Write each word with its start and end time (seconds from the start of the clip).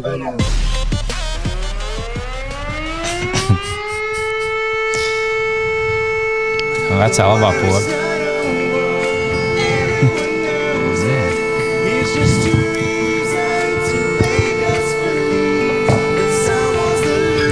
vaļā! 0.00 0.32
Vecā 7.02 7.24
labā 7.24 7.48
poga. 7.56 7.80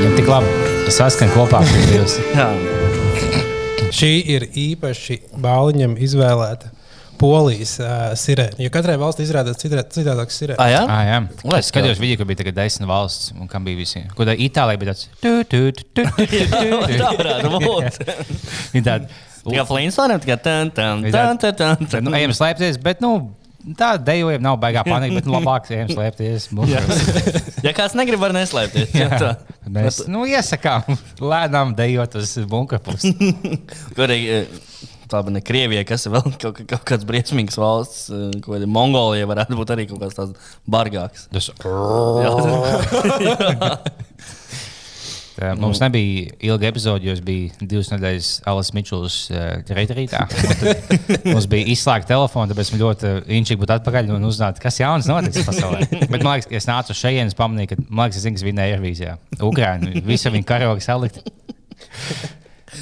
Viņam 0.00 0.16
tik 0.16 0.29
labi 0.29 0.93
saskan 0.93 1.32
kopā 1.32 1.62
divas. 1.88 2.18
Jā. 2.34 2.50
Šī 3.95 4.12
ir 4.36 4.46
īpaši 4.57 5.20
bāliņam 5.41 5.96
izvēlēta 6.00 6.72
polijas 7.20 7.74
uh, 7.83 8.10
sirēna. 8.19 8.56
Jo 8.65 8.70
katrai 8.73 8.97
valstī 9.01 9.27
izrādās 9.27 9.61
citā, 9.61 9.83
citādāks 9.92 10.38
sirēna. 10.41 10.59
Ah, 10.62 10.70
jā? 10.73 10.83
Ah, 10.88 11.02
jā. 11.06 11.19
Lai 11.51 11.61
Es 11.61 11.69
skatījos 11.73 12.01
video, 12.01 12.20
ka 12.20 12.27
bija 12.28 12.41
tagad 12.41 12.56
desmit 12.56 12.88
valsts, 12.91 13.34
un 13.37 13.51
kam 13.51 13.66
bija 13.66 13.78
visi. 13.80 14.05
Ko 14.16 14.27
tā 14.28 14.37
Itālija 14.41 14.80
bija 14.80 14.95
tāds? 14.95 15.09
Tā 16.25 17.11
varētu 17.19 17.52
būt. 17.66 18.01
Viņa 18.77 18.87
tāda. 18.87 19.20
Tikai 19.41 21.12
tan, 21.16 21.38
tan, 21.41 21.56
tan, 21.56 21.87
Tad, 21.88 22.05
nu, 22.05 22.12
ejam 22.16 22.33
slēpties, 22.37 22.77
bet, 22.84 23.01
nu, 23.01 23.12
tā 23.77 23.95
dejojam, 24.00 24.42
nav 24.45 24.59
baigā 24.61 24.83
panika, 24.84 25.16
bet 25.16 25.28
nu, 25.28 25.33
labāk 25.39 25.70
ejam 25.73 25.89
slēpties. 25.92 26.50
Ja 27.66 27.73
kāds 27.77 27.97
negrib, 27.97 28.20
var 28.20 28.33
neslēpties. 28.37 28.92
Jā. 28.97 29.09
tā. 29.20 29.30
Mēs, 29.69 30.02
nu, 30.12 30.27
iesakām, 30.28 30.97
lēnām 31.20 31.73
dejot 31.77 32.16
uz 32.20 32.37
bunkura 32.48 32.80
pusi. 32.84 33.12
Eh, 35.10 35.12
tā 35.12 35.23
bija 35.27 35.42
Krievija, 35.42 35.84
kas 35.88 36.06
ir 36.06 36.14
vēl 36.14 36.34
kaut, 36.42 36.60
kaut 36.70 36.84
kāds 36.87 37.06
briesmīgs 37.09 37.59
valsts, 37.59 38.10
eh, 38.14 38.30
ko 38.45 38.55
arī 38.59 38.69
Mongolija 38.70 39.28
varētu 39.30 39.58
būt 39.58 39.75
arī 39.75 39.89
kaut 39.91 40.03
kāds 40.05 40.19
tāds 40.19 40.53
bargāks. 40.70 41.27
Tas, 41.33 41.50
Jā. 45.41 45.48
tā, 45.48 45.55
mums 45.56 45.81
nebija 45.81 46.34
ilga 46.50 46.69
epizode, 46.69 47.06
jo 47.06 47.14
es 47.16 47.22
biju 47.25 47.48
divas 47.64 47.88
nedēļas 47.94 48.31
Alas 48.50 48.70
Mičels 48.77 49.14
uh, 49.33 49.62
rītā. 49.97 50.27
Mums 51.33 51.47
bija 51.48 51.70
izslēgta 51.72 52.12
telefona, 52.12 52.50
tāpēc 52.53 52.72
man 52.75 52.83
ļoti 52.83 53.12
inčīgi 53.38 53.62
būt 53.62 53.72
atpakaļ 53.78 54.12
un 54.19 54.28
uzzināt, 54.28 54.61
kas 54.61 54.83
jauns 54.83 55.08
notiks 55.08 55.47
pasaulē. 55.48 55.86
Bet 56.11 56.19
man 56.19 56.34
liekas, 56.34 56.50
ka 56.50 56.58
es 56.61 56.69
nācu 56.69 56.98
šeit 56.98 57.22
un 57.25 57.33
pamanīju, 57.38 57.72
ka 57.72 57.78
zinu, 58.19 58.36
kas 58.36 58.44
vinēja 58.44 58.77
Eirovīzijā. 58.77 59.16
Ukraiņa, 59.48 60.05
visi 60.05 60.34
viņa 60.36 60.50
karogi 60.53 60.84
salikt. 60.84 61.25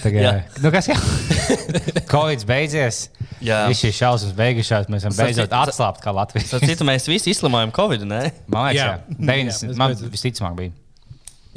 Tagad, 0.03 0.43
nu 0.63 0.71
kas 0.75 0.89
jau? 0.91 0.97
Covid 2.13 2.43
beidzies. 2.49 3.09
Jā. 3.45 3.63
Visi 3.71 3.87
šīs 3.89 4.01
šausmas 4.03 4.35
beigušās. 4.37 4.89
Mēs 4.93 5.05
esam 5.07 5.15
beidzot 5.17 5.47
citu- 5.49 5.61
atslābt 5.63 6.03
kā 6.05 6.13
Latvijas. 6.15 6.51
Citu, 6.65 6.85
mēs 6.89 7.07
visi 7.09 7.33
izslimojam 7.33 7.73
Covid, 7.77 8.05
ne? 8.09 8.21
Man 8.51 8.69
liekas, 8.69 8.83
Jā. 8.83 8.91
jā. 8.99 9.17
90, 9.19 9.73
Jā, 9.73 9.79
man 9.81 9.97
visticamāk 10.13 10.57
bija. 10.59 10.75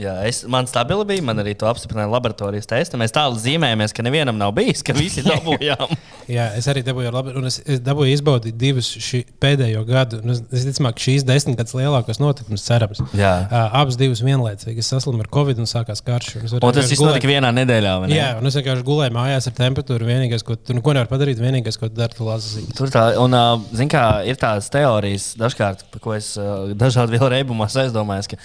Jā, 0.02 0.16
es, 0.26 0.40
man 0.50 0.66
stabili 0.70 1.06
bija, 1.06 1.22
man 1.28 1.38
arī 1.44 1.52
to 1.60 1.68
apstiprināja 1.70 2.10
laboratorijas 2.10 2.66
testi. 2.70 2.98
Mēs 2.98 3.14
tālu 3.14 3.38
zīmējamies, 3.38 3.94
ka 3.94 4.02
nevienam 4.06 4.40
nav 4.40 4.54
bijis, 4.58 4.82
ka 4.86 4.96
visi 4.98 5.22
dabūjām. 5.28 5.92
Jā, 6.32 6.48
es 6.58 6.66
arī 6.72 6.82
dabūju, 6.88 7.12
labi, 7.14 7.34
un 7.38 7.46
es, 7.50 7.60
es 7.70 7.82
dabūju 7.86 8.16
izbaudīt 8.16 8.58
divus 8.58 8.90
šī, 9.04 9.22
pēdējo 9.44 9.84
gadu. 9.90 10.22
Es, 10.32 10.42
es 10.58 10.80
domāju, 10.80 10.98
ka 10.98 11.06
šīs 11.06 11.26
desmitgades 11.28 11.76
lielākos 11.78 12.22
notikumus 12.24 12.66
cerams. 12.66 13.04
Jā. 13.18 13.34
Uh, 13.52 13.76
abas 13.82 14.00
divas 14.00 14.24
vienlaicīgi. 14.26 14.82
Es 14.82 14.90
saslimu 14.94 15.22
ar 15.26 15.30
covid 15.38 15.62
un 15.62 15.70
sākās 15.70 16.02
karš. 16.08 16.38
un 16.42 16.58
Un 16.62 16.76
tas 16.78 16.90
viss 16.90 17.04
notika 17.04 17.30
vienā 17.30 17.52
nedēļā. 17.60 17.94
ne? 18.08 18.16
Jā, 18.16 18.32
un 18.40 18.50
es 18.50 18.58
vienkārši 18.58 18.88
gulēju 18.88 19.16
mājās 19.20 19.50
ar 19.52 19.58
temperatūru. 19.60 20.08
Vienīgais, 20.10 20.46
ko 20.48 20.58
tu 20.58 20.78
neko 20.78 20.96
nevari 20.98 21.12
padarīt, 21.12 21.42
vienīgais, 21.44 21.78
ko 21.82 21.92
tu 21.92 22.00
dari, 22.02 22.18
tu 22.18 22.26
lasi. 22.26 22.66
Tur 22.78 22.90
tā, 22.94 23.06
un, 23.22 23.36
uh, 23.38 23.62
zin, 23.78 23.92
kā, 23.92 24.06
ir 24.26 24.40
tādas 24.42 24.72
teorijas, 24.74 25.32
dažkārt, 25.42 25.86
par 25.94 26.04
ko 26.08 26.16
es 26.18 26.34
uh, 26.42 26.72
dažādi 26.80 27.14
vēl 27.20 27.30
reibumos 27.36 27.76
aizdomājos, 27.84 28.32
ka, 28.32 28.40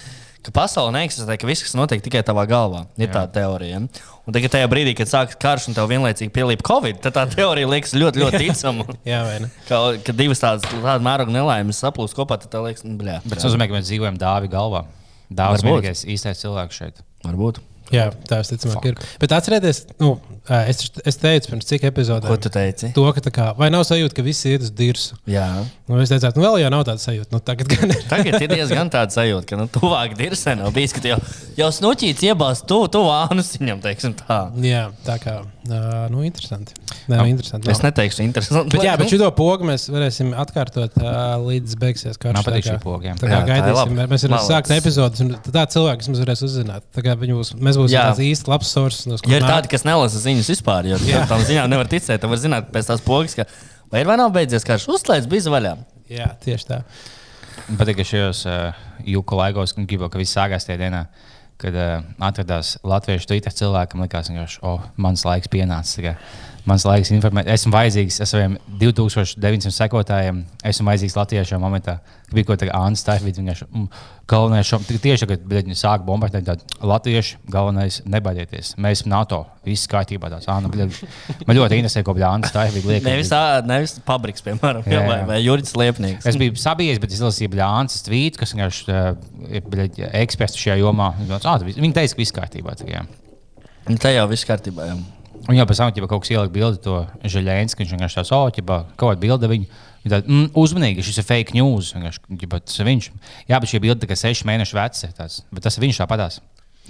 ka 0.46 0.54
pasaule 0.54 0.92
neeksistē, 0.94 1.36
ka 1.38 1.48
viss, 1.48 1.64
kas 1.66 1.74
notiek 1.78 2.02
tikai 2.04 2.22
tavā 2.26 2.46
galvā, 2.50 2.84
ir 2.98 3.10
tāda 3.10 3.28
teorija. 3.34 3.80
ja? 3.80 4.12
Un 4.26 4.34
tagad, 4.34 4.50
tajā 4.56 4.66
brīdī, 4.70 4.94
kad 4.98 5.10
sākas 5.10 5.38
karš 5.42 5.68
un 5.70 5.76
tev 5.76 5.86
vienlaicīgi 5.90 6.32
pielīp 6.34 6.64
Covid, 6.66 6.98
tad 7.04 7.14
tā 7.14 7.26
teorija 7.30 7.68
liekas 7.70 7.94
ļoti, 7.94 8.22
ļoti 8.24 8.40
ticama. 8.46 8.86
Jā, 9.06 9.20
vai 9.26 9.36
ne? 9.44 9.50
Ka, 9.68 9.80
ka 10.02 10.14
divas 10.18 10.42
tādas 10.42 10.66
tāda 10.72 10.98
mēroga 11.06 11.34
nelaimes 11.34 11.78
saplūst 11.84 12.16
kopā, 12.18 12.40
tad 12.42 12.50
tev 12.54 12.66
liekas, 12.66 12.82
nu, 12.86 12.96
bļā. 12.98 13.20
Bet 13.26 13.38
tas 13.38 13.46
nozīmē, 13.46 13.68
ka 13.70 13.78
mēs 13.78 13.86
dzīvojam 13.90 14.18
dāvi 14.18 14.50
galvā. 14.50 14.82
Dāvāts 15.30 15.62
Varbūt. 15.62 15.82
vienīgais 15.82 16.04
īstais 16.10 16.42
cilvēks 16.42 16.82
šeit. 16.82 17.02
Varbūt. 17.26 17.62
Jā, 17.94 18.08
tā 18.26 18.40
visticamāk 18.42 18.88
ir. 18.90 18.96
Bet 19.22 19.32
atcerieties, 19.36 19.84
nu, 20.02 20.16
es, 20.66 20.80
es 21.06 21.18
teicu 21.22 21.52
pirms 21.52 21.68
cik 21.68 21.84
epizodēm. 21.86 22.26
Ko 22.32 22.36
tu 22.42 22.50
teici? 22.50 22.90
To, 22.96 23.04
ka 23.14 23.22
tā 23.22 23.30
kā, 23.34 23.46
vai 23.58 23.68
nav 23.70 23.84
sajūta, 23.86 24.16
ka 24.18 24.24
visi 24.26 24.50
iet 24.56 24.64
uz 24.66 24.72
dirsu? 24.74 25.14
Jā. 25.30 25.46
Nu, 25.86 26.00
es 26.02 26.10
teicu, 26.10 26.32
nu 26.40 26.42
vēl 26.48 26.58
jau 26.64 26.70
nav 26.74 26.82
tāda 26.88 27.02
sajūta. 27.02 27.30
Nu, 27.30 27.38
tagad 27.46 27.70
gan. 27.70 27.94
Tagad 28.10 28.40
ir 28.42 28.50
diezgan 28.50 28.90
tāds 28.90 29.14
sajūta, 29.18 29.46
ka 29.52 29.60
nu, 29.60 29.68
tuvāk 29.70 30.16
dirsē 30.18 30.56
nav 30.58 30.72
bijis, 30.74 30.94
ka 30.96 31.04
jau, 31.06 31.20
jau 31.60 31.68
snuķīts 31.78 32.26
iebāzt 32.26 32.66
tu, 32.66 32.80
tu 32.90 33.04
ānus 33.12 33.52
viņam, 33.60 33.78
teiksim 33.84 34.16
tā. 34.18 34.40
Jā, 34.66 34.88
tā 35.06 35.20
kā, 35.22 35.36
nu, 36.10 36.24
interesanti. 36.26 36.74
Nē, 37.06 37.20
nu, 37.20 37.28
interesanti. 37.30 37.70
Es 37.70 37.78
nav. 37.78 37.92
neteikšu, 37.92 38.24
interesanti. 38.26 38.74
Bet, 38.74 38.82
jā, 38.86 38.96
bet 38.98 39.10
šo 39.14 39.30
pogu 39.38 39.66
mēs 39.68 39.86
varēsim 39.94 40.32
atkārtot 40.42 40.96
līdz 41.46 41.76
beigsies 41.78 42.18
karš. 42.18 42.34
Man 42.34 42.46
patīk 42.46 42.64
tā 42.66 42.72
šī 42.72 42.76
kā- 42.78 42.82
poga. 42.82 43.14
Tā 43.20 43.28
kā 43.28 43.30
Jā, 43.30 43.40
tā 43.44 43.50
gaidīsim, 43.52 43.94
labi. 43.94 44.08
mēs 44.10 44.26
varam 44.26 44.42
sākt 44.46 44.72
epizodes, 44.74 45.22
un 45.22 45.34
tā 45.54 45.64
cilvēki, 45.70 46.08
mums 46.10 46.22
varēs 46.24 46.42
uzzināt. 46.46 46.86
Tā 46.96 47.04
kā 47.06 47.14
viņi 47.20 47.36
būs, 47.38 47.52
būsim 47.78 47.96
Jā. 47.96 48.06
tāds 48.10 48.22
īsts 48.24 48.50
labs 48.50 48.72
source. 48.72 49.06
No, 49.08 49.18
Ja 49.28 49.40
ir 49.40 49.46
tādi, 49.46 49.70
kas 49.72 49.86
nelasa 49.86 50.20
ziņas 50.22 50.50
vispār, 50.54 50.88
jo 50.90 51.00
Jā. 51.06 51.24
tam 51.30 51.44
ziņām 51.46 51.70
nevar 51.72 51.90
ticēt, 51.90 52.20
tad 52.22 52.32
var 52.32 52.40
zināt 52.42 52.72
pēc 52.74 52.90
tās 52.90 53.04
pogas, 53.04 53.36
ka 53.38 53.46
vai 53.92 54.02
ir 54.02 54.10
vai 54.10 54.18
nav 54.20 54.32
beidzies 54.34 54.66
karš, 54.66 54.88
uzslēdz 54.96 55.28
bija 55.30 55.52
vaļā. 55.54 55.76
Jā, 56.12 56.32
tieši 56.42 56.68
tā. 56.68 56.82
Man 57.66 57.80
patīk, 57.80 57.98
ka 58.00 58.06
šajos 58.06 58.42
uh, 58.50 58.84
jūku 59.06 59.38
laikos, 59.38 59.74
kad 59.74 59.88
gribu, 59.88 60.10
ka 60.12 60.20
viss 60.20 60.36
sākās 60.36 60.68
tajā 60.68 60.78
dienā, 60.84 61.06
kad 61.62 61.74
uh, 61.74 62.04
atradās 62.28 62.76
latviešu 62.86 63.32
Twitter 63.32 63.54
cilvēkam, 63.56 64.04
likās, 64.04 64.30
ka 64.30 64.46
oh, 64.68 64.84
mans 65.02 65.24
laiks 65.26 65.50
pienācis. 65.50 65.98
Tā 65.98 66.04
kā 66.10 66.14
Mans 66.66 66.82
laiks 66.82 67.12
informēt, 67.14 67.46
esmu 67.46 67.70
vajadzīgs 67.70 68.16
ar 68.24 68.26
saviem 68.26 68.56
2900 68.80 69.70
sekotājiem. 69.70 70.40
Esmu 70.66 70.88
vajadzīgs 70.88 71.14
latviešiem 71.14 71.60
momentā. 71.62 72.00
kad 72.26 72.34
Bija 72.34 72.48
kaut 72.48 72.58
kāda 72.64 72.74
Anna 72.74 72.98
Stefans, 72.98 73.38
vienkārši 73.38 73.68
mm, 73.70 73.84
galvenais, 74.26 74.66
šo, 74.66 74.80
tieši, 74.82 75.28
kad 75.30 75.44
viņi 75.46 75.76
sāk 75.78 76.02
bombardēt, 76.08 76.42
tad 76.48 76.64
latvieši 76.82 77.38
galvenais 77.54 78.00
nebaidieties. 78.02 78.72
Mēs 78.82 79.04
esam 79.04 79.12
NATO, 79.14 79.38
viss 79.62 79.86
kārtībā. 79.92 80.26
Tāds, 80.32 80.48
Anna, 80.50 80.66
man 81.46 81.56
ļoti 81.60 81.78
interesē, 81.78 82.02
ko 82.02 82.16
Anna 82.18 82.50
Stefans 82.50 82.88
liek. 82.90 83.06
Nevis, 83.06 83.30
nevis 83.70 83.94
Pabriks, 84.06 84.42
piemēram, 84.42 84.82
Jā, 84.90 84.98
jā, 84.98 85.06
vai, 85.06 85.20
vai 85.30 85.40
Juris 85.44 85.70
Liepnieks. 85.78 86.26
Es 86.26 86.38
biju 86.40 86.58
sabijies, 86.58 86.98
bet 86.98 87.14
es 87.14 87.20
izlasīju 87.22 87.52
Bļānas 87.54 88.02
tvītu, 88.08 88.42
kas 88.42 88.56
vienkārši 88.56 88.90
uh, 88.90 89.12
ir 89.54 89.62
eksperts 90.18 90.58
šajā 90.58 90.80
jomā. 90.82 91.12
Viņš 91.20 91.30
teica, 91.30 91.46
"Ā, 91.46 91.58
tu 91.62 91.70
vis- 91.70 91.78
Viņi 91.78 91.94
teica, 91.94 92.14
ka 92.18 92.22
viss 92.24 92.34
kārtībā. 92.42 92.74
tā 92.74 92.90
kā. 92.90 93.06
Nu, 93.86 93.94
Tā 94.02 94.10
jau 94.16 94.26
viss 94.26 94.42
kārtībā. 94.44 94.90
Jā. 94.90 94.96
Un 95.46 95.58
jau 95.58 95.66
pēc 95.68 95.82
tam, 95.82 95.92
ja 95.94 96.08
kaut 96.10 96.24
kas 96.24 96.32
ielika 96.32 96.54
bildi 96.54 96.80
to 96.84 96.96
Žēlēns, 97.22 97.76
ka 97.76 97.84
viņš 97.84 97.94
vienkārši 97.94 98.18
tāds- 98.20 98.32
oķibā, 98.38 98.78
kaut 98.96 99.14
kāda 99.14 99.22
bilde 99.22 99.50
viņa. 99.52 99.82
Viņa 100.06 100.12
tāda 100.14 100.30
mm, 100.30 100.50
uzmanīga, 100.62 101.02
šis 101.02 101.18
ir 101.22 101.26
fake 101.26 101.56
news. 101.56 101.92
ir 102.78 102.90
viņš. 102.90 103.08
Jā, 103.50 103.58
bet 103.58 103.70
šī 103.70 103.80
bilde 103.82 104.00
tikai 104.04 104.18
seši 104.18 104.46
mēneši 104.46 104.78
vecs. 104.78 105.02
ir 105.04 105.16
tāds, 105.16 105.42
Bet 105.52 105.66
tas 105.66 105.76
ir 105.78 105.82
viņš 105.86 105.98
tāpatās. 106.02 106.40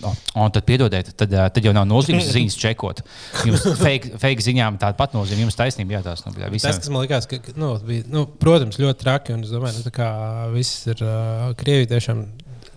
O, 0.05 0.13
Un 0.37 0.53
tad, 0.53 0.67
piedodiet, 0.69 1.09
tad, 1.17 1.33
ā, 1.33 1.47
tad 1.49 1.65
jau 1.65 1.73
nav 1.73 1.87
nozīmes 1.89 2.29
ziņas 2.37 2.57
čekot. 2.61 3.01
Jums 3.49 3.65
fake, 3.81 4.19
fake 4.21 4.45
ziņām 4.45 4.77
tāda 4.83 4.99
pat 4.99 5.17
nozīme. 5.17 5.47
Jums 5.47 5.57
taisnība, 5.57 5.97
jā, 5.97 6.03
tās 6.05 6.27
nu, 6.27 6.35
bļā, 6.37 6.51
Tas, 6.61 6.81
kas 6.83 6.93
man 6.93 7.07
likās, 7.07 7.29
ka, 7.31 7.41
ka, 7.41 7.55
nu, 7.57 7.73
bija, 7.87 8.05
nu, 8.13 8.27
protams, 8.27 8.77
ļoti 8.83 9.01
traki. 9.01 9.37
Un 9.37 9.47
es 9.47 9.55
domāju, 9.55 9.81
nu, 9.81 9.87
tā 9.89 9.95
kā 9.97 10.11
viss 10.53 10.85
ir 10.93 11.01
uh, 11.01 11.55
Krievija 11.57 11.95
tiešām 11.97 12.27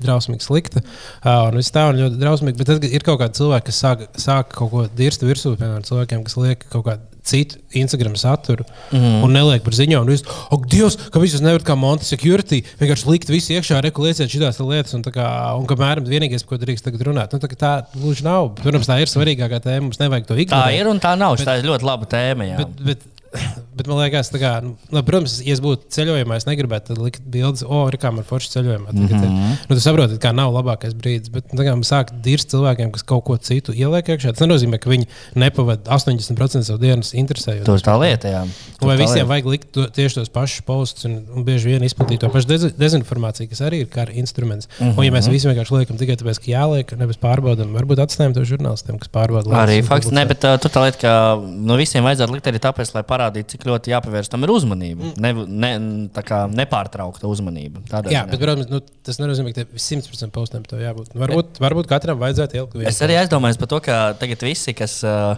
drausmīgi 0.04 0.46
slikta. 0.46 0.84
Uh, 1.20 1.50
un 1.50 1.60
viss 1.60 1.74
tā 1.76 1.90
ir 1.92 2.02
ļoti 2.04 2.20
drausmīgi. 2.22 2.60
Bet 2.60 2.90
ir 2.90 3.06
kaut 3.08 3.22
kādi 3.24 3.40
cilvēki, 3.42 3.70
kas 3.70 3.84
sāk, 3.84 4.08
sāk 4.20 4.56
kaut 4.56 4.74
ko 4.74 4.88
dirzt 4.98 5.26
virsū, 5.26 5.56
piemēram, 5.60 5.86
cilvēkiem, 5.88 6.26
kas 6.28 6.38
liek 6.40 6.68
kaut 6.72 6.88
kādu 6.88 7.10
citu 7.30 7.60
Instagram 7.78 8.16
saturu 8.18 8.64
mm. 8.91 9.20
un 9.26 9.34
neliek 9.34 9.64
par 9.66 9.76
ziņām. 9.78 10.08
Viss, 10.09 10.26
ak, 10.26 10.66
Dievs, 10.72 10.97
ka 11.14 11.22
visus 11.22 11.44
nevar 11.44 11.64
kā 11.66 11.76
Monte 11.78 12.08
Security 12.08 12.62
vienkārši 12.79 13.09
likt 13.12 13.32
visu 13.32 13.53
iekšā, 13.58 13.82
regulēsiet 13.85 14.32
šīs 14.32 14.62
lietas. 14.64 14.96
Un, 14.97 15.06
tā 15.06 15.14
kā, 15.16 15.28
un 15.59 15.68
kamēr 15.70 16.02
vienīgais, 16.08 16.46
par 16.46 16.58
ko 16.58 16.64
drīkst 16.64 16.88
tagad 16.88 17.06
runāt, 17.09 17.35
nu, 17.35 17.44
tā, 17.44 17.52
tā 17.59 17.73
gluži 17.94 18.26
nav. 18.26 18.53
Protams, 18.59 18.90
tā 18.90 19.00
ir 19.03 19.12
svarīgākā 19.12 19.62
tēma. 19.66 19.90
Mums 19.90 20.02
nevajag 20.02 20.29
to 20.29 20.35
Tā 20.35 20.44
ignorēt. 20.46 20.79
ir 20.79 20.91
un 20.91 21.03
tā 21.03 21.14
nav. 21.20 21.38
Tā 21.44 21.59
ir 21.59 21.70
ļoti 21.70 21.88
laba 21.88 22.09
tēma. 22.09 22.50
Jā. 22.50 22.59
Bet, 22.64 22.84
bet, 22.88 23.08
bet 23.78 23.87
man 23.87 23.97
liekas, 24.02 24.29
ka, 24.35 24.59
nu, 24.66 24.73
labi, 24.91 25.05
protams, 25.08 25.37
ja 25.46 25.53
es 25.55 25.61
būtu 25.64 25.87
ceļojumā, 25.96 26.35
es 26.40 26.46
negribētu 26.47 26.96
likt 26.99 27.22
bildes, 27.31 27.64
o, 27.64 27.85
oh, 27.85 27.91
kā 27.99 28.11
man 28.11 28.23
forši 28.28 28.49
ceļojumā. 28.55 28.91
Mm 28.91 29.08
-hmm. 29.08 29.55
nu, 29.70 29.76
tu 29.76 29.79
saproti, 29.84 30.17
ka 30.20 30.31
nav 30.35 30.52
labākais 30.53 30.93
brīdis. 30.97 31.29
Bet 31.31 31.53
nu, 31.53 31.61
kā 31.64 31.76
man 31.76 31.84
sāk 31.87 32.11
dirzt 32.26 32.49
cilvēkiem, 32.52 32.91
kas 32.91 33.03
kaut 33.03 33.23
ko 33.23 33.37
citu 33.37 33.72
ieliek 33.73 34.08
iekšā, 34.09 34.34
tas 34.34 34.41
nenozīmē, 34.47 34.79
ka 34.79 34.90
viņi 34.90 35.05
nepavada 35.35 35.91
80% 35.91 36.64
savu 36.64 36.79
dienas 36.79 37.14
interesējot. 37.14 37.66
Tur 37.66 37.79
tā 37.79 37.96
lieta, 38.02 38.28
jā. 38.28 38.41
Tur 38.79 38.87
Vai 38.87 38.97
visiem 38.97 39.16
lieta. 39.23 39.29
vajag 39.29 39.46
likt 39.46 39.72
to, 39.72 39.85
tieši 39.87 40.16
tos 40.16 40.29
pašus 40.29 40.61
postus 40.61 41.05
un, 41.05 41.22
un 41.35 41.43
bieži 41.46 41.66
vien 41.73 41.84
izplatīt 41.84 42.20
to 42.20 42.29
pašu 42.29 42.47
dezi- 42.47 42.73
dezinformāciju, 42.78 43.49
kas 43.49 43.61
arī 43.61 43.82
ir 43.85 43.87
kā 43.87 44.08
instruments. 44.14 44.67
Mm 44.79 44.85
-hmm. 44.87 44.97
Un, 44.97 45.03
ja 45.05 45.11
Mhm. 45.11 45.17
mēs 45.20 45.29
visi 45.29 45.47
vienkārši 45.47 45.78
liekam 45.78 45.97
tikai 45.97 46.16
tāpēc, 46.16 46.40
ka 46.40 46.52
jāliek, 46.52 46.97
nevis 46.97 47.17
pārbaudām, 47.17 47.73
varbūt 47.78 47.99
atstājam 47.99 48.34
to 48.34 48.41
žurnālistiem, 48.41 48.97
kas 48.99 49.09
pārbauda 49.09 49.46
lietas 49.47 49.70
Arī 49.70 49.84
fakts, 49.84 50.11
ne, 50.11 50.25
bet 50.25 50.43
uh, 50.43 50.58
tur 50.58 50.72
tā 50.72 50.84
lieta, 50.85 50.97
ka 51.02 51.35
no 51.46 51.75
visiem 51.78 52.03
vajadzētu 52.03 52.32
likt 52.34 52.47
arī 52.47 52.59
tāpēc, 52.59 52.93
lai 52.96 53.03
parādītu, 53.20 53.56
cik 53.56 53.68
ļoti 53.68 53.94
jāpievērš 53.94 54.32
tam 54.32 54.46
ir 54.48 54.54
uzmanība. 54.56 55.14
Ne, 55.22 55.34
ne, 55.46 55.72
tā 56.16 56.24
kā 56.26 56.44
nepārtraukta 56.52 57.30
uzmanība. 57.30 57.84
Tādā 57.92 58.14
Jā, 58.14 58.24
ziņā. 58.24 58.34
bet, 58.34 58.44
protams, 58.44 58.70
nu, 58.72 58.82
tas 59.06 59.20
nenozīmē, 59.22 59.54
ka 59.54 59.64
tev 59.64 59.80
100% 59.80 60.36
postiem 60.36 60.68
to 60.68 60.80
jābūt. 60.80 61.16
Varbūt, 61.20 61.60
varbūt 61.64 61.90
katram 61.92 62.22
vajadzētu 62.22 62.60
ielikt. 62.62 62.86
Es 62.90 63.02
arī 63.06 63.20
aizdomājos 63.20 63.60
par 63.60 63.72
to, 63.74 63.82
ka 63.86 63.98
tagad 64.20 64.46
visi, 64.48 64.74
kas, 64.78 65.00
uh, 65.08 65.36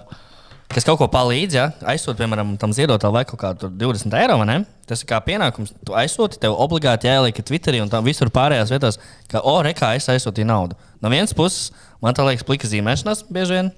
kas 0.71 0.87
kaut 0.87 1.01
ko 1.01 1.07
palīdz, 1.11 1.57
ja, 1.57 1.65
aizsūta, 1.93 2.19
piemēram, 2.21 2.53
tam 2.61 2.75
ziedotājam 2.75 3.17
vai 3.17 3.25
kaut 3.29 3.41
kādu 3.41 3.71
20 3.81 4.15
eiro, 4.21 4.37
ne? 4.47 4.61
Tas 4.87 5.03
ir 5.03 5.09
kā 5.09 5.19
pienākums. 5.25 5.73
Tu 5.87 5.95
aizsūti, 5.95 6.39
tev 6.41 6.55
obligāti 6.59 7.09
jāieliek 7.09 7.41
Twitterī 7.47 7.81
un 7.83 7.91
tam 7.91 8.05
visur 8.07 8.31
pārējās 8.33 8.71
vietās, 8.73 9.01
ka, 9.31 9.43
o, 9.43 9.57
re, 9.65 9.73
kā 9.77 9.93
es 9.97 10.09
aizsūtīju 10.11 10.47
naudu. 10.49 10.79
No 11.03 11.11
vienas 11.13 11.35
puses, 11.35 11.71
man 12.03 12.15
tā 12.17 12.25
liekas, 12.27 12.47
plika 12.47 12.69
zīmēšanās 12.71 13.25
bieži 13.31 13.59
vien. 13.59 13.73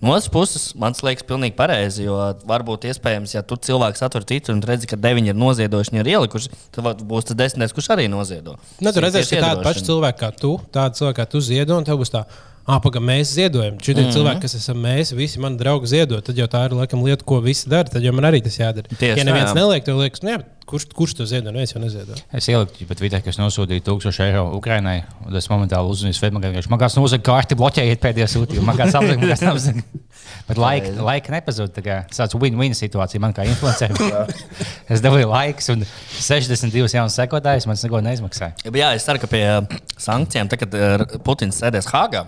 No 0.00 0.14
otras 0.14 0.30
puses, 0.32 0.62
man 0.80 0.94
liekas 1.04 1.26
pilnīgi 1.28 1.52
pareizi, 1.58 2.06
jo 2.06 2.16
varbūt 2.48 2.86
iespējams, 2.88 3.34
ja 3.34 3.42
tu 3.44 3.58
cilvēks 3.60 4.00
atver 4.06 4.24
citu 4.30 4.54
un 4.54 4.62
redzi, 4.64 4.88
ka 4.88 4.96
deviņi 4.96 5.34
ir 5.34 5.36
noziedojuši, 5.36 5.98
ir 6.00 6.08
ielikuši, 6.14 6.52
tad 6.72 7.02
būs 7.04 7.28
tas 7.28 7.36
desmitais, 7.36 7.74
kurš 7.76 7.90
arī 7.92 8.06
noziedo. 8.08 8.56
Nu, 8.80 8.94
tu 8.96 9.02
redzēsi, 9.04 9.34
Tieši 9.34 9.42
ka 9.42 9.50
tādi 9.50 9.66
paši 9.66 9.82
iedošana. 9.82 9.88
cilvēki 9.90 10.22
kā 10.22 10.30
tu, 10.40 10.54
tādi 10.72 11.02
cilvēki 11.02 11.20
kā 11.20 11.26
tu 11.28 11.42
ziedo, 11.44 11.76
un 11.76 11.84
tev 11.84 12.00
būs 12.00 12.14
tā. 12.16 12.24
Pagaidi, 12.70 13.02
mēs 13.02 13.32
ziedojam. 13.34 13.78
Šie 13.82 13.94
mm. 13.94 14.00
-hmm. 14.00 14.14
cilvēki, 14.14 14.40
kas 14.44 14.54
esam 14.54 14.78
mēs, 14.78 15.10
visi 15.16 15.40
mani 15.42 15.58
draugi 15.58 15.90
ziedo. 15.90 16.20
Tad 16.20 16.38
jau 16.38 16.46
tā 16.46 16.64
ir 16.68 16.76
laikam, 16.76 17.02
lieta, 17.02 17.24
ko 17.26 17.40
visi 17.40 17.68
dara. 17.68 17.88
Tad 17.88 18.04
jau 18.04 18.12
man 18.14 18.28
arī 18.30 18.42
tas 18.44 18.58
jādara. 18.58 18.86
Tieši 18.86 19.18
ja 19.18 19.24
neviens 19.24 19.50
jā. 19.50 19.54
neliek, 19.56 19.84
tad 19.84 19.96
liekas, 19.98 20.22
nu, 20.22 20.30
jā, 20.30 20.38
kurš, 20.70 20.86
kurš 20.94 21.16
to 21.18 21.26
ziedo? 21.26 21.50
Neviens 21.50 21.74
jau 21.74 21.80
neziedo. 21.82 22.16
Es 22.36 22.46
ieliku 22.50 22.86
pat 22.88 23.00
Twitterī, 23.00 23.24
kas 23.26 23.38
nosūtīja 23.40 23.82
1000 23.86 24.22
eiro 24.26 24.44
Ukraiņai. 24.58 24.96
Es 25.38 25.48
momentāli 25.50 25.90
uzzinu, 25.90 26.14
ka 26.14 26.62
man 26.70 26.80
kāds 26.82 26.96
nozaga 26.98 27.26
kārti, 27.26 27.58
bloķējiet 27.58 28.02
pēdējā 28.02 28.28
sūtījumā. 28.34 28.70
Man 28.70 28.78
kāds 28.78 28.96
apzināti, 28.98 29.20
man 29.24 29.32
kāds 29.32 29.46
apzināti. 29.50 30.02
Bet 30.50 30.60
laika, 30.60 30.92
laika 31.06 31.34
nepazūd. 31.34 31.72
Tā 31.74 31.96
tāds 32.10 32.36
win-win 32.38 32.76
situācija 32.76 33.22
man 33.22 33.34
kā 33.34 33.46
influencerim. 33.48 33.98
es 34.92 35.02
dabūju 35.04 35.30
laiks 35.30 35.70
un 35.74 35.84
62 35.86 36.86
jaunas 36.96 37.18
sekotājus 37.18 37.66
man 37.70 37.80
neko 37.80 38.02
neizmaksāja. 38.06 38.70
Jā, 38.70 38.92
es 38.98 39.06
ceru, 39.06 39.22
ka 39.22 39.30
pie 39.30 39.42
uh, 39.46 39.80
sankcijām, 39.98 40.50
tad, 40.50 40.62
kad 40.62 40.76
uh, 40.78 41.18
Putins 41.26 41.58
sēdēs 41.62 41.90
Hāgā, 41.90 42.24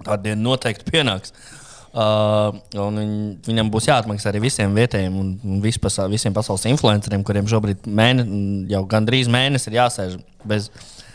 tāda 0.00 0.20
diena 0.28 0.40
noteikti 0.44 0.88
pienāks. 0.90 1.34
Uh, 1.94 2.56
viņ, 2.74 3.10
viņam 3.46 3.68
būs 3.70 3.86
jāatmaksā 3.86 4.32
arī 4.32 4.40
visiem 4.48 4.72
vietējiem 4.74 5.14
un, 5.14 5.28
vispasā, 5.62 6.08
visiem 6.10 6.34
pasaules 6.34 6.64
influenceriem, 6.66 7.22
kuriem 7.22 7.46
šobrīd 7.46 7.86
mēne, 7.86 8.24
jau 8.72 8.80
gandrīz 8.90 9.30
mēnesis 9.30 9.70
ir 9.70 9.76
jāsēž 9.78 10.16
bez, 10.42 10.72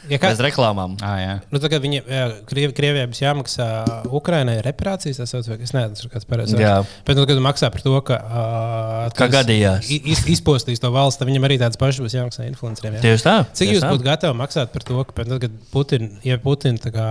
Ja 0.07 0.15
kā- 0.15 0.29
bez 0.31 0.39
reklāmām. 0.39 0.93
Ah, 1.03 1.17
jā. 1.19 1.33
Nu, 1.51 1.59
tagad 1.59 1.83
viņi, 1.83 1.99
jā, 2.07 2.21
Kriev, 2.47 2.71
Krievijai 2.77 3.09
būs 3.11 3.19
jāmaksā 3.19 3.67
Ukraiņai 4.07 4.55
reparācijas. 4.63 5.19
Es 5.19 5.33
nezinu, 5.35 5.57
es 5.59 5.73
nezinu 5.75 6.11
kāds 6.13 6.29
pareizs. 6.29 6.55
Bet, 6.55 7.19
nu, 7.19 7.25
kad 7.27 7.41
maksā 7.43 7.67
par 7.73 7.83
to, 7.83 7.99
ka. 8.07 8.15
Uh, 8.23 9.11
Kā 9.19 9.27
gadījās. 9.35 9.91
Iz, 9.91 10.23
izpostīs 10.31 10.79
to 10.79 10.93
valsts, 10.95 11.19
tad 11.19 11.27
viņam 11.27 11.49
arī 11.49 11.59
tāds 11.59 11.77
pašs 11.81 11.99
būs 11.99 12.15
jāmaksā 12.15 12.47
influenceriem. 12.47 12.95
Jā. 12.97 13.03
Tieši 13.09 13.27
tā. 13.27 13.35
Cik 13.51 13.67
tieši 13.67 13.75
jūs 13.75 13.89
būtu 13.91 14.07
gatavi 14.07 14.39
maksāt 14.39 14.71
par 14.71 14.87
to, 14.87 15.03
ka, 15.03 15.19
tam, 15.27 15.43
kad 15.43 15.59
Putin, 15.75 16.09
ja 16.23 16.39
Putin 16.39 16.79
tā 16.79 16.95
kā, 16.95 17.09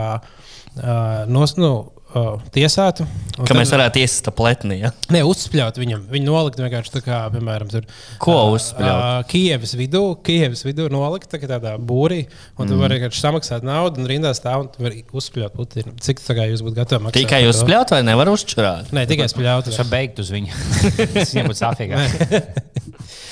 uh, 0.81 1.29
nos, 1.29 1.59
nu, 1.61 1.93
uh, 2.17 2.39
tiesātu, 2.55 3.05
Ka 3.47 3.55
mēs 3.55 3.69
tad- 3.71 3.77
varētu 3.79 4.01
iesist 4.03 4.29
pletni. 4.35 4.81
Ja? 4.81 4.91
Ne, 5.15 5.21
uzspļaut 5.27 5.77
viņam. 5.79 6.07
Viņu 6.11 6.27
nolikt 6.27 6.59
vienkārši 6.59 6.93
tā 6.97 7.03
kā, 7.05 7.19
piemēram, 7.35 7.69
tur. 7.71 7.85
Ko 8.23 8.37
uzspļaut? 8.55 9.03
ā, 9.05 9.27
Kievas 9.31 9.75
vidū, 9.79 10.03
Kievas 10.27 10.65
vidū 10.67 10.89
nolikt 10.91 11.29
tā 11.31 11.39
tādā 11.43 11.77
būrī, 11.79 12.27
un 12.59 12.67
tu 12.67 12.75
Mhm. 12.75 12.81
vari 12.81 12.99
vienkārši 12.99 13.23
samaksāt 13.23 13.63
naudu 13.63 13.99
un 14.03 14.07
rindā 14.11 14.33
stāv 14.35 14.61
un 14.65 14.69
tu 14.69 14.83
vari 14.83 15.05
uzspļaut 15.13 15.55
Putinu. 15.55 15.95
Cik 16.01 16.19
tā 16.21 16.35
kā 16.39 16.49
jūs 16.51 16.63
būtu 16.63 16.75
gatavi 16.81 17.05
maksāt? 17.05 17.21
Tikai 17.23 17.43
par 17.43 17.49
jūs 17.49 17.61
to? 17.61 17.67
spļaut 17.67 17.91
vai 17.91 18.03
nevar 18.03 18.27
uzčurāt? 18.33 18.91
Nē, 18.93 19.07
tikai 19.07 19.29
spļaut. 19.29 19.69
Es 19.69 19.79
varu 19.79 19.91
beigt 19.91 20.19
uz 20.19 20.31
viņu. 20.31 20.51
Tas 21.15 21.35
viņam 21.35 21.53
būtu 21.53 21.63
sāpīgāk. 21.63 22.65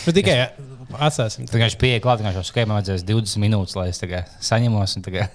Nu, 0.07 0.13
tikai 0.15 0.37
jā, 0.39 0.47
atstāsim. 1.03 1.49
Tā 1.51 1.59
kā 1.59 1.67
viņš 1.67 1.79
pieeja 1.81 2.01
klāt, 2.05 2.23
viņš 2.23 2.53
jau 2.55 2.67
man 2.67 2.79
vajadzēs 2.81 3.03
20 3.09 3.43
minūtes, 3.43 3.75
lai 3.79 3.89
es 3.91 3.99
tagad 3.99 4.31
saņemos, 4.41 4.97
un 4.97 5.03
tagad, 5.03 5.31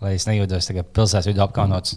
lai 0.00 0.14
es 0.14 0.26
nejūtos 0.28 0.68
tagad 0.70 0.92
pilsētas 0.94 1.26
vidū 1.26 1.42
apkaunots. 1.42 1.96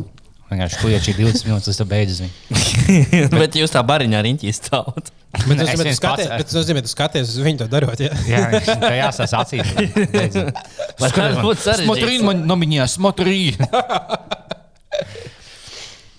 Vienkārši 0.49 0.79
tujiet 0.81 1.05
šī 1.05 1.13
20 1.19 1.45
minūtes, 1.45 1.69
līdz 1.69 1.79
tu 1.79 1.85
beidz 1.89 2.21
viņu. 2.23 3.29
Bet 3.41 3.57
jūs 3.59 3.73
tā 3.73 3.83
bariņā 3.85 4.21
riņķī 4.25 4.53
stāvat. 4.57 5.11
Bet 5.45 5.59
tas 5.61 5.69
nozīmē, 5.69 5.83
viens 5.85 5.99
tu 5.99 6.01
skaties, 6.01 6.29
bet 6.73 6.87
tu 6.87 6.89
skaties 6.89 7.33
uz 7.35 7.43
viņu 7.45 7.61
to 7.61 7.67
darot. 7.69 7.99
Ja? 8.01 8.09
Jā, 8.25 8.39
viņš 8.55 8.69
tā 8.81 8.89
jāsās 8.97 9.35
acīs. 9.37 9.73
Lai 11.03 11.11
tas 11.13 11.37
būtu 11.37 11.61
sarežģīts. 11.67 12.25
man 12.25 12.41
nominies, 12.49 12.97
smotrī. 12.97 13.43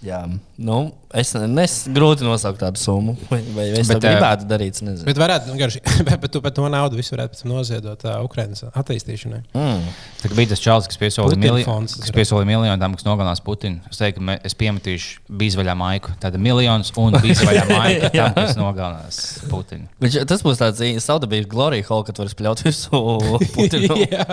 Jā, 0.00 0.23
nu, 0.56 0.76
es 1.12 1.35
nesaku, 1.37 1.93
grūti 1.93 2.25
nosaukt 2.25 2.62
tādu 2.62 2.81
summu. 2.81 3.12
Vai, 3.29 3.41
vai 3.52 3.67
es 3.75 3.88
Bet, 3.91 3.99
to 4.00 4.08
gribētu 4.08 4.47
darīt? 4.49 4.79
es 4.79 4.85
Nezinu. 4.85 5.05
Bet 5.05 5.19
varētu 5.20 5.52
vienkārši, 5.52 5.82
bet, 6.06 6.14
bet 6.23 6.32
tu 6.32 6.41
par 6.41 6.55
to 6.56 6.64
naudu 6.73 6.97
visu 6.97 7.12
varētu 7.12 7.35
pēc 7.35 7.43
tam 7.43 7.52
noziedot 7.52 8.06
uh, 8.08 8.14
Ukraiņas 8.25 8.70
attīstīšanai. 8.70 9.43
Mm. 9.52 9.91
Tā 10.23 10.31
bija 10.38 10.52
tas 10.55 10.62
čalis, 10.64 10.88
kas 10.88 11.00
piesolīja 11.00 11.41
miljonu, 11.43 11.91
tas 11.91 11.99
kas 12.00 12.12
ir. 12.12 12.17
piesolīja 12.17 12.49
miljonu 12.49 12.81
tam, 12.81 12.97
kas 12.97 13.05
nogalinās 13.05 13.44
Putinu. 13.44 13.82
Es 13.93 14.00
teiktu, 14.00 14.25
ka 14.25 14.38
es 14.49 14.56
piemetīšu 14.56 15.37
bīzvaļā 15.43 15.76
maiku. 15.82 16.14
Tāda 16.25 16.41
miljons 16.41 16.94
un 17.00 17.19
bīzvaļā 17.26 17.67
maika 17.69 18.12
tam, 18.17 18.32
kas 18.41 18.56
nogalinās 18.56 19.20
Putinu. 19.52 19.85
Viņš, 20.00 20.19
tas 20.32 20.47
būs 20.47 20.62
tāds 20.62 20.81
saudabīgs 21.05 21.50
Glorija 21.52 21.85
Hall, 21.91 22.06
kad 22.08 22.23
var 22.23 22.32
spļaut 22.32 22.64
visu 22.64 23.05
Putinu. 23.52 24.00
jā, 24.06 24.25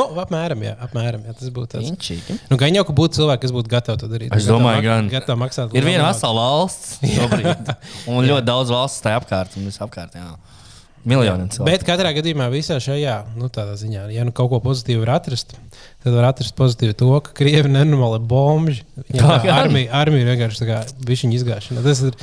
nu, 0.00 0.08
apmēram, 0.24 0.64
jā, 0.64 0.74
apmēram 0.88 1.28
jā, 1.28 1.36
tas 1.42 1.52
būtu 1.52 1.74
tas. 1.76 1.92
Inčīgi. 1.92 2.40
Nu, 2.48 2.56
gan 2.60 2.72
jau, 2.72 2.86
ka 2.88 2.96
būtu 2.96 3.20
cilvēki, 3.20 3.44
kas 3.44 3.56
būtu 3.58 3.74
gatavi 3.76 4.00
to 4.00 4.10
darīt. 4.14 4.34
Es 4.36 4.48
domāju, 4.48 4.86
gan. 4.86 5.09
Gatavi 5.12 5.42
maksāt. 5.42 5.74
Ir 5.76 5.86
viena 5.86 6.06
vesela 6.08 6.36
valsts 6.36 7.00
šobrīd, 7.16 7.74
un 8.10 8.24
ļoti 8.28 8.46
daudz 8.46 8.72
valsts 8.74 9.04
tajā 9.04 9.20
apkārt. 9.20 9.58
un 9.60 9.68
visapkārt, 9.70 10.16
jā. 10.18 10.30
Miljoniem 11.00 11.48
cilvēku. 11.48 11.64
Bet 11.70 11.84
katrā 11.88 12.10
gadījumā, 12.12 12.50
visā 12.52 12.76
šajā 12.82 13.14
nu, 13.40 13.48
tādā 13.52 13.72
ziņā, 13.80 14.02
ja 14.12 14.24
nu 14.28 14.34
kaut 14.36 14.50
ko 14.52 14.58
pozitīvu 14.60 15.00
var 15.06 15.14
atrast, 15.14 15.54
tad 16.04 16.12
var 16.12 16.26
atrast 16.28 16.52
pozitīvu 16.58 16.96
to, 17.00 17.08
ka 17.24 17.32
krievi 17.38 17.72
nenormāli 17.72 18.20
bomži. 18.28 18.84
Gan? 19.08 19.46
armija, 19.48 19.88
armija 19.96 20.28
vienkārši 20.28 20.60
tā 20.60 20.68
kā 20.68 20.82
bišķiņa 21.08 21.38
izgāšana. 21.38 21.84
Tas 21.86 22.04
ir, 22.04 22.18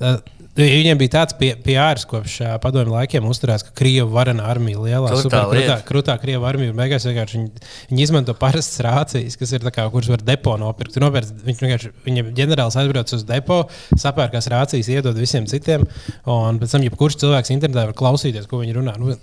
tā, 0.00 0.14
Viņiem 0.52 0.98
bija 1.00 1.14
tāds 1.14 1.36
pie, 1.38 1.54
piārs, 1.64 2.02
kopš 2.08 2.34
padomju 2.60 2.92
laikiem 2.92 3.24
uzturēts, 3.24 3.64
ka 3.64 3.72
krievu 3.78 4.10
varena 4.12 4.44
armija 4.52 4.82
lielā, 4.82 5.08
Krutā 5.14 5.22
super 5.24 5.70
krutā, 5.88 6.16
krievu 6.20 6.44
armija. 6.44 6.74
Beigās 6.76 7.06
vienkārši 7.08 7.38
viņi, 7.38 7.64
viņi 7.88 8.04
izmanto 8.04 8.34
parastas 8.36 8.82
rācijas, 8.84 9.38
kas 9.40 9.54
ir 9.56 9.64
tā 9.64 9.72
kā, 9.72 9.86
kuras 9.94 10.12
var 10.12 10.20
depo 10.28 10.58
nopirkt. 10.60 11.00
Nopērc, 11.00 11.32
viņš 11.48 11.64
vienkārši, 11.64 11.92
viņa 12.04 12.26
ģenerālis 12.36 12.76
aizbrauc 12.82 13.16
uz 13.16 13.24
depo, 13.32 13.62
sapērkās 13.96 14.50
rācijas, 14.52 14.92
iedod 14.92 15.16
visiem 15.16 15.48
citiem, 15.48 15.88
un 16.28 16.60
pēc 16.60 16.76
tam 16.76 16.84
jebkurš 16.84 17.22
cilvēks 17.24 17.56
internetā 17.56 17.88
var 17.88 17.96
klausīties, 17.96 18.44
ko 18.50 18.60
viņi 18.60 18.76
runā. 18.76 18.98
Nu, 19.00 19.16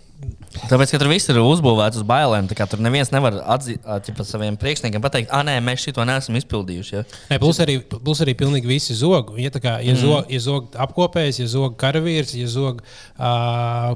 Tāpēc, 0.70 0.92
ka 0.92 1.00
tur 1.00 1.10
viss 1.12 1.30
ir 1.32 1.38
uzbūvēts 1.40 2.02
uz 2.02 2.06
bailēm, 2.08 2.50
tur 2.50 2.82
neviens 2.84 3.12
nevar 3.14 3.38
atzīt 3.56 3.86
ja 3.86 4.26
saviem 4.28 4.58
priekšniekiem, 4.60 5.02
pateikt, 5.02 5.30
ah, 5.34 5.44
nē, 5.46 5.56
mēs 5.64 5.86
šito 5.86 6.04
neesam 6.08 6.36
izpildījuši. 6.40 6.96
Ja? 6.98 7.04
Nē, 7.30 7.38
plus 7.42 7.62
arī, 7.64 7.78
plus 7.94 8.22
arī 8.26 8.34
pilnīgi 8.38 8.68
visi 8.70 8.98
zog. 8.98 9.32
Ja, 9.40 9.52
kā, 9.54 9.78
ja, 9.86 9.94
mm. 9.94 10.02
zog, 10.02 10.34
ja 10.34 10.42
zog 10.44 10.76
apkopējs, 10.86 11.40
ja 11.44 11.48
zog 11.52 11.78
karavīrs, 11.80 12.34
ja 12.38 12.50
zog 12.52 12.82
uh, 12.82 13.94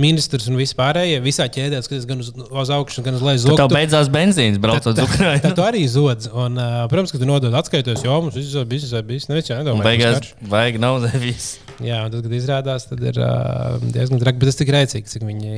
ministrs 0.00 0.48
un 0.50 0.58
vispārējie, 0.58 1.20
visā 1.24 1.46
ķēdē, 1.52 1.84
kas 1.92 2.08
gan 2.08 2.24
uz, 2.24 2.32
uz 2.34 2.74
augšu, 2.78 3.04
gan 3.06 3.20
uz 3.20 3.24
leju 3.28 3.44
Tad 3.52 3.62
tev 3.62 3.76
beidzās 3.76 4.10
benzīns, 4.12 4.58
braucot 4.62 4.90
uz 4.94 4.98
Tad 4.98 5.06
Ukrajinu. 5.06 5.54
tu 5.60 5.68
arī 5.68 5.84
zodz. 5.92 6.32
Un, 6.32 6.58
uh, 6.58 6.82
protams, 6.90 7.14
ka 7.14 7.22
tu 7.22 7.28
nodod 7.28 7.54
atskaitos, 7.60 8.02
jo 8.06 8.18
mums 8.24 8.40
viss 8.40 8.56
ir 8.56 8.66
bijis, 8.68 8.90
bijis 9.06 9.30
nevis 9.30 9.52
jau 9.52 9.60
nedomā. 9.60 9.86
beigās 9.86 10.34
vajag 10.50 10.82
naudu 10.82 11.12
viss. 11.22 11.65
Jā, 11.84 11.98
un 12.06 12.12
tad, 12.12 12.24
kad 12.24 12.32
izrādās, 12.32 12.86
tad 12.88 13.02
ir 13.04 13.18
uh, 13.20 13.76
diezgan 13.82 14.20
traki. 14.22 14.40
Bet 14.40 14.48
tas 14.48 14.58
tik 14.60 14.70
rēcīgi, 14.72 15.10
cik 15.10 15.26
viņi, 15.28 15.50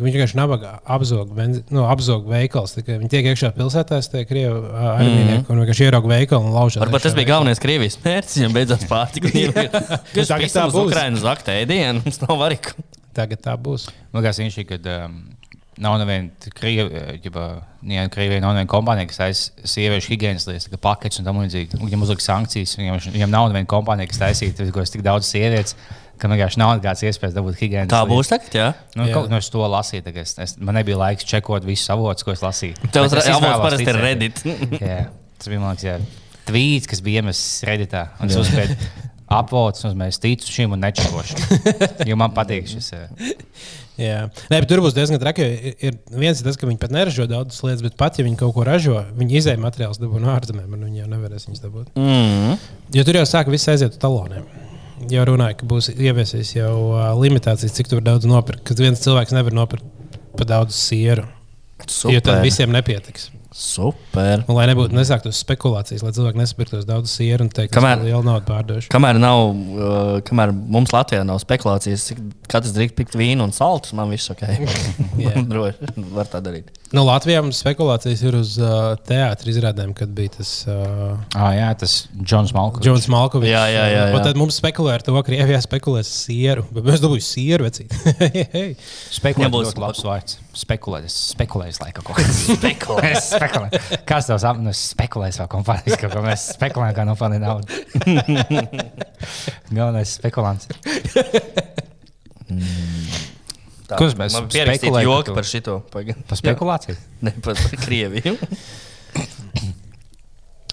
viņi 0.00 0.14
vienkārši 0.14 0.38
nabaga 0.38 0.76
apzog, 0.96 1.34
benzi, 1.36 1.62
nu, 1.74 1.84
apzog 1.90 2.24
veikals. 2.30 2.76
Viņi 2.80 3.10
tiek 3.12 3.28
iekšā 3.32 3.52
pilsētās, 3.56 4.08
tie 4.12 4.24
krievi 4.28 4.62
armijnieki, 4.72 5.44
un 5.52 5.62
vienkārši 5.62 5.88
ierauga 5.88 6.12
veikalu 6.14 6.48
un 6.48 6.56
lauž. 6.56 6.78
Varbūt 6.80 7.08
tas 7.08 7.16
bija 7.18 7.34
galvenais 7.34 7.60
Krievijas 7.60 7.98
mērķis, 8.04 8.38
ja 8.40 8.52
beidzās 8.56 8.86
pārtika. 8.88 9.32
Kas 10.16 10.32
Tagad 10.32 10.54
tā 10.54 10.68
būs. 10.70 10.80
Ukrainas 10.86 11.26
vakt 11.26 11.52
ēdienu? 11.52 12.04
Mums 12.06 12.22
nav 12.24 12.40
variku. 12.40 12.76
Tagad 13.16 13.44
tā 13.44 13.56
būs. 13.60 13.88
Man 14.12 14.24
liekas, 14.24 14.40
viņš 14.40 14.60
ir, 14.62 14.68
kad 14.72 14.88
um, 14.92 15.20
nav 15.82 15.98
neviena 16.00 16.52
Krievija, 16.56 17.18
Krievija 18.12 18.40
nav 18.40 18.54
neviena 18.56 18.70
kompānija, 18.70 19.08
kas 19.10 19.20
taisa 19.20 19.68
sieviešu 19.74 20.12
higiēnas 20.14 20.48
lietas, 20.48 20.68
kā 20.72 20.80
paketes 20.80 21.20
un 21.20 21.28
tam 21.28 21.40
līdzīgi. 21.42 21.80
Viņam 21.82 22.06
uzliek 22.06 22.24
sankcijas, 22.24 22.74
viņam, 22.80 22.98
viņam 23.14 23.32
nav 23.32 23.48
neviena 23.52 23.70
kompānija, 23.70 24.10
kas 24.10 24.22
taisītu 24.22 24.68
tik 24.72 25.04
daudz 25.06 25.28
sievietes, 25.28 25.76
ka 26.16 26.30
vienkārši 26.32 26.60
nav 26.60 26.76
nekādas 26.78 27.04
iespējas 27.04 27.36
dabūt 27.36 27.58
higiēnas 27.60 27.92
Tā 27.92 28.02
būs 28.08 28.30
tagad, 28.32 28.54
jā. 28.56 28.68
Nu, 28.96 29.04
Jā. 29.04 29.16
kaut, 29.18 29.28
nu, 29.32 29.40
es 29.40 29.50
to 29.52 29.64
lasīju, 29.68 30.06
tagad 30.06 30.24
es, 30.24 30.32
es, 30.40 30.54
man 30.56 30.78
nebija 30.78 30.96
laiks 31.02 31.28
čekot 31.28 31.66
visus 31.68 31.92
avotus, 31.92 32.24
ko 32.24 32.32
es 32.32 32.44
lasīju. 32.44 32.88
Tev 32.94 33.08
es 33.10 33.28
avots 33.34 33.60
parasti 33.60 33.90
ir. 33.92 34.00
Reddit. 34.00 34.40
jā, 34.80 35.02
tas 35.36 35.52
bija 35.52 35.60
mans 35.60 35.84
tvīts, 36.48 36.88
kas 36.88 37.02
bija 37.04 37.20
iemests 37.20 37.60
Redditā. 37.68 38.06
Un 38.22 38.32
es 38.32 38.38
uzspēju 38.40 38.78
apvotus, 39.36 39.84
un 39.88 40.06
es 40.06 40.20
ticu 40.22 40.52
šim 40.52 40.76
un 40.76 40.84
nečekošu. 40.86 41.40
Jo 42.06 42.18
man 42.18 42.34
patīk 42.36 42.68
šis. 42.70 42.92
eh, 42.94 43.34
Jā, 43.96 44.26
Nē, 44.52 44.60
tur 44.68 44.82
būs 44.84 44.94
diezgan 44.96 45.20
traki. 45.22 45.46
Ir, 45.46 45.76
ir 45.88 45.94
viens 46.12 46.40
ir 46.40 46.44
tas, 46.44 46.58
ka 46.60 46.68
viņi 46.68 46.80
pat 46.82 46.92
neražo 46.92 47.24
daudzas 47.30 47.62
lietas, 47.64 47.84
bet 47.86 47.96
pat 47.96 48.18
ja 48.20 48.26
viņi 48.26 48.36
kaut 48.40 48.52
ko 48.56 48.66
ražo, 48.68 49.00
viņi 49.16 49.38
izēja 49.40 49.60
materiālus 49.62 50.00
dabū 50.02 50.20
no 50.20 50.34
ārzemēm, 50.34 50.68
un 50.76 50.84
viņi 50.88 51.02
jau 51.02 51.08
nevarēs 51.14 51.48
viņus 51.48 51.64
dabūt. 51.64 51.96
Mm. 51.96 52.58
Jo 52.96 53.06
tur 53.08 53.20
jau 53.20 53.24
sāk 53.28 53.48
viss 53.52 53.72
aiziet 53.72 53.96
uz 53.96 54.02
taloniem. 54.02 54.44
jau 55.12 55.24
runāja, 55.28 55.58
ka 55.60 55.68
būs 55.68 55.90
ieviesījis 55.94 56.52
jau 56.58 56.74
uh, 56.90 57.08
limitācijas, 57.20 57.74
cik 57.76 57.94
daudz 58.04 58.28
nopirkt. 58.28 58.64
Kad 58.68 58.84
viens 58.84 59.00
cilvēks 59.00 59.34
nevar 59.36 59.56
nopirkt 59.56 60.20
pa 60.36 60.44
daudz 60.44 60.76
sieru, 60.76 61.24
jo 61.80 62.20
tad 62.20 62.36
Super. 62.36 62.44
visiem 62.44 62.72
nepietiks. 62.72 63.30
Super. 63.56 64.42
Un, 64.44 64.52
lai 64.58 64.66
nebūtu 64.68 64.92
nesāktos 64.92 65.38
spekulācijas, 65.40 66.02
lai 66.04 66.10
cilvēki 66.12 66.40
nesapirktos 66.42 66.84
daudz 66.84 67.08
sieru 67.08 67.46
un 67.46 67.50
teikt, 67.56 67.72
ka 67.72 67.94
ir 67.94 68.10
jau 68.10 68.20
naudu 68.26 68.44
pārdošana. 68.50 68.92
Kamēr, 68.92 69.16
nav, 69.22 69.44
uh, 69.48 70.10
kamēr 70.28 70.52
mums 70.52 70.92
Latvijā 70.92 71.22
nav 71.24 71.40
spekulācijas, 71.40 72.04
cik 72.10 72.20
katrs 72.52 72.74
drīkst 72.76 72.98
pikt 72.98 73.16
vīnu 73.16 73.46
un 73.48 73.56
saltus, 73.56 73.96
man 73.96 74.12
viss 74.12 74.28
ok. 74.34 74.44
Jā. 75.24 75.38
Droši, 75.50 75.88
var 76.12 76.28
tā 76.28 76.42
darīt. 76.44 76.68
Nu, 76.94 77.02
Latvijā 77.08 77.40
mums 77.42 77.58
spekulācijas 77.64 78.20
ir 78.28 78.36
uz 78.38 78.52
uh, 78.60 78.92
teātris 79.08 79.56
izrādēm, 79.56 79.96
kad 79.96 80.12
bija 80.14 80.36
tas 80.36 80.52
uh, 80.70 81.16
Ah, 81.34 81.50
jā, 81.56 81.70
tas 81.80 81.96
Džons 82.20 82.52
Malkovs. 82.54 82.84
Džons 82.84 83.08
Malkovs. 83.10 83.48
Jā, 83.48 83.64
jā, 83.72 83.86
jā, 83.90 84.04
jā. 84.12 84.20
Tad 84.22 84.38
mums 84.38 84.60
spekulē 84.60 84.94
ar 84.98 85.04
to, 85.04 85.16
ka 85.16 85.24
Krievijā 85.26 85.58
spekulēs 85.64 86.12
sieru. 86.26 86.68
Bet 86.76 86.86
mēs 86.86 87.02
dabūjām 87.02 87.26
sieru 87.26 87.66
vecīt. 87.66 87.96
Hei, 88.54 88.68
Spekulēt, 89.10 89.48
Nebūs 89.48 89.72
būs 89.72 89.80
labs 89.82 90.04
vārds. 90.06 90.38
Spekulēt, 90.56 91.10
es 91.10 91.16
spekulēju, 91.34 91.76
laikam, 91.82 92.06
kaut 92.06 92.20
kas. 92.20 92.38
Spekulēt. 92.54 93.18
Es 93.46 93.52
spekulēju. 93.54 94.00
Kas 94.10 94.26
tev 94.30 94.38
saka, 94.42 94.62
nu, 94.64 94.72
es 94.74 94.80
spekulēju 94.92 95.36
savā 95.38 95.48
kompānijā, 95.54 95.98
kaut 96.02 96.12
ko 96.16 96.22
mēs 96.26 96.44
spekulējam, 96.56 96.96
kā 96.98 97.06
nopelnīt 97.08 97.42
naudu. 97.46 97.66
Galvenais 99.76 100.16
spekulants. 100.18 100.68
Tā, 103.86 103.98
Kurš 104.00 104.16
mēs 104.18 104.34
spekulējam, 104.34 105.06
joki 105.06 105.22
ka 105.22 105.30
tu- 105.30 105.34
par 105.38 105.46
šito. 105.46 105.74
Paga- 105.94 106.16
Par 106.26 106.38
spekulāciju? 106.40 106.96
Ne 107.26 107.30
par, 107.42 107.54
par 107.54 107.76
Krieviju. 107.84 108.32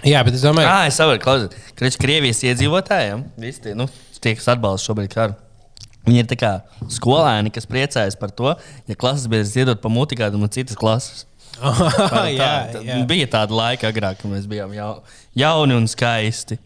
Jā, 0.04 0.20
bet 0.28 0.36
es 0.36 0.42
domāju, 0.44 0.68
Ah, 0.68 0.88
es 0.90 0.98
saprotu, 1.00 1.22
klausies. 1.24 1.54
Krievijas, 1.78 1.98
Krievijas 2.02 2.42
iedzīvotājiem, 2.50 3.22
visi 3.40 3.62
tie, 3.64 3.76
nu, 3.78 3.86
tie, 4.20 4.34
kas 4.36 4.50
atbalsta 4.52 4.90
šobrīd 4.90 5.14
karu. 5.14 5.38
Viņi 6.04 6.20
ir 6.20 6.28
tā 6.28 6.36
kā 6.36 6.50
skolēni, 6.92 7.54
kas 7.56 7.64
priecājas 7.70 8.18
par 8.20 8.34
to, 8.36 8.50
ja 8.92 8.96
klases 9.00 9.30
biedrs 9.32 9.54
iedod 9.56 9.80
pa 9.80 9.88
muti 9.94 10.18
kādam 10.20 10.42
no 10.44 10.50
citas 10.52 10.76
klases. 10.76 11.22
Ah, 11.62 12.30
jā, 12.40 12.52
tā, 12.74 12.84
jā. 12.88 13.00
Bija 13.10 13.30
tāda 13.38 13.58
laika 13.58 13.90
agrāk, 13.94 14.22
kad 14.22 14.32
mēs 14.32 14.46
bijām 14.50 14.74
jau, 14.76 14.92
jauni 15.38 15.78
un 15.78 15.90
skaisti. 15.92 16.60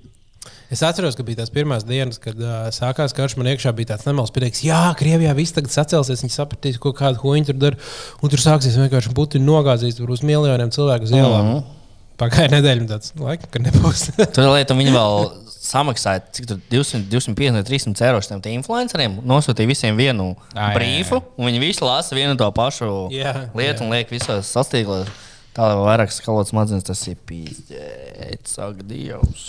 Es 0.71 0.81
atceros, 0.83 1.15
ka 1.15 1.23
bija 1.23 1.41
tās 1.41 1.51
pirmās 1.53 1.85
dienas, 1.87 2.19
kad 2.19 2.35
uh, 2.43 2.67
sākās 2.75 3.15
karš. 3.15 3.37
Man 3.39 3.47
iekšā 3.53 3.71
bija 3.75 3.93
tāds 3.93 4.07
nemals 4.07 4.33
prieks, 4.35 4.65
jā, 4.67 4.81
Krievijā 4.99 5.31
viss 5.37 5.55
tagad 5.55 5.71
sacelsies. 5.71 6.25
Viņi 6.25 6.35
sapratīs, 6.35 6.79
ko 6.83 6.91
kāda 6.95 7.21
huīņa 7.21 7.49
tur 7.51 7.59
dara. 7.61 7.79
Un 8.19 8.33
tur 8.33 8.43
sāksies 8.43 8.75
vienkārši 8.79 9.15
Putina 9.15 9.47
nogāzīs 9.47 10.01
uz 10.03 10.23
miljoniem 10.27 10.73
cilvēku 10.75 11.07
uz 11.07 11.15
ielām. 11.15 11.39
Mm 11.39 11.53
-hmm. 11.53 11.73
Pagāja 12.17 12.49
nedēļa, 12.49 12.87
tāds 12.89 13.13
laika, 13.21 13.47
ka 13.53 13.61
nebūs. 13.61 14.07
Tur 14.33 14.49
lietu 14.49 14.75
viņi 14.75 14.93
vēl 14.95 15.27
samaksāja 15.67 16.23
cik 16.33 16.47
tur 16.49 16.59
200, 16.71 17.05
250 17.11 17.59
vai 17.59 17.63
300 17.67 18.07
eiro 18.07 18.21
šiem 18.23 18.41
influenceriem. 18.57 19.19
Nosūtīja 19.27 19.69
visiem 19.69 19.99
vienu 19.99 20.31
Ā, 20.53 20.71
jā, 20.71 20.73
brīfu, 20.77 21.21
un 21.37 21.49
viņi 21.49 21.61
visi 21.63 21.85
lasa 21.85 22.17
vienu 22.17 22.37
to 22.39 22.47
pašu 22.55 22.89
Jā, 23.13 23.33
lietu 23.57 23.85
un 23.85 23.93
liek 23.95 24.11
visos 24.13 24.51
sastīklos. 24.55 25.11
Tā 25.57 25.71
vēl 25.71 25.83
vairāk 25.87 26.11
skalots 26.13 26.53
smadzenes, 26.53 26.85
tas 26.85 26.99
ir 27.09 27.17
pīzdēts, 27.27 28.59
ak, 28.61 28.83
Dievs. 28.85 29.47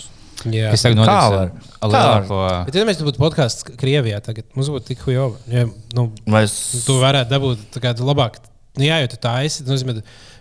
jā. 0.49 0.71
Kas 0.73 0.85
tagad 0.87 1.03
var? 1.05 1.51
ar 1.53 1.91
lielāko? 1.93 2.39
Bet, 2.65 2.79
ja 2.79 2.85
mēs 2.89 3.01
būtu 3.05 3.21
podkāsts 3.21 3.67
Krievijā, 3.77 4.17
tagad 4.25 4.47
mums 4.57 4.71
būtu 4.73 4.89
tik 4.93 5.03
huijova. 5.05 5.37
Ja, 5.51 5.67
nu, 5.97 6.07
Vai 6.25 6.47
es 6.47 6.55
tu 6.87 6.97
varētu 7.01 7.29
dabūt 7.35 7.67
tā 7.75 7.83
kā 7.83 7.93
labāk. 8.01 8.39
Nu, 8.79 8.87
jā, 8.87 8.97
jo 9.03 9.11
tu 9.11 9.19
tā 9.21 9.35
esi. 9.45 9.61
Tas 9.61 9.75
nozīmē, 9.75 9.99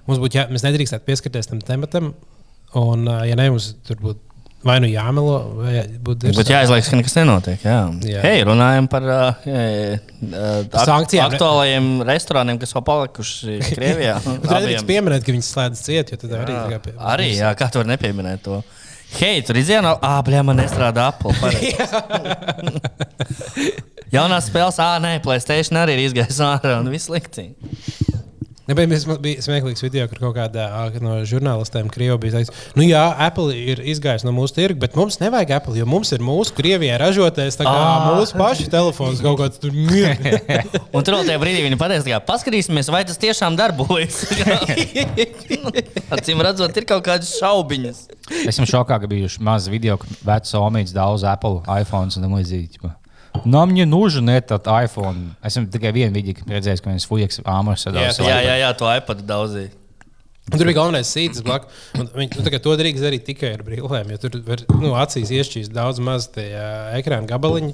mums 0.08 0.23
būtu 0.23 0.40
jā, 0.40 0.47
mēs 0.49 0.64
nedrīkstētu 0.64 1.04
pieskarties 1.04 1.50
tam 1.50 1.61
tematam. 1.61 2.14
Un, 2.78 3.04
ja 3.28 3.37
ne, 3.37 3.50
mums 3.52 3.73
tur 3.85 4.00
būtu 4.00 4.27
vai 4.66 4.78
nu 4.82 4.88
jāmelo, 4.90 5.34
vai 5.60 5.72
jā, 5.76 5.82
būtu 6.04 6.32
Bet 6.36 6.50
jāizlaiks, 6.50 6.88
ka 6.90 6.98
nekas 6.98 7.14
nenotiek. 7.18 7.62
Jā. 7.64 7.76
Jā. 8.02 8.10
Jā. 8.16 8.22
Hei, 8.24 8.40
runājam 8.48 8.88
par 8.90 9.06
uh, 9.06 9.46
uh, 9.46 10.82
Sankcijām. 10.88 11.30
aktuālajiem 11.32 11.86
restorāniem, 12.08 12.58
kas 12.62 12.74
vēl 12.76 12.84
palikuši 12.88 13.58
Krievijā. 13.76 14.16
Bet 14.26 14.50
redz, 14.50 14.66
Abiem. 14.72 14.88
pieminēt, 14.90 15.24
ka 15.26 15.34
viņas 15.36 15.52
slēdz 15.54 15.84
ciet, 15.86 16.12
jo 16.14 16.20
tad 16.24 16.34
arī 16.42 16.56
tā 16.58 16.66
kā 16.74 16.80
pie- 16.88 16.96
Arī, 17.14 17.30
jā, 17.38 17.52
kā 17.58 17.70
tu 17.72 17.80
vari 17.82 17.92
nepieminēt 17.94 18.44
to? 18.48 18.60
Hei, 19.18 19.38
tur 19.46 19.56
izjāna, 19.56 19.94
ah, 20.04 20.18
blē, 20.26 20.42
man 20.44 20.58
nestrādā 20.60 21.06
Apple. 21.08 21.32
Jaunās 24.12 24.48
spēles, 24.50 24.76
ah, 24.84 24.98
nē, 25.00 25.14
Playstation 25.24 25.78
arī 25.80 25.94
ir 25.96 26.02
izgājis 26.10 26.38
ārā 26.44 26.74
un 26.82 26.90
viss 26.92 27.08
slikti. 27.08 27.46
Ne, 28.68 28.75
bet 28.76 28.90
mēs- 28.90 29.06
bija 29.25 29.40
smieklīgs 29.40 29.80
video, 29.80 30.04
kur 30.10 30.18
kaut 30.26 30.34
kādā 30.37 30.66
ā, 30.68 31.00
no 31.00 31.14
žurnālistiem 31.25 31.88
Krievijā 31.88 32.18
bija 32.20 32.34
teiks, 32.37 32.50
nu 32.76 32.84
jā, 32.84 33.00
Apple 33.26 33.54
ir 33.56 33.80
izgājis 33.80 34.26
no 34.28 34.32
mūsu 34.37 34.52
tirgus, 34.58 34.78
bet 34.82 34.94
mums 34.98 35.16
nevajag 35.22 35.54
Apple, 35.56 35.78
jo 35.80 35.87
mums 35.88 36.12
ir 36.12 36.20
mūsu 36.20 36.52
Krievijā 36.52 36.98
ražotais, 37.00 37.56
tā 37.56 37.64
kā 37.64 37.72
Ā. 37.72 38.12
mūsu 38.12 38.37
paši 38.37 38.68
telefons 38.68 39.22
kaut 39.25 39.40
kāds 39.40 39.62
tur 39.62 39.72
ir. 39.72 40.12
Un 40.94 41.00
tur 41.06 41.16
vēl 41.16 41.25
tajā 41.30 41.40
brīdī 41.40 41.64
viņi 41.64 41.80
pateica, 41.80 42.12
ka 42.12 42.20
paskatīsimies, 42.28 42.92
vai 42.92 43.02
tas 43.08 43.16
tiešām 43.16 43.56
darbojas. 43.56 44.20
Acīm 46.14 46.44
redzot, 46.44 46.76
ir 46.76 46.87
kaut 46.88 47.04
kādas 47.08 47.32
šaubiņas. 47.40 48.04
Esmu 48.52 48.68
šokā, 48.68 49.00
ka 49.00 49.08
bijuši 49.10 49.40
mazi 49.48 49.72
video, 49.72 49.96
ka 50.00 50.08
vecs 50.28 50.52
omīts 50.60 50.92
daudz 50.96 51.25
Apple, 51.25 51.62
iPhone 51.80 52.12
un 52.12 52.25
tam 52.28 52.37
līdzīgi. 52.37 52.92
ķipa. 53.27 53.45
Nam 53.45 53.74
не 53.74 53.86
нужен 53.86 54.29
этот 54.29 54.67
iPhone. 54.67 55.36
Esmu 55.43 55.67
tikai 55.74 55.91
vienu 55.95 56.13
video 56.13 56.33
redzējis, 56.48 56.81
ka 56.86 56.91
viens 56.93 57.07
fujaks 57.10 57.41
āmurs 57.43 57.86
sadalās. 57.88 58.19
Jā, 58.19 58.27
Jā, 58.29 58.41
jā, 58.45 58.57
jā, 58.62 58.74
to 58.77 58.86
iPad 58.93 59.24
daudzī. 59.25 59.69
Un 60.51 60.60
tur 60.60 60.67
bija 60.67 60.75
galvenais 60.75 61.07
sīcis 61.07 61.41
blakus. 61.43 61.72
un 61.95 62.10
Viņi 62.13 62.36
nu, 62.36 62.43
tā 62.43 62.51
kā 62.51 62.60
to 62.60 62.75
drīkst 62.75 63.03
darīt 63.05 63.24
tikai 63.24 63.53
ar 63.55 63.63
brīvlēm, 63.63 64.12
jo 64.12 64.17
tur 64.25 64.41
var 64.43 64.63
nu, 64.75 64.91
acīs 65.00 65.31
iešķīst 65.31 65.72
daudz 65.74 66.01
maz 66.03 66.27
tie 66.36 66.50
ā, 66.51 66.67
ekrāna 67.00 67.25
gabaliņi, 67.29 67.74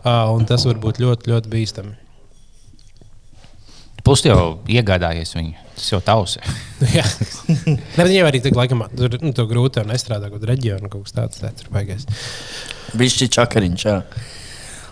ā, 0.00 0.14
un 0.32 0.48
tas 0.48 0.64
var 0.64 0.80
būt 0.80 0.98
ļoti, 1.02 1.28
ļoti 1.28 1.52
bīstami. 1.52 1.92
Plus 4.06 4.22
jau 4.24 4.62
iegādājies 4.70 5.34
viņu. 5.36 5.54
Tas 5.76 5.90
jau 5.92 6.00
tavs. 6.04 6.38
ir. 6.38 6.56
Jā, 6.96 7.04
ne, 7.66 7.76
bet 7.96 8.06
viņiem 8.06 8.28
arī 8.28 8.40
tik 8.44 8.56
laikam, 8.56 8.84
tur 8.96 9.18
nu, 9.20 9.32
to 9.36 9.44
grūti 9.50 9.82
un 9.82 9.90
nestrādā 9.92 10.30
kaut 10.30 10.40
kādā 10.40 10.54
reģionā, 10.54 10.88
kaut 10.92 11.04
kas 11.08 11.16
tāds - 11.16 11.42
tāds 11.44 11.66
ir 11.66 11.72
baigais. 11.74 12.06
Viņš 12.96 13.16
ir 13.26 13.32
čakariņš. 13.36 13.86
Jā. 13.90 13.96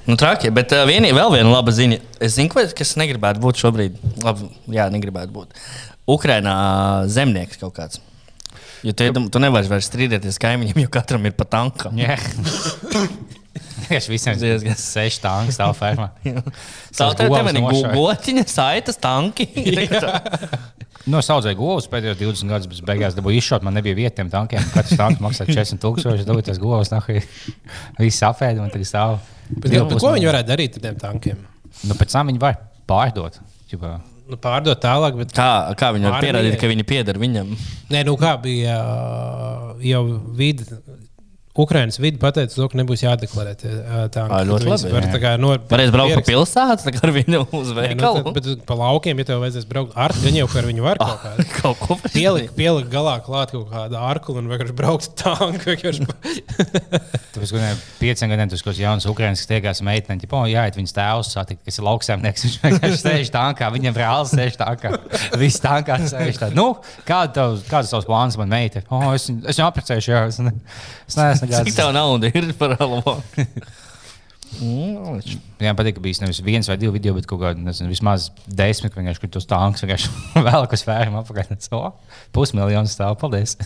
Nu, 0.10 0.16
traki, 0.18 0.50
bet 0.56 0.72
uh, 0.74 0.84
vienī, 0.90 1.12
vēl 1.14 1.30
viena 1.36 1.52
laba 1.54 1.70
ziņa. 1.76 2.00
Es 2.26 2.34
zinu, 2.40 2.50
ko- 2.50 2.66
kas 2.76 2.96
negribētu 2.98 3.42
būt 3.44 3.60
šobrīd. 3.62 4.00
Labi, 4.26 4.48
jā, 4.74 4.88
negribētu 4.90 5.30
būt. 5.36 5.54
Ukrainā 6.10 6.54
zemnieks 7.14 7.60
kaut 7.62 7.76
kāds. 7.78 8.00
Jo 8.82 8.94
tu, 8.96 9.06
iedom- 9.06 9.28
tu 9.30 9.42
nevari 9.44 9.70
vairs 9.70 9.90
strīdēties 9.92 10.40
kaimiņiem, 10.42 10.80
jo 10.86 10.90
katram 10.90 11.28
ir 11.30 11.36
pa 11.38 11.46
tankam. 11.46 11.94
Jā. 12.00 12.16
Tieši 13.90 14.12
visiem 14.12 14.36
ir 14.38 14.42
Diezgan. 14.42 14.76
seši 14.80 15.22
tanki 15.24 15.54
savā 15.56 15.74
fermā. 15.78 16.10
Tā 16.98 17.10
tev 17.18 17.30
govs 17.34 17.52
ir 17.54 17.60
nošauj. 17.62 17.94
gotiņa, 17.96 18.44
saitas, 18.50 18.98
tanki. 19.02 19.48
No 21.10 21.22
saudzēja 21.26 21.58
govs 21.58 21.88
pēdējos 21.90 22.20
20 22.20 22.52
gadus, 22.54 22.70
bet 22.72 22.86
beigās 22.88 23.16
dabūju 23.18 23.42
izšaut. 23.42 23.66
Man 23.66 23.76
nebija 23.78 23.98
vietiem 23.98 24.30
tankiem. 24.32 24.64
Katrs 24.74 24.98
tanks 25.00 25.24
maksā 25.24 25.48
40 25.50 25.82
tūkstoši. 25.86 26.28
Dabūju 26.28 26.48
tas 26.52 26.62
govs. 26.62 26.92
Nahi. 26.94 27.24
Viss 28.00 28.26
apēda 28.28 28.64
un 28.66 28.74
tagad 28.74 28.90
stāv. 28.90 29.18
Bet, 29.50 29.72
bet, 29.74 29.98
ko 29.98 30.14
viņi 30.14 30.30
varētu 30.30 30.52
darīt 30.52 30.78
ar 30.78 30.86
tiem 30.86 31.02
tankiem? 31.02 31.42
Nu, 31.90 31.98
pēc 31.98 32.14
tam 32.14 32.30
viņi 32.30 32.42
var 32.44 32.60
pārdot. 32.90 33.40
Ķipā. 33.72 33.96
Nu, 34.30 34.38
pārdot 34.38 34.78
tālāk, 34.84 35.16
bet 35.18 35.32
Kā, 35.34 35.50
kā 35.78 35.90
viņi 35.96 36.06
var 36.06 36.22
pierādīt, 36.22 36.60
ka 36.62 36.70
viņi 36.70 36.86
pieder 36.86 37.18
viņam? 37.18 37.56
Nē, 37.90 38.04
nu 38.06 38.14
kā 38.22 38.36
bija 38.44 38.76
jau 39.82 40.04
vidi. 40.38 40.68
Ukraiņas 41.60 42.00
vidi 42.00 42.20
pateica, 42.22 42.54
to, 42.56 42.68
ka 42.72 42.80
nebūs 42.80 43.04
jādeklarē 43.04 43.54
tie 43.60 43.72
ā, 43.72 44.04
tanki. 44.14 44.32
Ā, 44.36 44.42
ļoti 44.48 44.70
labi, 44.70 44.92
var 44.94 45.08
jā. 45.08 45.12
tā 45.16 45.20
kā 45.24 45.34
no- 45.42 45.56
Varēs 45.70 45.92
braukt 45.94 46.16
pa 46.20 46.24
pilsētu, 46.30 46.86
tā 46.88 46.94
kā 46.96 47.04
ar 47.08 47.14
viņu 47.16 47.42
uz 47.60 47.72
nu, 47.74 47.78
veikalu. 47.82 48.24
tad- 48.24 48.38
Bet 48.40 48.66
pa 48.70 48.78
laukiem, 48.80 49.20
ja 49.20 49.28
tev 49.30 49.44
vajadzēs 49.44 49.68
braukt 49.70 49.98
ar 50.00 50.16
gan 50.24 50.38
jau, 50.40 50.48
ar 50.62 50.70
viņu 50.70 50.86
var 50.86 51.02
kaut 51.02 51.20
kādā. 51.26 51.48
Kaut 51.60 51.80
ko 51.84 51.98
Pielikt, 52.10 52.56
pielikt 52.56 52.90
galā 52.94 53.18
klāt 53.26 53.52
kaut 53.56 53.68
kādu 53.72 54.00
ārklu 54.00 54.38
un 54.40 54.48
vienkārši 54.52 54.76
braukt 54.78 55.10
tanku. 55.20 55.76
Tāpēc, 57.30 57.52
ka 57.52 57.58
viņam 57.60 57.82
pieciem 58.00 58.32
gadiem 58.34 58.50
tas 58.52 58.64
kaut 58.64 58.74
kāds 58.74 58.82
jauns 58.82 59.08
ukrāņš, 59.10 59.44
kas 59.44 59.50
tiekās 59.52 59.82
meitene, 59.86 60.20
ja 60.50 60.64
jāiet 60.64 60.80
viņas 60.80 60.96
tēvs 60.96 61.32
satikt, 61.36 61.62
kas 61.68 61.80
ir 61.80 61.86
lauksaimnieks. 61.88 62.44
Viņš 62.46 62.58
vienkārši 62.64 63.00
sēž 63.04 63.32
tankā, 63.34 63.70
viņam 63.74 63.98
reāli 64.00 64.32
sēž 64.32 64.58
tankā. 64.60 64.94
Viss 65.40 65.62
tankā 65.64 66.00
sēž 66.10 66.40
tā. 66.42 66.50
Nu, 66.56 66.72
kāda 67.08 67.34
tavs, 67.38 67.64
kāds 67.70 67.94
tavs 67.94 68.08
plāns 68.10 68.38
man 68.40 68.50
meita? 68.52 68.84
Oh, 68.90 69.12
es, 69.16 69.28
es 69.30 69.60
viņu 69.60 69.68
apprecēšu, 69.68 70.14
jā. 70.14 70.24
Es, 70.32 70.40
ne, 70.44 70.54
es 71.08 71.20
neesmu 71.20 71.49
Cik 71.50 71.70
nekāds. 71.70 71.78
tev 71.82 71.94
nauda 71.96 72.32
ir 72.32 72.52
par 72.60 72.76
albu? 72.80 73.16
Mm, 74.60 75.20
Jā, 75.62 75.76
patīk, 75.78 76.00
ka 76.00 76.02
bijis 76.02 76.24
nevis 76.24 76.40
viens 76.42 76.66
vai 76.70 76.78
divi 76.82 76.96
video, 76.96 77.14
bet 77.14 77.28
kaut 77.30 77.42
kādi, 77.44 77.62
nezinu, 77.62 77.92
vismaz 77.92 78.32
desmit, 78.50 78.96
vienkārši 78.98 79.22
kur 79.22 79.30
tos 79.36 79.46
tankus 79.50 79.86
vienkārši 79.86 80.10
vēl 80.48 80.66
kas 80.72 80.86
vērām 80.88 81.20
apakaļ. 81.22 81.52
So, 81.70 81.84
pusmiljonu 82.34 82.90
stāv, 82.90 83.20
paldies. 83.22 83.58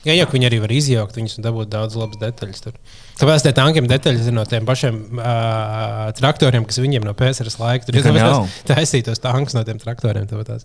Jā, 0.00 0.14
jau 0.16 0.26
viņi 0.32 0.46
arī 0.48 0.58
var 0.62 0.72
izjaukt 0.72 1.16
viņus 1.18 1.34
un 1.38 1.44
dabūt 1.44 1.68
daudz 1.72 1.96
labas 2.00 2.20
detaļas. 2.20 2.62
Tur. 2.64 2.76
Tāpēc 3.20 3.42
tie 3.44 3.52
tankiem 3.56 3.88
detaļas 3.88 4.30
ir 4.30 4.36
no 4.36 4.46
tiem 4.48 4.64
pašiem 4.68 5.00
uh, 5.20 6.06
traktoriem, 6.16 6.64
kas 6.68 6.80
viņiem 6.80 7.04
no 7.04 7.12
PSRS 7.16 7.58
laika 7.60 7.88
tur 7.88 7.98
ir. 8.00 8.08
Tās 8.08 8.54
taisītos 8.70 9.20
tankus 9.20 9.56
no 9.56 9.64
tiem 9.68 9.80
traktoriem. 9.82 10.24
tāpēc 10.30 10.54
Tās. 10.54 10.64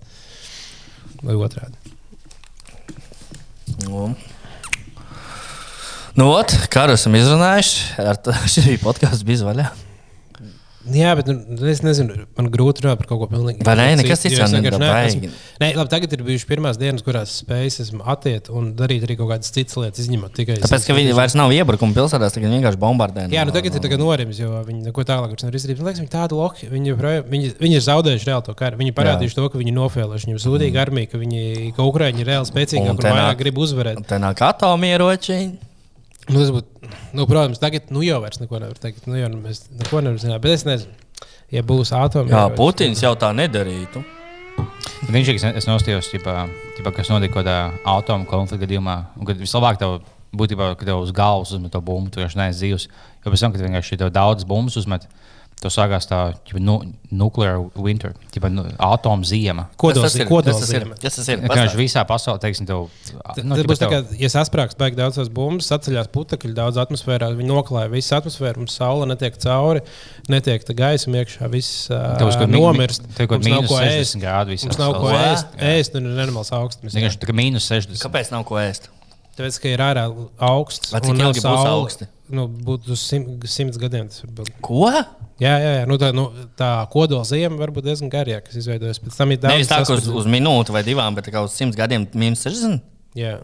Vai 1.24 1.36
otrādi. 1.36 1.76
Nu. 3.84 4.14
Nu, 6.16 6.30
ot, 6.32 6.54
kā 6.72 6.86
esam 6.94 7.18
izrunājuši, 7.20 8.06
šī 8.54 8.70
bija 8.70 8.84
podkāsts 8.86 9.26
bija 9.28 9.50
vaļā. 9.50 9.72
Jā, 10.94 11.16
bet 11.18 11.26
nu, 11.26 11.56
es 11.66 11.80
nezinu, 11.82 12.28
man 12.38 12.48
grūti 12.54 12.84
runāt 12.84 13.00
par 13.00 13.08
kaut 13.10 13.24
ko 13.24 13.28
pilnīgi 13.32 13.58
ne? 13.58 13.66
citu, 13.66 14.02
Nekas 14.04 14.22
cits 14.22 14.36
jau 14.38 14.46
neesmu- 14.52 14.78
baigi. 14.84 15.32
Nē, 15.64 15.70
labi, 15.80 15.90
tagad 15.90 16.14
ir 16.14 16.22
bijušas 16.28 16.46
pirmās 16.46 16.78
dienas, 16.78 17.02
kurās 17.02 17.34
spējas 17.42 17.80
esmu 17.82 18.06
atiet 18.14 18.52
un 18.54 18.70
darīt 18.78 19.08
arī 19.08 19.18
kaut 19.18 19.32
kādas 19.34 19.50
citas 19.56 19.80
lietas, 19.82 20.04
izņemot 20.06 20.38
tikai. 20.38 20.60
Tāpēc, 20.62 20.86
ka 20.86 20.94
viņi 21.00 21.18
vairs 21.18 21.34
nav 21.40 21.50
iebrukumi 21.58 21.98
pilsētās, 21.98 22.38
tagad 22.38 22.54
vienkārši 22.54 22.82
bombardē. 22.86 23.26
Jā, 23.34 23.48
nu 23.50 23.56
tagad 23.56 23.74
ir 23.74 23.82
tagad 23.82 24.06
norims, 24.06 24.38
jo 24.46 24.62
viņi 24.70 24.86
neko 24.92 25.08
tālāk 25.10 25.34
nevar 25.34 25.58
izdarīt. 25.58 25.82
Man 25.82 25.90
liekas, 25.90 26.06
viņi 26.06 26.14
tādu 26.14 26.38
loku, 26.38 26.70
viņi, 26.70 26.98
viņi, 27.34 27.54
viņi 27.66 27.80
ir 27.82 27.86
zaudējuši 27.90 28.30
reāli 28.30 28.46
to 28.46 28.60
karu. 28.62 28.78
Viņi 28.86 28.94
parādījuši 29.02 29.42
to, 29.42 29.50
ka 29.50 29.66
viņi 29.66 29.74
nofēlējuši 29.82 30.30
viņam 30.30 30.44
sūdīgu 30.46 30.86
armiju, 30.86 31.10
ka 31.10 31.26
viņi, 31.26 31.46
ka 31.74 31.90
Ukraiņi 31.90 32.22
ir 32.22 32.36
reāli 32.36 32.52
spēcīgāki 32.54 32.94
Un 32.94 33.06
vairāk 33.10 33.42
grib 33.42 33.58
uzvarēt. 33.66 34.06
Tā 34.06 34.22
nāk 34.22 34.46
atomieroči. 34.54 35.40
Nu, 36.26 36.40
tas 36.42 36.52
būtu, 36.54 36.92
nu, 37.14 37.26
protams, 37.30 37.62
tagad 37.62 37.92
nu, 37.94 38.02
jau 38.06 38.18
vairs 38.24 38.40
neko 38.42 38.58
nevar 38.62 38.80
teikt. 38.82 39.06
Nu, 39.10 39.18
jau 39.20 39.30
mēs 39.34 39.68
neko 39.70 40.02
nevaram 40.02 40.22
zināt, 40.22 40.42
bet 40.42 40.56
es 40.58 40.66
nezinu. 40.66 40.96
Ja 41.54 41.62
būs 41.62 41.92
atomi, 41.94 42.34
Jā, 42.34 42.48
Putins 42.58 43.04
jau 43.04 43.14
tā 43.20 43.30
nedarītu. 43.38 44.02
Viņš 45.14 45.30
ir 45.30 45.68
nostājos, 45.70 46.10
ķipā, 46.10 46.34
ķipā, 46.80 46.92
kas 46.96 47.12
notika 47.12 47.36
kaut 47.36 47.44
kādā 47.46 47.58
atomu 47.92 48.26
konflikta 48.30 48.66
gadījumā. 48.66 48.96
Kad 49.28 49.42
vislabāk 49.44 49.78
tev 49.82 50.00
būtībā, 50.36 50.72
kad 50.80 50.90
tev 50.90 51.04
uz 51.04 51.14
galvas 51.16 51.54
uzmet 51.56 51.74
to 51.76 51.82
bumbu, 51.86 52.10
tu 52.10 52.22
vienkārši 52.22 52.40
neesi 52.42 52.62
dzīvs. 52.64 52.88
Jo 53.26 53.34
pēc 53.34 53.44
tam, 53.46 53.54
kad 53.54 53.66
vienkārši 53.68 54.00
tev 54.02 54.12
daudz 54.16 54.48
bumbas 54.50 54.80
uzmet, 54.82 55.06
to 55.64 55.70
sākās 55.74 56.06
tā 56.06 56.18
ķipa, 56.46 56.60
nu, 56.62 56.74
nuclear 57.16 57.58
winter, 57.80 58.12
ķipa, 58.34 58.50
nu, 58.54 58.66
atomu 58.86 59.26
ziema. 59.26 59.64
Kodols, 59.82 60.04
Kas 60.04 60.14
tas 60.14 60.22
ir? 60.22 60.28
kodols 60.30 60.60
Kas 60.60 60.66
tas 60.68 60.74
ir? 60.76 60.84
Kas 61.02 61.16
tas 61.18 61.30
ir? 61.32 61.40
Vienkārši 61.46 61.80
visā 61.80 62.04
pasaulē, 62.06 62.42
teiksim, 62.44 62.68
tev, 62.70 62.84
Nu, 62.86 63.56
tas 63.56 63.64
ķipa, 63.64 63.70
būs 63.72 63.80
tā, 63.82 63.88
tev- 63.90 64.10
ka, 64.12 64.18
ja 64.20 64.30
sasprāgst 64.34 64.78
baigi 64.78 65.00
daudz 65.00 65.18
tās 65.18 65.32
bumbas, 65.34 65.72
atceļās 65.74 66.12
putekļi 66.14 66.54
daudz 66.60 66.78
atmosfērā, 66.84 67.32
viņi 67.40 67.50
noklāja 67.50 67.90
visu 67.94 68.14
atmosfēru, 68.20 68.62
mums 68.66 68.76
saule 68.78 69.08
netiek 69.10 69.40
cauri, 69.42 69.82
netiek 70.30 70.68
gaisa 70.78 71.10
iekšā, 71.16 71.50
viss 71.50 71.88
Tev 71.90 72.30
uh, 72.30 72.46
nomirst. 72.52 73.08
tev 73.18 73.32
kaut 73.32 73.48
mīnus 73.48 73.72
ko 73.72 73.80
60 73.80 74.04
ēst. 74.04 74.20
grādu 74.22 74.54
visā 74.54 74.70
Mums 74.70 74.82
nav 74.84 74.94
ko 75.00 75.10
ēst, 75.16 75.56
ēst 75.72 75.96
un 75.98 76.12
ir 76.12 76.20
nenormāls 76.20 76.52
augstums. 76.54 76.94
vienkārši 76.94 77.22
tā 77.24 77.32
kā 77.32 77.38
mīnus 77.42 77.66
60. 77.72 78.04
Kāpēc 78.06 78.32
nav 78.36 78.44
ko 78.46 78.60
ēst? 78.62 78.92
Tāpēc, 79.36 79.58
ka 79.60 79.72
ir 79.72 79.82
ārā 79.84 80.06
augsts. 80.48 80.94
Vai 80.96 81.02
cik 81.04 81.18
ilgi 81.20 81.44
būs 81.44 81.70
augsti? 81.72 82.08
Nu, 82.36 82.48
būtu 82.48 82.96
simt, 82.98 83.44
simts 83.52 83.78
gadiem. 83.82 84.08
būt. 84.38 84.54
Ko? 84.66 84.88
Jā, 85.42 85.56
jā, 85.60 85.74
jā. 85.82 85.82
Nu, 85.90 85.98
tā, 86.02 86.14
nu, 86.16 86.30
tā 86.58 86.70
kodola 86.94 87.28
ziema 87.28 87.60
var 87.60 87.74
būt 87.76 87.90
diezgan 87.90 88.10
garīga, 88.14 88.40
kas 88.46 88.56
izveidojas 88.64 89.02
pēc 89.04 89.20
tam. 89.20 89.34
ir 89.36 89.42
daudz 89.44 89.54
Nevis 89.54 89.70
tā, 89.70 89.82
ka 89.84 89.98
uz, 90.00 90.08
uz 90.24 90.30
minūti 90.32 90.74
vai 90.74 90.86
divām, 90.88 91.18
bet 91.18 91.28
tā 91.28 91.36
kā 91.36 91.44
uz 91.46 91.58
simts 91.58 91.78
gadiem 91.78 92.08
mīnus 92.16 92.48
60. 92.48 92.80
Jā. 93.20 93.36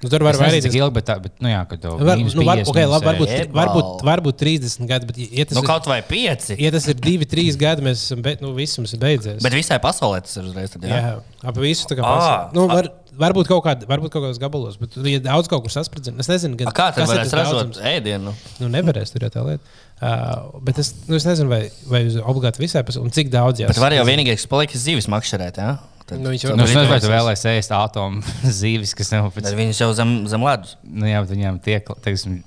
Nu, 0.00 0.08
tur 0.08 0.22
var 0.24 0.36
arī 0.46 0.62
cik 0.64 0.72
ilgi, 0.78 0.94
bet, 0.96 1.04
tā, 1.10 1.18
bet, 1.20 1.34
nu 1.44 1.50
jā, 1.50 1.58
kad 1.68 1.80
tev 1.82 1.98
Var, 2.00 2.20
nu, 2.22 2.44
var, 2.46 2.62
50, 2.62 2.70
okay, 2.72 2.86
labi, 2.88 3.04
varbūt, 3.04 3.28
60. 3.28 3.42
Jebal. 3.42 3.58
varbūt, 3.58 4.04
varbūt 4.08 4.38
30 4.40 4.88
gadi, 4.88 5.08
bet, 5.10 5.18
ja 5.20 5.44
tas, 5.44 5.58
Nu, 5.58 5.60
ir, 5.60 5.68
kaut 5.68 5.88
vai 5.90 5.98
pieci. 6.08 6.56
ja 6.56 6.70
tas 6.72 6.86
ir 6.88 6.96
2, 6.96 7.26
3 7.28 7.58
gadi, 7.60 7.84
mēs 7.84 8.06
esam 8.06 8.22
be, 8.24 8.32
nu, 8.40 8.54
viss 8.56 8.80
mums 8.80 8.94
ir 8.96 9.02
beidzies. 9.02 9.42
Bet 9.44 9.56
visai 9.58 9.76
pasaulē 9.84 10.22
tas 10.24 10.38
ir 10.40 10.48
uzreiz. 10.48 10.72
Tad, 10.72 10.86
jā. 10.88 11.02
jā, 11.04 11.12
ap 11.52 11.60
visu 11.60 11.84
tā 11.90 11.98
kā 11.98 12.06
Ā, 12.06 12.14
pasauli. 12.16 12.56
Nu, 12.56 12.64
var, 12.72 12.88
varbūt, 13.18 13.48
kaut 13.50 13.62
kād, 13.66 13.84
varbūt 13.90 14.12
kaut 14.14 14.24
kādos 14.24 14.40
gabalos, 14.42 14.76
bet 14.80 14.96
ja 15.08 15.20
daudz 15.24 15.48
kaut 15.50 15.64
kur 15.64 15.72
saspridzina. 15.74 16.20
Es 16.22 16.28
nezinu, 16.30 16.58
gan, 16.60 16.70
Kā 16.74 16.90
tad 16.94 17.04
kas 17.04 17.14
ir 17.14 17.22
tas 17.24 17.36
ražot 17.40 17.80
ēdienu? 17.90 18.34
Nu, 18.62 18.68
nevarēs 18.72 19.14
tur 19.14 19.26
jau 19.26 19.32
tā 19.34 19.44
lieta. 19.46 19.78
Uh, 20.00 20.60
bet 20.64 20.78
es, 20.80 20.92
nu, 21.08 21.18
es 21.18 21.26
nezinu, 21.28 21.50
vai, 21.52 21.62
vai 21.90 22.02
obligāti 22.22 22.62
visai 22.62 22.84
pasaulē, 22.86 23.10
un 23.10 23.14
cik 23.16 23.32
daudz 23.32 23.60
Bet 23.66 23.80
var 23.82 23.92
jau 23.92 24.04
vienīgais, 24.08 24.40
kas 24.40 24.50
paliek, 24.50 24.72
ir 24.72 24.80
zivis 24.80 25.10
makšķerēt. 25.12 25.60
Jā? 25.60 25.72
Tad, 26.06 26.20
Nu, 26.20 26.30
viņš 26.32 26.46
jau- 26.46 26.54
Nu, 26.56 26.64
es 26.64 26.72
nezinu, 26.74 26.90
vai 26.90 27.00
tu 27.04 27.10
vēlēsies 27.12 27.58
ēst 27.60 27.74
atomu 27.76 28.22
zīves, 28.60 28.94
kas 28.98 29.12
nav 29.12 29.28
pēc 29.34 29.52
Viņas 29.54 29.82
jau 29.84 29.90
zem, 29.94 30.14
zem 30.30 30.42
ledus. 30.46 30.76
Nu, 30.82 31.06
jā, 31.06 31.20
bet 31.22 31.34
viņiem 31.36 31.60
tiek, 31.62 31.92
teiksim, 32.06 32.40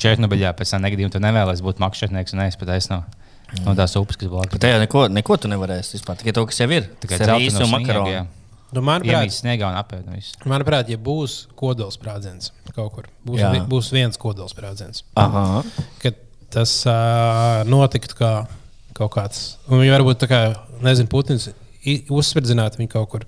Černobiļā 0.00 0.52
pēc 0.56 0.70
tam 0.76 0.84
negadījuma 0.84 1.12
tu 1.12 1.20
nevēlies 1.20 1.60
būt 1.66 1.80
makšķernieks 1.82 2.36
un 2.36 2.44
ēst 2.46 2.60
pat 2.60 2.70
no, 2.92 3.00
no 3.66 3.74
tās 3.74 3.96
upes, 3.98 4.16
kas 4.20 4.30
blakus. 4.30 4.54
Bet 4.54 4.62
tajā 4.62 4.78
neko, 4.84 5.08
neko 5.10 5.36
tu 5.42 5.50
nevarēsi 5.50 5.96
vispār. 5.98 6.20
Tikai 6.20 6.36
to, 6.36 6.44
kas 6.46 6.60
jau 6.62 6.68
ir. 6.70 6.86
Tikai 7.02 7.18
Tas 7.18 7.26
ir 7.26 7.48
īsi 7.48 7.58
un 7.58 7.66
sniegu, 7.66 7.74
makaroni. 7.80 8.14
jā. 8.14 8.22
Nu, 8.24 8.39
manuprāt, 8.78 9.10
no 10.06 10.14
visu. 10.14 10.38
manuprāt, 10.46 10.88
ja 10.92 10.96
būs 10.96 11.48
kodolsprādziens 11.58 12.52
kaut 12.74 12.92
kur, 12.94 13.08
būs, 13.26 13.40
vi- 13.52 13.64
būs 13.66 13.90
viens 13.92 14.16
kodolsprādziens. 14.16 15.02
Aha. 15.18 15.62
Kad 15.98 16.14
tas 16.54 16.86
uh, 16.86 17.64
notiktu 17.66 18.14
kā 18.18 18.46
kaut 18.94 19.10
kāds, 19.14 19.56
un 19.68 19.80
viņi 19.82 19.90
varbūt 19.96 20.20
tā 20.22 20.28
kā, 20.30 20.40
nezinu, 20.82 21.08
Putins 21.10 21.48
uzspridzinātu 22.12 22.80
viņu 22.80 22.92
kaut 22.92 23.08
kur, 23.12 23.24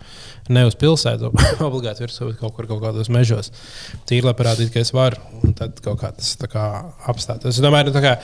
ne 0.53 0.65
uz 0.69 0.77
pilsētu, 0.79 1.33
obligāti 1.69 2.05
virsū, 2.05 2.29
bet 2.31 2.41
kaut 2.43 2.55
kur 2.57 2.69
kaut 2.71 2.83
kādos 2.85 3.11
mežos. 3.13 3.53
Tīri, 4.09 4.27
lai 4.29 4.37
parādītu, 4.39 4.73
ka 4.75 4.83
es 4.85 4.93
varu, 4.97 5.21
un 5.43 5.57
tad 5.59 5.81
kaut 5.85 6.01
kā 6.03 6.13
tas 6.17 6.35
kā 6.53 6.69
apstātos. 7.09 7.57
Es 7.57 7.65
domāju, 7.65 7.91
nu, 7.91 7.97
tā 7.97 8.05
kā, 8.05 8.15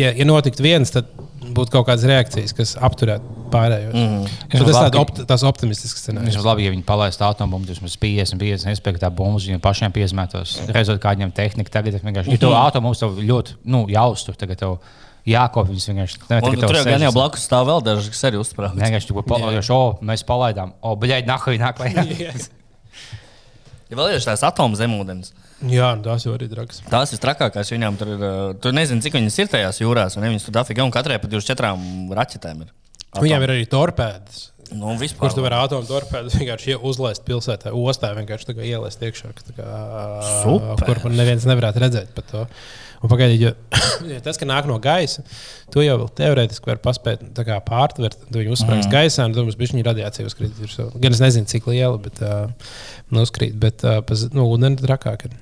ja, 0.00 0.10
ja 0.10 0.28
notiktu 0.28 0.66
viens, 0.66 0.92
tad 0.94 1.10
būtu 1.54 1.72
kaut 1.72 1.86
kādas 1.88 2.06
reakcijas, 2.08 2.54
kas 2.56 2.74
apturētu 2.84 3.48
pārējos. 3.52 3.94
Mm. 3.94 4.38
Tas 4.52 4.64
labi, 4.66 5.22
tāds 5.22 5.44
opt, 5.46 5.48
optimistisks 5.52 6.04
scenārijs. 6.04 6.36
ir 6.36 6.46
labi, 6.46 6.66
ja 6.66 6.74
viņi 6.74 6.84
palaistu 6.88 7.24
atombumbu, 7.28 7.78
mums 7.82 7.98
50, 8.02 8.40
50, 8.42 8.70
nespēja 8.72 9.04
tā 9.06 9.12
bumbu, 9.14 9.40
viņiem 9.42 9.62
pašiem 9.64 9.94
piezmētos. 9.94 10.58
Redzot, 10.74 11.00
kā 11.02 11.14
viņiem 11.16 11.32
tehnika 11.36 11.78
tagad 11.78 11.96
ir 11.96 12.04
vienkārši. 12.04 12.34
Ja 12.34 12.42
tu 12.42 12.52
atombumbu 12.56 12.98
tev 13.00 13.20
ļoti, 13.30 13.58
nu, 13.70 13.84
jāuztur, 13.92 14.36
tagad 14.38 14.60
tev 14.64 14.78
jākop 15.28 15.68
viņus 15.70 15.88
vienkārši. 15.90 16.20
Ne, 16.28 16.38
Un 16.42 16.46
tagad 16.54 16.62
tur 16.64 16.78
jau 16.78 16.84
gan 16.88 17.04
jau 17.06 17.10
60. 17.12 17.18
blakus 17.18 17.44
stāv 17.48 17.66
vēl 17.68 17.82
daži, 17.86 18.12
kas 18.14 18.24
arī 18.28 18.40
uzsprāg. 18.40 18.78
Vienkārši 18.78 19.10
tu 19.10 19.22
palaidām, 19.22 19.68
o, 19.76 19.82
mēs 20.10 20.24
palaidām, 20.28 20.72
o, 20.80 20.94
bļaigi, 21.00 21.28
nahai 21.28 21.58
nāk 21.60 21.78
klajā. 21.80 22.06
Ja 23.88 23.96
vēl 23.96 24.16
ir 24.18 24.24
tās 24.24 24.42
atomu 24.44 24.76
zemūdens. 24.76 25.30
Jā, 25.72 25.94
tās 26.04 26.26
jau 26.26 26.34
arī 26.36 26.46
drags. 26.50 26.82
Tās 26.92 27.14
ir 27.16 27.20
trakākās. 27.22 27.70
Viņām 27.72 27.96
tur 27.98 28.10
ir. 28.12 28.20
uh, 28.20 28.50
Tu 28.62 28.70
nezini, 28.76 29.02
cik 29.02 29.16
viņas 29.16 29.38
ir 29.42 29.48
tajās 29.50 29.80
jūrās. 29.80 30.18
Viņas 30.20 30.44
tur 30.46 30.54
dafīgi 30.58 30.84
un 30.84 30.92
katrai 30.94 31.16
pa 31.18 31.30
24 31.30 32.12
raķetēm 32.18 32.60
ir. 32.66 32.74
Viņiem 33.16 33.44
ir 33.46 33.54
arī 33.56 33.66
torpēdas. 33.70 34.48
Nu, 34.76 34.92
vispār. 35.00 35.22
Kurš 35.22 35.38
tu 35.38 35.44
vari 35.44 35.56
atomu 35.56 35.88
torpēdu 35.88 36.28
vienkārši 36.34 36.74
ie- 36.74 36.80
uzlaist 36.84 37.22
pilsētā, 37.24 37.72
ostā, 37.72 38.10
vienkārši 38.18 38.52
ielaist 38.68 39.00
iekšā, 39.00 39.30
kā, 39.56 39.68
Super. 40.42 41.00
kur 41.00 41.14
neviens 41.14 41.46
nevarētu 41.48 41.80
redzēt 41.80 42.12
par 42.16 42.26
to. 42.28 42.42
Un 42.98 43.08
pagaidīt, 43.08 43.40
jo, 43.46 43.52
jo 44.12 44.20
tas, 44.26 44.36
ka 44.36 44.44
nāk 44.48 44.66
no 44.68 44.76
gaisa, 44.82 45.22
to 45.72 45.80
jau 45.86 45.96
teorētiski 46.18 46.68
var 46.68 46.82
paspēt 46.84 47.22
kā 47.46 47.58
pārtvert. 47.64 48.18
Tad 48.26 48.38
viņi 48.42 48.52
uzsprāgs 48.56 48.88
mm. 48.88 48.92
gaisā, 48.92 49.24
un 49.24 49.36
mums 49.38 49.56
bija 49.56 49.72
šī 49.72 49.84
radiācija 49.86 50.28
uzkrīt. 50.28 50.58
Gan 51.00 51.16
es 51.16 51.22
nezinu, 51.22 51.48
cik 51.48 51.70
liela, 51.70 51.96
bet 52.02 52.20
uh, 52.20 52.50
nu, 53.08 53.22
uzkrīt. 53.24 53.54
Bet 53.62 53.86
uh, 53.86 54.02
pa 54.04 54.18
z- 54.18 54.34
nu, 54.36 54.48
ūdeni 54.52 54.82
trakāk. 54.82 55.30
ir. 55.30 55.38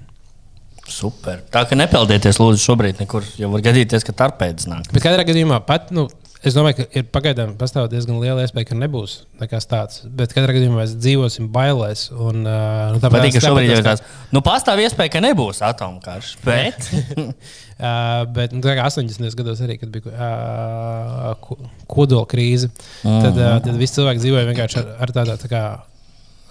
Super. 0.87 1.40
Tā 1.50 1.64
kā 1.66 1.74
nepeldieties, 1.74 2.38
lūdzu, 2.38 2.62
šobrīd 2.62 3.00
nekur. 3.02 3.24
Jo 3.40 3.50
var 3.50 3.64
gadīties, 3.64 4.05
ka 4.07 4.14
tarpēdas 4.20 4.68
nāk. 4.70 4.92
Bet 4.92 5.02
katrā 5.02 5.24
gadījumā 5.26 5.59
pat. 5.66 5.90
Nu, 5.96 6.07
Es 6.44 6.55
domāju, 6.55 6.77
ka 6.83 6.85
ir 7.01 7.05
pagaidām 7.11 7.55
pastāv 7.59 7.87
diezgan 7.90 8.18
liela 8.20 8.42
iespēja, 8.44 8.68
ka 8.68 8.77
nebūs 8.79 9.14
nekas 9.40 9.66
tāds. 9.70 10.03
Bet 10.05 10.35
katrā 10.37 10.53
gadījumā 10.57 10.83
mēs 10.83 10.92
dzīvosim 11.01 11.49
bailēs. 11.55 12.11
Un, 12.12 12.42
uh, 12.44 12.92
nu, 12.92 13.01
tāpēc, 13.03 13.31
ka 13.38 13.40
šobrīd 13.46 13.72
ir 13.72 13.83
tāds. 13.87 14.05
Nu, 14.37 14.42
pastāv 14.44 14.83
iespēja, 14.85 15.14
ka 15.16 15.22
nebūs 15.25 15.62
atomkarš. 15.66 16.35
Bet. 16.44 16.90
Uh, 17.77 18.22
bet 18.33 18.55
nu, 18.57 18.62
tā 18.64 18.72
kā 18.72 18.87
80. 18.88 19.35
gados 19.37 19.59
arī, 19.61 19.75
kad 19.77 19.90
bija 19.92 20.09
uh, 20.09 21.35
ko- 21.44 21.59
kodola 21.92 22.25
krīze, 22.25 22.70
Mhm. 23.05 23.18
tad, 23.20 23.37
uh, 23.37 23.59
tad 23.66 23.77
visi 23.77 23.99
cilvēki 23.99 24.22
dzīvoja 24.22 24.46
vienkārši 24.49 24.79
ar, 24.81 24.87
ar 25.05 25.12
tādā 25.12 25.35
tā 25.42 25.51
kā, 25.51 25.61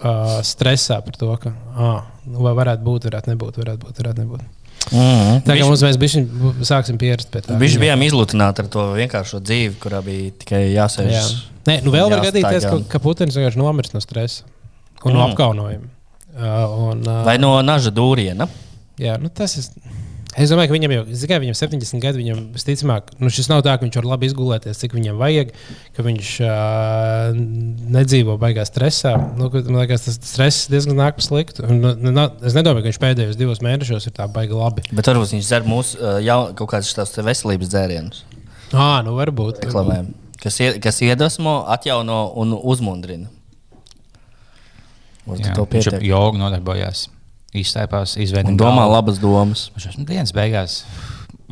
uh, 0.06 0.36
stresā 0.46 1.00
par 1.02 1.18
to, 1.18 1.32
ka 1.42 1.50
ah, 1.74 2.04
nu, 2.30 2.44
vai 2.46 2.52
varētu 2.54 2.86
būt, 2.86 3.08
varētu 3.10 3.32
nebūt, 3.34 3.58
varētu 3.58 3.82
būt. 3.88 3.98
Varētu 4.04 4.22
nebūt. 4.22 4.44
Mm. 4.86 5.40
Tā 5.46 5.56
kā 5.58 5.64
mums 5.66 5.82
mēs 5.82 5.96
bišķiņ 5.98 6.26
sāksim 6.68 6.98
pierast 7.00 7.30
pie 7.32 7.40
tā. 7.42 7.56
Viņš 7.58 7.74
bijām 7.82 8.04
izlutināti 8.06 8.62
ar 8.62 8.68
to 8.70 8.84
vienkāršo 8.94 9.40
dzīvi, 9.42 9.74
kurā 9.82 9.98
bija 10.06 10.30
tikai 10.44 10.60
jāsēž. 10.76 11.10
Jā. 11.10 11.24
Nē, 11.66 11.80
nu 11.82 11.90
vēl 11.94 12.06
var 12.12 12.22
gadīties, 12.28 12.68
ka, 12.70 12.76
ka 12.92 13.00
Putins 13.02 13.34
vienkārši 13.34 13.58
nomirst 13.58 13.96
no 13.96 14.02
stresa 14.04 14.44
un 15.02 15.12
no 15.16 15.24
Mm. 15.24 15.32
apkaunojuma. 15.32 15.90
Uh, 16.36 16.90
un, 16.92 17.00
uh, 17.08 17.24
Vai 17.26 17.38
no 17.42 17.54
naža 17.64 17.90
dūriena? 17.96 18.46
Jā, 19.00 19.16
nu 19.20 19.28
tas 19.32 19.56
ir. 19.58 19.66
Es 20.36 20.50
domāju, 20.52 20.68
ka 20.68 20.74
viņam 20.76 20.92
jau 20.92 21.02
ir 21.08 21.40
viņam 21.40 21.54
70 21.56 22.02
gadi. 22.02 22.20
Viņam 22.20 22.40
visticamāk, 22.52 23.14
nu 23.22 23.30
šis 23.32 23.48
nav 23.48 23.62
tā, 23.64 23.72
ka 23.78 23.86
viņš 23.86 23.96
var 24.02 24.08
labi 24.10 24.28
izgulēties, 24.28 24.80
cik 24.82 24.92
viņam 24.92 25.16
vajag, 25.20 25.54
ka 25.96 26.04
viņš 26.04 26.32
uh, 26.44 27.38
nedzīvo 27.96 28.36
baigā 28.42 28.66
stresā. 28.68 29.14
Nu, 29.38 29.48
ka, 29.52 29.62
man 29.64 29.80
liekas, 29.84 30.04
tas 30.04 30.18
stress 30.28 30.68
diezgan 30.72 31.00
nāk 31.00 31.16
pa 31.16 31.24
sliktu. 31.24 31.64
Un, 31.64 31.80
nu, 31.80 32.12
na, 32.12 32.26
es 32.44 32.56
nedomāju, 32.58 32.84
ka 32.84 32.92
viņš 32.92 33.00
pēdējos 33.06 33.40
divos 33.40 33.62
mēnešos 33.64 34.10
ir 34.10 34.16
tā 34.18 34.28
baigi 34.32 34.58
labi. 34.58 34.84
Bet 34.92 35.08
varbūt 35.08 35.32
viņš 35.38 35.48
dzer 35.48 35.64
mūsu 35.68 35.96
uh, 36.02 36.18
jau 36.24 36.38
kaut 36.58 36.74
kādas 36.74 36.92
tādas 36.98 37.16
veselības 37.16 37.72
dzērienus, 37.72 38.24
Ah, 38.74 39.00
nu 39.06 39.16
varbūt. 39.16 39.62
reklamēm, 39.64 40.12
kas, 40.42 40.60
ie, 40.60 40.72
kas 40.82 41.00
iedvesmo, 41.06 41.62
atjauno 41.70 42.26
un 42.36 42.52
uzmundrina. 42.60 43.30
Uz 45.26 45.40
Jā, 45.42 45.56
to 45.56 45.64
Viņš 45.66 45.88
ar 45.90 46.04
jogu 46.06 46.38
nodarbojās, 46.38 47.08
izstaipās, 47.62 48.16
izveidojās. 48.20 48.58
Domā 48.60 48.86
labas 48.90 49.20
domas. 49.22 49.66
Viņš 49.76 49.88
jau 49.88 50.06
dienas 50.08 50.34
beigās. 50.36 50.78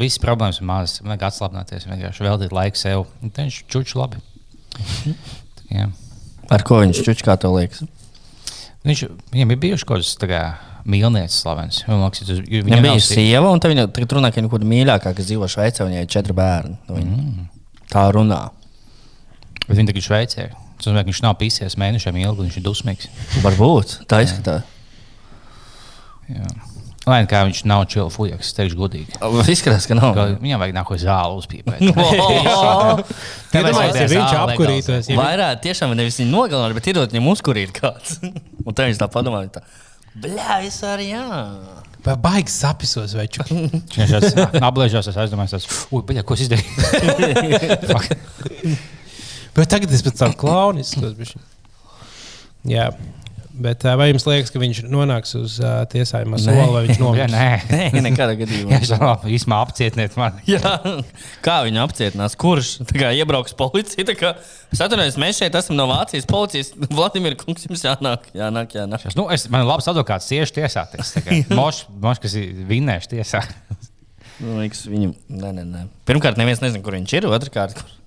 Visas 0.01 0.19
problēmas 0.23 0.59
ir 0.61 0.69
mazas. 0.69 1.01
Vajag 1.05 1.27
atslābināties, 1.29 1.87
vienkārši 1.89 2.27
veltīt 2.27 2.55
laiku 2.55 2.81
sev. 2.81 3.05
Un 3.23 3.33
Viņš 3.37 3.61
čuču 3.71 4.01
labi. 4.01 4.23
Jā. 5.75 5.89
Ar 6.53 6.65
ko 6.67 6.81
viņš 6.83 7.03
čuč, 7.07 7.23
kā 7.25 7.37
tev 7.41 7.55
liekas? 7.57 7.85
Viņš, 8.85 9.05
viņam 9.33 9.55
ir 9.55 9.61
bijuši 9.63 9.87
kaut 9.89 10.03
kāds 10.03 10.17
tā 10.21 10.29
kā 10.29 10.41
mīlniecis 10.85 11.39
slavens. 11.41 11.79
Liekas, 11.89 12.27
tas 12.27 12.43
Viņam 12.43 12.67
viņam 12.69 12.85
bija 12.85 13.05
sieva, 13.07 13.53
un 13.55 13.63
viņa 13.63 13.87
tagad 13.97 14.13
runā, 14.19 14.29
ka 14.29 14.41
viņa 14.41 14.51
kaut 14.51 14.59
kāda 14.59 14.69
mīļākā, 14.75 15.15
kas 15.17 15.31
dzīvo 15.31 15.49
Šveicē, 15.49 15.87
un 15.87 15.95
viņai 15.95 16.05
ir 16.05 16.11
četri 16.13 16.37
bērni. 16.37 16.77
Nu, 16.89 16.99
viņa 16.99 17.15
Mm. 17.15 17.49
Tā 17.95 18.05
runā. 18.13 18.43
Bet 19.65 19.79
viņš 19.79 19.89
tagad 19.89 20.03
ir 20.03 20.07
Šveicē. 20.09 20.45
Tas 20.77 20.89
nozīmē, 20.91 21.05
ka 21.05 21.11
viņš 21.13 21.23
nav 21.25 21.37
pisies 21.41 21.77
mēnešiem 21.81 22.17
ilgi, 22.21 22.43
un 22.43 22.49
viņš 22.49 22.57
ir 22.61 22.65
dusmīgs. 22.67 23.09
Varbūt 23.45 23.97
tā 24.11 24.21
izskatās. 24.27 24.67
Jā. 26.33 26.49
Lai 27.05 27.19
kā 27.29 27.43
viņš 27.45 27.59
nav 27.69 27.83
čili 27.93 28.09
fujaks, 28.09 28.49
es 28.49 28.57
teikšu 28.57 28.79
godīgi. 28.79 29.13
Izskatās, 29.53 29.85
ka 29.91 29.97
nav. 29.99 30.15
Ka 30.17 30.23
Viņam 30.41 30.63
vajag 30.63 30.73
nāko 30.79 30.97
zāli 30.97 31.37
uzpīpēt. 31.37 31.83
Iedomājieties, 33.55 33.99
ja 34.01 34.07
viņš 34.15 34.33
apkurītos. 34.41 35.11
Ja 35.13 35.19
Vairāk 35.21 35.61
tiešām 35.67 35.93
nevis 35.99 36.17
viņu 36.23 36.33
nogalināt, 36.33 36.73
bet 36.79 36.89
iedot 36.95 37.13
viņam 37.13 37.29
uzkurīt 37.35 37.75
kāds. 37.77 38.17
un 38.67 38.73
tā 38.73 38.89
viņš 38.89 39.03
tā 39.03 39.11
padomā, 39.13 39.45
tā. 39.53 39.61
Bļā, 40.25 40.63
es 40.65 40.79
arī 40.87 41.11
jā. 41.11 41.27
vi- 42.07 42.17
Baigi 42.25 42.53
sapisos, 42.53 43.13
vai 43.17 43.27
čuk. 43.33 43.49
Viņš 43.53 44.13
apglezās, 44.65 45.09
es 45.13 45.17
aizdomājos, 45.21 45.55
tas, 45.59 45.65
ui, 45.93 46.01
baļā, 46.09 46.25
ko 46.25 46.37
es 46.39 46.45
izdarīju? 46.47 46.73
Bet 49.55 49.71
tagad 49.71 49.93
es 49.95 50.03
pēc 50.03 50.17
tam 50.19 50.33
klaunu 50.39 50.81
izskatos. 50.83 51.37
Jā. 52.69 52.89
Bet 53.55 53.85
vai 53.87 54.09
jums 54.09 54.25
liekas, 54.27 54.51
ka 54.51 54.59
viņš 54.59 54.81
nonāks 54.91 55.37
uz 55.39 55.61
uh, 55.63 55.85
tiesājumu 55.91 56.41
soli, 56.43 56.65
vai 56.75 56.81
viņš 56.89 56.97
Jā, 56.99 57.05
nomirs? 57.05 57.35
nē. 57.35 57.91
Nē, 57.95 58.01
nekādā 58.09 58.35
gadījumā. 58.41 58.73
Jā, 58.75 58.81
es 58.83 58.91
īstenībā 59.37 59.59
apcietiniet 59.63 60.17
mani. 60.19 60.43
Jā, 60.57 60.73
kā 61.45 61.61
viņu 61.69 61.83
apcietinās? 61.85 62.35
Kurš 62.41 62.73
Tā 62.91 62.99
kā 62.99 63.13
iebrauks 63.15 63.55
policija? 63.59 64.17
Kā, 64.19 64.35
es 64.75 64.83
atceros, 64.83 65.21
mēs 65.23 65.39
šeit 65.39 65.55
esam 65.61 65.79
no 65.79 65.87
Vācijas 65.93 66.27
policijas. 66.31 66.73
Vladimir 66.91 67.39
Kungs, 67.39 67.69
jums 67.69 67.87
jānāk, 67.87 68.27
jānāk, 68.35 68.75
jānāk. 68.75 69.07
Es, 69.13 69.19
nu, 69.19 69.29
es, 69.31 69.47
man 69.55 69.63
ir 69.63 69.71
labs 69.71 69.87
advokāts, 69.95 70.27
cieši 70.33 70.59
tiesāties. 70.59 71.15
Mošs, 71.55 71.85
moš, 72.03 72.25
kas 72.27 72.35
ir 72.41 72.65
vinnējuši 72.75 73.15
tiesā. 73.15 73.45
Man 74.43 74.65
liekas, 74.65 74.83
viņam, 74.91 75.15
nē, 75.31 75.55
nē, 75.61 75.69
nē. 75.71 75.85
Pirmkārt, 76.11 76.43
neviens 76.43 76.59
nezina, 76.65 76.83
kur 76.83 76.99
viņš 76.99 77.21
ir. 77.21 77.31
Otrakārt, 77.31 77.79
kur. 77.79 78.01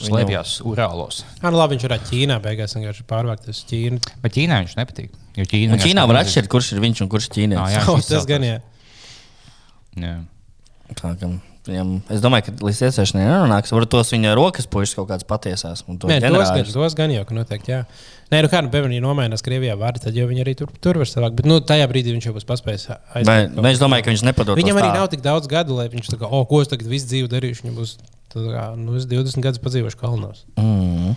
Slēpjas 0.00 0.56
Urālos. 0.66 1.22
Jā, 1.40 1.50
nu 1.52 1.60
labi, 1.60 1.76
viņš 1.76 1.86
varētu 1.88 2.10
Ķīnā 2.10 2.38
beigās 2.42 2.74
vienkārši 2.76 3.06
pārvākt 3.10 3.48
uz 3.52 3.62
Ķīnu. 3.70 4.02
Bet 4.24 4.36
Ķīnā 4.36 4.60
viņš 4.64 4.76
nepatīk. 4.80 5.16
Jo 5.38 5.46
Un 5.46 5.50
vienkārši 5.54 5.88
Ķīnā 5.88 6.06
var 6.10 6.20
atšķirt, 6.24 6.50
kurš 6.50 6.72
ir 6.74 6.84
viņš 6.84 7.02
un 7.04 7.10
kurš 7.14 7.28
ir 7.28 7.32
Ah, 7.32 7.36
ķīnietis. 7.38 7.74
jā. 7.74 7.82
Oh, 7.88 7.98
viņš 7.98 8.12
tas 8.12 8.28
gan 8.30 8.46
jā. 8.48 8.60
Jā. 10.02 10.14
Tā 10.98 11.14
kā 11.20 11.34
Viņam, 11.64 11.92
es 12.12 12.20
domāju, 12.20 12.44
ka 12.44 12.66
līdz 12.66 12.80
iesēšanai 12.90 13.22
nenonāks. 13.24 13.70
Varbūt 13.72 13.88
tos 13.94 14.10
viņa 14.12 14.34
rokas 14.36 14.66
puikas 14.68 14.90
kaut 14.98 15.06
kādas 15.08 15.24
patiesās. 15.24 15.80
un 15.88 15.96
to 15.96 16.10
Nē, 16.10 16.18
tos 16.20 16.50
gan, 16.52 16.66
tos 16.68 16.96
gan 16.98 17.14
jau, 17.14 17.22
ka 17.24 17.36
noteikti, 17.38 17.72
jā. 17.72 17.78
Nē, 18.28 18.42
nu 18.44 18.50
kā, 18.52 18.60
nu, 18.60 18.68
piemēram, 18.72 18.92
ja 18.92 19.00
nomainās 19.00 19.44
Krievijā 19.44 19.72
vārdi, 19.80 20.02
tad 20.04 20.18
jau 20.18 20.26
viņi 20.28 20.44
arī 20.44 20.52
tur, 20.60 20.68
tur 20.84 21.00
var 21.00 21.08
savākt. 21.08 21.38
Bet, 21.38 21.48
nu, 21.48 21.62
tajā 21.64 21.86
brīdī 21.88 22.12
viņš 22.12 22.28
jau 22.28 22.34
būs 22.36 22.44
paspējis 22.50 22.84
vai 23.24 23.72
es 23.72 23.80
domāju, 23.80 24.04
ka 24.04 24.12
viņš 24.12 24.26
nepadod. 24.28 24.60
Viņam 24.60 24.82
arī 24.82 24.90
tā. 24.90 24.98
nav 24.98 25.08
tik 25.14 25.24
daudz 25.24 25.48
gadu, 25.48 25.78
lai 25.80 25.88
viņš 25.88 26.12
tā 26.12 26.20
kā, 26.20 26.28
oh, 26.28 26.44
ko 26.50 26.60
es 26.60 26.68
tagad 26.68 26.90
visu 26.92 27.08
dzīvi 27.08 27.32
darīšu. 27.32 27.64
Viņam 27.64 27.80
būs, 27.80 27.96
tā 28.34 28.50
kā, 28.50 28.66
nu, 28.80 28.98
es 28.98 29.08
20 29.10 29.44
gadus 29.44 29.62
padzīvošu 29.64 30.00
kalnos. 30.00 30.44
Mm. 30.60 31.14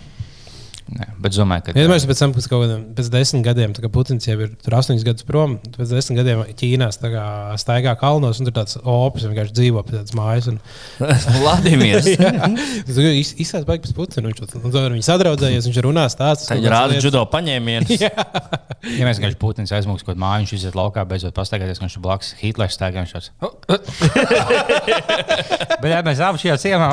Nē, 0.88 1.04
bet 1.20 1.34
es 1.34 1.36
domāju, 1.36 1.66
ka 1.66 1.72
Iedomājieties, 1.74 2.06
pēc 2.08 2.20
tam, 2.22 2.30
pēc 2.32 2.46
kaut 2.48 2.62
kādiem 2.62 2.84
pēc 2.96 3.08
desmit 3.12 3.42
gadiem, 3.44 3.74
kā 3.76 3.90
Putins 3.92 4.24
jau 4.24 4.36
ir 4.40 4.54
tur 4.64 4.76
astoņus 4.78 5.04
gadus 5.04 5.26
prom, 5.28 5.58
pēc 5.74 5.90
desmit 5.92 6.16
gadiem 6.22 6.40
Ķīnā 6.56 6.88
staigā 7.60 7.92
kalnos, 8.00 8.40
un 8.40 8.48
tur 8.48 8.54
tāds 8.56 8.78
opis 8.80 9.26
vienkārši 9.28 9.52
dzīvo 9.58 9.82
pie 9.84 9.98
tādas 9.98 10.16
mājas. 10.16 10.48
Un, 10.48 10.56
Vladimirs. 11.42 12.08
Tas 12.88 13.00
izsaka 13.04 13.68
baigi 13.68 13.84
pēc 13.84 13.94
Putina. 13.98 14.30
Viņš 14.30 14.40
tur 14.40 14.64
tur 14.64 14.94
viņi 14.94 15.04
sadraudzējies, 15.10 15.68
viņš 15.68 15.82
runā 15.84 16.06
stāstus. 16.12 16.48
Tad 16.48 16.64
rāda 16.72 16.96
judo 17.02 17.24
paņēmienus. 17.36 17.92
Ja 18.78 19.02
mēs 19.08 19.18
vienkārši 19.18 19.36
Putins 19.42 19.72
aizmūgs 19.74 20.04
kaut 20.04 20.12
kādā 20.12 20.22
mājā, 20.22 20.42
viņš 20.44 20.52
iziet 20.54 20.76
laukā, 20.78 21.02
beidzot 21.10 21.34
pastaigāties, 21.34 21.80
ka 21.80 21.84
viņš 21.84 21.96
ir 21.98 22.02
blakus 22.04 22.28
Hitlers 22.38 22.76
stāvā. 22.78 23.02
Viņš 23.02 23.14
tāds- 23.16 23.32
Bet, 25.82 25.90
ja 25.92 26.00
mēs 26.06 26.22
abi 26.24 26.42
šajā 26.42 26.56
ciemā, 26.62 26.88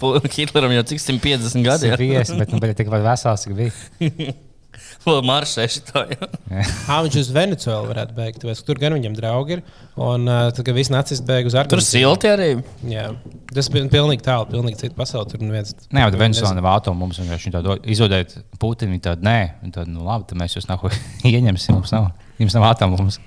Hitleram 0.36 0.72
jau 0.72 0.84
cik 0.92 1.02
150 1.02 1.66
gadi 1.66 1.90
ir. 1.90 1.98
50, 2.00 2.38
bet, 2.40 2.54
nu, 2.54 2.60
bet 2.62 2.78
tikpat 2.78 3.02
vesels, 3.04 3.44
cik 3.44 3.58
bija. 3.58 3.72
Vēl 5.04 5.22
maršēši 5.24 5.80
to 5.88 6.02
jau. 6.10 6.26
Ah, 6.52 7.00
viņš 7.04 7.16
uz 7.22 7.28
Venecuēlu 7.32 7.88
varētu 7.88 8.16
beigt. 8.16 8.44
Tur 8.66 8.80
gan 8.80 8.94
viņam 8.96 9.14
draugi 9.16 9.56
ir. 9.56 9.62
Un 10.00 10.28
uh, 10.28 10.48
tad, 10.52 10.60
kad 10.66 10.76
viss 10.76 10.92
nacisti 10.92 11.24
beigas 11.28 11.54
uz 11.54 11.56
Tur 11.56 11.80
Argentīnu. 11.80 11.86
silti 11.88 12.30
arī. 12.30 12.48
Jā, 12.90 13.06
tas 13.52 13.70
bija 13.72 13.88
pilnīgi 13.92 14.24
tālu, 14.26 14.48
pilnīgi 14.52 14.82
cita 14.82 14.96
pasaule. 14.98 15.28
Tur 15.30 15.40
neviens. 15.44 15.72
Nē, 15.88 16.04
bet 16.04 16.18
Venezuela 16.20 16.52
nav 16.58 16.68
atomu. 16.74 17.06
Mums 17.06 17.20
vienkārši 17.22 17.54
tādu 17.56 17.78
izodēt 17.92 18.36
Putinu. 18.60 19.00
Tādu 19.04 19.24
nē, 19.26 19.38
viņi 19.62 19.76
tādu, 19.78 19.94
nu 19.96 20.04
labi, 20.04 20.28
tad 20.30 20.40
mēs 20.42 20.58
jūs 20.58 20.68
nav 20.68 20.84
ieņemsim. 21.28 21.78
Mums 21.78 21.94
nav, 21.96 22.10
jums 22.42 22.58
nav 22.58 22.68
atomu. 22.74 23.00
Mums. 23.00 23.20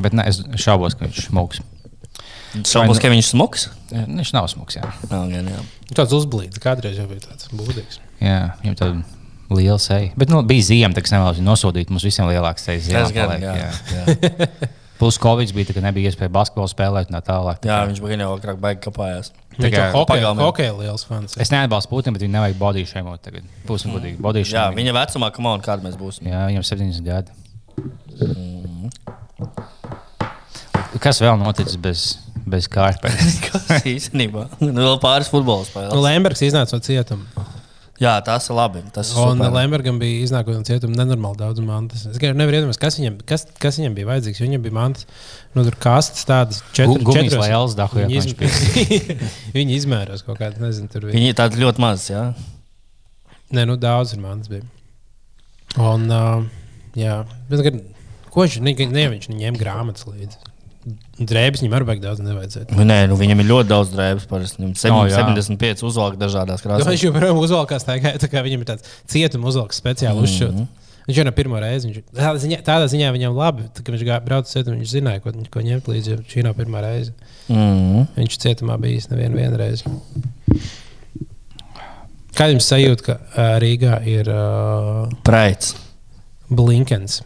Bet 0.00 0.14
nē, 0.16 0.26
es 0.30 0.40
šaubos, 0.62 0.96
ka 0.96 1.06
viņš 1.08 1.26
smuks. 1.28 1.60
Šaubos, 2.68 3.00
ka 3.00 3.08
viņš 3.12 3.32
smuks. 3.32 3.66
Viņš 3.92 4.32
nav 4.36 4.48
smuks, 4.52 4.76
jā. 4.76 4.88
Nav 5.10 5.28
gan, 5.32 5.48
jā. 5.52 5.62
Tāds 5.96 6.12
uzblīdis. 6.16 6.60
Kādreiz 6.62 7.00
jau 7.00 7.08
bija 7.08 7.24
tāds 7.26 7.48
būdīgs. 7.52 8.00
jā 8.20 8.52
viņam 8.62 8.76
tāda 8.80 9.02
liela 9.52 9.78
seja. 9.80 10.12
Bet 10.16 10.32
nu, 10.32 10.40
bija 10.48 10.64
ziema, 10.64 10.94
tā 10.96 11.04
kā 11.04 11.12
nevēlas 11.16 11.40
nosodīt. 11.44 11.90
Mums 11.92 12.04
visiem 12.06 12.28
lielāks 12.28 12.64
sejas 12.64 12.88
gan, 12.88 13.10
paliek, 13.12 13.42
jā. 13.44 13.54
jā. 13.56 13.70
Jā. 13.96 14.48
Plus 15.02 15.16
Covid 15.18 15.50
bija, 15.50 15.66
tā, 15.66 15.74
ka 15.74 15.80
nebija 15.82 16.12
iespēja 16.12 16.30
basketbolu 16.30 16.70
spēlēt 16.70 17.08
un 17.10 17.16
tā 17.16 17.22
tālāk. 17.26 17.58
Tā 17.58 17.66
jā, 17.66 17.78
kā- 17.80 17.88
viņš 17.90 18.00
bija 18.04 18.18
jau 18.20 18.28
agrāk 18.36 18.60
baigi 18.62 18.84
kapājās. 18.84 19.32
Tā 19.58 19.68
kā 19.72 19.88
hokeja, 20.38 20.70
liels 20.78 21.02
fans. 21.08 21.34
Es 21.42 21.50
neatbalstu 21.52 21.90
Putinu, 21.90 22.14
bet 22.14 22.22
viņam 22.22 22.36
nevajag 22.38 22.60
body 22.60 22.84
šēmot 22.86 23.24
tagad. 23.24 23.48
Būsim 23.66 23.90
godīgi. 23.96 24.20
Body 24.22 24.44
Jā, 24.46 24.68
viņa 24.76 24.94
vecumā, 25.00 25.32
kā 25.34 25.42
man, 25.42 25.64
kāda 25.64 25.82
mēs 25.88 25.98
būsim. 25.98 26.30
Jā, 26.30 26.46
viņam 26.52 26.64
70 26.70 27.02
gadi. 27.08 27.34
Kas 31.00 31.20
vēl 31.22 31.38
noticis 31.40 31.78
bez, 31.80 32.02
bez 32.48 32.68
kārtas? 32.72 33.38
Kas 33.46 33.86
īstenībā? 33.88 34.48
Nu, 34.60 34.74
vēl 34.76 34.98
pāris 35.02 35.30
futbola 35.32 35.64
Nu, 35.64 35.70
spēles. 35.70 36.02
Lembergs 36.04 36.44
iznāca 36.44 36.76
no 36.76 36.84
cietuma. 36.84 37.46
Jā, 38.02 38.16
tas 38.24 38.48
ir 38.50 38.56
labi. 38.58 38.80
Tas 38.92 39.12
ir 39.12 39.18
Un 39.22 39.36
super. 39.38 39.52
Lembergam 39.54 39.98
bija 40.00 40.24
iznākot 40.24 40.56
no 40.58 40.64
cietuma 40.66 40.96
nenormāli 40.98 41.38
daudz 41.38 41.62
mantas. 41.62 42.02
Es 42.08 42.16
vienkārši 42.18 42.38
nevaru 42.40 42.58
iedomāties, 42.58 42.80
kas 42.82 42.96
viņam, 42.98 43.18
kas, 43.28 43.44
kas 43.62 43.78
viņam 43.78 43.94
bija 43.98 44.08
vajadzīgs. 44.08 44.40
Viņam 44.42 44.64
bija 44.64 44.74
mantas, 44.74 45.06
nu, 45.54 45.62
tur 45.68 45.76
kastes 45.84 46.26
tādas 46.26 46.62
četras. 46.74 46.98
Gumijas 47.06 47.28
četras- 47.30 47.44
lēles 47.46 47.76
dahu, 47.78 48.02
Viņi, 48.02 48.18
izm... 48.18 48.42
viņi 49.58 49.76
izmēros 49.78 50.26
kaut 50.26 50.40
kādā, 50.40 50.58
nezinu, 50.64 50.90
tur 50.90 51.06
bija. 51.06 51.14
Viņi 51.14 51.30
ir 51.30 51.38
tādi 51.38 51.62
ļoti 51.62 51.84
mazi. 51.84 52.10
Jā. 52.16 52.24
Nē, 53.54 53.68
nu 53.70 53.78
daudz 53.78 54.16
ir 54.16 54.24
mantas 54.24 54.50
bija. 54.50 54.66
Un, 55.78 56.08
uh, 56.10 56.42
jā, 56.98 57.20
bet, 57.52 57.62
kad, 57.68 57.78
ko 58.34 58.42
viņš, 58.48 58.58
ne, 58.66 58.74
ne, 58.96 59.06
viņš 59.14 59.30
ņem 59.30 59.60
grāmatas 59.62 60.08
līdzi. 60.10 60.42
Drēbes 60.82 61.62
viņam 61.62 61.74
arī 61.78 61.86
baigi 61.92 62.02
daudz 62.02 62.22
nevajadzētu. 62.24 62.74
Nu, 62.74 62.84
Nē, 62.88 62.98
nu, 63.10 63.16
viņam 63.20 63.42
ir 63.44 63.46
ļoti 63.46 63.70
daudz 63.70 63.92
drēbes. 63.94 64.26
parasti. 64.30 64.58
Viņam 64.58 64.72
Oh, 64.92 65.04
oh, 65.04 65.10
jā. 65.10 65.20
75 65.22 65.84
uzvalk 65.86 66.16
dažādās 66.18 66.64
krāsās. 66.64 66.88
Viņš 66.90 67.04
jau 67.06 67.12
projām 67.14 67.38
uzvalkās 67.38 67.86
tā, 67.86 68.00
kā, 68.02 68.14
tā 68.18 68.30
kā 68.32 68.42
viņam 68.42 68.64
ir 68.64 68.70
tāds 68.72 68.88
cietuma 69.06 69.46
uzvalks 69.52 69.78
speciāli 69.78 70.18
mm 70.18 70.26
-hmm. 70.26 70.32
uzšūts. 70.32 70.82
Viņš 71.06 71.18
jau 71.18 71.24
ne 71.26 71.32
pirmo 71.34 71.58
reizi. 71.62 71.88
Viņš, 71.88 72.04
tādā, 72.14 72.34
ziņā, 72.42 72.58
tādā 72.66 72.90
ziņā 72.90 73.10
viņam 73.14 73.38
labi. 73.38 73.62
Tā, 73.74 73.82
kad 73.82 73.94
viņš 73.94 74.04
gāja 74.06 74.20
braukt 74.26 74.46
uz 74.46 74.54
cietumu, 74.54 74.76
viņš 74.78 74.90
zināja, 74.90 75.22
ko, 75.22 75.32
ko 75.50 75.60
ņemt 75.60 75.88
līdzi. 75.90 76.18
Šī 76.30 76.44
nav 76.46 76.54
pirmā 76.58 76.82
reize. 76.82 77.14
Mm. 77.48 78.06
Viņš 78.16 78.38
cietumā 78.38 78.78
bijis 78.82 79.10
nevienu 79.10 79.38
vienu 79.38 79.58
reizi. 79.58 79.84
Kā 82.32 82.48
jums 82.48 82.66
sajūt, 82.70 83.02
ka 83.02 83.18
Rīgā 83.62 83.98
ir 84.08 84.30
uh, 84.30 85.10
Preits. 85.26 85.74
Blinkens? 86.50 87.20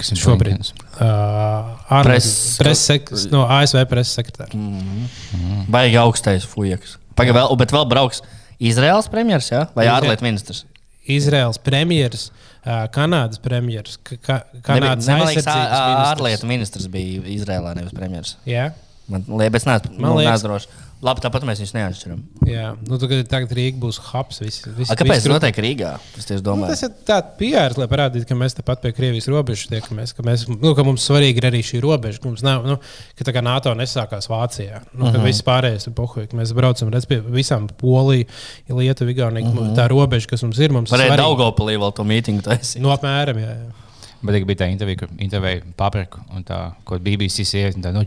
Kas 0.00 0.10
ir 0.14 0.20
Šobrīd. 0.20 0.70
Uh, 0.96 1.76
Press- 2.02 2.56
Pres, 2.60 2.82
pres, 2.88 3.26
no 3.32 3.42
ASV 3.52 3.82
preses 3.90 4.14
sekretārs. 4.16 4.54
Mm. 4.56 5.64
Baigi 5.72 5.98
augstais 6.00 6.46
fujaks. 6.48 6.96
Pagaidām, 7.18 7.42
vēl, 7.42 7.56
bet 7.60 7.74
vēl 7.76 7.88
brauks 7.90 8.22
Izraels 8.60 9.08
premjerministrs 9.12 9.52
ja? 9.52 9.62
vai 9.76 9.86
ārlietu 9.92 10.24
ministrs? 10.24 10.64
Izraels 11.10 11.58
premjerministrs, 11.64 12.28
uh, 12.62 12.84
Kanādas 12.94 13.40
premjerministrs, 13.42 13.98
ka, 14.24 14.40
Kanādas 14.64 15.08
aizsardzības 15.08 15.44
ministrs. 15.44 16.12
ārlietu 16.12 16.48
ministrs 16.50 16.88
bija 16.92 17.24
Izrēlā, 17.36 17.74
nevis 17.76 17.92
premjerministrs. 17.96 18.38
Jā, 18.48 18.70
Man 19.10 19.24
liekas, 19.26 19.64
tas 19.66 19.88
Man 19.98 20.12
liekas- 20.14 20.36
neesmu 20.36 20.48
drošs. 20.52 20.68
Labi, 21.00 21.22
tāpat 21.24 21.44
mēs 21.48 21.60
viņus 21.62 21.70
neatšķiram. 21.72 22.18
jā. 22.44 22.64
Nu, 22.84 22.98
tagad 23.00 23.52
Rīga 23.56 23.78
būs 23.80 23.96
hubs. 24.10 24.40
Visi, 24.42 24.68
visi, 24.76 24.92
A, 24.92 24.96
kāpēc 25.00 25.22
tas 25.22 25.28
notiek 25.32 25.56
Rīgā? 25.64 25.94
Es 26.18 26.28
Nu, 26.28 26.40
domāju, 26.44 26.68
tas 26.74 26.82
ir 26.84 26.90
tāds 27.08 27.38
pierādījums, 27.38 27.78
lai 27.80 27.86
parādītu, 27.88 28.26
ka 28.28 28.36
mēs 28.36 28.56
tepat 28.58 28.82
pie 28.82 28.92
Krievijas 28.92 29.28
robežas 29.32 29.70
tiekamies. 29.72 30.12
Ka, 30.12 30.22
mēs, 30.22 30.44
nu, 30.52 30.74
ka 30.76 30.84
mums 30.84 31.06
svarīgi 31.08 31.40
ir 31.40 31.48
arī 31.48 31.62
šī 31.64 31.80
robeža. 31.80 32.20
Ka, 32.20 32.28
mums 32.28 32.44
nav, 32.44 32.66
nu, 32.68 32.76
ka 33.16 33.24
tā 33.24 33.32
kā 33.32 33.40
NATO 33.42 33.72
nesākās 33.74 34.28
Vācijā. 34.28 34.82
Nu, 34.92 35.06
Mhm. 35.06 35.12
kad 35.12 35.16
uh 35.16 35.20
-huh. 35.22 35.26
viss 35.26 35.42
pārējais 35.42 35.86
ir 35.88 35.92
pohuļ. 35.94 36.28
Mēs 36.36 36.52
braucam 36.54 36.90
redz, 36.92 37.06
pie 37.06 37.20
visām 37.20 37.68
Poliju, 37.80 38.26
Lietuvu, 38.68 39.10
Igauniju. 39.10 39.46
Uh 39.46 39.54
-huh. 39.54 39.76
Tā 39.76 39.88
robeža, 39.88 40.26
kas 40.26 40.42
mums 40.42 40.58
ir, 40.58 40.70
mums 40.70 40.92
ir 40.92 40.98
Mhm. 40.98 41.06
svarīga. 41.06 41.16
Daugopilī 41.16 41.78
vēl 41.78 41.94
to 41.94 42.04
mītingu 42.04 42.42
taisīt. 42.42 42.80
Nu, 42.80 42.88
apmēram, 42.90 43.36
jā. 43.36 43.56
jā. 43.56 43.72
Bet 44.22 44.44
bija 44.44 44.56
tā 44.66 44.70
intervija, 44.70 44.98
kur 44.98 45.08
intervēja 45.16 45.62
papriku 45.76 46.18
un 46.36 46.44
tā, 46.44 46.72
ko 46.84 46.98
BBC 46.98 47.40
sieviete. 47.44 47.80
Tā, 47.80 47.92
nu, 47.92 48.04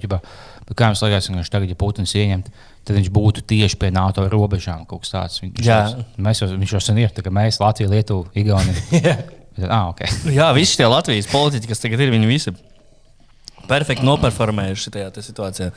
Bet 0.67 0.77
kā 0.79 0.89
jums 0.91 1.03
liekas, 1.03 1.29
ka 1.29 1.37
viņš 1.37 1.51
tagad, 1.53 1.71
ja 1.73 1.77
Putins 1.79 2.15
ieņemtu, 2.15 2.53
tad 2.87 2.97
viņš 2.99 3.09
būtu 3.13 3.43
tieši 3.47 3.79
pie 3.79 3.91
NATO 3.95 4.25
robežām 4.31 4.85
kaut 4.89 5.03
kas 5.03 5.13
tāds. 5.13 5.39
Viņš, 5.43 5.63
Jā. 5.65 5.79
Mēs 6.23 6.43
jau, 6.43 6.49
viņš 6.55 6.75
jau 6.77 6.83
sen 6.83 7.01
ir, 7.03 7.11
tā 7.15 7.23
kā 7.25 7.33
mēs, 7.33 7.61
Latvija, 7.63 7.91
Lietuva, 7.91 8.31
Igaunija. 8.35 9.17
Ah, 9.61 9.91
okay. 9.91 10.09
Jā, 10.39 10.47
visi 10.57 10.79
tie 10.79 10.87
Latvijas 10.89 11.27
politiķi, 11.29 11.67
kas 11.69 11.83
tagad 11.83 12.01
ir, 12.01 12.09
viņi 12.09 12.25
visi 12.25 12.53
perfekti 13.69 14.01
noperformējuši 14.07 14.87
šajā 14.87 15.11
te 15.13 15.21
situācijā. 15.21 15.69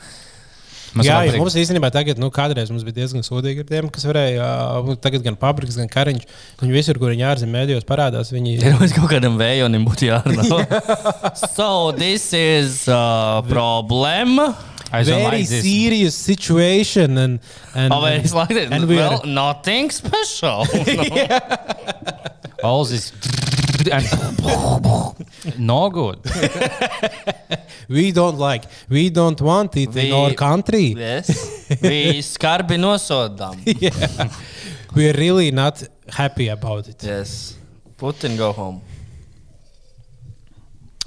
Mēs 0.97 1.07
Jā, 1.07 1.17
jo 1.27 1.41
mums 1.41 1.55
īstenībā 1.59 1.89
tagad, 1.93 2.19
nu, 2.21 2.29
kādreiz 2.33 2.71
mums 2.71 2.85
bija 2.87 3.01
diezgan 3.01 3.25
sodīgi 3.25 3.61
ar 3.61 3.67
tiem, 3.69 3.89
kas 3.93 4.05
varēja, 4.07 4.47
uh, 4.79 4.93
tagad 5.03 5.25
gan 5.25 5.37
papriks, 5.39 5.77
gan 5.77 5.91
kariņš. 5.91 6.23
Viņi 6.61 6.73
visur, 6.73 6.99
kur 7.01 7.11
viņi 7.11 7.27
ārzemēs 7.27 7.53
mēdījos 7.53 7.87
parādās, 7.87 8.31
viņi 8.33 8.55
Ir 8.57 8.71
jau 8.71 8.89
kaut 8.95 9.11
kādam 9.11 9.37
vējonim 9.39 9.85
būtu 9.87 10.07
jārunā. 10.07 10.47
so 11.57 11.91
this 11.97 12.31
is 12.33 12.85
a 12.89 13.43
problem. 13.49 14.39
I 14.91 15.03
don't 15.03 15.19
very 15.21 15.39
like 15.41 15.49
this. 15.49 15.63
serious 15.63 16.15
situation. 16.15 17.17
And, 17.17 17.39
and, 17.75 17.93
Oh, 17.93 18.03
wait, 18.03 18.19
it's 18.23 18.33
like 18.33 18.49
that. 18.49 18.71
and 18.71 18.87
we 18.87 18.95
well, 18.95 19.21
are- 19.21 19.27
nothing 19.27 19.89
special. 19.91 20.65
All 22.63 22.85
this. 22.85 23.11
and 23.91 24.05
no 25.59 25.89
good. 25.89 26.19
we 27.89 28.11
don't 28.11 28.37
like, 28.37 28.63
we 28.89 29.09
don't 29.09 29.39
want 29.41 29.75
it 29.77 29.93
We- 29.93 30.07
in 30.07 30.13
our 30.13 30.33
country. 30.33 30.93
yes. 30.97 31.29
Vi 31.81 32.19
skarbi 32.33 32.77
nosodām. 32.77 33.55
yeah. 33.65 34.29
We 34.95 35.09
are 35.09 35.13
really 35.13 35.51
not 35.51 35.83
happy 36.09 36.47
about 36.47 36.87
it. 36.87 37.03
Yes. 37.03 37.55
Putin 37.97 38.37
go 38.37 38.51
home. 38.53 38.81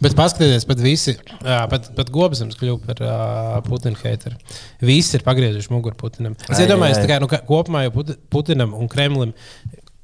Bet 0.00 0.14
paskatieties, 0.16 0.64
pat 0.64 0.78
visi, 0.80 1.12
jā, 1.44 1.58
pat, 1.68 1.90
pat 1.96 2.08
Gobsams 2.14 2.56
kļuva 2.56 2.78
par 2.86 3.02
uh, 3.04 3.58
Putina 3.66 3.98
hateru. 4.00 4.38
Visi 4.80 5.18
ir 5.18 5.24
pagriezuši 5.26 5.68
muguru 5.74 5.98
Putinam. 6.00 6.38
Es 6.48 6.62
iedomājos, 6.64 7.02
ka 7.08 7.18
nu, 7.20 7.28
ka 7.28 7.42
kopumā 7.48 7.82
jau 7.84 7.92
Puti- 7.98 8.16
Putinam 8.32 8.72
un 8.78 8.88
Kremlim 8.88 9.34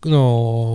nu, 0.07 0.21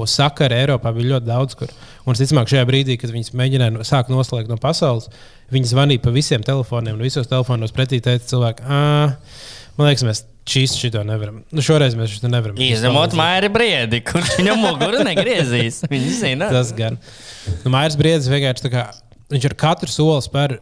sakara 0.10 0.58
Eiropā 0.64 0.92
bija 0.96 1.14
ļoti 1.14 1.28
daudz. 1.30 1.56
Kur. 1.60 1.70
Un, 2.04 2.16
visticamāk, 2.18 2.50
šajā 2.52 2.66
brīdī, 2.68 2.98
kad 3.00 3.14
viņi 3.14 3.36
mēģināja 3.38 3.76
no- 3.78 3.86
sākt 3.88 4.10
noslēgt 4.12 4.50
no 4.52 4.58
pasaules, 4.60 5.08
viņi 5.54 5.70
zvanīja 5.72 6.02
pa 6.04 6.12
visiem 6.16 6.44
telefoniem, 6.44 6.98
un 6.98 7.06
visos 7.06 7.30
telefonos 7.30 7.72
pretī 7.76 8.02
teica 8.04 8.26
cilvēki, 8.34 8.66
"Ā, 8.66 9.16
man 9.78 9.88
liekas, 9.88 10.04
mēs 10.04 10.24
šīs 10.52 10.74
šito 10.82 11.04
nevaram. 11.06 11.44
Nu, 11.54 11.62
šoreiz 11.62 11.94
mēs 11.96 12.10
šo 12.18 12.28
nevaram. 12.28 12.58
Izņemot 12.58 13.14
Mairi 13.16 13.50
Briedi, 13.54 14.02
kurš 14.02 14.34
viņam 14.42 14.58
muguru 14.66 15.04
negriezīs. 15.06 15.84
Viņš 15.88 16.10
zina. 16.20 16.50
Tas 16.50 16.74
gan. 16.76 16.98
Nu, 17.64 17.70
Mairs 17.72 17.96
Briedis 17.96 18.28
vienkārši 18.28 18.66
tā 18.66 18.72
kā, 18.74 18.84
viņš 19.32 19.48
ar 19.50 19.58
katru 19.60 19.92
soli 19.92 20.24
spēr 20.26 20.58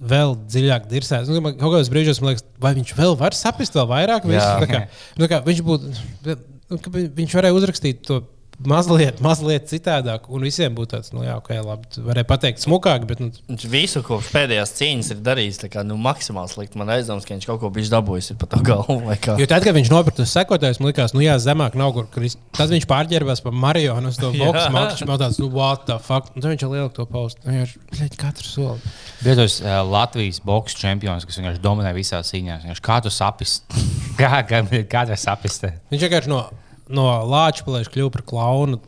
vēl 0.00 0.34
dziļāk 0.48 0.86
dirsēs. 0.90 1.28
Nu, 1.28 1.42
kaut 1.44 1.60
kādos 1.60 1.90
brīžos 1.92 2.22
man 2.22 2.32
liekas, 2.32 2.44
vai 2.62 2.72
viņš 2.78 2.92
vēl 2.96 3.16
var 3.20 3.36
saprast 3.36 3.76
vēl 3.76 3.88
vairāk. 3.90 4.28
Visu, 4.28 4.68
kā, 4.70 4.84
nu, 5.20 5.28
kā, 5.30 5.40
viņš 5.44 5.64
būtu, 5.66 5.94
nu, 6.26 6.78
viņš 7.20 7.36
varēja 7.40 7.56
uzrakstīt 7.56 8.04
to. 8.08 8.22
Mazliet, 8.60 9.22
mazliet 9.24 9.70
citādāk, 9.70 10.26
un 10.28 10.42
visiem 10.44 10.74
būtu 10.76 10.92
tāds, 10.92 11.12
nu, 11.16 11.22
jā, 11.24 11.38
ok, 11.40 11.48
labi. 11.64 12.02
Varēja 12.04 12.26
pateikt, 12.28 12.60
smukāk, 12.60 13.06
bet 13.08 13.22
nu, 13.22 13.30
Viņš 13.48 13.64
visu 13.72 14.02
kopš 14.04 14.28
pēdējās 14.34 14.74
cīņas 14.76 15.08
ir 15.14 15.22
darījis 15.24 15.60
tā 15.62 15.70
kā, 15.72 15.84
nu, 15.86 15.96
maksimāli 16.00 16.52
slikti. 16.52 16.76
Man 16.80 16.92
aizdomas, 16.92 17.24
ka 17.24 17.32
viņš 17.32 17.48
kaut 17.48 17.62
ko 17.62 17.70
bijis 17.72 17.88
dabūjis 17.94 18.34
pa 18.40 18.50
to 18.52 18.60
galvu. 18.66 18.98
Jo 19.40 19.48
tad, 19.48 19.64
kad 19.64 19.76
viņš 19.78 19.92
nopirka 19.92 20.20
tos 20.20 20.34
sekotājus, 20.36 20.82
man 20.82 20.92
liekas, 20.92 21.16
nu, 21.16 21.24
jā, 21.24 21.38
zemāk 21.40 21.78
nav 21.80 21.94
kur 21.96 22.10
krist. 22.12 22.40
Tad 22.56 22.72
viņš 22.74 22.88
pārģērbās 22.90 23.40
par 23.46 23.56
Marionu 23.64 24.12
uz 24.12 24.20
to 24.20 24.32
boxu. 24.40 24.68
Man 24.76 24.92
tas 24.92 25.04
tāds, 25.08 25.40
nu, 25.40 25.48
what 25.56 25.88
the 25.88 25.96
fuck. 25.96 26.28
Un 26.34 26.44
tad 26.44 26.52
viņš 26.52 26.66
jau 26.66 26.72
lielāku 26.74 26.98
to 27.00 27.08
paustu. 27.08 27.48
Viņš 27.48 27.76
ir 27.96 28.16
katru 28.20 28.48
soli. 28.48 28.96
Biežos 29.24 29.60
uh, 29.64 29.80
Latvijas 29.88 30.40
boxe 30.44 30.76
čempions, 30.76 31.24
kas 31.24 31.40
vienkārši 31.40 31.64
dominē 31.64 31.96
visās 31.96 32.32
cīņās. 32.34 32.68
Kā 32.84 33.00
tu 33.04 33.12
sapist? 33.12 33.64
kā 34.20 34.42
kā, 34.48 34.66
kā 34.84 35.06
tu 35.08 35.16
sapist? 35.20 35.64
Viņš 35.92 36.04
vienkārši 36.04 36.32
no, 36.32 36.44
no 36.90 37.06
lāča 37.30 37.64
plēša 37.66 37.92
kļuva 37.94 38.12
par 38.18 38.24
klaunu 38.28 38.80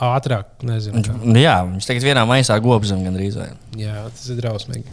ātrāk. 0.00 0.54
Nezinu, 0.66 1.02
kā. 1.04 1.16
Jā, 1.36 1.56
viņš 1.68 1.88
tagad 1.90 2.06
vienā 2.08 2.22
maisā 2.28 2.56
gobzem 2.64 3.02
gandrīz. 3.04 3.36
vai. 3.40 3.50
Jā, 3.80 4.06
tas 4.08 4.28
ir 4.32 4.38
drausmīgi. 4.40 4.84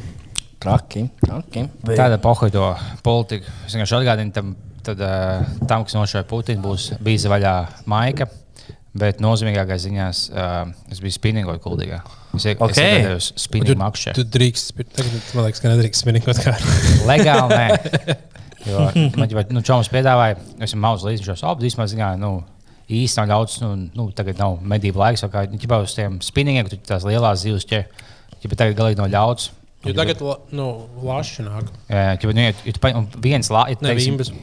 Traki, 0.60 1.06
traki. 1.22 1.68
Tāda 1.86 2.18
pohoito 2.20 2.72
politika. 3.06 3.52
Es 3.68 3.76
vienkārši 3.78 4.00
atgādinu 4.00 4.34
tam, 4.36 4.56
tad, 4.84 5.04
tam 5.70 5.86
kas 5.86 5.96
nošāva 5.96 6.26
Putinu, 6.28 6.63
būs 6.66 6.90
bijis 7.06 7.28
vaļā 7.30 7.56
maika. 7.86 8.28
Bet 8.98 9.20
nozīmīgākais 9.22 9.84
ziņās, 9.86 10.20
uh, 10.34 10.72
es 10.90 10.98
biju 11.04 11.13
spinīgojis 11.13 11.62
kuldīgā. 11.62 12.00
Es 12.34 12.48
Ok. 12.50 12.80
iegādājos 12.82 13.28
spinīgu 13.38 13.76
makšķi. 13.78 14.13
Tu 14.18 14.24
drīkst, 14.34 14.72
spir- 14.74 14.88
tagad 14.90 15.13
man 15.38 15.46
liekas, 15.46 15.62
ka 15.62 15.70
nedrīkst 15.70 16.02
spinīt 16.02 16.26
kaut 16.26 16.40
kā. 16.42 16.56
Legāli 17.06 17.54
nē. 17.54 18.18
Jo 18.67 18.86
man 19.19 19.32
jau 19.32 19.43
nu, 19.56 19.63
čoms 19.65 19.89
piedāvāja, 19.93 20.38
es 20.58 20.69
esmu 20.69 20.84
mauz 20.84 21.06
līdzi 21.08 21.30
šos 21.30 21.45
apdzīsmā 21.47 21.88
ziņā. 21.91 22.12
Nu, 22.21 22.41
īsti 22.88 23.21
nav 23.21 23.30
daudz, 23.34 23.60
nu, 23.63 23.73
nu 23.97 24.08
tagad 24.15 24.39
nav 24.41 24.60
medību 24.63 25.01
laiks, 25.01 25.25
kā 25.32 25.45
nu, 25.51 25.60
ķipā 25.62 25.82
uz 25.84 25.95
tiem 25.97 26.19
spinningiem, 26.23 26.67
ka 26.67 26.75
tu 26.75 26.82
tās 26.88 27.08
lielās 27.08 27.43
zivs 27.43 27.67
ķer. 27.67 27.88
Ķipā 28.43 28.60
tagad 28.60 28.77
galīgi 28.80 29.01
nav 29.01 29.12
ļauts. 29.13 29.49
Jo 29.88 29.95
tagad, 29.97 30.21
nu, 30.56 30.67
laši 31.08 31.45
nāk. 31.45 31.71
Jā, 31.91 32.04
ķipā, 32.21 32.36
nu, 32.38 32.43
ja, 32.45 32.54
ja 32.67 32.76
tu 32.76 32.84
pa, 32.84 32.91
un 33.00 33.08
viens, 33.23 33.50
la, 33.54 33.65
ja, 33.71 33.95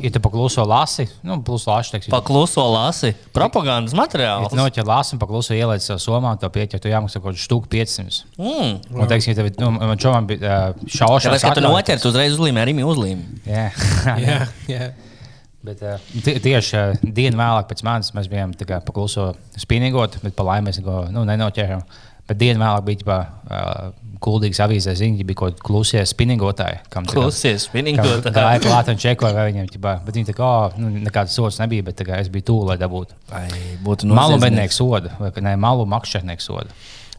ja 0.04 0.12
tu 0.14 0.22
pakluso 0.24 0.64
lasi, 0.68 1.06
nu, 1.26 1.38
plus 1.46 1.66
laši, 1.68 1.94
teiksim, 1.96 2.14
Pakluso 2.14 2.64
lasi. 2.72 3.14
Propagandas 3.36 3.94
Ja 3.94 4.00
materiāls. 4.00 4.50
tu 4.52 4.58
noķer 4.58 4.88
lasi 4.88 5.16
un 5.16 5.22
pakluso 5.22 5.56
ieliec 5.56 5.84
savu 5.84 6.02
somā, 6.02 6.34
to 6.40 6.50
pieķer, 6.54 6.82
tu 6.82 6.92
jāmaksā 6.92 7.20
kaut 7.20 7.32
kādu 7.32 7.44
štuku 7.44 7.70
500. 7.72 8.22
Mm. 8.40 8.76
Un, 8.94 9.08
teiksim, 9.10 9.34
ja 9.34 9.40
tev, 9.42 9.50
nu, 9.62 9.72
man 9.78 10.00
čomam 10.00 10.28
bija 10.30 10.60
šaušanas. 10.84 11.42
Tāpēc, 11.42 11.48
ka 11.48 11.56
tu 11.60 11.66
noķer, 11.66 12.02
tu 12.02 12.12
uzreiz 12.12 12.36
uzlīmē 12.38 12.64
arī 12.64 12.76
uzlīmi. 12.84 13.42
Jā, 13.48 13.68
Jā, 14.28 14.38
jā. 14.70 14.92
Bet, 15.64 15.80
uh, 15.80 15.96
tie, 16.20 16.34
tieši 16.44 16.74
uh, 16.76 17.04
dienu 17.16 17.38
vēlāk 17.40 17.70
pēc 17.70 17.80
manis 17.86 18.10
mēs 18.12 18.26
bijām 18.28 18.50
pakluso 18.84 19.30
spinīgot, 19.56 20.18
bet 20.20 20.34
pa 20.36 20.44
laimi 20.44 20.68
mēs 20.68 20.82
neko 20.82 21.06
nu, 21.14 21.22
nenoķērām. 21.24 21.80
Bet 22.28 22.40
dienu 22.40 22.60
vēlāk 22.60 22.84
bija 22.84 23.00
ģipā, 23.00 23.16
uh, 23.48 23.94
kuldīgs 24.24 24.60
avīzē 24.64 24.94
ziņa, 24.98 25.20
ja 25.20 25.26
bija 25.28 25.38
kaut 25.42 25.54
kādi 25.54 25.64
klusie 25.68 26.02
spinīgotāji. 26.08 26.78
kam 26.90 27.04
tā 27.04 27.12
kā- 27.12 27.20
Klausies, 27.20 27.66
kam 27.66 27.70
spinningot. 27.70 28.24
Gāja 28.34 28.60
klāt 28.64 28.88
un 28.88 28.96
čekoja, 28.96 29.34
vai 29.36 29.46
viņiem 29.52 29.68
ģipā, 29.74 29.92
bet 30.06 30.14
viņi 30.18 30.30
tā 30.32 30.34
kā, 30.38 30.48
oh, 30.48 30.78
nu, 30.80 30.88
nekāds 31.04 31.36
sots 31.36 31.58
nebija, 31.60 31.84
bet 31.84 31.96
tā 32.00 32.08
es 32.18 32.28
biju 32.32 32.48
tūlīt, 32.50 32.66
lai 32.72 32.76
dabūtu. 32.80 33.12
Ai, 33.32 33.48
būtu 33.84 34.08
Malu 34.08 34.36
noziedznieks. 34.38 34.44
mednieku 34.48 34.72
sodu, 34.80 35.10
vai 35.20 35.30
ka 35.30 35.40
ne, 35.44 35.56
malu 35.56 35.84
makšķernieku 35.86 36.40
sodu. 36.40 36.68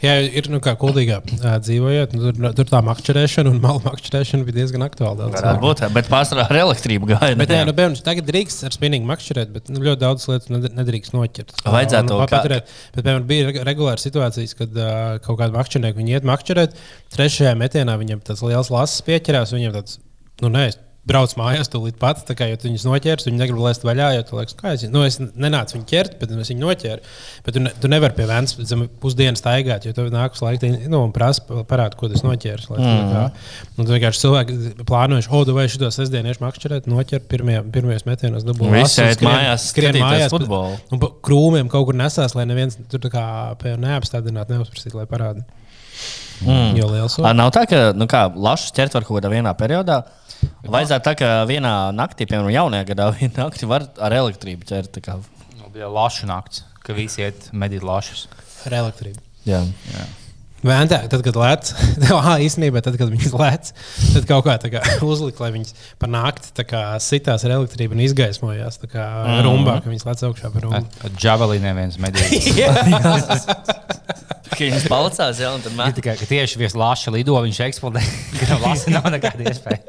Jā, 0.04 0.16
ir 0.28 0.48
nu, 0.52 0.60
kā 0.64 0.74
kuldīgā 0.80 1.22
ā, 1.40 1.54
dzīvojot. 1.64 2.16
Nu, 2.18 2.32
tur, 2.36 2.50
tur 2.58 2.68
tā 2.68 2.82
makšķerēšana 2.84 3.52
un 3.54 3.62
malu 3.64 3.80
makšķerēšana 3.86 4.48
bija 4.48 4.58
diezgan 4.60 4.84
aktuāla. 4.86 5.16
daudz 5.24 5.38
Varētu 5.40 5.62
būt, 5.64 5.84
bet 5.96 6.10
pārsvarā 6.12 6.48
ar 6.52 6.60
elektrību 6.66 7.10
gāja. 7.14 7.38
Bet, 7.40 7.54
jā, 7.56 7.62
nu, 7.68 7.74
piemēram, 7.78 7.96
tagad 8.06 8.28
drīkst 8.28 8.66
ar 8.68 8.76
spinningu 8.76 9.08
makšķerēt, 9.10 9.54
bet 9.56 9.72
nu, 9.72 9.84
ļoti 9.88 10.02
daudz 10.04 10.28
nedr- 10.52 10.76
nedrīkst 10.82 11.16
noķert. 11.16 11.56
Vajadzētu 11.64 12.12
to 12.12 12.20
paturēt. 12.34 12.74
Bet, 12.96 13.02
piemēram, 13.06 13.28
bija 13.30 13.50
reg- 13.50 13.62
regulāri 13.72 14.04
situācijas, 14.04 14.56
kad 14.60 14.76
uh, 14.80 14.96
kaut 15.26 15.40
kāda 15.40 15.56
makšķernieka 15.56 16.02
viņi 16.02 16.18
iet 16.20 16.28
makšķerēt. 16.28 16.76
Trešajā 17.16 17.56
metienā 17.60 17.96
viņam 18.02 18.24
tas 18.28 18.44
liels 18.46 18.74
lasis 18.74 19.06
pieķerās, 19.08 19.56
viņam 19.56 19.78
tāds, 19.80 20.00
nu, 20.44 20.52
nē, 20.52 20.68
es 20.74 20.82
braucu 21.06 21.38
mājās, 21.38 21.70
tūlīt 21.70 22.00
pat, 22.02 22.24
tā 22.26 22.34
kā, 22.38 22.48
jo 22.50 22.58
tu 22.58 22.66
viņus 22.68 22.86
noķers, 22.88 23.28
viņi 23.28 23.38
negrib 23.38 23.60
laist 23.62 23.84
vaļā, 23.86 24.08
jo 24.16 24.24
tu 24.26 24.38
liekas, 24.40 24.56
kā 24.58 24.72
es, 24.74 24.86
nu, 24.90 25.04
es 25.06 25.20
nenācu 25.22 25.76
viņu 25.78 25.86
ķert, 25.92 26.16
bet 26.22 26.32
es 26.34 26.50
viņu 26.50 26.64
noķēru. 26.64 27.12
Bet 27.46 27.54
tu, 27.58 27.62
ne, 27.62 27.74
tu 27.84 27.92
nevari 27.92 28.16
pie 28.18 28.26
vēns 28.30 28.56
zem 28.66 28.88
pusdienas 29.04 29.44
staigāt, 29.44 29.86
jo 29.86 29.94
tev 29.94 30.10
nākas 30.14 30.42
laika, 30.42 30.72
nu, 30.90 31.04
un 31.06 31.14
prasa 31.14 31.46
parādīt, 31.70 31.98
ko 32.00 32.10
tas 32.10 32.24
noķers. 32.26 32.70
lai 32.74 32.80
Mm. 32.82 33.12
kā- 33.14 33.32
Nu, 33.78 33.84
tu 33.86 33.92
vienkārši 33.92 34.22
cilvēki 34.24 34.86
plānojuši, 34.86 35.30
o, 35.30 35.44
vai 35.54 35.68
šito 35.70 35.92
sestdienu 35.94 36.32
iešu 36.34 36.42
makšķerēt, 36.42 36.88
noķert 36.90 37.28
pirmie, 37.30 37.60
pirmajos 37.72 38.06
metienos. 38.10 38.44
dabū 38.44 38.72
Visi 38.72 38.82
lasu 38.82 39.02
un 39.02 39.08
iet 39.14 39.22
mājās 39.30 39.68
skrien 39.70 39.94
mājās, 40.02 40.30
futbolu. 40.34 40.80
Un 40.92 41.00
pa 41.00 41.08
krūmiem 41.22 41.70
kaut 41.70 41.86
kur 41.86 41.94
nesās, 41.94 42.34
lai 42.36 42.46
neviens 42.50 42.78
tur 42.90 43.00
tā 43.00 43.12
kā 43.14 43.26
pie 43.62 43.76
neapstādinātu, 43.78 44.58
neuzprasītu, 44.58 44.96
lai 44.96 45.06
parādītu. 45.06 45.46
Mm. 46.46 46.76
Jo 46.76 46.88
liels 46.92 47.16
Nav 47.18 47.52
tā, 47.56 47.64
ka 47.70 47.94
nu, 47.96 48.06
kā, 48.12 48.26
lašus 48.36 48.74
ķert 48.76 48.98
var 48.98 49.06
kaut 49.08 49.22
kādā 49.22 49.30
vienā 49.32 49.54
periodā. 49.58 50.02
Vajadzētu 50.66 51.06
tā, 51.10 51.14
ka 51.20 51.30
vienā 51.50 51.74
naktī, 51.96 52.28
piemēram, 52.30 52.52
jaunajā 52.56 52.88
gadā, 52.92 53.10
vienā 53.20 53.38
naktī 53.46 53.70
var 53.70 53.88
ar 54.00 54.18
elektrību 54.24 54.68
ķert. 54.70 54.92
tā 54.98 55.02
kā. 55.06 55.18
Nu, 55.60 55.70
Bija 55.74 55.88
lašu 55.92 56.28
nakts, 56.30 56.64
ka 56.86 56.94
visi 56.98 57.22
iet 57.26 57.50
medīt 57.54 57.84
lašus. 57.86 58.28
ar 58.66 58.78
elektrību. 58.84 59.20
Jā. 59.46 59.64
Vēntā, 60.66 60.98
tad, 61.12 61.22
kad 61.22 61.36
lēc, 61.38 61.70
ah, 62.10 62.32
īstenībā, 62.48 62.82
tad, 62.82 62.96
kad 62.98 63.12
viņas 63.14 63.34
lēc, 63.38 63.68
tad 64.16 64.24
kaut 64.26 64.48
kā, 64.48 64.56
tā 64.64 64.72
kā 64.74 64.82
uzlika, 65.06 65.44
lai 65.46 65.52
viņas 65.54 65.76
pa 66.02 66.10
nakti 66.10 66.50
tā 66.58 66.66
kā 66.66 66.80
sitās 67.04 67.46
ar 67.46 67.54
elektrību 67.60 67.94
un 67.94 68.02
izgaismojās 68.08 68.80
tā 68.82 68.90
kā 68.90 69.04
Mhm. 69.06 69.44
rumbā, 69.46 69.76
ka 69.86 69.92
viņas 69.94 70.08
lec 70.10 70.24
augšā 70.26 70.50
par 70.56 70.66
rumbu. 70.66 70.90
Ar 71.06 71.14
džavelīniem 71.22 71.78
viens 71.84 72.00
medīt. 72.02 72.50
Viņš 74.56 74.86
palcās, 74.88 75.40
jau 75.42 75.56
tādā 75.60 75.74
mazā 75.76 75.98
tikai 75.98 76.14
ka 76.20 76.28
tieši 76.30 76.62
viens 76.62 76.76
lāča 76.80 77.12
lido, 77.12 77.36
viņš 77.44 77.64
eksplodē. 77.68 78.04
Gan 78.40 78.62
lāča 78.64 78.94
nav 78.94 79.10
nekāda 79.14 79.50
iespēja. 79.52 79.82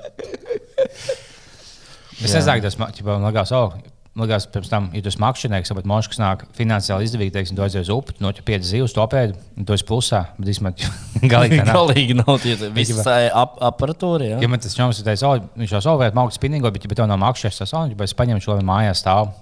Es 2.17 2.33
nezinu, 2.33 2.65
tas 2.65 2.79
man 2.81 3.29
liekas, 3.29 3.53
oh, 3.55 3.77
liekas, 4.17 4.47
pirms 4.49 4.71
tam, 4.73 4.89
ja 4.97 5.03
tu 5.05 5.11
esi 5.13 5.21
makšķernieks, 5.21 5.73
vai 5.77 5.85
mošs, 5.93 6.09
kas 6.13 6.21
nāk 6.23 6.45
finansiāli 6.57 7.07
izdevīgi, 7.07 7.35
teiksim, 7.35 7.59
tu 7.59 7.65
aizies 7.67 7.85
uz 7.85 7.93
upi, 7.93 8.17
noķer 8.25 8.47
pieci 8.49 8.71
zivs, 8.71 8.95
to 8.97 9.05
pēdi, 9.13 9.37
un 9.61 9.69
tu 9.69 9.77
esi 9.77 9.87
plusā. 9.87 10.23
Bet 10.41 10.51
īstenībā 10.55 10.73
Galīgi 11.35 11.61
nav. 11.61 11.73
Galīgi 11.77 12.17
nav 12.23 12.39
tie 12.43 12.57
visi 12.73 12.97
ap, 12.97 13.59
aparatūri. 13.71 14.33
Ja 14.33 14.41
Ja? 14.41 14.51
man 14.51 14.63
tas 14.65 14.77
čoms 14.77 15.03
ir 15.03 15.11
teicis, 15.11 15.27
o, 15.29 15.35
viņš 15.61 15.77
jau 15.77 15.83
savu 15.91 16.01
vietu 16.03 16.17
mākslinieks 16.17 16.41
spinningo, 16.41 16.73
bet, 16.73 16.89
ja 16.89 17.01
to 17.03 17.11
no 17.11 17.21
mākslas 17.21 17.61
tas 17.61 17.77
on, 17.77 17.93
ja 17.93 18.09
es 18.09 18.17
paņemu 18.17 18.45
šo 18.45 18.57
mājās 18.65 19.05
stāvu. 19.05 19.35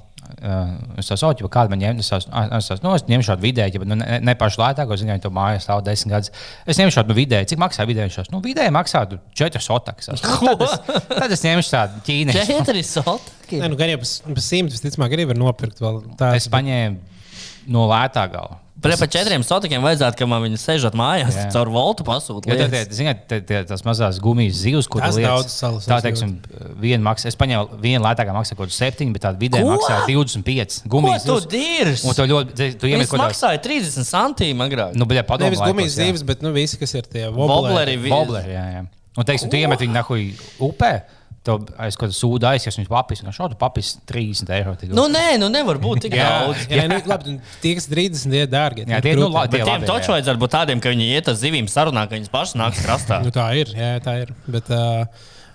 Uh, 0.45 0.73
es 1.01 1.09
tā 1.09 1.17
saucu, 1.21 1.49
kāda 1.53 1.73
man 1.73 1.81
ņem, 1.81 2.01
es 2.03 2.11
tās, 2.13 2.27
es 2.27 2.69
tās, 2.71 2.83
nu, 2.85 2.93
es 2.97 3.05
ņemšu 3.09 3.31
šādu 3.31 3.45
vidēju, 3.45 3.79
ja 3.79 3.89
nu, 3.89 3.99
ne, 4.01 4.19
ne 4.25 4.35
pašu 4.39 4.61
lētāko, 4.61 4.97
zinu, 5.01 5.13
ja 5.15 5.23
to 5.23 5.31
mājās 5.35 5.67
stāv 5.69 5.85
desmit 5.87 6.15
gadus. 6.15 6.33
Es 6.69 6.81
ņemšu 6.81 6.99
šādu 6.99 7.17
vidēju, 7.17 7.51
cik 7.53 7.63
maksā 7.63 7.87
vidēji. 7.89 8.15
Tās, 8.17 8.33
nu, 8.33 8.41
vidēji 8.45 8.75
maksā 8.75 9.05
četras 9.37 9.71
otakas. 9.73 10.11
Nu, 10.15 10.57
tad, 10.59 10.67
es, 10.67 11.07
tad 11.13 11.37
es 11.37 11.45
ņemšu 11.47 11.75
tādu 11.77 12.05
ķīniešu. 12.09 12.45
Četri 12.51 12.85
solti. 12.87 13.39
Nē, 13.61 13.71
nu, 13.73 13.79
gan 13.79 13.95
jau 13.95 14.03
par 14.03 14.45
simtu 14.45 14.77
visticamāk 14.77 15.17
arī 15.17 15.29
var 15.31 15.41
nopirkt. 15.41 15.81
Vēl. 15.85 16.03
Tā 16.21 16.35
Es 16.39 16.49
paņēmu 16.53 17.73
no 17.73 17.87
lētā 17.91 18.27
gala. 18.33 18.64
Pre 18.85 18.97
par 19.01 19.09
četriem 19.09 19.43
sotikiem 19.47 19.81
vajadzētu, 19.85 20.19
ka 20.21 20.27
man 20.29 20.43
viņi 20.45 20.59
sēžot 20.61 20.95
mājās, 20.99 21.35
Jā. 21.41 21.47
caur 21.55 21.71
voltu 21.73 22.05
pasūtīt. 22.05 22.51
Jo 22.53 22.57
tad, 22.69 22.93
ziniet, 22.93 23.23
te- 23.31 23.41
te- 23.41 23.63
tās 23.71 23.83
mazās 23.87 24.21
gumijas 24.21 24.61
zivs, 24.61 24.87
ko 24.93 25.01
Tas 25.01 25.17
tu 25.17 25.23
daudz 25.25 25.49
salas 25.55 25.87
Tā, 25.89 25.97
es 25.99 26.05
teiksim, 26.05 26.35
viena 26.81 27.01
maksā. 27.09 27.33
Es 27.33 27.37
paņēmu 27.41 27.81
vienu 27.81 28.05
lētākā 28.05 28.35
maksā 28.37 28.55
kaut 28.59 28.69
kādu 28.69 28.77
7, 28.77 29.13
bet 29.17 29.23
tāda 29.25 29.41
vidēji 29.41 29.65
Ko? 29.65 29.73
maksā 29.79 29.97
25. 30.07 30.83
Ko 30.85 31.01
Gumijas 31.01 31.25
tu 31.25 31.39
zivs. 31.41 31.49
dirzi? 31.51 32.05
Un 32.07 32.15
tu 32.15 32.23
ļoti, 32.29 32.79
tu 32.79 32.87
iemet 32.93 33.09
kaut 33.09 33.21
kādā. 33.21 33.31
maksāja 33.33 33.63
30 33.65 34.05
centīm 34.05 34.61
agrāk. 34.69 34.95
Nu, 34.95 35.07
bet, 35.07 35.27
padomā, 35.27 35.49
Nevis 35.51 35.65
gumijas 35.65 35.97
zīves, 35.99 36.27
bet 36.27 36.43
nu, 36.45 36.53
visi, 36.53 36.77
kas 36.79 36.93
ir 36.95 37.03
tie 37.09 37.27
Wobleri. 37.33 37.97
vi- 37.97 38.11
Bobleri, 38.11 38.53
jā, 38.53 38.65
jā. 38.79 38.87
Un, 39.17 39.25
teiksim, 39.25 39.49
tu 39.49 39.57
iemet 39.57 39.79
viņu 39.79 39.95
nahuj 39.95 40.35
upē, 40.61 41.03
to 41.45 41.59
aiz 41.77 41.97
kaut 41.99 42.09
kāda 42.09 42.17
sūda 42.17 42.51
aizies, 42.55 42.77
viņas 42.79 42.89
papis, 42.89 43.21
un 43.25 43.35
šādu 43.37 43.59
papis 43.61 43.91
30 44.09 44.53
eiro. 44.57 44.73
tik 44.81 44.95
Nu, 44.97 45.05
nē, 45.13 45.39
nu 45.43 45.51
nevar 45.53 45.77
būt 45.83 46.07
tik 46.07 46.17
Jā. 46.17 46.29
daudz. 46.47 46.65
Jā, 46.73 46.87
nu, 46.89 47.01
labi, 47.11 47.37
tie, 47.61 47.75
kas 47.77 47.87
30 47.91 48.33
ir 48.41 48.49
dārgi. 48.53 48.87
Jā, 48.89 49.03
tie 49.05 49.13
ir, 49.13 49.21
nu, 49.21 49.29
la- 49.29 49.45
Bet 49.45 49.59
tie 49.59 49.65
tiem 49.65 49.83
labi, 49.83 49.91
taču 49.93 50.09
jā. 50.11 50.17
vajadzētu 50.17 50.41
būt 50.41 50.55
tādiem, 50.57 50.81
ka 50.81 50.89
viņi 50.95 51.11
iet 51.19 51.29
uz 51.29 51.43
zivīm 51.45 51.69
sarunā, 51.69 52.07
ka 52.09 52.17
viņas 52.17 52.33
pašas 52.33 52.57
nāks 52.57 52.81
krastā. 52.85 53.21
Nu, 53.25 53.31
tā 53.35 53.51
ir. 53.61 53.73
Jā, 53.77 53.93
tā 54.01 54.17
ir. 54.25 54.33
Bet, 54.49 54.71
uh, 54.73 55.05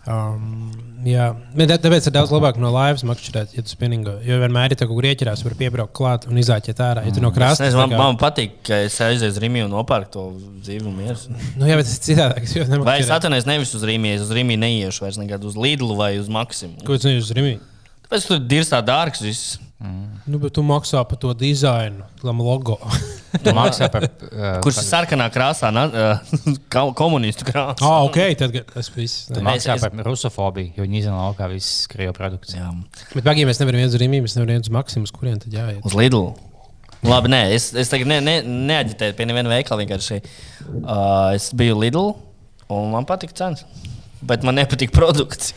um, 0.10 0.72
jā. 1.06 1.30
Bet 1.56 1.69
tā- 1.72 1.78
tāpēc 1.86 2.08
ir 2.10 2.13
daudz 2.15 2.32
labāk 2.34 2.58
no 2.62 2.72
laivas 2.74 3.04
makšķerēt, 3.08 3.54
ja 3.56 3.63
tu 3.63 3.69
spinningo. 3.72 4.17
Jo 4.26 4.39
vienmēr 4.41 4.74
ir 4.74 4.80
tā, 4.82 4.88
ka 4.89 4.98
grieķirās 4.98 5.43
var 5.45 5.56
piebraukt 5.60 5.93
klāt 5.95 6.28
un 6.30 6.39
izāķēt 6.41 6.82
ārā. 6.84 7.06
Ja 7.08 7.13
tu 7.15 7.22
no 7.24 7.30
Es 7.32 7.38
krasta 7.38 7.67
nezinu, 7.67 7.84
man, 7.86 7.93
kā- 7.93 8.02
man 8.02 8.17
patīk, 8.19 8.58
ka 8.67 8.82
es 8.89 8.98
aizēju 9.06 9.36
uz 9.36 9.39
Rīgā 9.45 9.63
un 9.67 9.72
nopērku 9.78 10.12
to 10.17 10.26
zīvu 10.67 10.91
mieru. 10.95 11.17
Nu, 11.56 11.65
jā, 11.69 11.78
bet 11.80 11.86
tas 11.88 11.95
ir 12.00 12.04
citādāk. 12.10 12.84
Vai 12.84 13.00
es 13.00 13.10
atvainojos 13.15 13.45
nevis 13.48 13.74
uz 13.78 13.84
Rīgā, 13.88 14.15
es 14.17 14.26
uz 14.28 14.32
Rīgā 14.36 14.58
neiešu 14.60 15.06
vairs 15.06 15.17
nekad 15.22 15.43
uz 15.45 15.56
Lidlu 15.56 15.95
vai 15.95 16.17
uz 16.19 16.28
Maksimu. 16.28 16.84
Ko 16.84 16.98
tu 16.98 17.08
neesi 17.08 17.30
uz 17.30 17.34
Rīgā? 17.38 17.60
Tāpēc 18.10 18.26
tur 18.28 18.39
ir 18.41 18.63
tā 18.74 18.82
dārgs 18.84 19.22
viss. 19.22 19.60
Nu, 19.80 20.36
bet 20.44 20.52
tu 20.58 20.60
maksā 20.68 21.00
par 21.08 21.15
to 21.22 21.32
dizainu, 21.39 22.04
tam 22.22 22.42
logo. 22.44 22.76
Tu 23.30 23.52
maksā 23.54 23.86
par. 23.94 24.08
Uh, 24.26 24.58
Kurš 24.65 24.80
ir 24.82 24.86
sarkanā 24.88 25.28
krāsā, 25.32 25.70
na, 25.72 25.84
uh, 25.86 26.32
ka- 26.74 26.89
komunistu 26.98 27.46
krāsā. 27.46 27.78
ah, 27.86 28.02
ok, 28.08 28.18
tad 28.39 28.56
tas 28.74 28.89
viss. 28.96 29.28
Tu 29.30 29.39
maksā 29.46 29.76
Es- 29.78 29.84
par 29.86 29.94
rusofobiju, 30.08 30.74
jo 30.76 30.84
viņi 30.88 31.04
iznāk 31.04 31.20
laukā 31.22 31.48
visas 31.54 31.86
krievu 31.92 32.15
produkts. 32.18 32.56
Jā. 32.58 32.72
Bet 33.13 33.22
pagaidām 33.24 33.52
mēs 33.54 33.62
nevaram 33.62 33.84
iet 33.86 33.94
uz 33.94 34.00
Rīgā, 34.02 34.24
mēs 34.26 34.36
nevaram 34.36 34.58
iet 34.58 34.65
uz 34.68 34.74
Maksimu, 34.74 35.06
uz 35.08 35.13
kurien 35.15 35.38
tad 35.39 35.54
jāiet. 35.54 35.80
Uz 35.86 35.94
Lidlu. 35.96 36.34
Labi, 37.06 37.30
nē, 37.32 37.44
es, 37.56 37.70
es 37.80 37.94
tagad 37.94 38.10
ne, 38.12 38.18
ne, 38.26 38.36
neaģitēju 38.44 39.15
pie 39.15 39.30
neviena 39.30 39.54
veikala. 39.54 39.86
Vienkārši 39.86 40.18
uh, 40.26 41.30
es 41.38 41.52
biju 41.56 41.78
Lidl 41.86 42.10
un 42.74 42.89
man 42.98 43.06
patika 43.08 43.38
cenas. 43.46 43.63
Bet 44.26 44.42
man 44.44 44.58
nepatīk 44.60 44.92
produkts. 44.92 45.54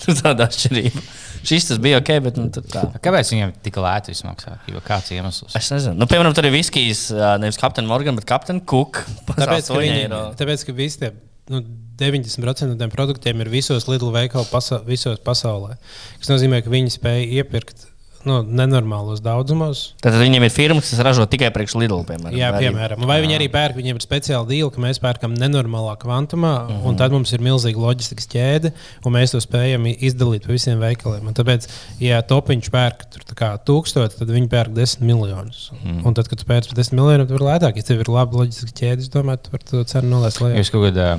Tur 0.00 0.14
tāda 0.16 0.46
atšķirība. 0.46 1.02
Šis 1.42 1.68
tas 1.70 1.80
bija 1.82 1.98
ok, 1.98 2.12
bet 2.24 2.38
nu, 2.38 2.46
tā. 2.52 2.84
Kāpēc 3.02 3.32
viņiem 3.34 3.52
tik 3.64 3.78
lēti 3.82 4.12
viss 4.12 4.24
maksā? 4.26 4.56
Jo 4.70 4.82
kāds 4.84 5.10
iemesls? 5.14 5.56
Es 5.58 5.70
nezinu. 5.74 5.96
Nu, 5.98 6.06
piemēram, 6.10 6.34
tur 6.36 6.46
ir 6.48 6.54
viskijs, 6.54 7.08
ā, 7.14 7.34
nevis 7.42 7.58
Captain 7.60 7.88
Morgan, 7.88 8.18
bet 8.18 8.28
Captain 8.30 8.62
Cook. 8.62 9.02
Tāpēc, 9.32 9.68
ka, 9.68 9.78
viņi, 9.80 10.00
eiro. 10.04 10.24
tāpēc, 10.38 10.66
ka 10.68 10.76
visi 10.76 11.02
tie 11.02 11.12
nu, 11.50 11.62
90% 11.98 12.70
no 12.70 12.78
tiem 12.78 12.92
produktiem 12.92 13.42
ir 13.42 13.50
visos 13.52 13.88
Lidl 13.90 14.12
veikalos 14.14 14.50
pasa 14.52 14.80
visos 14.86 15.20
pasaulē. 15.24 15.76
Tas 16.22 16.30
nozīmē, 16.30 16.62
ka 16.62 16.72
viņi 16.72 16.94
spēj 16.96 17.26
iepirkt 17.40 17.88
nu, 18.28 18.38
nenormālos 18.46 19.22
daudzumos. 19.24 19.82
Tad 20.02 20.16
viņiem 20.20 20.46
ir 20.46 20.52
firma, 20.54 20.82
kas 20.82 21.00
ražo 21.02 21.26
tikai 21.30 21.50
priekš 21.54 21.74
Lidl. 21.80 22.02
Piemēram, 22.06 22.36
Jā, 22.38 22.50
piemēram, 22.54 23.04
vai 23.08 23.18
viņi 23.24 23.36
arī 23.38 23.48
pērk, 23.52 23.76
viņiem 23.78 23.98
ir 23.98 24.04
speciāla 24.04 24.48
dīla, 24.48 24.70
ka 24.74 24.82
mēs 24.82 25.00
pērkam 25.02 25.34
nenormālā 25.38 25.96
kvantumā, 26.02 26.52
uh 26.62 26.70
-huh. 26.70 26.86
un 26.90 26.98
tad 27.00 27.14
mums 27.14 27.32
ir 27.32 27.44
milzīga 27.44 27.82
loģistikas 27.82 28.30
ķēde, 28.32 28.72
un 29.04 29.16
mēs 29.16 29.34
to 29.34 29.42
spējam 29.42 29.88
izdalīt 29.92 30.46
pa 30.46 30.52
visiem 30.52 30.80
veikaliem. 30.80 31.26
Un 31.26 31.34
tāpēc, 31.38 31.68
ja 32.00 32.22
topiņš 32.22 32.70
pērk 32.70 33.06
tur 33.12 33.26
tā 33.28 33.38
kā 33.38 33.52
tūkstoši, 33.66 34.18
tad 34.18 34.28
viņi 34.30 34.48
pērk 34.48 34.74
desmit 34.74 35.06
miljonus. 35.12 35.70
Uh 35.72 35.78
-huh. 35.78 36.06
Un 36.06 36.14
tad, 36.14 36.28
kad 36.28 36.38
tu 36.38 36.44
pērc 36.46 36.68
par 36.68 36.76
desmit 36.76 37.00
miljoniem, 37.00 37.26
tad 37.26 37.36
ir 37.40 37.46
lētāk. 37.46 37.76
Ja 37.76 37.82
tev 37.82 38.00
ir 38.00 38.08
laba 38.08 38.38
loģistikas 38.38 38.78
ķēde, 38.80 38.98
es 39.00 39.10
domāju, 39.10 39.38
tu 39.42 39.50
vari 39.52 39.64
to 39.70 39.84
cenu 39.84 40.08
nolaist 40.08 40.40
lejā. 40.40 40.58
Es 40.58 40.70
kaut 40.70 40.84
kādā. 40.86 41.18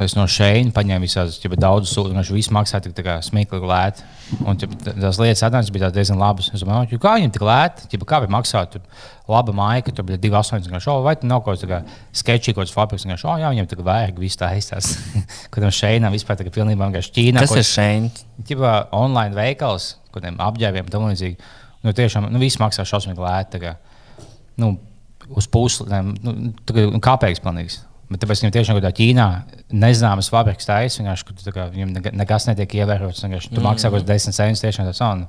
Es 0.00 0.14
no 0.16 0.24
šeina 0.24 0.72
paņēmu 0.72 1.04
visādas 1.04 1.36
daudz 1.60 1.90
sūdu, 1.92 2.14
un 2.14 2.20
viņš 2.22 2.30
viss 2.32 2.50
maksā 2.54 2.78
tik 2.80 2.94
kā 3.04 3.18
smieklīgi 3.20 3.68
lēti. 3.68 4.04
Un 4.48 4.56
t- 4.56 4.66
tās 4.66 5.18
lietas 5.20 5.42
atnāca 5.44 5.72
bija 5.74 5.90
diezgan 5.92 6.16
labas. 6.16 6.48
Es 6.54 6.62
domāju, 6.62 6.88
"Ķipa, 6.92 7.02
kā 7.04 7.12
viņam 7.18 7.32
tik 7.34 7.42
lēti, 7.44 7.88
ķipa, 7.92 8.06
kā 8.08 8.20
viņi 8.24 8.32
maksā. 8.32 8.62
Tur 8.70 8.80
laba 9.28 9.52
maija, 9.52 9.82
ka 9.84 9.92
tur 9.92 10.04
bija 10.04 10.18
2,8 10.18 10.80
šo, 10.80 11.02
vai 11.02 11.16
tur 11.16 11.28
nav 11.28 11.42
kaut 11.44 11.60
kāds 11.60 11.84
sketčs, 12.12 12.54
kaut 12.54 12.64
kāds 12.64 12.72
fabriks. 12.72 13.04
Viņš 13.04 13.24
oh, 13.28 13.36
jā, 13.36 13.50
viņam 13.52 13.66
tā 13.68 13.76
kā 13.76 13.84
vajag 13.84 14.18
visu 14.18 14.38
tā 14.38 14.48
aizstās. 14.54 14.96
Kad 15.50 15.62
tam 15.62 15.70
šeinā 15.70 16.10
vispār 16.10 16.36
tā 16.40 16.46
kā 16.48 16.50
pilnībā 16.50 16.88
vienkārši 16.88 17.12
Ķīnā. 17.12 17.46
Ko- 17.46 17.56
ir 17.56 17.62
šeit? 17.62 18.24
Ķipa, 18.46 18.88
online 18.92 19.34
veikals, 19.34 19.96
kādiem 20.14 20.36
apģērbiem, 20.38 20.88
tam 20.88 21.02
līdzīgi. 21.10 21.36
Nu, 21.84 21.92
tiešām, 21.92 22.30
nu, 22.30 22.38
viss 22.38 22.56
maksā 22.56 22.84
šausmīgi 22.88 23.20
lēti. 23.20 23.60
kā, 23.60 23.76
Nu, 24.56 24.78
uz 25.36 25.46
pusi, 25.46 25.86
ne, 25.88 26.02
nu, 26.02 26.52
kā- 26.66 27.00
kāpēc 27.00 27.40
pilnīgs. 27.40 27.80
Bet 28.10 28.24
tāpēc 28.24 28.42
viņam 28.42 28.54
tiešām 28.56 28.78
kādā 28.80 28.90
Ķīnā 28.98 29.26
nezināmas 29.70 30.30
fabrikas 30.32 30.66
vienkārši, 30.66 31.26
kur 31.26 31.36
tu 31.38 31.46
tā 31.46 31.52
kā 31.54 31.68
viņam 31.70 31.92
nekas 32.18 32.48
netiek 32.48 32.74
ievērots. 32.80 33.22
vienkārši 33.22 33.52
Tu 33.54 33.62
maksā 33.62 33.92
kaut 33.92 34.02
kāds 34.02 34.26
10 34.26 34.34
centus 34.34 34.64
tiešām 34.64 34.88
tas 34.88 35.02
on. 35.06 35.28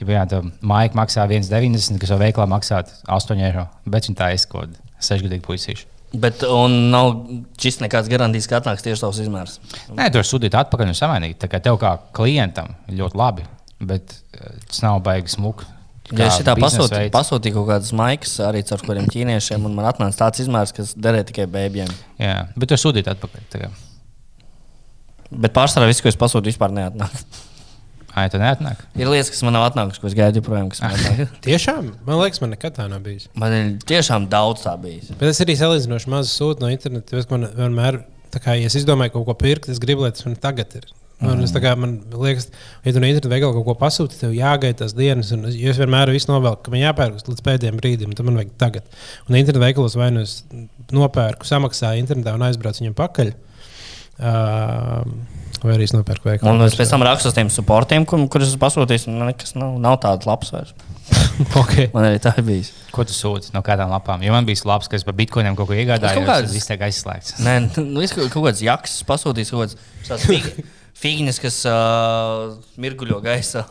Ja 0.00 0.18
jā, 0.18 0.26
tā 0.28 0.42
maija 0.60 0.92
maksā 0.98 1.24
1,90, 1.30 1.96
kas 2.02 2.12
jau 2.12 2.20
veiklā 2.20 2.44
maksā 2.50 2.82
8 3.08 3.42
eiro, 3.46 3.68
bet 3.88 4.10
viņi 4.10 4.18
tā 4.18 4.32
izkod 4.36 4.74
6 5.00 5.24
gadīgi 5.24 5.46
puisīši. 5.46 5.86
Bet 6.20 6.44
un 6.46 6.74
nav 6.92 7.14
šis 7.58 7.80
nekāds 7.82 8.10
garantijas, 8.10 8.46
ka 8.50 8.60
atnāks 8.60 8.84
tieši 8.84 9.02
tavs 9.02 9.22
izmērs. 9.24 9.56
Nē, 9.96 10.10
tur 10.14 10.26
sūtīt 10.26 10.54
atpakaļ 10.58 10.92
un 10.92 10.98
samainīt. 10.98 11.38
Tā 11.42 11.48
kā 11.50 11.58
tev 11.62 11.78
kā 11.82 11.96
klientam 12.14 12.74
ļoti 12.90 13.18
labi, 13.18 13.46
bet 13.82 14.12
eh, 14.36 14.60
tas 14.68 14.84
nav 14.84 15.00
baigi 15.06 15.34
smuki. 15.34 15.66
Ja 16.12 16.26
es 16.28 16.36
tā 16.44 16.52
pasūtīju, 16.58 17.08
pasūtīju 17.14 17.56
kaut 17.56 17.70
kādas 17.70 17.94
maikas 17.96 18.34
arī 18.44 18.60
caur 18.68 18.82
kuriem 18.84 19.06
ķīniešiem, 19.08 19.64
un 19.64 19.72
man 19.72 19.88
atnāca 19.88 20.26
tāds 20.26 20.42
izmērs, 20.44 20.74
kas 20.76 20.92
derē 21.00 21.22
tikai 21.24 21.46
bērniem. 21.48 21.88
Jā, 22.20 22.36
bet 22.58 22.68
tur 22.68 22.80
sūtīt 22.82 23.08
atpakaļ. 23.14 23.46
tā 23.54 23.62
kā. 23.62 23.70
Bet 25.32 25.54
pārsvarā 25.56 25.88
viss, 25.88 26.04
ko 26.04 26.12
es 26.12 26.18
pasūtīju, 26.20 26.52
vispār 26.52 26.74
neatnāk. 26.76 27.14
Ai, 28.14 28.28
tā 28.30 28.38
neatnāk. 28.38 28.84
Ir 28.94 29.08
lietas, 29.10 29.32
kas 29.32 29.40
man 29.42 29.56
nav 29.56 29.64
atnākušas, 29.72 29.98
ko 29.98 30.06
es 30.06 30.14
gaidu 30.14 30.38
joprojām. 30.38 30.68
Tiešām, 31.46 31.88
man 32.06 32.20
liekas, 32.20 32.38
man 32.44 32.52
nekad 32.54 32.76
tā 32.76 32.84
nav 32.90 33.00
bijis. 33.02 33.26
Man 33.40 33.56
ir 33.56 33.72
tiešām 33.88 34.28
daudz 34.30 34.62
tā 34.68 34.76
bijis. 34.78 35.08
Bet 35.18 35.32
es 35.32 35.40
arī 35.42 35.56
salīdzinoši 35.58 36.12
maz 36.12 36.30
sūtu 36.30 36.62
no 36.62 36.70
interneta. 36.70 37.24
ka 37.24 37.34
Man 37.34 37.48
vienmēr, 37.56 38.04
tā 38.30 38.44
kā, 38.44 38.54
ja 38.60 38.68
es 38.70 38.76
izdomāju 38.78 39.16
kaut 39.16 39.26
ko 39.32 39.34
pirkt, 39.40 39.66
es 39.72 39.82
gribu, 39.82 40.06
lai 40.06 40.12
tas 40.14 40.28
man 40.28 40.38
tagad 40.38 40.78
ir. 40.78 40.86
Man, 41.22 41.38
mm. 41.38 41.60
kā, 41.62 41.72
man 41.78 41.92
liekas, 42.10 42.48
ja 42.82 42.92
tu 42.92 43.00
no 43.00 43.06
interneta 43.06 43.30
veikalā 43.30 43.54
kaut 43.54 43.66
ko 43.68 43.74
pasūti, 43.78 44.18
tev 44.18 44.34
jāgaida 44.34 44.80
tās 44.82 44.96
dienas. 44.98 45.30
Un 45.36 45.46
es, 45.48 45.58
jo 45.60 45.70
es 45.70 45.78
vienmēr 45.80 46.10
visu 46.12 46.32
novelku, 46.32 46.66
ka 46.66 46.74
man 46.74 46.82
jāpērk 46.82 47.30
līdz 47.30 47.44
pēdējiem 47.46 47.78
brīdim, 47.78 48.16
tad 48.18 48.26
man 48.26 48.40
vajag 48.40 48.50
tagad. 48.60 48.88
Un 49.28 49.38
interneta 49.38 49.62
veikalos 49.62 49.94
vai 50.00 50.10
nu 50.14 50.24
es 50.26 50.40
nopērku, 50.94 51.46
samaksāju 51.48 52.02
internetā 52.02 52.34
un 52.34 52.44
aizbraucu 52.48 52.82
viņam 52.82 52.98
pakaļ. 52.98 53.32
Uh, 54.14 55.06
vai 55.64 55.76
arī 55.78 55.86
es 55.88 55.94
nopērku 55.94 56.28
veikalā. 56.28 56.50
Un 56.52 56.66
es 56.66 56.76
pēc 56.78 56.92
tam 56.92 57.06
rakstu 57.06 57.30
uz 57.30 57.38
tiem 57.38 57.50
supportiem, 57.52 58.04
kur, 58.08 58.26
kurus 58.30 58.52
es 58.52 58.60
pasūtīju, 58.60 59.08
un 59.10 59.24
nekas 59.30 59.56
nav, 59.56 59.78
nav 59.82 59.98
tāds 60.02 60.28
labs 60.28 60.52
vairs. 60.54 60.74
okay. 61.62 61.88
Man 61.94 62.06
arī 62.08 62.20
tā 62.22 62.32
bijis. 62.44 62.70
Ko 62.94 63.04
tu 63.06 63.14
sūti 63.16 63.52
no 63.54 63.62
kādām 63.64 63.90
lapām? 63.92 64.22
Ja 64.24 64.32
man 64.34 64.46
bija 64.48 64.66
labs, 64.68 64.88
ka 64.90 64.98
es 64.98 65.04
par 65.06 65.16
bitkoiniem 65.18 65.56
kaut 65.58 65.68
ko 65.70 65.76
iegādājos, 65.76 66.18
kaut 66.18 66.28
tad 66.28 66.44
kādas- 66.44 66.54
viss 66.54 66.70
tiek 66.70 66.84
aizslēgts. 66.86 67.36
Nē, 67.44 67.58
nu, 67.80 68.04
es 68.04 68.14
kaut, 68.14 68.30
kaut 68.32 68.48
kāds 68.48 68.62
jaks 68.64 69.02
pasūtījis, 69.08 69.52
kaut 69.54 69.74
kāds 70.06 70.72
figņas, 71.00 71.40
kas 71.42 71.60
uh, 71.70 72.54
mirguļo 72.80 73.20
gaisā. 73.24 73.66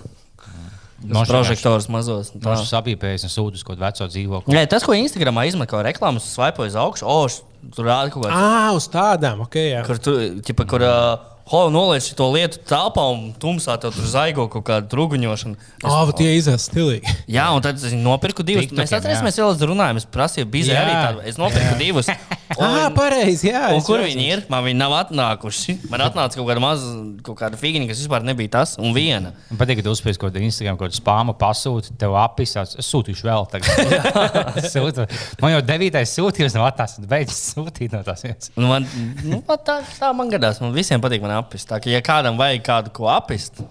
Nošķirās. 1.03 1.27
Prožektors 1.27 1.89
mazos. 1.91 2.29
Mums 2.38 2.69
sapīpējas 2.71 3.25
un 3.27 3.31
sūta 3.33 3.59
uz 3.59 3.63
kaut 3.67 3.75
kādu 3.75 3.83
veco 3.83 4.05
dzīvokli. 4.13 4.55
Nē, 4.55 4.62
tas, 4.71 4.86
ko 4.88 4.95
Instagramā 4.95 5.43
izmet 5.49 5.67
kā 5.67 5.81
reklāmas, 5.83 6.30
svaipoja 6.32 6.71
uz 6.71 6.78
augšu, 6.80 7.03
o, 7.11 7.74
tur 7.76 7.89
rāda 7.89 8.13
kaut 8.13 8.24
kāds. 8.24 8.38
Ah, 8.38 8.69
uz 8.78 8.88
tādām, 8.91 9.43
ok. 9.43 9.57
Jā. 9.59 9.82
Kur 9.88 9.99
tu, 9.99 10.13
ķipa, 10.47 10.63
kur 10.71 10.86
uh, 10.88 11.26
ho, 11.51 11.65
noliec 11.76 12.07
to 12.15 12.30
lietu 12.32 12.61
telpā 12.71 13.03
un 13.11 13.34
tumsā 13.36 13.76
tur 13.84 13.91
zaigo 13.99 14.47
kaut 14.53 14.63
kāda 14.69 14.88
truguņošana. 14.93 15.59
Es- 15.59 15.89
Ah, 15.89 16.05
oh, 16.05 16.13
tie 16.15 16.38
izsaka 16.38 16.63
stilīgi. 16.63 17.17
Jā, 17.36 17.49
un 17.51 17.59
tad 17.67 17.84
es 17.84 17.91
nopirku 17.99 18.47
divus. 18.47 18.69
TikTokiem, 18.69 18.86
Mēs 18.86 18.95
atcerēsimies, 18.95 19.41
jau 19.43 19.51
līdz 19.51 19.67
runājām, 19.74 19.99
es 19.99 20.07
prasīju, 20.07 20.47
bija 20.55 20.71
Jā, 20.71 20.86
arī 20.86 20.95
tādu. 21.01 21.28
Es 21.28 21.41
nopirku 21.41 21.76
jā. 21.76 21.80
divus. 21.84 22.07
Ah, 22.62 22.89
pareizi. 22.93 23.47
Jā, 23.49 23.70
Un 23.74 23.80
es 23.82 23.88
kur 23.88 24.01
viņi 24.04 24.26
ir? 24.36 24.41
Man 24.51 24.66
viņi 24.66 24.78
nav 24.80 24.93
atnākuši. 24.99 25.76
Man 25.91 26.04
atnāca 26.06 26.38
kaut 26.39 26.47
kāda 26.49 26.64
maza, 26.64 26.89
kaut 27.26 27.38
kāda 27.39 27.60
figūra, 27.60 27.88
kas 27.89 28.01
vispār 28.04 28.26
nebija 28.28 28.51
tas, 28.58 28.76
un 28.82 28.93
viena. 28.95 29.32
Man 29.49 29.60
patīk, 29.62 29.80
ka 29.80 29.86
tu 29.88 29.93
uzspēj 29.95 30.18
kaut 30.22 30.34
kādu 30.34 30.43
Instagram, 30.45 30.78
kaut 30.80 30.91
kādu 30.91 30.99
spāmu 30.99 31.36
pasūti, 31.39 31.95
tev 32.01 32.18
apvisās. 32.20 32.76
Es 32.82 32.89
sūtīšu 32.93 33.28
vēl 33.30 33.47
tagad. 33.54 33.72
Sūtu. 34.74 35.08
Man 35.41 35.56
jau 35.56 35.62
devītais 35.66 36.14
sūtījums 36.18 36.58
nav 36.58 36.68
atnācis, 36.72 37.06
beidzis 37.10 37.41
sūtīt 37.54 37.95
no 37.95 38.04
tās 38.06 38.26
vietas. 38.26 38.51
Nu, 38.58 38.68
man, 38.70 38.88
nu, 39.24 39.41
tā, 39.66 39.80
tā 39.97 40.12
man 40.16 40.30
gadās. 40.34 40.62
Man 40.64 40.76
visiem 40.76 41.01
patīk 41.04 41.24
man 41.24 41.38
apist. 41.39 41.70
Tā 41.72 41.82
kā 41.84 41.91
ja 41.93 42.04
kādam 42.06 42.38
vajag 42.39 42.66
kādu 42.68 42.93
ko 42.95 43.10
apist, 43.14 43.64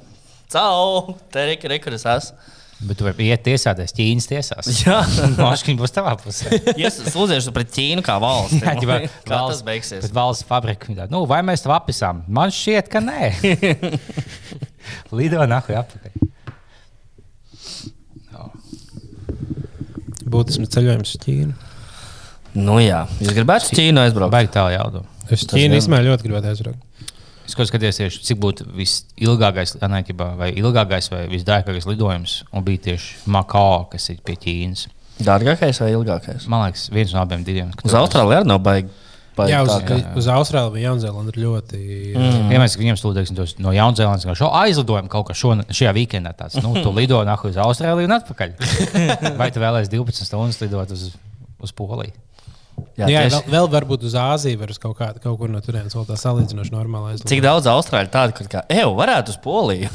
cau, 0.53 1.15
te 1.33 1.47
ir 1.55 1.71
rekurors 1.77 2.09
esmu. 2.17 2.51
Bet 2.83 2.99
tu 2.99 3.07
vari 3.07 3.29
iet 3.31 3.45
tiesāties 3.47 3.95
Ķīnas 3.95 4.27
tiesās. 4.31 4.71
Jā. 4.83 4.99
Maškīna 5.39 5.79
būs 5.79 5.95
tavā 5.95 6.17
pusē. 6.19 6.51
Es 6.75 6.99
sūdzēšu 7.13 7.55
pret 7.55 7.71
Ķīnu 7.75 8.03
kā 8.07 8.17
valsti. 8.23 8.59
Jā, 8.65 8.75
ģibā, 8.81 8.99
kā 9.29 9.39
tas 9.53 9.63
beigsies? 9.67 10.09
Bet 10.09 10.17
valsts 10.17 10.49
fabrika. 10.49 11.07
Nu, 11.13 11.25
vai 11.31 11.41
mēs 11.47 11.63
tev 11.65 11.77
apvisām? 11.77 12.25
Man 12.27 12.51
šķiet, 12.55 12.91
ka 12.93 13.03
nē. 13.05 13.33
Lido 15.19 15.47
nahuj 15.47 15.79
apakaļ. 15.85 16.23
būtisks 20.33 20.73
ceļojums 20.73 21.15
uz 21.15 21.21
Ķīnu. 21.23 21.71
Nu 22.63 22.77
jā, 22.83 23.05
jūs 23.21 23.35
gribētu 23.37 23.69
uz 23.69 23.77
Ķīnu 23.79 24.03
aizbraukt? 24.03 24.33
Baigi 24.35 24.53
tālu 24.55 24.75
jaudu. 24.75 25.05
Es 25.33 25.45
Ķīnu 25.49 25.79
īstenībā 25.79 26.03
ļoti 26.05 26.29
gribētu 26.29 26.53
aizbraukt. 26.53 27.12
Es 27.53 27.71
kā 27.73 27.79
tieši, 27.83 28.23
cik 28.25 28.41
būtu 28.41 28.67
visilgākais, 28.79 29.77
anēķibā, 29.85 30.31
vai 30.39 30.51
ilgākais, 30.57 31.11
vai 31.13 31.27
visdārgākais 31.31 31.87
lidojums. 31.91 32.39
Un 32.53 32.65
bija 32.65 32.89
tieši 32.89 33.29
Makao, 33.33 33.85
kas 33.93 34.09
ir 34.15 34.23
pie 34.25 34.39
Ķīnas. 34.41 34.87
Dārgākais 35.23 35.79
vai 35.85 35.93
ilgākais? 35.93 36.49
Man 36.51 36.67
liekas, 36.67 36.89
viens 36.95 37.13
no 37.15 37.21
abiem 37.23 37.45
diviem. 37.47 37.71
Uz 37.85 37.95
Austrāliju 37.99 38.41
arī 38.41 38.49
nav 38.49 38.63
baigi 38.65 38.91
Jā, 39.49 39.63
uz, 39.65 39.73
ka- 39.89 39.97
uz 40.21 40.27
Austrāliju 40.29 40.75
vai 40.75 40.83
Jaunzēlandu 40.83 41.33
ir 41.33 41.39
ļoti. 41.41 41.79
Mm. 42.13 42.51
Ja 42.53 42.59
mēs 42.61 42.75
viņiem 42.77 42.99
stūdēsim 43.01 43.39
no 43.65 43.73
Jaunzēlandes, 43.73 44.27
ka 44.29 44.35
šo 44.37 44.51
aizlidojumu 44.61 45.09
kaut 45.13 45.31
kā 45.31 45.37
šo, 45.37 45.55
šajā 45.73 45.95
weekendā 45.97 46.35
tāds, 46.37 46.59
nu, 46.61 46.75
tu 46.85 46.93
lido 46.93 47.23
nahu 47.25 47.49
uz 47.49 47.57
Austrāliju 47.57 48.11
un 48.11 48.17
atpakaļ. 48.19 48.53
Vai 49.41 49.49
tu 49.55 49.63
vēlēsies 49.63 49.89
12 49.95 50.29
stundas 50.29 50.61
lidot 50.61 50.93
uz, 50.93 51.07
uz 51.65 51.73
Poliju? 51.73 52.13
Jā, 52.93 53.07
Jā, 53.09 53.23
tieši, 53.25 53.33
vēl, 53.33 53.53
vēl 53.55 53.69
varbūt 53.73 54.03
uz 54.05 54.15
Āziju, 54.21 54.59
var 54.61 54.73
uz 54.73 54.79
kaut, 54.81 54.95
kā, 54.99 55.09
kaut 55.23 55.39
kur 55.41 55.49
no 55.49 55.61
turienes 55.65 55.95
vēl 55.97 56.05
tā 56.09 56.17
salīdzinoši 56.21 56.75
normāla 56.75 57.13
aizlidot. 57.13 57.31
Cik 57.31 57.41
daudz 57.45 57.69
austrāļu 57.73 58.13
tādu, 58.13 58.35
kur 58.37 58.51
kā, 58.53 58.63
ej, 58.73 58.85
varētu 58.99 59.33
uz 59.33 59.39
Poliju? 59.41 59.89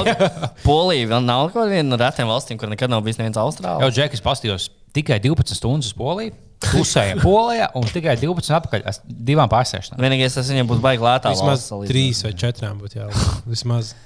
Polija 0.66 1.10
vēl 1.12 1.26
nav 1.26 1.50
kaut 1.52 1.68
viena 1.68 1.88
no 1.92 1.98
retiem 2.00 2.30
valstīm, 2.30 2.60
kur 2.60 2.72
nekad 2.72 2.92
nav 2.92 3.04
bijis 3.04 3.20
neviens 3.20 3.40
austrālis. 3.40 3.92
Džekas 3.92 4.24
pastījos 4.24 4.70
tikai 4.96 5.20
12 5.22 5.58
stundas 5.58 5.92
uz 5.92 5.98
Poliju, 6.00 6.32
pusēja 6.64 7.20
Polijā 7.26 7.70
un 7.76 7.88
tikai 7.92 8.16
12 8.20 8.56
atpakaļ 8.60 8.88
ar 8.88 9.00
divām 9.06 9.52
pārsēšanām. 9.52 10.00
Vienīgais, 10.00 10.40
tas 10.40 10.48
viņam 10.52 10.72
būs 10.72 10.80
baigi 10.84 11.04
lētāk. 11.04 11.36
Vismaz 11.36 11.68
trīs 11.92 12.24
vai 12.24 12.32
četrām 12.40 12.80
būtu 12.80 13.02
jālido. 13.02 13.34
Vismaz. 13.52 13.92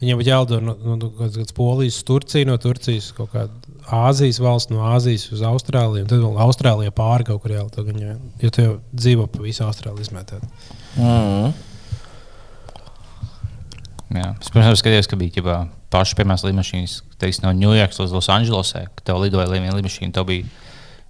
Viņam 0.00 0.18
būtu 0.20 0.28
jālido 0.28 0.58
no, 0.60 0.74
no, 0.76 0.96
no 1.00 1.08
kaut 1.08 1.32
kādas 1.36 1.54
Polijas, 1.56 1.96
uz 1.96 2.04
Turciju, 2.04 2.46
no 2.50 2.56
Turcijas 2.60 3.12
kaut 3.16 3.30
kāda 3.32 3.76
Āzijas 3.96 4.40
valsts, 4.42 4.68
no 4.72 4.82
Āzijas 4.92 5.28
uz 5.32 5.40
Austrāliju. 5.46 6.04
Tad 6.10 6.20
vēl 6.20 6.36
Austrālijā 6.44 6.92
pāri 6.92 7.24
kaut 7.30 7.40
kur 7.44 7.54
jālido. 7.54 7.84
gan 7.86 7.96
jau- 8.02 8.18
Jo 8.42 8.50
tu 8.50 8.62
jau 8.66 8.74
dzīvo 8.94 9.26
pa 9.32 9.38
visu 9.46 9.64
Austrāliju 9.64 10.04
izmētāt. 10.04 10.42
Mm. 10.98 11.54
Jā. 14.16 14.28
Es 14.40 14.52
pirms 14.54 14.82
skatījos, 14.82 15.08
ka 15.10 15.16
bija 15.18 15.34
ķibā, 15.38 15.56
pašas 15.90 16.14
pirmās 16.18 16.44
lidmašīnas, 16.46 16.98
teiks, 17.18 17.40
no 17.42 17.50
Ņujorkas 17.56 17.98
līdz 18.02 18.14
Losandželosai, 18.14 18.84
kad 18.94 19.04
tev 19.10 19.22
lidoja 19.24 19.48
viena 19.50 19.74
lidmašīna, 19.74 20.12
tev 20.14 20.28
bija 20.28 20.44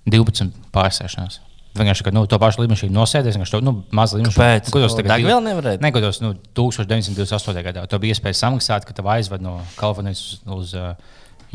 12 0.09 0.55
pārsēšanās. 0.73 1.41
Vienkārši, 1.77 2.07
ka 2.07 2.13
nu, 2.15 2.25
to 2.31 2.39
pašu 2.41 2.63
lidmašīnu 2.65 2.95
nosēdies, 2.97 3.37
to 3.53 3.61
nu, 3.65 3.77
lidmašīnu. 3.93 4.33
Kāpēc? 4.33 4.73
Ko 4.73 4.83
tos 4.83 4.97
tagad 4.97 5.17
Degvielu 5.17 5.45
nevarēja? 5.45 5.83
Nē, 5.83 5.93
ko 5.95 6.03
tos 6.05 6.23
nu, 6.25 6.33
1928. 6.57 7.63
gadā. 7.67 7.85
Tev 7.91 8.03
bija 8.03 8.17
iespēja 8.17 8.41
samaksāt, 8.41 8.89
ka 8.89 8.97
tev 8.97 9.09
aizved 9.13 9.45
no 9.45 9.59
Kalifornijas 9.77 10.23
uz, 10.25 10.43
uz 10.57 10.75
uh, 10.79 10.95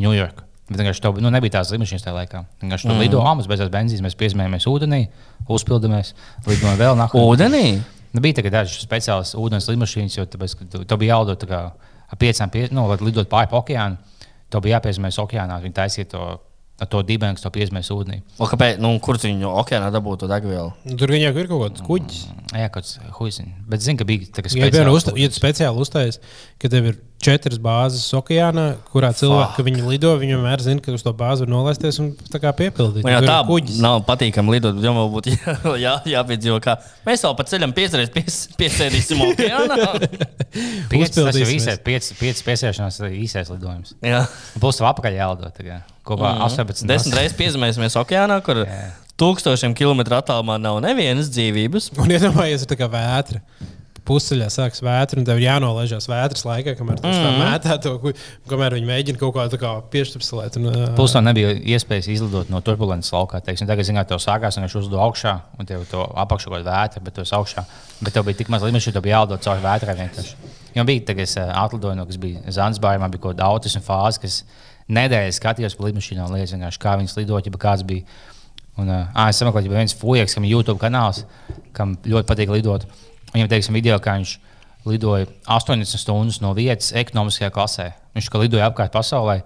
Ņujorku. 0.01 0.45
Bet 0.72 0.80
vienkārši 0.80 1.03
tev 1.03 1.17
nu, 1.19 1.32
nebija 1.34 1.57
tās 1.57 1.72
lidmašīnas 1.74 2.05
tajā 2.05 2.15
laikā. 2.15 2.43
Vienkārši 2.61 2.88
tur 2.88 2.95
mm. 2.95 3.03
lido, 3.03 3.24
ah, 3.26 3.34
mums 3.36 3.49
beidzās 3.51 3.72
benzīns, 3.74 4.03
mēs 4.05 4.15
piesmējamies 4.19 4.67
ūdenī, 4.72 5.01
uzpildamies, 5.51 6.13
lidojam 6.47 6.78
vēl 6.80 6.99
nākamā. 7.01 7.26
Ūdenī? 7.34 7.65
Nu, 8.11 8.24
bija 8.24 8.45
dažas 8.47 8.84
speciālas 8.86 9.34
ūdens 9.39 9.67
lidmašīnas, 9.72 10.15
jo 10.19 10.28
tāpēc, 10.32 10.55
tev 10.88 11.01
bija 11.01 11.19
kā 11.47 11.61
ar 12.11 12.19
piecām, 12.19 12.51
pie, 12.51 12.65
nu, 12.76 12.86
lidot 13.01 13.30
pāri 13.32 13.51
okeānu. 13.55 13.99
Tev 14.51 14.63
bija 14.63 14.80
jāpiesmējas 14.80 15.19
okeānā, 15.24 15.59
viņi 15.63 15.76
taisīja 15.76 16.09
to, 16.11 16.26
ar 16.82 16.89
to 16.89 17.01
dibenu, 17.05 17.38
kas 17.38 17.45
to 17.45 17.51
piesmējas 17.53 17.91
ūdenī. 17.93 18.21
O, 18.41 18.47
kāpēc? 18.49 18.79
Nu, 18.82 18.95
kur 19.03 19.19
viņu 19.21 19.51
okeānā 19.61 19.91
dabūtu 19.93 20.23
to 20.25 20.32
degvielu? 20.32 20.71
Nu, 20.88 20.97
Tur 20.97 21.13
viņam 21.13 21.38
ir 21.38 21.49
kaut 21.51 21.61
kāds 21.67 21.86
kuģis. 21.86 22.23
Jā, 22.57 22.71
kaut 22.73 22.88
kas 22.88 22.95
huizin. 23.19 23.53
Bet 23.69 23.86
zinu, 23.86 24.01
ka 24.01 24.07
bija 24.09 24.25
tā, 24.27 24.41
ka 24.41 24.49
Ja, 24.55 24.71
piemēram, 24.73 24.95
uzta, 24.97 25.13
ja 25.19 25.29
tu 25.29 25.38
speciāli 25.38 25.86
uzstājas, 25.86 26.17
ka 26.61 26.71
tev 26.73 26.89
ir 26.91 26.97
četras 27.24 27.59
bāzes 27.61 28.05
okeānā, 28.17 28.65
kurā 28.91 29.11
cilvēki 29.15 29.65
viņi 29.67 29.84
lido, 29.86 30.13
viņi 30.19 30.36
vienmēr 30.38 30.63
zina, 30.65 30.84
ka 30.84 30.93
uz 30.95 31.03
to 31.05 31.13
bāzi 31.17 31.45
var 31.45 31.51
nolaisties 31.53 31.99
un 32.03 32.11
tā 32.32 32.41
kā 32.43 32.53
piepildīt. 32.57 33.05
Man 33.05 33.15
jau 33.15 33.22
Tur 33.22 33.28
ir 33.28 33.32
tā 33.32 33.38
kuģis. 33.47 33.80
nav 33.84 34.01
patīkami 34.07 34.55
lidot, 34.55 34.82
jau 34.84 34.93
man 34.97 35.09
būtu 35.13 35.36
jā, 35.36 35.55
jā, 35.86 35.93
jāpiedzīvo, 36.15 36.59
kā 36.63 36.78
mēs 37.07 37.26
vēl 37.28 37.38
pa 37.38 37.47
ceļam 37.51 37.76
piecreiz 37.78 38.11
pies, 38.13 38.39
piesēdīsim 38.59 39.24
okeānā. 39.30 39.80
Tas 40.91 41.38
jau 41.38 41.47
īsais, 41.53 41.80
pieci 41.86 42.43
piesiešanās 42.43 42.99
ir 43.03 43.15
īsais 43.22 43.51
lidojums. 43.53 43.95
jā. 44.03 44.26
Būs 44.61 44.82
tev 44.82 44.89
apakaļ 44.91 45.19
jālido 45.22 45.51
tagad. 45.55 45.88
Kopā 46.07 46.34
mm 46.34 46.41
-hmm. 46.41 46.45
18. 46.49 46.88
Desmit 46.89 47.15
reizes 47.15 47.38
piezemēsimies 47.38 47.95
okeānā, 48.01 48.41
kur 48.41 48.65
tūkstošiem 49.22 49.76
kilometru 49.78 50.17
attālumā 50.17 50.57
nav 50.61 50.80
nevienas 50.82 51.30
dzīvības. 51.30 51.91
Un 52.01 52.15
iedomājies, 52.15 52.65
ir 52.65 52.72
tā 52.72 52.78
kā 52.80 52.89
vētra. 52.89 53.41
Pusceļā 54.12 54.49
sākas 54.51 54.84
vētra, 54.84 55.22
un 55.22 55.28
tev 55.28 55.39
ir 55.39 55.45
jānolaižās 55.47 56.09
vētras 56.12 56.43
laikā, 56.47 56.76
kamēr 56.76 56.99
tu 56.99 57.07
mm. 57.07 57.20
-hmm. 57.24 57.43
mētā 57.45 57.78
to 57.84 57.93
kamēr 58.51 58.76
viņi 58.76 58.89
mēģina 58.89 59.22
kaut 59.22 59.36
kā 59.38 59.45
tādu 59.53 59.72
piešķirpselēt. 59.93 60.57
Ā, 60.59 60.88
Plus 60.97 61.16
tam 61.16 61.28
nebija 61.30 61.53
iespējas 61.55 62.09
izlidot 62.12 62.51
no 62.51 62.59
turbulences 62.66 63.14
laukā. 63.16 63.39
Teiksim, 63.45 63.70
tagad, 63.70 63.88
zināt, 63.88 64.09
tev 64.12 64.20
sākās, 64.24 64.57
un 64.57 64.68
viņš 64.68 64.76
uzlido 64.82 64.99
augšā, 65.03 65.38
un 65.59 65.70
tev 65.70 65.86
to 65.91 66.03
apakšu 66.26 66.51
kaut 66.51 66.59
kāda 66.59 66.74
vētra, 66.76 67.03
bet 67.05 67.16
tu 67.16 67.24
esi 67.24 67.36
augšā. 67.38 67.64
Bet 68.01 68.18
tev 68.18 68.28
bija 68.28 68.41
tik 68.41 68.51
maz 68.51 68.66
līmeņa, 68.68 68.91
tev 68.91 69.05
bija 69.05 69.22
jālido 69.22 69.38
cauri 69.45 69.64
vētrai 69.64 69.95
vienkārši. 70.01 70.36
Jo 70.76 70.86
bija 70.88 71.05
tagad, 71.07 71.30
es 71.30 71.38
ā, 71.39 71.47
atlidoju, 71.66 71.95
no, 71.99 72.07
kas 72.09 72.20
bija 72.20 72.53
Zanzibārā, 72.57 72.99
man 72.99 73.12
bija 73.12 73.24
kaut 73.24 73.36
kāda 73.36 73.47
autisma 73.47 73.82
fāze, 73.86 74.22
kas 74.24 74.41
nedēļas 74.91 75.39
skatījos 75.39 75.78
pa 75.78 75.88
lidmašīnām, 75.88 76.32
liekas, 76.36 76.55
vienkārši, 76.55 76.82
kā 76.84 76.97
viņas 76.99 77.18
lidot, 77.20 77.47
ja 77.47 77.64
kāds 77.68 77.88
bija. 77.88 78.03
Un, 78.80 78.88
uh, 78.88 79.28
es 79.28 79.39
saprotu, 79.39 79.57
ka 79.59 79.68
bija 79.68 79.82
viens 79.84 79.95
fujaks, 79.99 80.36
kam 80.36 80.47
ir 80.47 80.55
YouTube 80.55 80.80
kanāls, 80.80 81.26
kam 81.76 81.97
ļoti 82.07 82.28
patīk 82.30 82.53
lidot. 82.53 82.88
Viņam, 83.32 83.49
teiksim, 83.51 83.77
video, 83.77 83.97
kā 84.03 84.17
viņš 84.19 84.36
lidoja 84.89 85.27
80 85.47 86.01
stundas 86.01 86.41
no 86.43 86.53
vietas 86.57 86.91
ekonomiskajā 86.97 87.51
klasē. 87.53 87.91
Viņš 88.17 88.32
kā 88.32 88.41
lidoja 88.41 88.67
apkārt 88.71 88.93
pasaulē. 88.95 89.41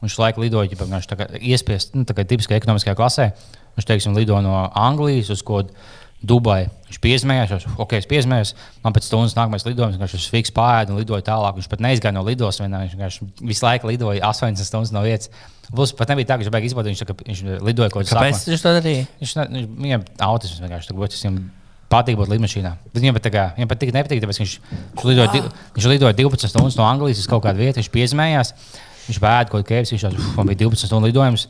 Viņš 0.00 0.16
laiku 0.16 0.42
lidoja, 0.42 0.70
ja 0.72 0.80
viņš 0.80 1.08
tā 1.08 1.16
kā 1.18 1.26
iespiest, 1.36 1.94
nu, 1.94 2.06
tā 2.08 2.16
kā 2.16 2.24
tipiskā 2.24 2.56
ekonomiskajā 2.56 2.96
klasē. 2.96 3.30
Viņš, 3.76 3.86
teiksim, 3.88 4.16
lido 4.16 4.38
no 4.44 4.54
Anglijas 4.74 5.30
uz 5.32 5.44
kaut 5.46 5.74
Dubai. 6.20 6.66
Viņš 6.84 6.98
piesmējās, 7.00 7.52
jau, 7.54 7.70
ok, 7.80 7.94
es 7.96 8.08
piesmējos. 8.08 8.50
Man 8.84 8.92
pēc 8.92 9.06
stundas 9.08 9.32
nākamais 9.38 9.64
lidojums, 9.64 9.96
viņš 9.96 10.16
uz 10.18 10.26
fiks 10.28 10.52
pārēda 10.52 10.92
un 10.92 11.00
lidoja 11.00 11.24
tālāk. 11.24 11.56
Viņš 11.56 11.68
pat 11.72 11.80
neizgāja 11.86 12.12
no 12.12 12.24
lidos. 12.26 12.60
Viņš 12.60 12.96
vienkārši 12.96 13.28
visu 13.40 13.64
laiku 13.64 13.88
lidoja 13.88 14.20
80 14.28 14.68
stundas 14.68 14.92
no 14.92 15.00
vietas. 15.06 15.32
Būs 15.72 15.94
pat 15.96 16.12
nebija 16.12 16.28
tā, 16.28 16.36
ka 16.36 16.44
viņš 16.44 16.52
beigās 16.52 16.74
izbaudīja, 16.74 16.98
viņš, 16.98 17.24
viņš 17.30 17.64
lidoja 17.64 17.94
kaut 17.94 18.04
kādā 18.04 18.26
Kāpēc 18.26 18.44
viņš 18.52 18.66
to 18.66 18.74
darīja? 18.76 19.08
Viņš 19.22 19.34
viņš- 19.38 19.72
viņam 19.86 20.06
autisms 20.28 20.60
vienkārši 20.66 20.90
tā, 20.90 20.98
būtu, 20.98 21.20
patīk 21.90 22.16
būt 22.20 22.30
lidmašīnā. 22.30 22.70
Viņam, 22.94 23.16
pat 23.18 23.26
kā, 23.34 23.44
viņam 23.58 23.70
pat 23.72 23.80
tik 23.82 23.90
nepatīk, 23.96 24.22
tāpēc 24.22 24.38
viņš, 24.42 24.54
viņš, 24.94 25.04
lidoja, 25.10 25.28
di, 25.34 25.42
viņš 25.76 25.88
lidoja 25.90 26.14
12 26.20 26.52
stundas 26.52 26.78
no 26.78 26.86
Anglijas 26.86 27.18
uz 27.22 27.26
kaut 27.30 27.42
kādu 27.44 27.58
vietu, 27.64 27.80
viņš 27.82 27.90
piezmējās, 27.94 28.54
viņš 29.08 29.20
bēda 29.24 29.50
kaut 29.50 29.64
ko 29.64 29.68
kēpes, 29.72 29.92
viņš 29.96 30.06
bija 30.38 30.60
12 30.64 30.86
stundu 30.90 31.10
lidojums. 31.10 31.48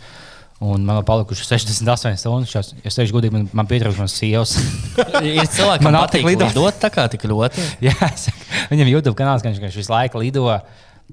Un 0.61 0.82
man 0.84 0.99
vēl 0.99 1.05
palikuši 1.09 1.47
68 1.49 2.18
stundas. 2.20 2.51
Es- 2.61 2.74
Es 2.84 2.97
teikšu, 2.99 3.14
godīgi, 3.16 3.32
man, 3.32 3.47
man 3.57 3.66
pietrūkst 3.68 3.97
manas 3.97 4.12
sievas. 4.12 4.51
Ir 5.24 5.47
cilvēki, 5.49 5.84
Man 5.86 5.97
patīk 5.97 6.20
patīk 6.20 6.26
lidot. 6.34 6.51
lidot 6.53 6.80
tā 6.82 6.91
kā 6.93 7.07
tik 7.09 7.24
ļoti. 7.24 7.64
Jā, 7.88 7.95
es 8.12 8.26
viņam 8.68 8.91
YouTube 8.93 9.16
kanāls, 9.16 9.41
ka 9.41 9.49
viņš, 9.49 9.76
visu 9.80 9.93
laiku 9.93 10.20
lido 10.20 10.45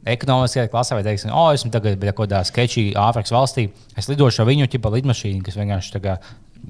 ekonomiskajā 0.07 0.67
klasē, 0.71 0.97
vai 0.99 1.03
teiksim, 1.07 1.32
o, 1.32 1.45
esmu 1.55 1.71
tagad 1.73 1.95
kaut 2.11 2.28
kādā 2.28 2.41
sketčī 2.47 2.89
Āfrikas 2.99 3.32
valstī. 3.34 3.69
Es 3.97 4.09
lidošu 4.11 4.43
ar 4.43 4.49
viņu 4.51 4.67
ķipa 4.75 4.91
lidmašīnu, 4.97 5.39
kas 5.47 5.55
vienkārši 5.57 5.95
tā 5.95 6.03
kā. 6.03 6.17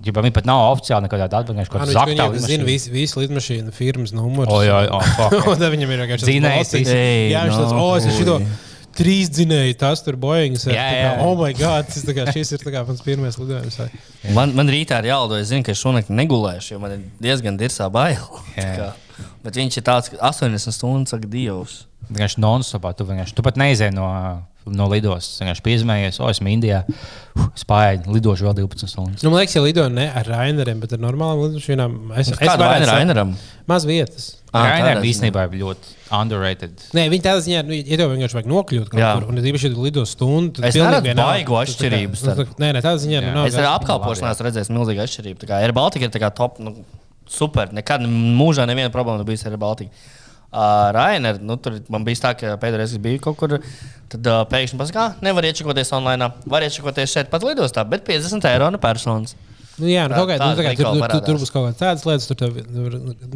Ja 0.06 0.14
viņi 0.14 0.34
pat 0.36 0.46
nav 0.46 0.62
oficiāli 0.76 1.08
nekādā 1.08 1.26
atbildībā, 1.40 1.64
Ā, 1.66 1.72
kaut 1.72 1.82
nu, 1.82 1.88
kādā 1.88 1.90
viņš 1.90 1.98
zaktā 1.98 2.28
viņam 2.30 2.46
zina 2.52 2.68
visu, 2.68 2.92
visu 2.94 3.22
lidmašīnu 3.24 3.74
firmas 3.74 4.14
numuru. 4.14 4.52
O, 4.54 4.60
jā, 4.62 4.84
o, 4.94 5.00
fuck. 5.18 5.34
Un 5.50 5.58
tad 5.58 5.74
viņam 5.74 5.94
ir 5.96 6.04
vienkārši 6.04 6.28
tāds 6.28 6.30
Jā, 7.34 7.46
viņš 7.48 7.58
tāds, 7.58 7.74
no, 7.74 7.88
o, 7.88 7.96
es 7.98 8.20
šito 8.20 8.36
trīs 8.98 9.32
dzinēju, 9.34 9.78
tas 9.82 10.02
tur 10.06 10.18
Boeings. 10.22 10.68
ir, 10.68 10.74
Jā, 10.78 10.86
tā 10.86 11.00
jā. 11.02 11.10
kā, 11.18 11.26
Oh, 11.26 11.34
my 11.38 11.50
God, 11.58 11.90
tas, 11.90 12.06
tā 12.06 12.16
kā, 12.18 12.28
šis 12.34 12.54
ir 12.58 12.64
tā 12.64 12.74
kā 12.74 12.86
mans 12.88 13.04
pirmais 13.06 13.38
lidojums. 13.42 13.78
Man, 14.38 14.54
man 14.58 14.72
rītā 14.74 15.02
ir 15.04 15.12
jālido. 15.12 15.42
Es 15.42 15.52
zinu, 15.52 15.66
ka 15.66 15.74
es 15.74 15.82
šonakt 15.82 16.14
negulēšu, 16.14 16.76
jo 16.76 16.82
man 16.82 16.98
ir 16.98 17.04
diezgan 17.22 17.60
dirsā 17.62 17.90
bail. 17.94 18.26
Bet 19.46 19.60
viņš 19.60 19.80
ir 19.80 19.86
tāds, 19.88 20.12
ka 20.14 20.20
80 20.30 20.76
stundas 20.76 21.14
saka 21.16 21.30
Dievs. 21.32 21.86
Vienkārši 22.08 22.40
non-stopā. 22.44 22.94
Tu, 22.96 23.08
vienkārši, 23.08 23.36
tu 23.36 23.44
pat 23.44 23.58
neizēji 23.60 23.96
no, 23.96 24.08
no 24.72 24.88
lidostas. 24.92 25.42
Vienkārši 25.42 25.64
piezmējies, 25.66 26.20
o, 26.24 26.30
esmu 26.32 26.52
Indijā. 26.54 26.84
Spēju 27.58 28.14
lidošu 28.16 28.48
vēl 28.48 28.56
12 28.64 28.92
stundas. 28.92 29.24
Nu, 29.26 29.32
man 29.34 29.42
liekas, 29.42 29.58
ja 29.58 29.64
lido 29.66 29.86
ne 29.92 30.08
ar 30.16 30.28
Raineriem, 30.30 30.80
bet 30.84 30.96
ar 30.96 31.02
normālām 31.04 31.46
lidmašīnām, 31.48 31.96
es, 32.22 32.32
es 32.34 32.42
varētu 32.42 32.90
Raineram? 32.92 33.34
Maz 33.70 33.88
vietas. 33.90 34.36
Tādā 34.48 34.94
ziņā. 34.96 35.04
īstenībā 35.10 35.44
ir 35.50 35.58
ļoti 35.60 35.96
underrated. 36.18 36.84
Nē, 36.96 37.08
viņi 37.12 37.24
tādā 37.26 37.42
ziņā, 37.44 37.64
nu, 37.68 37.76
ja 37.78 37.98
tev 38.00 38.14
vienkārši 38.14 38.38
vajag 38.38 38.50
nokļūt 38.52 38.92
kaut 38.94 39.02
Jā. 39.02 39.10
kur, 39.18 39.28
un 39.34 39.42
īpaši, 39.42 39.68
ja 39.68 39.74
tu 39.74 39.84
lido 39.84 40.04
stundu, 40.08 40.54
tad 40.58 40.70
Es 40.70 40.78
vienalga. 40.78 41.14
baigo 41.20 41.60
nu, 41.60 41.76
tā- 41.76 42.48
Nē, 42.64 42.70
nē, 42.72 42.82
tādā 42.82 42.96
ziņā 43.04 43.22
nu, 43.26 43.34
nav. 43.36 43.50
Es 43.50 43.58
ar 43.60 43.68
Labi, 43.68 43.84
apkalpošanos 43.84 44.40
jā. 44.40 44.46
redzēju 44.48 44.78
milzīgu 44.78 45.04
atšķirību. 45.04 45.42
Tā 45.44 45.50
kā 45.52 45.60
Air 45.62 45.76
Baltica 45.76 46.08
ir 46.08 46.14
tā 46.16 46.22
kā 46.24 46.32
top. 46.34 46.60
Nu, 46.64 46.74
super. 47.32 47.74
Nekad 47.76 48.06
mūžā 48.08 48.68
neviena 48.70 48.94
problēma 48.94 49.24
nebija 49.24 49.46
ar 49.46 49.56
Air 49.56 49.62
Baltica. 49.62 50.08
Uh, 50.48 50.90
Rainer, 50.96 51.42
nu, 51.44 51.58
tur 51.60 51.76
man 51.92 52.06
bija 52.08 52.22
tā, 52.24 52.30
ka 52.40 52.54
pēdējā 52.62 52.80
reizē 52.80 53.00
bija 53.04 53.20
kaut 53.26 53.36
kur. 53.40 53.58
Tad 54.08 54.30
uh, 54.32 54.46
pēkšņi 54.48 54.80
pasakā, 54.80 55.04
ah, 55.04 55.18
nevar 55.26 55.44
iečakoties 55.44 55.92
online, 55.98 56.30
var 56.48 56.64
iečakoties 56.64 57.12
šeit 57.12 57.32
pat 57.34 57.44
lidostā, 57.44 57.84
bet 57.84 58.06
50 58.08 58.48
eiro 58.48 58.70
no 58.72 58.80
personas. 58.80 59.36
Nu, 59.78 59.86
jā, 59.92 60.08
nu, 60.10 60.16
Tā- 60.16 60.22
kaut 60.24 60.30
kā, 60.32 60.36
nu, 60.42 60.58
tā 60.58 60.64
kā, 60.66 60.72
tur, 60.80 61.04
tur, 61.06 61.22
tur, 61.22 61.38
būs 61.38 61.52
kaut 61.54 61.68
kādas 61.68 61.78
tādas 61.78 62.06
lietas, 62.08 62.26
tur 62.26 62.38
tev, 62.40 62.56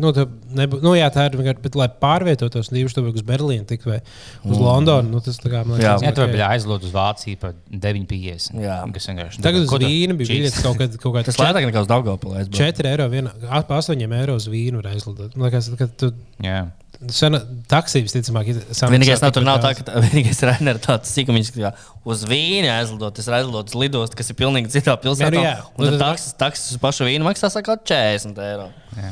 nu, 0.02 0.12
tev 0.16 0.32
nebu, 0.58 0.80
nu, 0.82 0.96
jā, 0.98 1.06
tā 1.14 1.28
ir 1.30 1.38
vienkārši, 1.38 1.62
bet, 1.68 1.78
lai 1.78 1.88
pārvietotos 2.02 2.72
divus 2.74 2.96
stūri 2.96 3.14
uz 3.14 3.26
Berlīnu 3.28 3.68
tik 3.70 3.86
vai 3.86 4.00
uz 4.00 4.56
mm. 4.56 4.64
Londonu, 4.66 5.14
nu, 5.14 5.22
tas 5.22 5.38
tā 5.38 5.52
kā, 5.54 5.62
man 5.68 5.78
Jā. 5.78 5.94
liekas, 6.00 6.08
Jā, 6.08 6.14
tur 6.18 6.26
ok. 6.26 6.34
bija 6.34 6.50
aizlūgt 6.56 6.90
uz 6.90 6.96
Vāciju 6.96 7.42
par 7.44 7.54
9,50. 7.70 8.58
Jā. 8.66 8.80
Kas 8.98 9.10
vienkārši. 9.12 9.44
Tagad 9.46 9.68
uz 9.68 9.76
Vīnu 9.86 10.18
bija 10.18 10.34
biļets 10.34 10.62
kaut 10.66 10.82
kad, 10.82 10.98
kaut 11.06 11.18
kāds 11.20 11.30
Tas 11.30 11.42
lētāk 11.46 11.70
nekā 11.70 11.86
uz 11.86 11.92
Daugavpilī. 11.94 12.48
4 12.58 12.94
eiro, 12.96 13.10
viena, 13.14 13.36
ap 13.46 13.70
8 13.78 14.02
eiro 14.02 14.42
uz 14.42 14.50
Vīnu 14.50 14.82
var 14.82 14.96
aizlidot. 14.96 15.38
Man 15.38 15.52
liekas, 15.52 15.70
ka 15.78 15.92
tu, 15.94 16.10
Jā. 16.42 16.66
Sena, 17.10 17.40
taksijas, 17.72 18.14
ticamāk, 18.14 18.52
ir 18.52 18.60
samaksā 18.70 18.92
Vienīgais, 18.94 19.22
nav, 19.24 19.38
nav 19.48 19.58
tā, 19.64 19.72
ka 19.80 19.96
vienīgais 20.04 20.44
Rainer 20.46 20.78
ir 20.78 20.82
tāds 20.84 21.10
sīkums, 21.16 21.50
ka 21.56 21.72
uz 22.06 22.22
Vīnu 22.30 22.70
aizlidot, 22.70 23.16
tas 23.18 23.26
ir 23.32 23.38
aizlidot 23.40 23.72
uz 23.74 23.78
lidostu, 23.80 24.20
kas 24.20 24.30
ir 24.30 24.38
pilnīgi 24.38 24.70
citā 24.76 24.94
pilsētā. 25.02 25.32
Jā, 25.34 25.40
nu 25.40 25.48
jā. 25.48 25.56
Un 25.72 25.82
Nu, 25.82 25.90
tad 25.90 25.98
tad- 25.98 26.06
taksis, 26.12 26.36
taksis 26.38 26.72
uz 26.76 26.82
pašu 26.84 27.08
Vīnu 27.10 27.26
maksā 27.26 27.50
saka, 27.50 27.78
40 27.90 28.38
eiro. 28.46 28.70
Jā. 29.00 29.12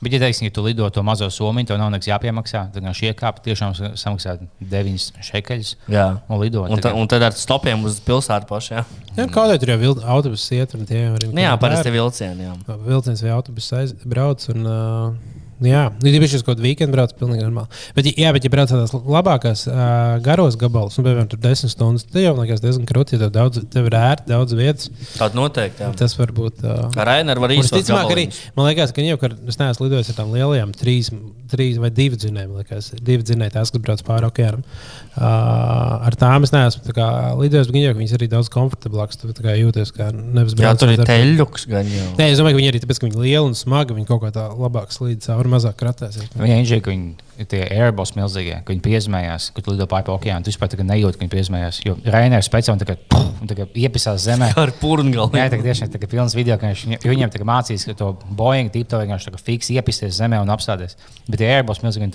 Bet, 0.00 0.12
ja 0.16 0.20
teiksim, 0.20 0.46
ja 0.48 0.52
tu 0.56 0.62
lido 0.64 0.86
to 0.92 1.02
mazo 1.04 1.26
somiņu, 1.32 1.66
tev 1.68 1.76
nav 1.80 1.90
nekas 1.92 2.08
jāpiemaksā. 2.08 2.60
Tad 2.72 2.76
vienkārši 2.82 3.10
iekāp, 3.10 3.40
tiešām 3.44 3.74
sa- 3.76 3.90
samaksā 4.00 4.38
9 4.60 5.10
šekeļus 5.24 5.74
Jā. 5.92 6.06
un 6.28 6.40
lido. 6.40 6.62
Un, 6.64 6.80
ta, 6.80 6.92
un 6.96 7.08
tad 7.08 7.22
ar 7.22 7.32
stopiem 7.36 7.84
uz 7.84 7.98
pilsētu 8.00 8.48
pašu. 8.48 8.78
Jā, 8.78 8.84
Jā, 9.16 9.26
kaut 9.32 9.48
kā 9.52 9.58
tur 9.60 9.74
jau 9.74 9.94
autobuss 10.08 10.46
iet, 10.56 10.72
un 10.74 10.86
tie 10.88 11.02
arī 11.08 11.28
nu, 11.32 11.40
jā 11.40 11.52
parasti 11.60 11.88
ir 11.92 11.96
vilcieni. 11.98 12.48
Jā. 12.48 12.78
vilciens 12.84 13.20
vai 13.24 13.30
autobuss 13.36 13.72
aizbrauc. 13.76 14.48
Un, 14.54 14.64
uh, 14.64 15.12
Jā, 15.60 15.82
nu, 15.92 16.12
viņš 16.22 16.38
uz 16.38 16.44
kaut 16.44 16.54
kādu 16.54 16.64
weekendu 16.64 16.94
brauc, 16.94 17.12
pilnīgi 17.18 17.44
normāli. 17.44 17.80
Bet, 17.96 18.06
jā, 18.16 18.30
bet, 18.32 18.46
ja 18.46 18.52
brauc 18.52 18.70
tādās 18.72 18.94
labākās, 18.96 19.66
uh, 19.68 20.16
garos 20.24 20.56
gabalos, 20.60 20.96
nu, 20.96 21.04
piemēram, 21.04 21.28
tur 21.28 21.40
10 21.42 21.72
stundas, 21.72 22.06
tad 22.08 22.22
jau 22.24 22.32
liekas 22.38 22.62
diezgan 22.64 22.86
krūti, 22.88 23.18
ja 23.18 23.26
tev, 23.26 23.34
daudz, 23.34 23.60
tev 23.72 23.90
ir 23.90 23.96
ērti, 23.98 24.28
daudz 24.30 24.56
vietas. 24.56 24.88
Tāda 25.18 25.36
noteikti. 25.36 25.84
Jā. 25.84 25.90
Tas 26.00 26.16
var 26.16 26.32
būt. 26.36 26.64
Uh, 26.64 26.88
Ar 26.96 27.10
Rainer 27.12 27.42
var 27.42 27.52
īstenībā 27.52 27.84
ticamāk, 27.84 28.14
arī, 28.16 28.26
man 28.56 28.70
liekas, 28.70 28.94
ka 28.96 29.04
jau, 29.04 29.18
kad 29.20 29.36
es 29.52 29.60
neesmu 29.60 29.88
lidojis 29.88 30.12
ar 30.14 30.18
tādām 30.22 30.32
lielajām, 30.38 30.72
trīs, 30.80 31.12
trīs 31.52 31.76
vai 31.82 31.92
divu 31.92 32.16
dzinējiem, 32.20 32.56
liekas, 32.62 32.92
divi 32.96 33.26
dzinēji, 33.26 33.54
tās, 33.58 33.74
kas 33.74 33.84
brauc 33.84 34.04
pāri 34.06 34.30
okeānam. 34.30 34.64
Uh, 35.10 36.06
ar 36.06 36.14
tām 36.16 36.46
es 36.46 36.52
neesmu 36.54 36.84
tā 36.86 36.94
kā, 36.96 37.06
lidojis, 37.36 37.68
bet 37.68 37.82
jau, 37.82 37.94
viņas 37.98 38.16
arī 38.16 38.28
daudz 38.30 38.48
komfortablākas. 38.54 39.18
Tu 39.20 39.44
kā 39.44 39.56
jūties 39.58 39.90
kā 39.96 40.08
nevis 40.14 40.54
Jā, 40.56 40.72
tur 40.78 40.92
ir 40.92 41.02
teļļuks 41.04 41.66
gan 41.70 41.88
jau. 41.90 42.06
Nē, 42.16 42.30
es 42.30 42.40
domāju, 42.40 42.56
ka 42.56 42.60
viņi 42.60 42.70
arī 42.70 42.82
tāpēc, 42.84 43.00
ka 43.00 43.08
viņi 43.08 43.18
ir 43.18 43.24
lieli 43.26 43.50
un 43.50 43.56
smagi. 43.58 43.96
Viņi 43.96 44.08
kaut 44.08 44.22
kā 44.22 44.30
tā 44.34 44.46
labāk 44.54 44.94
slīd 44.94 45.24
cauri, 45.26 45.49
mazāk 45.52 45.76
kratēs. 45.80 46.18
Viņa 46.34 46.60
inženieris, 46.62 46.84
ka 46.84 46.92
viņi 46.92 47.40
ir 47.40 47.48
tie 47.50 47.60
airbus 47.64 48.12
milzīgie, 48.16 48.58
ka 48.64 48.72
viņi 48.72 48.82
piezmējās, 48.84 49.48
kad 49.56 49.70
lido 49.70 49.86
pāri 49.90 50.12
okeānam. 50.12 50.44
Tu 50.44 50.52
vispār 50.52 50.70
tā 50.72 50.84
nejūti, 50.84 51.18
ka 51.18 51.24
viņi 51.24 51.32
piezmējās. 51.34 51.80
Jo 51.86 51.96
Rainers 52.14 52.48
speciāli 52.50 52.82
tā 52.82 52.88
kā, 52.90 52.96
un 53.16 53.50
tā 53.50 53.56
kā 53.58 53.66
iepisās 53.82 54.22
zemē. 54.26 54.52
Ar 54.62 54.74
purngalu. 54.80 55.32
Jā, 55.40 55.48
tā 55.52 55.60
tiešām 55.64 55.90
ir 55.96 56.06
pilns 56.10 56.36
video, 56.38 56.58
ka 56.60 56.70
viņš, 56.70 56.86
jo 56.98 57.14
viņiem 57.14 57.32
tā 57.32 57.42
kā 57.42 57.48
mācīs, 57.48 57.88
ka 57.88 57.96
to 57.98 58.12
Boeing 58.28 58.72
tipu 58.74 58.92
to 58.92 59.02
vienkārši 59.02 59.30
tā 59.30 59.34
kā 59.36 59.42
fiks 59.50 59.72
iepisties 59.74 60.16
zemē 60.20 60.42
un 60.44 60.52
apstāties. 60.54 60.98
Bet 61.26 61.40
tie 61.42 61.50
airbus 61.56 61.82
milzīgi 61.84 62.12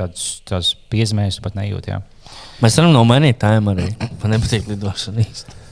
piezmējas, 0.94 1.40
tu 1.40 1.46
pat 1.46 1.58
nejūti. 1.58 1.94
Jā. 1.94 2.02
Mēs 2.64 2.80
varam 2.80 2.96
nomainīt 2.96 3.42
tēmu 3.42 3.76
arī. 3.76 3.92
Man 4.22 4.36
nepatīk 4.38 4.70
lidošana 4.72 5.26
īsti. 5.26 5.65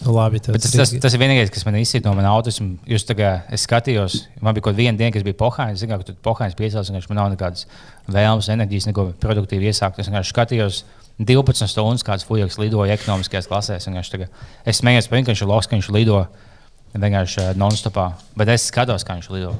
Nu, 0.00 0.14
labi, 0.16 0.40
tas, 0.40 0.64
tas, 0.72 0.92
tas, 0.96 1.14
ir 1.14 1.20
vienīgais, 1.20 1.50
kas 1.52 1.66
man 1.68 1.76
izsita 1.76 2.08
no 2.08 2.14
manas 2.16 2.32
autisma. 2.32 2.78
Jūs 2.88 3.04
es 3.52 3.66
skatījos, 3.66 4.16
man 4.40 4.56
bija 4.56 4.64
kaut 4.70 4.78
viena 4.78 4.96
diena, 4.96 5.12
kas 5.12 5.26
bija 5.26 5.36
pohāņa. 5.36 5.76
Zinu, 5.76 5.98
ka 6.00 6.08
tur 6.08 6.16
pohāņas 6.24 6.56
piecēlās, 6.56 6.88
un 6.88 6.96
man 7.10 7.18
nav 7.20 7.28
nekādas 7.34 7.66
vēlmes, 8.08 8.48
enerģijas, 8.54 8.88
neko 8.88 9.10
produktīvi 9.20 9.68
iesākt. 9.68 10.00
Es 10.00 10.08
vienkārši 10.08 10.32
skatījos 10.32 10.82
12 11.20 11.68
stundas, 11.68 12.04
kāds 12.06 12.24
fujaks 12.24 12.56
lidoja 12.56 12.96
ekonomiskajās 12.96 13.50
klasēs. 13.50 13.90
Kā 13.92 14.28
Es 14.64 14.80
smējos 14.80 15.10
par 15.10 15.18
viņu, 15.18 15.26
ka 15.26 15.34
viņš 15.34 15.44
ir 15.44 15.52
loks, 15.52 15.68
ka 15.68 15.76
viņš 15.76 15.90
lido 15.92 16.22
vienkārši 16.94 17.42
uh, 17.42 17.50
non-stopā. 17.60 18.06
Bet 18.40 18.48
es 18.56 18.70
skatos, 18.72 19.04
kā 19.04 19.18
viņš 19.18 19.28
lido. 19.34 19.52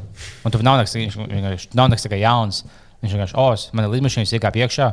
Un 0.44 0.54
tur 0.54 0.64
nav 0.64 0.80
nekas, 0.80 0.96
viņš 0.96 1.20
vienkārši 1.20 1.76
nav 1.76 1.92
nekas 1.92 2.06
tā 2.06 2.14
kā 2.14 2.22
jauns. 2.22 2.64
Viņš 3.04 3.14
vienkārši, 3.16 3.36
oh, 3.40 3.68
man 3.76 3.86
ir 3.86 3.94
lidmašīnas 3.94 4.32
iekāp 4.36 4.56
iekšā, 4.60 4.90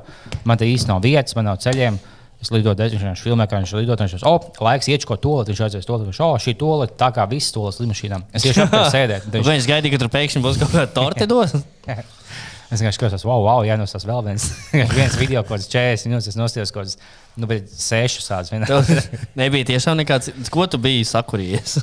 man 0.47 0.59
te 0.59 0.67
īsti 0.67 0.87
nav 0.91 1.01
vietas, 1.03 1.35
man 1.35 1.49
nav 1.49 1.57
ceļiem. 1.63 1.97
Es 2.37 2.51
lidoju 2.53 2.77
viņš 2.77 3.01
vienkārši 3.01 3.25
filmē, 3.25 3.47
kā 3.49 3.57
viņš 3.57 3.71
lido. 3.79 3.95
Viņš 3.97 4.13
jau 4.21 4.29
oh, 4.29 4.43
laiks 4.61 4.89
iečko 4.93 5.15
to, 5.21 5.33
viņš 5.47 5.61
aizies 5.65 5.87
to, 5.87 5.97
viņš 6.03 6.19
oh, 6.21 6.35
šī 6.41 6.53
tola 6.59 6.85
tā 6.85 7.09
kā 7.15 7.25
visas 7.29 7.55
tolas 7.55 7.79
lidmašīnām. 7.81 8.27
Es 8.37 8.45
tieši 8.45 8.61
apgāju 8.67 8.91
sēdēt. 8.95 9.25
un 9.25 9.33
Viņš, 9.39 9.49
Viņš 9.49 9.69
gaidīja, 9.71 9.93
ka 9.95 10.01
tur 10.03 10.11
pēkšņi 10.13 10.41
būs 10.45 10.59
kaut 10.61 10.75
kāda 10.75 10.91
torte 10.93 11.27
dos. 11.33 11.55
es 11.57 12.83
vienkārši 12.83 12.99
skatos, 12.99 13.25
wow, 13.25 13.41
wow, 13.41 13.63
jā, 13.65 13.77
no 13.79 13.87
tas 13.89 14.05
vēl 14.05 14.21
viens, 14.27 14.45
viens 14.99 15.17
video, 15.17 15.41
kaut 15.41 15.57
kāds 15.57 15.71
40 15.73 16.11
minūtes, 16.11 16.29
es 16.29 16.37
nostājos 16.37 16.73
kaut 16.75 16.85
kāds, 16.85 16.99
nu, 17.41 17.49
bet 17.49 17.73
sešas 17.73 18.29
tādas. 18.29 18.53
Tev 18.69 19.33
nebija 19.39 19.71
tiešām 19.73 19.97
nekāds, 20.03 20.29
ko 20.53 20.67
tu 20.69 20.77
biji 20.83 21.07
sakurījies. 21.09 21.79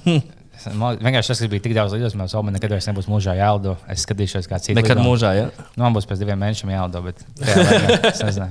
Man 0.78 1.00
vienkārši 1.02 1.32
tas, 1.32 1.40
bija 1.50 1.64
tik 1.64 1.74
daudz 1.76 1.96
lidos, 1.96 2.14
man 2.16 2.30
jau 2.30 2.40
man 2.46 2.54
nekad 2.56 2.72
vairs 2.72 2.86
nebūs 2.88 3.08
mūžā 3.10 3.34
jālido. 3.36 3.74
Es 3.90 4.06
skatīšos, 4.06 4.46
kā 4.48 4.60
cits. 4.62 4.78
Nekad 4.78 5.02
mūžā, 5.02 5.34
ja? 5.36 5.48
Nu, 5.74 5.82
man 5.82 5.96
būs 5.96 6.06
pēc 6.08 6.22
diviem 6.22 6.40
mēnešiem 6.40 6.72
jālido, 6.72 7.02
bet 7.04 7.20
laikā 7.42 8.12
es 8.14 8.22
nezinu. 8.24 8.48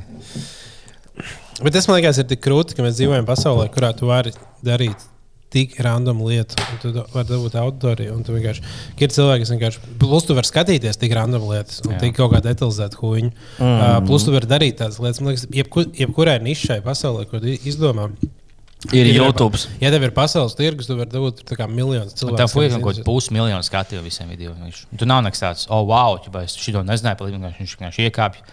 Bet 1.62 1.76
tas 1.76 1.88
man 1.90 2.00
liekas, 2.00 2.20
ir 2.22 2.30
tik 2.30 2.42
krūti, 2.44 2.78
ka 2.78 2.86
mēs 2.86 2.98
dzīvojam 2.98 3.28
pasaulē, 3.30 3.68
kurā 3.74 3.92
tu 3.98 4.10
vari 4.10 4.34
darīt 4.66 5.10
tik 5.54 5.76
random 5.86 6.24
lietu. 6.26 6.58
un 6.58 6.80
Tu 6.82 6.92
vari 7.14 7.30
dabūt 7.30 7.58
ka 8.98 9.06
Ir 9.06 9.14
cilvēki, 9.14 9.46
kas 9.46 9.54
vienkārši. 9.54 9.82
Plus, 10.02 10.26
tu 10.26 10.38
vari 10.38 10.50
skatīties 10.50 10.98
tik 11.02 11.14
random 11.14 11.46
lietas, 11.52 11.84
un 11.86 12.00
tik 12.02 12.16
kaut 12.18 12.34
kā 12.34 12.42
detalizēt 12.46 12.98
huīņu. 12.98 13.34
Mm. 13.60 13.74
Uh, 13.74 13.98
plus, 14.08 14.26
tu 14.26 14.34
vari 14.34 14.50
darīt 14.50 14.80
tādas 14.82 14.98
lietas. 15.04 15.22
Man 15.22 15.36
liekas, 15.36 15.46
jebku, 15.54 15.86
jebkurai 16.00 16.40
nišai 16.42 16.80
pasaulē, 16.86 17.28
ko 17.30 17.44
izdomā. 17.44 18.10
Ir 18.92 19.08
Ja 19.08 19.14
tev 19.14 19.30
YouTube. 19.30 19.62
Ja 19.80 19.94
tev 19.94 20.04
ir 20.04 20.12
pasaules 20.12 20.58
tirgus, 20.60 20.90
dabūt 20.90 21.46
tā 21.48 21.56
kā 21.56 21.70
miljonus 21.72 22.18
cilvēku. 22.20 22.36
tev 22.42 22.50
kas 22.50 22.56
kaut 22.58 22.66
kāds 22.66 23.00
interesē. 23.00 23.06
pusmiljonu 23.08 23.64
skatīju 23.64 24.04
visiem 24.04 24.34
video. 24.34 24.52
Viņš, 24.58 24.82
tu 25.00 25.08
nav 25.08 25.22
nekas 25.24 25.40
tāds, 25.40 25.70
oh, 25.72 25.86
wow, 25.88 26.18
ķipa, 26.20 26.44
es 26.44 26.58
šito 26.60 26.82
nezināju, 26.84 27.30
līdzi 27.30 27.40
viņš 27.62 27.78
vienkārši 27.78 28.10
iekāpj. 28.10 28.44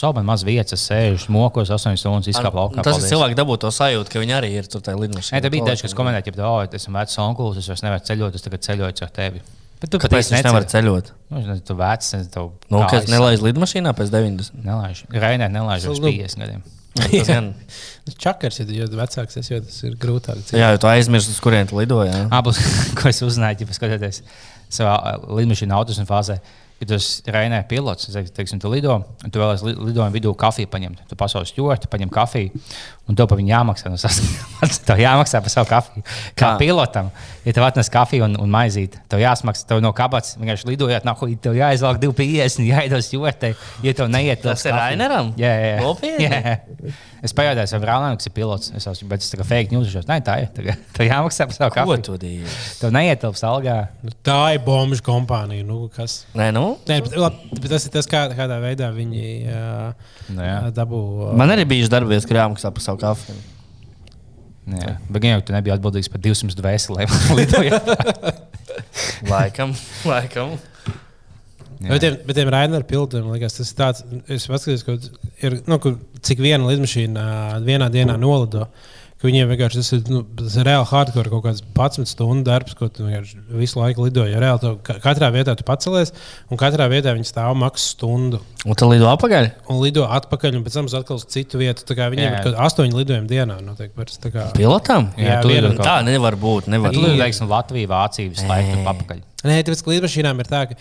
Jau 0.00 0.12
man 0.16 0.24
maz 0.24 0.42
vietas, 0.46 0.72
es 0.78 0.84
sēžu, 0.88 1.28
mokos 1.34 1.68
8 1.74 1.98
stundas, 2.00 2.30
izkāpu 2.32 2.56
laukā. 2.56 2.84
Tas 2.86 3.00
ir 3.02 3.10
cilvēks 3.10 3.36
dabū 3.38 3.58
to 3.60 3.68
sajūtu, 3.74 4.08
ka 4.12 4.22
viņi 4.22 4.34
arī 4.38 4.52
ir 4.56 4.68
tur 4.72 4.80
tajā 4.84 4.96
lidmašīnā. 5.00 5.36
Nē, 5.36 5.42
tā 5.44 5.50
bija 5.52 5.66
daži, 5.68 5.84
kas 5.84 5.96
komentēja, 5.98 6.24
ka, 6.28 6.46
oh, 6.48 6.60
es 6.64 6.78
esmu 6.80 6.96
vecs 6.96 7.18
onkurs, 7.20 7.58
es 7.60 7.68
vairs 7.68 7.84
nevaru 7.84 8.06
ceļot, 8.08 8.38
es 8.38 8.46
tagad 8.46 8.64
ceļoju 8.68 8.96
caur 9.02 9.12
tevi. 9.18 9.42
Bet 9.82 9.90
tu 9.90 9.98
Kāpēc 9.98 10.30
viņš 10.32 10.44
nevar 10.46 10.64
ceļot? 10.70 11.08
Nu, 11.28 11.40
es 11.40 11.46
nezinu, 11.50 11.64
tu 11.66 11.74
vecs, 11.76 12.12
es 12.14 12.28
tev. 12.32 12.52
Nu, 12.70 12.84
kas 12.88 13.08
nelaiž 13.10 13.42
lidmašīnā 13.42 13.92
pēc 13.98 14.12
90? 14.14 14.62
Nelaiž. 14.64 15.02
Rainē 15.10 15.48
nelaiž 15.50 15.88
uz 15.90 15.98
Nu, 16.00 16.06
50 16.08 16.38
gadiem. 16.44 16.62
Tas 16.94 17.28
gan- 17.32 17.52
Tas 18.06 18.16
čakars, 18.18 18.58
ja 18.60 18.66
tu 18.66 18.74
jo 18.74 18.86
vecāks 18.98 19.36
esi, 19.38 19.54
jo 19.54 19.60
tas 19.64 19.76
ir 19.86 19.94
grūtāk. 19.98 20.40
Jā, 20.54 20.72
jo 20.74 20.80
tu 20.82 20.88
aizmirsti, 20.90 21.34
uz 21.34 21.40
kurien 21.42 21.66
tu 21.70 21.78
lidoji. 21.78 22.10
jā. 22.14 22.24
Abus, 22.34 22.58
ko 22.98 23.08
es 23.10 23.20
uzzināju, 23.22 23.62
ja 23.62 23.70
paskatieties 23.70 24.22
savā 24.72 24.96
lidmašīnā 25.38 25.76
autusma 25.76 26.06
fāzē. 26.08 26.38
Kad 26.82 26.88
tu 26.90 26.96
esi 26.98 27.22
Reinē 27.30 27.60
pilots, 27.70 28.08
teiksim, 28.34 28.58
tu 28.58 28.66
lido, 28.72 28.96
un 29.22 29.30
tu 29.30 29.38
vēlaties 29.38 29.62
li- 29.68 29.74
lidojuma 29.92 30.10
vidū 30.10 30.32
kafiju 30.34 30.66
paņemt. 30.72 31.04
Tu 31.06 31.14
pasaules 31.20 31.52
stūri, 31.54 31.86
paņem 31.92 32.10
kafiju, 32.10 32.50
un 33.10 33.16
tev 33.18 33.26
par 33.30 33.38
viņu 33.40 33.50
jāmaksā. 33.52 33.90
No 33.92 33.98
sas- 34.00 34.20
tev 34.88 35.00
jāmaksā 35.02 35.40
par 35.42 35.52
savu 35.52 35.68
kafiju. 35.70 36.04
Kā 36.38 36.52
Kā? 36.52 36.56
pilotam, 36.60 37.10
ja 37.44 37.52
tev 37.56 37.66
atnes 37.66 37.90
kafiju 37.92 38.24
un, 38.28 38.36
un 38.40 38.50
maizīti, 38.52 39.00
tev 39.10 39.22
jāsmaksā, 39.22 39.66
tev 39.68 39.82
no 39.84 39.90
kabatas 39.96 40.36
vienkārši 40.40 40.70
lidojot, 40.72 41.06
nav 41.08 41.18
ko 41.20 41.28
tev 41.34 41.56
jāizvelk 41.58 41.98
250, 42.02 42.66
jāiedod 42.70 43.02
stūrtei, 43.06 43.54
ja 43.86 43.96
tev 43.98 44.10
neiet. 44.12 44.42
Tas 44.44 44.64
ir 44.68 44.76
Raineram? 44.76 45.32
Jā, 45.40 45.52
jā. 45.66 45.80
Nopietni? 45.82 46.28
Jā. 46.28 46.58
Es 47.22 47.30
pajautāju, 47.38 47.78
vai 47.78 47.86
Rānam 47.86 48.16
ir 48.18 48.32
pilots. 48.34 48.72
Es 48.74 48.86
esmu, 48.90 49.06
bet 49.12 49.22
es 49.22 49.28
tā 49.30 49.38
kā 49.38 49.44
fake 49.46 49.70
news. 49.70 49.92
Nē, 50.08 50.16
tā 50.26 50.40
ir. 50.42 50.48
Tagad 50.56 50.80
Tev 50.96 51.06
jāmaksā 51.06 51.44
par 51.46 51.54
savu 51.54 51.70
Ko 51.70 51.76
kafiju. 51.76 52.02
tu 52.08 52.16
dari? 52.18 52.40
Tev 52.80 52.90
neietilps 52.96 53.44
algā. 53.46 53.76
Nu, 54.02 54.10
Tā 54.26 54.38
ir 54.56 54.62
bombu 54.66 54.98
kompānija. 55.06 55.62
Nu, 55.68 55.84
kas? 55.94 56.24
Nē, 56.34 56.48
nu. 56.56 56.64
Nē, 56.90 56.96
bet, 57.06 57.14
labi, 57.22 57.60
bet 57.60 57.68
tas 57.76 57.86
ir 57.86 57.94
tas, 57.94 58.08
kā, 58.10 58.24
kādā 58.34 58.58
veidā 58.64 58.90
viņi 58.96 59.22
uh, 59.46 60.10
Nu, 60.34 60.42
dabū. 60.74 60.98
Uh, 61.28 61.30
Man 61.38 61.54
arī 61.54 61.62
bija 61.70 61.86
darbības, 61.94 62.26
kur 62.26 62.40
jāmaksā 62.40 62.74
par 62.74 62.84
savu 62.88 62.98
kafiju. 63.02 63.40
Jā, 64.72 64.92
bet 65.10 65.24
gan 65.24 65.32
jau 65.34 65.46
tu 65.48 65.54
nebija 65.56 65.74
atbildīgs 65.74 66.10
par 66.10 66.22
200 66.22 66.54
dvēselēm. 66.58 67.12
Laikam, 69.32 69.72
laikam. 70.06 70.54
Bet 71.82 72.02
tiem, 72.04 72.16
bet 72.26 72.38
tiem 72.38 72.50
Rainera 72.52 72.86
pildiem, 72.86 73.26
liekas, 73.34 73.56
tas 73.58 73.72
ir 73.72 73.78
tāds, 73.78 74.02
es 74.30 74.46
paskatījos, 74.50 74.84
ka 74.86 74.96
ir, 75.42 75.58
nu, 75.66 75.78
kur, 75.82 75.96
cik 76.22 76.42
viena 76.42 76.68
lidmašīna 76.68 77.24
vienā 77.66 77.88
dienā 77.92 78.16
nolido. 78.20 78.68
Ka 79.22 79.28
Viņiem 79.30 79.46
vienkārši 79.52 79.78
tas 79.78 79.90
ir, 79.94 80.00
nu, 80.10 80.24
tas 80.36 80.56
ir 80.58 80.66
reāli 80.66 80.88
hardcore, 80.90 81.30
kaut 81.30 81.44
kāds 81.46 81.62
11 81.62 82.10
stundu 82.10 82.42
darbs, 82.48 82.74
ko 82.74 82.88
tu 82.90 83.06
visu 83.54 83.78
laiku 83.78 84.02
lido. 84.08 84.24
Jo 84.26 84.40
reāli 84.42 84.60
tev 84.64 84.80
ka- 84.82 84.98
katrā 85.04 85.28
vietā 85.30 85.54
tu 85.56 85.62
pacelies, 85.68 86.10
un 86.50 86.58
katrā 86.58 86.88
vietā 86.90 87.14
viņi 87.14 87.30
stāv 87.30 87.54
maksu 87.54 87.94
stundu. 87.94 88.40
Un 88.66 88.74
tad 88.74 88.90
lido 88.90 89.06
apakaļ. 89.12 89.48
Un 89.70 89.78
lido 89.82 90.04
atpakaļ, 90.10 90.58
un 90.58 90.64
pēc 90.66 90.74
tam 90.74 90.90
uz 90.90 90.94
atkal 90.98 91.16
uz 91.22 91.24
citu 91.30 91.58
vietu. 91.62 91.86
Tā 91.86 91.94
kā 91.98 92.10
Viņiem 92.12 92.34
Jā. 92.34 92.42
ir 92.50 92.58
astoņi 92.66 92.92
lidojumi 92.98 93.30
dienā. 93.30 93.60
Notiek, 93.62 93.94
parasti, 93.94 94.20
tā 94.26 94.30
kā- 94.34 94.50
Pilotam? 94.58 95.12
Jā, 95.16 95.38
Jā, 95.38 95.42
tu 95.42 95.48
viena- 95.48 95.70
lido 95.70 95.76
kaut 95.78 95.86
Tā 95.86 96.04
nevar 96.04 96.34
būt. 96.36 96.66
Nevar. 96.66 96.92
Tu 96.92 97.00
lido, 97.00 97.16
teiksim, 97.22 97.48
Latviju, 97.48 97.88
Vāciju, 97.88 98.34
slēgtu 98.42 98.82
papakaļ. 98.84 99.22
Nē, 99.42 99.56
tāpēc, 99.66 99.80
ka 99.82 99.90
lidmašīnām 99.90 100.38
ir 100.38 100.46
tā, 100.46 100.60
ka 100.70 100.74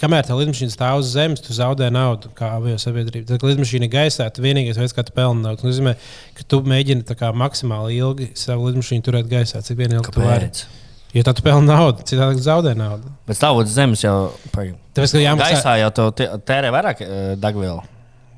kamēr 0.00 0.26
tā 0.28 0.36
lidmašīna 0.38 0.72
stāv 0.72 1.02
uz 1.02 1.10
zemes, 1.14 1.42
tu 1.44 1.56
zaudē 1.56 1.88
naudu 1.94 2.30
kā 2.36 2.54
avio 2.58 2.76
sabiedrība. 2.80 3.28
Tad, 3.28 3.40
kad 3.42 3.52
lidmašīna 3.52 3.88
ir 3.88 3.92
gaisā, 3.92 4.28
tas 4.30 4.44
vienīgais 4.44 4.80
veids, 4.80 4.94
kā 4.96 5.04
tu 5.06 5.14
pelni 5.16 5.44
naudu. 5.44 5.62
Tas 5.62 5.70
nozīmē, 5.70 5.94
ka 6.36 6.46
tu 6.48 6.62
mēģini 6.66 7.06
tā 7.08 7.32
maksimāli 7.32 8.00
ilgi 8.00 8.30
savu 8.38 8.70
lidmašīnu 8.70 9.06
turēt 9.06 9.30
gaisā, 9.30 9.62
cik 9.66 9.80
vien 9.80 9.96
ilgi 9.98 10.12
tu 10.12 10.24
vari. 10.24 10.50
Kāpēc? 10.52 10.84
Jo 11.16 11.24
tad 11.24 11.38
tu 11.38 11.44
pelni 11.46 11.70
naudu, 11.70 12.04
citādi 12.04 12.42
zaudē 12.44 12.74
naudu. 12.76 13.08
Bet 13.28 13.38
stāvot 13.38 13.68
zemes 13.72 14.02
jau. 14.04 14.16
Pagaid. 14.52 14.76
Tāpēc, 14.96 15.16
ka 15.16 15.22
jāmaksā, 15.22 15.52
Gaisā 15.56 15.76
jau 15.80 16.38
tērē 16.44 16.72
vairāk 16.74 17.04
eh, 17.04 17.28
degvielu. 17.40 17.95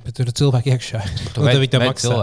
Bet 0.09 0.17
tur 0.17 0.31
ir 0.31 0.35
cilvēki 0.41 0.73
iekšā. 0.75 1.03
Tu 1.37 1.45
ved- 1.45 1.61
viņi 1.61 1.79
ved 1.79 1.85
maksā. 1.85 2.17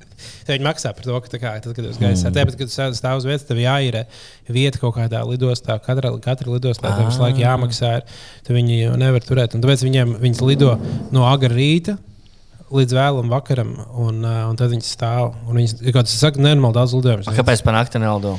viņi 0.48 0.64
maksā 0.64 0.92
par 0.96 1.04
to, 1.04 1.18
ka 1.20 1.30
tā 1.34 1.40
kā, 1.42 1.52
tad, 1.60 1.74
kad 1.76 1.84
jūs 1.84 2.00
gaisā. 2.00 2.30
Mm. 2.30 2.36
Tāpēc, 2.38 2.56
kad 2.62 2.72
tu 2.72 2.96
stāv 2.96 3.20
uz 3.20 3.26
vietas, 3.28 3.44
tev 3.48 3.60
jāīrē 3.60 4.06
vieta 4.56 4.80
kaut 4.80 4.96
kādā 4.96 5.20
lidostā. 5.28 5.76
Katra, 5.84 6.14
katra 6.24 6.54
lidostā 6.54 6.94
tev 6.96 7.10
visu 7.10 7.20
laiku 7.22 7.42
jāmaksā. 7.44 7.92
Ir, 8.00 8.20
tad 8.46 8.56
viņi 8.56 8.78
jau 8.80 8.94
nevar 9.04 9.26
turēt. 9.26 9.56
Un 9.58 9.64
tāpēc 9.64 9.84
viņiem 9.84 10.16
viņas 10.22 10.42
lido 10.48 10.76
no 11.14 11.26
agra 11.28 11.52
rīta. 11.52 11.98
Līdz 12.66 12.96
vēlam 12.96 13.28
vakaram, 13.30 13.68
un, 13.94 14.24
uh, 14.26 14.40
un 14.50 14.56
tad 14.58 14.72
viņi 14.72 14.82
stāv. 14.82 15.36
un 15.46 15.60
Viņas 15.60 15.76
ir 15.84 15.92
kaut 15.92 16.00
kāds, 16.00 16.16
saka, 16.18 16.40
nenormāli 16.42 16.74
daudz 16.74 16.96
lidojumu. 16.96 17.28
A, 17.30 17.34
Kāpēc 17.36 17.62
pa 17.62 17.76
nakti 17.76 18.00
nelido? 18.02 18.32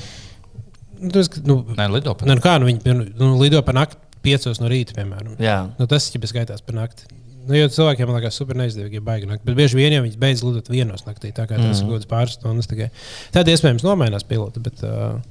Nu, 0.98 1.14
tas, 1.14 1.30
nu, 1.46 1.62
Nē, 1.78 1.86
lido 1.94 2.12
pat. 2.18 2.28
nu, 2.28 2.36
nu 2.36 2.44
kā, 2.44 2.58
nu, 2.60 2.68
viņi 2.68 3.14
nu, 3.16 3.30
lido 3.40 3.62
par 3.64 3.78
nakti, 3.78 4.02
piecos 4.26 4.60
no 4.60 4.68
rīta, 4.72 4.98
piemēram. 4.98 5.38
Jā. 5.40 5.62
Nu, 5.80 5.88
tas 5.88 6.10
ir 6.12 6.28
skaitās 6.28 6.66
par 6.66 6.76
nakti. 6.76 7.08
Nu, 7.48 7.56
jo 7.56 7.68
cilvēkiem 7.72 8.12
liekas, 8.12 8.38
super 8.40 8.58
neizdevīgi, 8.60 9.00
ja 9.00 9.04
baigi 9.06 9.30
nakti. 9.30 9.46
Bet 9.48 9.58
bieži 9.58 9.80
vien 9.80 9.96
jau 9.96 10.04
viņi 10.06 10.20
beidz 10.22 10.44
lidot 10.44 10.72
vienos 10.72 11.06
naktī. 11.08 11.32
Tā 11.32 11.48
kā 11.48 11.56
tas 11.56 11.64
ir 11.64 11.70
mm 11.70 11.74
-hmm. 11.74 11.92
kaut 11.92 12.02
kāds 12.02 12.12
pāris 12.12 12.40
stundas. 12.40 12.68
tikai. 12.68 12.90
Tad 13.32 13.48
iespējams 13.48 13.86
nomainās 13.88 14.28
pilota. 14.28 14.60
Bet, 14.60 14.84
uh, 14.84 15.22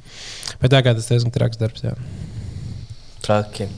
bet 0.61 0.73
tā 0.73 0.83
kā 0.83 0.95
tas 0.95 1.09
diezgan 1.09 1.33
traks 1.33 1.61
darbs. 1.61 1.83
Jā. 1.85 1.95
Traki. 3.23 3.69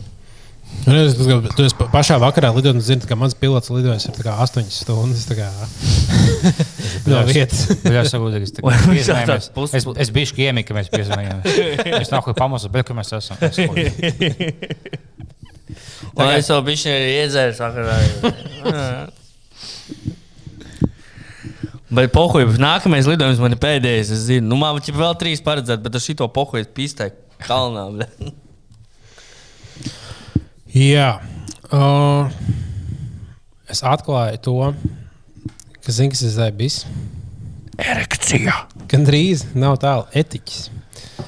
Un 0.87 0.95
es 0.95 1.15
domāju, 1.17 1.43
ka 1.49 1.57
tu 1.57 1.65
esi 1.65 1.77
pa- 1.79 1.89
pašā 1.93 2.19
vakarā 2.21 2.51
lidojot, 2.55 2.77
un 2.79 2.85
zini, 2.85 3.07
ka 3.09 3.17
mans 3.19 3.35
pilots 3.35 3.71
lidojas 3.73 4.07
ar 4.09 4.15
8 4.45 4.69
stundas 4.71 5.25
kā, 5.27 5.49
no 7.11 7.23
vietas. 7.29 7.67
Viņš 7.89 8.13
jau 8.15 8.21
piezvanījāmies. 8.29 9.27
tāds 9.27 9.49
pus- 9.55 9.75
es, 9.75 9.89
es 10.05 10.13
biju 10.15 10.37
kiemī, 10.39 10.65
ka 10.69 10.77
mēs 10.77 10.93
piezvanījāmies. 10.93 11.45
Es 12.03 12.13
nāku 12.13 12.37
pamostas, 12.37 12.73
bet 12.73 12.87
kur 12.89 12.97
mēs 13.01 13.13
esam? 13.17 13.41
Es 13.41 13.57
ko- 16.19 16.27
Un 16.27 16.35
es 16.35 16.51
jau 16.51 16.59
biju 16.67 16.93
iedzēris 16.99 17.61
vakarā. 17.63 17.97
Bet 21.89 22.11
pohuļ, 22.13 22.51
nākamais 22.61 23.07
lidojums 23.09 23.39
man 23.41 23.55
ir 23.57 23.61
pēdējais. 23.63 24.11
Es 24.13 24.27
zinu, 24.29 24.51
nu, 24.51 24.59
man 24.61 24.77
jau 24.85 24.93
vēl 24.99 25.15
trīs 25.21 25.41
paredzēt, 25.45 25.81
bet 25.85 25.95
ar 25.97 26.03
šito 26.05 26.27
pohuļu 26.35 26.69
pīstē 26.77 27.07
kalnā. 27.47 27.87
bļa. 27.95 28.33
Jā. 30.75 31.09
Uh, 31.73 32.29
es 33.73 33.81
atklāju 33.85 34.41
to, 34.45 34.57
ka 35.85 35.95
zinu, 35.97 36.13
kas 36.13 36.27
ir 36.29 36.35
zēbis. 36.37 36.83
Erekcija. 37.79 38.57
Gan 38.91 39.07
drīz 39.09 39.47
nav 39.57 39.79
tālu 39.81 40.05
etiķis. 40.19 40.69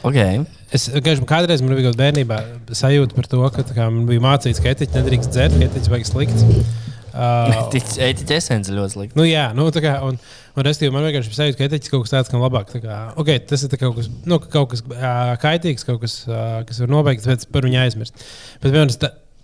Okay. 0.05 0.43
Es 0.75 0.87
vienkārši 0.93 1.27
kādreiz 1.27 1.65
man 1.65 1.75
bija 1.79 1.91
bērnībā 1.99 2.37
sajūta 2.79 3.17
par 3.17 3.27
to, 3.31 3.41
ka 3.57 3.65
kā, 3.73 3.89
man 3.91 4.07
bija 4.07 4.23
mācīts, 4.23 4.63
ka 4.63 4.71
etiķis 4.71 5.01
nedrīkst 5.01 5.33
dzert, 5.35 5.57
ka 5.59 5.67
etiķis 5.67 5.93
vajag 5.95 6.11
slikts. 6.13 6.47
Uh, 7.11 7.73
Etiķa 7.75 8.37
esence 8.37 8.71
ļoti 8.71 8.95
slikta. 8.95 9.19
nu, 9.19 9.25
jā, 9.27 9.49
nu, 9.59 9.65
tā 9.75 9.81
kā, 9.83 9.97
un, 10.07 10.15
un 10.55 10.63
restīvi, 10.63 10.93
man 10.95 11.03
vienkārši 11.09 11.33
bija 11.33 11.39
sajūta, 11.41 11.59
ka 11.59 11.67
etiķis 11.67 11.91
kaut 11.91 12.05
kas 12.05 12.13
tāds, 12.15 12.31
kam 12.31 12.45
labāk. 12.45 12.71
Tā 12.71 12.79
kā, 12.85 12.99
okay, 13.19 13.41
tas 13.51 13.65
ir 13.67 13.75
kaut 13.81 13.97
kas, 13.97 14.07
nu, 14.31 14.39
kaut 14.45 14.71
kas 14.71 14.85
uh, 14.87 15.33
kaitīgs, 15.43 15.83
kaut 15.89 15.99
kas, 16.05 16.15
uh, 16.31 16.61
kas 16.69 16.79
var 16.85 16.93
nobeigt, 16.95 17.27
bet 17.27 17.49
par 17.51 17.67
viņu 17.67 17.81
aizmirst. 17.83 18.23
Bet, 18.61 18.69
piemēram, 18.69 18.95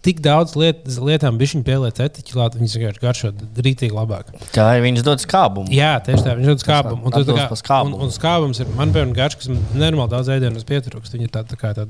tik 0.07 0.21
daudz 0.25 0.55
liet, 0.59 0.85
lietām 0.87 1.37
bija 1.41 1.53
viņa 1.57 1.67
pieliet 1.67 1.99
etiķi 2.07 2.35
klāt, 2.37 2.55
viņas 2.59 2.77
vienkārši 2.79 3.03
garšo 3.03 3.31
rītīgi 3.67 3.93
labāk. 3.97 4.31
Tā 4.55 4.67
ir 4.79 4.85
viņas 4.87 5.05
dod 5.07 5.23
skābumu. 5.25 5.69
Jā, 5.75 5.93
tieši 6.07 6.25
tā, 6.25 6.37
viņš 6.39 6.51
ir 6.55 6.61
skābums. 6.63 7.03
Un, 7.03 7.13
tā 7.17 7.23
kā- 7.27 7.59
skābumu. 7.61 7.99
un, 7.99 8.07
un 8.07 8.15
skābums 8.15 8.61
ir, 8.63 8.71
man 8.79 8.95
piemēram, 8.95 9.15
garš, 9.19 9.37
kas 9.43 9.51
man 9.53 9.61
nenormāli 9.75 10.15
daudz 10.15 10.31
ēdienas 10.37 10.65
pietrūkst. 10.69 11.17
Viņa 11.19 11.27
ir 11.29 11.33
tāda 11.35 11.53
tā 11.53 11.59
kā. 11.61 11.75
Tā, 11.77 11.87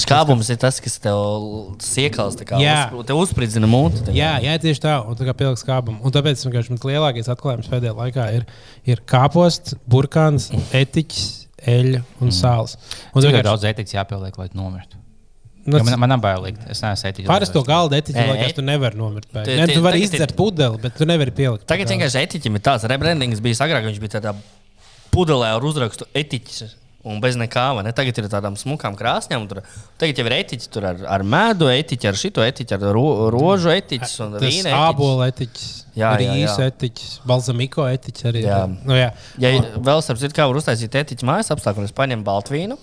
Skābums 0.00 0.48
ir 0.50 0.56
tas, 0.56 0.78
kas 0.80 0.94
tev 1.04 1.76
siekals, 1.84 2.36
tā 2.40 2.46
kā 2.48 2.58
Jā. 2.62 2.76
uz, 2.96 3.04
tev 3.08 3.18
uzspridzina 3.20 3.68
mūti. 3.68 4.00
tā 4.06 4.10
kā. 4.10 4.16
Jā, 4.16 4.30
jā, 4.42 4.54
tieši 4.62 4.80
tā, 4.86 4.94
un 5.06 5.14
tā 5.18 5.26
kā 5.28 5.34
pielikt 5.36 5.60
skābumu. 5.62 6.00
Un 6.02 6.14
tāpēc 6.14 6.40
vienkārši 6.46 6.72
mans 6.72 6.86
lielākais 6.88 7.28
atklājums 7.32 7.68
pēdējā 7.68 7.92
laikā 7.98 8.28
ir, 8.38 8.46
ir 8.88 9.02
kāposts, 9.04 9.76
burkāns, 9.86 10.48
etiķis, 10.72 11.26
eļļa 11.68 12.00
un 12.24 12.32
sāls. 12.32 12.76
Un 13.14 13.20
Cik 13.22 13.28
vienkārši- 13.30 13.50
daudz 13.50 13.68
ētiķis 13.68 13.96
jāpieliek, 14.00 14.38
lai 14.40 14.48
tu 14.48 14.56
nomirtu? 14.58 14.96
Nu, 15.66 15.82
Man, 15.82 15.98
man 16.08 16.20
bail 16.22 16.42
likt. 16.46 16.62
Es 16.70 16.80
neesmu 16.84 17.10
ētiķis. 17.10 17.28
Parasto 17.30 17.62
galda 17.66 17.98
etiķi, 18.00 18.16
Ē, 18.22 18.26
liekas, 18.32 18.54
tu 18.56 18.64
nevari 18.66 18.98
nomirt. 19.00 19.28
pēc. 19.34 19.44
Tie- 19.50 19.74
tu 19.74 19.82
vari 19.84 20.02
izdzert 20.06 20.34
pudeli, 20.38 20.80
bet 20.82 20.96
tu 20.96 21.04
nevari 21.08 21.34
pielikt. 21.34 21.66
Tagad 21.66 21.90
vienkārši 21.92 22.22
etiķim 22.24 22.58
ir 22.58 22.64
tāds 22.66 22.86
rebrandings, 22.90 23.42
bija 23.44 23.66
agrāk, 23.66 23.86
viņš 23.90 24.00
bija 24.02 24.20
tādā 24.20 24.34
pudelē 25.14 25.54
ar 25.56 25.64
uzrakstu 25.64 26.06
etiķis. 26.14 26.74
Un 27.06 27.20
bez 27.22 27.36
nekā, 27.38 27.68
ne? 27.86 27.92
Tagad 27.94 28.16
ir 28.18 28.26
tādām 28.26 28.56
smukām 28.58 28.96
krāsņām. 28.98 29.44
Tur, 29.46 29.60
tagad 29.96 30.18
jau 30.18 30.24
ir 30.26 30.34
etiķis 30.40 30.70
tur 30.74 30.88
ar, 30.90 30.96
ar 31.06 31.22
medu, 31.22 31.68
etiķi, 31.70 32.08
ar 32.10 32.18
šito 32.18 32.42
etiķi, 32.42 32.74
ar 32.74 32.86
ro, 32.96 33.04
rožu 33.30 33.70
etiķis 33.70 34.16
un 34.24 34.32
vīna 34.42 34.72
etiķis. 34.74 35.28
etiķis, 35.28 35.68
Jā, 35.94 36.10
jā, 36.18 36.34
jā. 36.34 36.56
etiķis, 36.66 37.12
balzamiko 37.24 37.86
etiķis 37.86 38.26
arī. 38.32 38.42
Jā. 38.42 38.58
Nu, 38.82 38.98
jā. 38.98 39.12
Ja 39.38 39.52
vēl 39.78 40.02
starp 40.02 40.18
citu, 40.18 40.34
kā 40.34 40.48
var 40.50 40.58
uztaisīt 40.58 40.98
etiķu 40.98 41.28
mājas 41.30 41.52
apstākļus, 41.54 41.94
paņem 41.94 42.24
baltvīnu, 42.26 42.74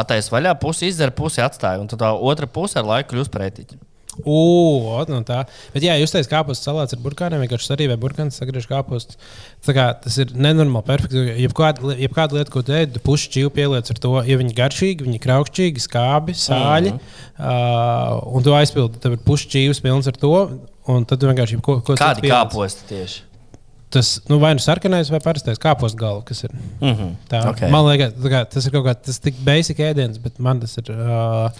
attaisno 0.00 0.36
vaļā, 0.36 0.54
pusi 0.62 0.88
izdzer, 0.92 1.14
pusi 1.16 1.44
atstāja. 1.44 1.82
Un 1.82 1.90
tad 1.90 2.04
otra 2.06 2.48
puse 2.50 2.80
ar 2.80 2.88
laiku 2.88 3.14
kļūst 3.14 3.34
par 3.34 3.46
etiķi. 3.50 3.82
Ugh, 4.26 5.04
no 5.12 5.20
tā. 5.26 5.42
Bet, 5.74 5.84
jā, 5.84 5.94
jūs 6.00 6.10
teicāt, 6.10 6.30
kāpēc 6.32 6.58
salāts 6.58 6.94
ar 6.96 7.02
burkāniem, 7.02 7.42
vienkārši 7.44 7.70
arī 7.74 7.86
vai 7.92 7.98
burkāns 8.00 8.38
sagriež 8.40 8.66
kāpostu. 8.70 9.18
Tā 9.66 9.74
kā 9.76 9.86
Tas 10.02 10.16
ir 10.22 10.32
nenormāli 10.34 10.86
perfekti. 10.86 11.22
Jebkāda 11.44 11.94
jeb 11.98 12.18
lieta, 12.34 12.50
ko 12.54 12.64
tu 12.66 12.74
ēd, 12.74 12.96
tu 12.96 13.02
puši 13.04 13.30
čīvi 13.36 13.52
pieliec 13.54 13.90
ar 13.92 14.00
to, 14.02 14.14
ja 14.26 14.40
viņi 14.40 14.56
garšīgi, 14.58 15.06
viņi 15.06 15.22
kraukšķīgi, 15.22 15.84
skābi, 15.84 16.34
sāļi. 16.38 16.94
Mm 16.94 16.98
-hmm. 16.98 18.18
uh, 18.18 18.34
un 18.34 18.42
tu 18.42 18.56
aizpildi, 18.56 18.98
tev 19.02 19.18
ir 19.18 19.24
puši 19.26 19.50
čīvs 19.54 19.82
pilns 19.84 20.10
ar 20.10 20.18
to. 20.18 20.34
Un 20.88 21.04
tad 21.04 21.22
vienkārši 21.22 21.60
ko, 21.60 21.80
ko 21.84 21.94
citu 21.94 22.04
Kādi 22.04 22.30
kāposti 22.30 22.88
tieši? 22.88 23.27
Tas 23.90 24.18
nu, 24.28 24.36
vai 24.36 24.52
nu 24.52 24.60
sarkanais 24.60 25.08
vai 25.08 25.20
parastais 25.24 25.60
kāpostu 25.60 25.96
galva, 25.96 26.20
kas 26.28 26.42
ir. 26.44 26.50
Mm 26.80 26.94
-hmm. 26.94 27.12
Tā, 27.30 27.40
Ok. 27.40 27.54
okay. 27.54 27.70
Man 27.70 27.86
liekas, 27.86 28.12
kā, 28.20 28.44
tas 28.44 28.66
ir 28.66 28.72
kaut 28.72 28.84
kāds 28.86 29.04
tas 29.06 29.18
tik 29.18 29.34
basic 29.44 29.78
ēdiens, 29.78 30.18
bet 30.22 30.38
man 30.38 30.60
tas 30.60 30.76
ir. 30.76 30.90
Uh, 30.90 31.50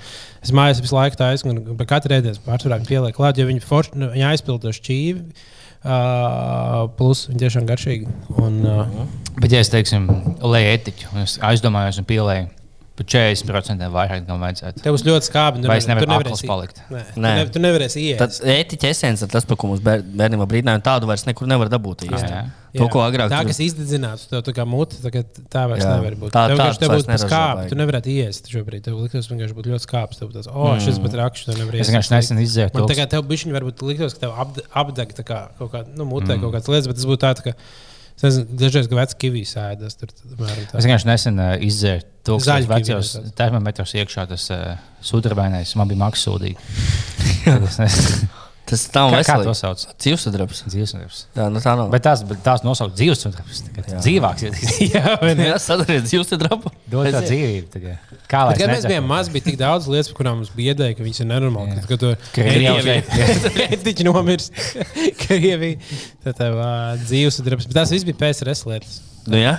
es 0.42 0.52
mājās 0.52 0.80
visu 0.80 0.94
laiku 0.94 1.16
tā 1.16 1.30
aizsmeļu, 1.32 1.70
un 1.70 1.76
pēc 1.76 1.86
katra 1.86 2.18
ēdiena 2.20 2.36
pārsvarā 2.46 2.76
viņi 2.76 2.88
pieliek 2.88 3.16
klāt, 3.16 3.38
jo 3.38 3.46
viņi, 3.46 3.60
forš, 3.60 3.90
nu, 3.94 4.10
viņi 4.10 4.24
aizpildo 4.24 4.68
šķīvi. 4.68 5.24
Uh, 5.84 6.90
plus 6.98 7.28
viņi 7.28 7.38
tiešām 7.38 7.66
garšīgi. 7.66 8.06
Un, 8.36 8.66
uh, 8.66 8.86
Bet, 9.40 9.52
ja 9.52 9.60
es 9.60 9.68
teiksim, 9.70 10.08
lēju 10.42 10.72
etiķu, 10.74 11.06
un 11.14 11.22
es 11.22 11.38
aizdomājos 11.38 11.98
un 11.98 12.04
pielēju 12.04 12.48
par 12.98 13.06
40% 13.14 13.88
vairāk 13.94 14.22
nekā 14.26 14.36
vajadzētu. 14.42 14.82
tev 14.84 14.94
būs 14.96 15.04
ļoti 15.06 15.28
skābi. 15.30 15.64
Vai 15.70 15.78
es 15.80 15.86
nevaru 15.88 16.10
akls 16.18 16.42
palikt? 16.48 16.80
Nē, 16.90 17.02
Nē. 17.02 17.14
tu, 17.14 17.20
ne, 17.24 17.46
tu 17.56 17.62
nevarēsi 17.62 18.02
iet. 18.10 18.18
Tad 18.20 18.30
ētiķa 18.42 18.90
esence 18.92 19.22
ir 19.26 19.30
tas, 19.32 19.46
par 19.48 19.56
ko 19.60 19.70
mums 19.70 19.80
bēr- 19.84 20.02
bērnībā 20.02 20.46
brīdināja. 20.50 20.82
Tādu 20.82 21.06
vairs 21.10 21.24
nekur 21.28 21.46
nevar 21.50 21.70
dabūt 21.72 22.04
īsti. 22.08 22.30
Jā. 22.34 22.46
To, 22.78 22.84
ko 22.92 23.00
agrāk 23.00 23.30
Tā, 23.32 23.38
tur- 23.40 23.48
kas 23.48 23.58
izdedzināts, 23.64 24.26
tev 24.28 24.42
tā 24.44 24.52
kā 24.52 24.64
tagad 25.02 25.26
tā 25.48 25.62
vairs 25.70 25.82
Jā. 25.86 25.94
nevar 25.96 26.14
būt. 26.20 26.30
Tā- 26.34 26.48
tev 26.52 26.58
tā 26.60 26.66
tev 26.78 26.90
būtu 26.92 27.16
skābi. 27.24 27.68
Tu 27.70 27.74
nevarētu 27.80 28.12
iest 28.12 28.50
šobrīd. 28.52 28.82
Tev 28.84 28.94
liktos 29.00 29.26
vienkārši 29.30 29.54
būt 29.56 29.66
ļoti 29.72 29.86
skābs. 29.88 30.18
Tev 30.20 30.28
būtu 30.28 30.52
oh, 30.52 30.76
šis 30.78 30.98
pat 31.00 31.12
raksts, 31.16 31.46
tu 31.48 31.52
nevari 31.56 31.80
Es 31.80 31.88
iest. 31.88 31.94
vienkārši 31.96 32.12
nesen 32.12 32.38
izdzēru 32.44 32.74
Man 32.74 32.86
to. 32.86 32.92
tā 32.92 32.98
kā 33.00 33.08
tev 33.08 33.22
bišķiņi 33.24 33.56
varbūt 33.56 33.82
liktos, 33.88 34.14
ka 34.14 34.26
tev 34.28 34.36
apde- 34.36 34.66
apdeg 34.76 35.14
tā 35.16 35.24
kā 35.24 35.48
kaut 35.58 35.72
kāda, 35.72 35.96
nu, 35.96 36.04
mutē 36.04 36.36
Mm. 36.36 36.40
kaut 36.44 36.52
kādas 36.54 36.68
lietas, 36.68 36.86
bet 36.86 36.96
tas 36.96 37.06
būtu 37.08 37.22
tā, 37.24 37.34
tā 37.34 37.42
ka, 37.48 37.52
es 38.18 38.24
nezinu, 38.26 38.58
dažreiz, 38.58 38.90
vecs 38.98 39.16
kivijas 39.22 39.54
ēdas. 39.62 39.98
Es 40.02 40.84
vienkārši 40.84 41.08
nesen 41.08 41.38
uh, 41.38 41.54
izdzēru 41.62 42.06
to, 42.26 42.40
vecos 42.42 43.14
kivi, 43.14 43.32
termometros 43.38 43.94
iekšā, 43.94 44.26
tas 44.32 44.48
uh, 44.54 44.74
sudrabainais. 45.04 45.76
Man 45.78 45.92
bija 45.92 46.02
maksas 46.02 46.28
sūdīgi. 46.28 46.58
Tas 48.68 48.82
nav 48.92 49.14
Kā, 49.14 49.20
kā 49.24 49.36
to 49.46 49.52
sauc? 49.56 49.82
Dzīvesudrabs. 49.96 50.58
Dzīvesdarbs. 50.68 51.20
Jā, 51.38 51.46
nu 51.52 51.60
tā 51.64 51.72
nav. 51.78 51.88
Bet 51.92 52.04
tās, 52.04 52.20
bet 52.28 52.42
tās 52.44 52.64
nosaukt 52.66 52.98
dzīvesdarbs. 52.98 53.62
Dzīvāks 54.04 54.44
ir. 54.44 54.58
Jā, 54.94 55.14
vai 55.22 55.32
ne? 55.38 55.46
Jā, 55.48 55.56
sadariet 55.62 56.04
dzīvesudrabu. 56.04 56.72
Dod 56.92 57.08
tā 57.14 57.22
dzīvību. 57.24 57.70
tā 57.72 57.82
kā. 57.84 57.94
Lai 58.50 58.58
kad 58.60 58.68
mēs 58.68 58.84
bijām 58.88 59.08
mazi, 59.08 59.32
bija 59.32 59.46
tik 59.48 59.56
daudz 59.60 59.88
lietas, 59.88 60.10
par 60.12 60.20
kurām 60.20 60.40
mums 60.42 60.52
bija 60.56 60.76
ideja, 60.76 60.96
ka 60.98 61.06
viņas 61.06 61.22
ir 61.24 61.30
nenormāli. 61.30 61.78
Kad, 61.78 61.86
kad 61.88 62.02
tu 62.04 62.12
Krievija. 62.36 62.98
Krievija 63.08 64.06
nomirst, 64.10 64.52
Krievija, 65.24 65.80
tad 66.26 66.42
tev 66.42 66.60
dzīves 67.06 67.40
darbs. 67.46 67.70
Bet 67.70 67.80
tās 67.80 67.94
viss 67.96 68.08
bija 68.08 68.20
PSRS 68.20 68.66
lietas. 68.68 69.00
Nu, 69.28 69.40
jā. 69.40 69.56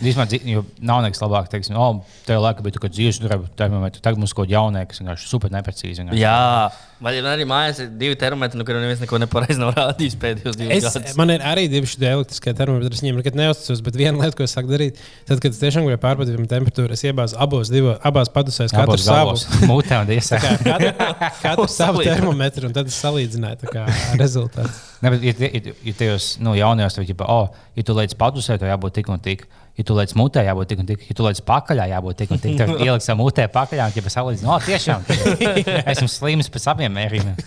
Dzīv- 0.00 0.48
jo 0.50 0.64
nav 0.80 1.02
nekas 1.04 1.22
labāk. 1.24 1.50
Teiksim, 1.52 1.76
oh, 1.80 2.00
tajā 2.26 2.40
laikā 2.42 2.64
bija 2.64 2.78
tā 2.78 2.90
dzīvesdarba 2.94 3.50
termometrs. 3.58 4.02
Tagad 4.04 4.18
mums 4.22 4.34
kaut 4.36 4.50
kas 4.90 5.00
vienkārši 5.02 5.30
super 5.30 5.50
neprecīzi. 5.54 6.02
vienkārši. 6.04 6.22
jā. 6.24 6.70
Vai 7.04 7.12
arī 7.20 7.44
mājās 7.48 7.82
ir 7.84 7.90
divi 8.00 8.16
termometri, 8.16 8.56
no 8.56 8.64
kuriem 8.64 8.80
neviens 8.84 9.02
neko 9.02 9.18
nepareizi 9.20 9.60
nav 9.60 9.74
rādījis 9.76 10.14
pēdējos 10.22 10.56
divus 10.56 10.72
Es, 10.78 10.86
gadus? 10.86 11.16
man 11.20 11.32
ir 11.34 11.44
arī 11.44 11.66
divi 11.68 11.90
šādi 11.90 12.08
elektriskie 12.08 12.54
termometri. 12.56 12.96
Es 12.96 13.02
viņiem 13.04 13.20
nekad 13.20 13.36
neuzticos, 13.36 13.82
bet 13.84 13.98
viena 14.00 14.22
lieta, 14.22 14.38
ko 14.38 14.46
es 14.46 14.56
sāku 14.56 14.72
darīt, 14.72 15.02
tad, 15.28 15.42
kad 15.44 15.52
es 15.52 15.60
tiešām 15.60 15.84
gribēju 15.84 16.00
pārbaudīt 16.00 16.48
temperatūru, 16.54 16.96
es 16.96 17.04
iebāzu 17.04 17.36
abos, 17.44 17.72
divo, 17.72 17.98
abās 18.08 18.32
padusēs, 18.32 18.72
katru 18.72 18.96
savu. 19.04 19.36
Mutē 19.70 20.00
un 20.00 20.08
diesā. 20.08 20.40
Kā, 20.40 20.56
katru, 20.64 21.10
katru 21.42 21.68
savu 21.78 22.06
termometru, 22.06 22.70
un 22.70 22.76
tad 22.76 22.88
es 22.88 22.96
salīdzināju 23.04 23.74
rezultātu. 24.20 24.72
Ne, 25.04 25.10
bet, 25.12 25.20
ja, 25.20 25.48
ja, 25.52 25.72
ja 25.84 25.92
tajos 25.98 26.26
nu, 26.40 26.54
jaunajos, 26.56 26.94
tad, 26.96 27.10
ja, 27.10 27.26
oh, 27.28 27.50
ja 27.76 27.82
tu 27.84 27.92
lietas 27.92 28.16
padusē, 28.16 28.54
tad 28.56 28.70
jābūt 28.70 28.94
tik 28.96 29.10
un 29.12 29.20
tik. 29.20 29.42
Ja 29.74 29.82
tu 29.82 29.96
lietas 29.98 30.14
mutē, 30.16 30.44
jābūt 30.46 30.70
tik 30.70 30.80
un 30.80 30.86
tik. 30.88 31.02
Ja 31.10 31.16
tu 31.18 31.26
lietas 31.26 31.42
pakaļā, 31.44 31.88
jābūt 31.90 32.20
tik 32.22 32.32
un 32.32 32.40
tik. 32.40 32.54
Tad 32.60 32.70
ielikt 32.78 33.04
savu 33.04 33.24
mutē 33.24 33.44
pakaļā, 33.52 33.88
un 33.90 33.98
ja 33.98 34.04
pasalīdzināt, 34.06 34.46
no 34.46 34.58
tiešām, 34.62 35.04
esmu 35.92 36.08
slims 36.08 36.48
pēc 36.54 36.68
abiem 36.70 36.93
mērījumiem. 36.96 37.36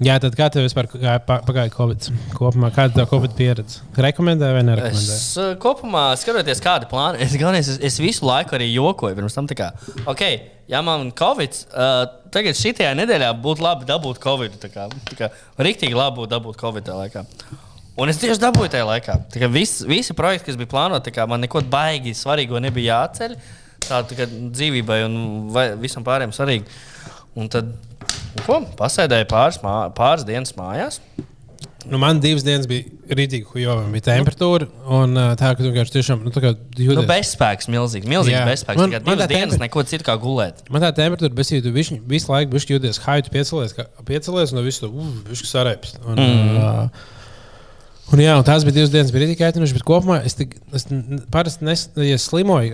Jā, 0.00 0.14
tad 0.16 0.32
kā 0.32 0.46
tev 0.48 0.64
vispār 0.64 0.86
gāja 0.94 1.18
pa- 1.20 1.42
pagāja 1.44 1.68
Covid? 1.74 2.06
Kopumā, 2.32 2.70
kāda 2.72 2.88
ir 2.88 2.96
tā 2.96 3.04
Covid 3.10 3.34
pieredze? 3.36 3.82
Rekomendē 4.00 4.48
vai 4.56 4.62
nerekomendē? 4.64 5.16
Es 5.18 5.34
uh, 5.36 5.50
kopumā 5.60 6.06
skatoties, 6.16 6.62
kāda 6.64 6.88
plāna. 6.88 7.20
Es, 7.20 7.34
galvenais, 7.36 7.68
es, 7.68 7.76
es 7.84 8.00
visu 8.00 8.24
laiku 8.24 8.56
arī 8.56 8.70
jokoju. 8.70 9.18
Pirms 9.18 9.36
tam, 9.36 9.50
tā 9.50 9.58
kā, 9.58 9.68
ok, 10.08 10.24
ja 10.72 10.80
man 10.86 11.10
ir 11.10 11.12
covid, 11.20 11.58
uh, 11.74 12.06
tagad 12.32 12.56
šajā 12.56 12.94
nedēļā 12.96 13.28
būtu 13.44 13.66
labi 13.66 13.90
dabūt 13.92 14.22
covid. 14.24 14.56
Tā 14.62 14.72
kā, 14.72 14.88
tā 15.10 15.18
kā, 15.18 15.28
riktīgi 15.60 15.92
labi 15.92 16.22
būtu 16.22 16.32
dabūt 16.32 16.56
covid 16.64 16.88
tajā 16.88 16.96
laikā. 17.02 17.26
Un 18.00 18.08
es 18.08 18.16
tieši 18.16 18.40
dabūju 18.40 18.72
tajā 18.72 18.88
laikā. 18.88 19.20
Vis, 19.52 19.82
visi 19.84 20.16
projekti, 20.16 20.48
kas 20.48 20.56
bija 20.56 20.72
plānoti, 20.72 21.12
man 21.28 21.44
neko 21.44 21.60
baigi 21.68 22.16
svarīgo 22.16 22.56
nebija 22.56 23.02
jāceļ. 23.02 23.36
Tā, 23.36 23.50
tā 23.88 24.18
kā 24.18 24.28
dzīvībai 24.30 25.00
un 25.06 25.18
visam 25.82 26.06
pārējiem 26.06 26.34
svarīgi. 26.36 26.80
Un 27.38 27.48
tad, 27.52 27.72
un 28.34 28.46
ko, 28.46 28.60
pasēdēju 28.78 29.28
pāris, 29.30 29.60
mā, 29.64 29.74
pāris 29.96 30.26
dienas 30.28 30.56
mājās. 30.58 31.00
Nu, 31.88 31.96
man 31.96 32.18
divas 32.20 32.42
dienas 32.44 32.66
bija 32.68 32.84
rītīgi, 33.16 33.46
jo 33.62 33.74
bija 33.92 34.04
temperatūra. 34.10 34.66
Un 34.92 35.16
tā, 35.16 35.52
ka 35.54 35.62
tu 35.62 35.70
vienkārši 35.70 35.94
tiešām 35.94 36.26
nu, 36.26 36.32
kā 36.34 36.50
jūties. 36.52 36.98
Nu, 36.98 37.06
bezspēks, 37.08 37.70
milzīgs, 37.72 38.08
milzīgs 38.10 38.36
Jā. 38.36 38.42
bezspēks. 38.48 38.76
Man- 38.82 38.92
Man, 39.06 39.16
tā 39.22 39.28
dienas 39.30 39.54
temper- 39.56 39.62
neko 39.64 39.84
citu 39.88 40.04
kā 40.04 40.18
gulēt. 40.20 40.60
Man 40.68 40.84
tā 40.84 40.90
temperatūra, 40.92 41.32
bet 41.34 41.50
ja 41.50 41.62
tu 41.64 41.72
visu, 41.72 41.96
visu 42.04 42.28
laiku 42.32 42.52
bišķi 42.52 42.76
jūties 42.76 43.00
haitu, 43.06 43.32
piecelies, 43.32 43.72
kā- 43.78 43.88
piecelies 44.04 44.52
un 44.52 44.64
visu 44.64 44.80
to 44.84 44.92
uh, 44.92 45.32
sarēpst. 45.32 46.04
Un, 46.04 46.20
mm. 46.20 46.58
uh, 46.60 46.88
un, 48.12 48.22
jā, 48.22 48.34
un 48.38 48.46
tās 48.46 48.66
bija 48.66 48.78
divas 48.80 48.92
dienas, 48.92 49.12
bija 49.14 49.26
rītīgi 49.26 49.46
aitinoši, 49.46 49.76
bet 49.76 49.86
kopumā 49.86 50.20
es, 50.26 50.36
tik, 50.38 50.56
es 50.76 50.86
parasti 51.32 51.66
nes, 51.68 51.86
ja 52.06 52.18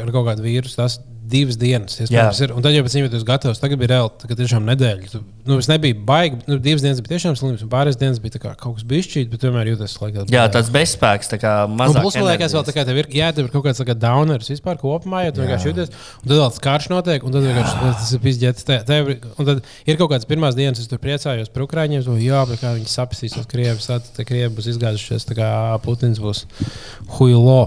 ar 0.02 0.12
kaut 0.14 0.28
kādu 0.30 0.46
vīrusu. 0.46 0.78
Tas 0.80 0.98
divas 1.28 1.56
dienas. 1.60 1.96
Ir, 2.44 2.52
un 2.56 2.62
tad 2.64 2.74
jau 2.76 2.82
pēc 2.86 2.94
tam 2.96 3.02
jūtos 3.04 3.24
gatavs. 3.26 3.60
Tagad 3.62 3.80
bija 3.80 3.90
reāli, 3.94 4.10
tagad 4.22 4.38
tiešām 4.40 4.66
nedēļa. 4.70 5.10
Tu, 5.12 5.20
nu, 5.48 5.58
es 5.62 5.68
nebiju 5.70 5.98
baigi, 6.06 6.38
nu, 6.46 6.58
divas 6.62 6.84
dienas 6.84 7.00
bija 7.02 7.16
tiešām 7.16 7.36
slims, 7.38 7.62
un 7.66 7.70
pārējās 7.72 7.98
dienas 8.00 8.20
bija 8.22 8.38
kā 8.42 8.52
kaut 8.60 8.76
kas 8.78 8.86
bišķīt, 8.90 9.30
bet 9.32 9.42
tomēr 9.44 9.70
jūtos 9.72 9.96
laikam. 10.02 10.26
Jā, 10.32 10.44
tāds 10.54 10.70
bezspēks, 10.74 11.30
tā 11.34 11.38
kā 11.42 11.52
mazāk. 11.70 12.02
plus, 12.06 12.16
liekas, 12.30 12.54
vēl 12.56 12.66
tā 12.68 12.74
kā 12.76 12.84
tev 12.88 13.00
ir, 13.02 13.10
jā, 13.14 13.30
tev 13.36 13.48
ir 13.48 13.52
kaut 13.54 13.66
kāds 13.68 13.82
kā 13.86 13.96
downers 14.06 14.50
vispār 14.52 14.78
kopumā, 14.80 15.24
ja 15.26 15.34
tu 15.36 15.42
vienkārši 15.44 15.70
jūties, 15.72 15.92
un 16.22 16.28
tad 16.30 16.36
vēl 16.36 16.46
tas 16.50 16.62
karš 16.66 16.88
notiek, 16.94 17.26
un 17.26 17.34
tad 17.36 17.46
vienkārši 17.46 17.76
tas 17.84 18.12
ir 18.16 18.22
ir- 19.14 19.20
un 19.38 19.50
tad 19.50 19.62
ir 19.86 19.96
kaut 20.00 20.10
kādas 20.14 20.26
pirmās 20.30 20.54
dienas, 20.58 20.78
es 20.82 20.90
tur 20.90 20.98
priecājos 21.02 21.50
par 21.52 21.66
Ukraiņiem, 21.66 22.04
to 22.06 22.16
jā, 22.22 22.42
bet 22.50 22.60
kā 22.62 22.74
viņi 22.78 22.90
sapsīs 22.90 23.34
tos 23.38 23.46
krievus, 23.50 23.86
tad 23.90 24.02
krievi 24.26 24.54
būs 24.54 24.70
izgājušies, 24.74 25.26
tā 25.30 25.34
kā 25.38 25.50
Putins 25.82 26.18
būs 26.22 26.44
huilo. 27.18 27.66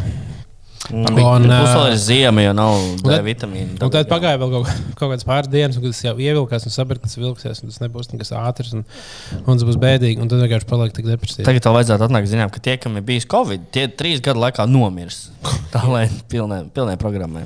Man 0.89 1.11
Un, 1.11 1.43
bija 1.43 1.59
pusē 1.59 1.95
ziema, 2.01 2.41
jo 2.41 2.53
nav 2.55 2.73
D 3.03 3.03
tad- 3.11 3.25
vitamīnu. 3.27 3.75
Un 3.83 3.91
tad 3.93 4.07
pagāja 4.09 4.39
vēl 4.41 4.53
kaut, 4.55 4.69
kaut 4.97 5.11
kādas 5.11 5.25
pāris 5.27 5.49
dienas, 5.51 5.75
un 5.77 5.83
kad 5.83 5.91
tas 5.93 6.01
jau 6.07 6.13
ievilkās 6.17 6.65
un 6.65 6.73
tas 7.03 7.17
vilksies, 7.19 7.61
un 7.61 7.69
tas 7.69 7.81
nebūs 7.83 8.09
nekas 8.13 8.31
ātrs, 8.39 8.71
un, 8.73 8.85
un 9.43 9.59
tas 9.59 9.65
būs 9.67 9.77
bēdīgi, 9.83 10.17
un 10.23 10.31
tad 10.31 10.41
vienkārši 10.41 10.69
paliek 10.71 10.95
tik 10.95 11.05
depresīvi. 11.11 11.45
Tagad 11.45 11.65
tev 11.67 11.75
vajadzētu 11.77 12.07
atnākt 12.07 12.31
zināt, 12.31 12.53
ka 12.55 12.63
tie, 12.63 12.77
kam 12.81 12.97
ir 12.97 13.05
bijis 13.05 13.27
Covid, 13.29 13.67
tie 13.75 13.85
trīs 13.91 14.23
gadu 14.25 14.41
laikā 14.41 14.65
nomirs. 14.71 15.27
Tā 15.75 15.83
lai 15.91 16.07
pilnē, 16.31 16.63
pilnē 16.73 16.97
programmai. 16.97 17.43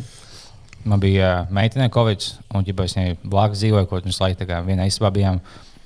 Man 0.86 1.00
bija 1.04 1.34
uh, 1.42 1.52
meitene 1.52 1.90
Covid, 1.92 2.24
un 2.54 2.64
ja 2.68 2.74
es 2.86 2.96
viņai 2.96 3.18
blakus 3.24 3.60
dzīvoju, 3.64 3.88
ko 3.90 4.02
mēs 4.06 4.22
laikam 4.24 4.40
tā 4.44 4.48
kā 4.54 4.62
vienā 4.68 4.88
istabā 4.88 5.12
bijām. 5.16 5.42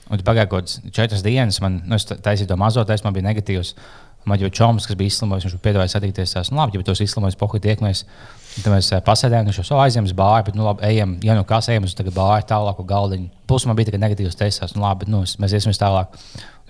Un 0.08 0.22
pagāja 0.24 0.48
kaut 0.48 0.68
kādas 0.68 0.78
četras 0.96 1.24
dienas, 1.26 1.58
man 1.64 1.82
nu, 1.86 1.96
es 1.98 2.06
ta- 2.08 2.16
taisīju 2.16 2.48
to 2.48 2.56
mazo 2.60 2.84
testu, 2.88 3.06
man 3.08 3.14
bija 3.18 3.28
negatīvs. 3.28 3.74
Man 4.28 4.42
jau 4.42 4.50
čoms, 4.52 4.88
kas 4.90 4.98
bija 5.00 5.14
izslimojis, 5.14 5.48
viņš 5.48 5.56
satikties. 5.94 6.36
Tās, 6.36 6.52
nu, 6.52 6.60
labi, 6.60 6.76
ja 6.76 6.84
tu 6.84 6.96
esi 6.96 7.08
izslimojis, 7.08 7.38
pohuļ 7.40 7.64
tiekamies. 7.64 8.04
Tad 8.58 8.74
mēs 8.74 8.90
uh, 8.90 9.02
pasēdējām, 9.06 9.50
viņš 9.52 9.70
jau 9.70 9.80
aizjām 9.84 10.08
uz 10.08 10.14
bāru, 10.18 10.48
bet, 10.48 10.58
nu, 10.58 10.66
labi, 10.66 10.86
ejam, 10.90 11.16
ja 11.26 11.36
nu 11.38 11.46
kas 11.48 11.70
ejam 11.70 11.86
uz 11.86 11.94
bāru 11.94 12.48
tālāk, 12.50 12.80
galdiņu. 12.90 13.30
Plus 13.48 13.68
man 13.70 13.78
bija 13.78 13.92
tikai 13.92 14.02
negatīvs 14.02 14.38
tests, 14.40 14.76
nu, 14.76 14.82
labi, 14.82 15.06
bet, 15.06 15.14
nu, 15.14 15.22
mēs 15.24 15.54
iesim 15.54 15.74
uz 15.74 15.80
tālāk. 15.82 16.18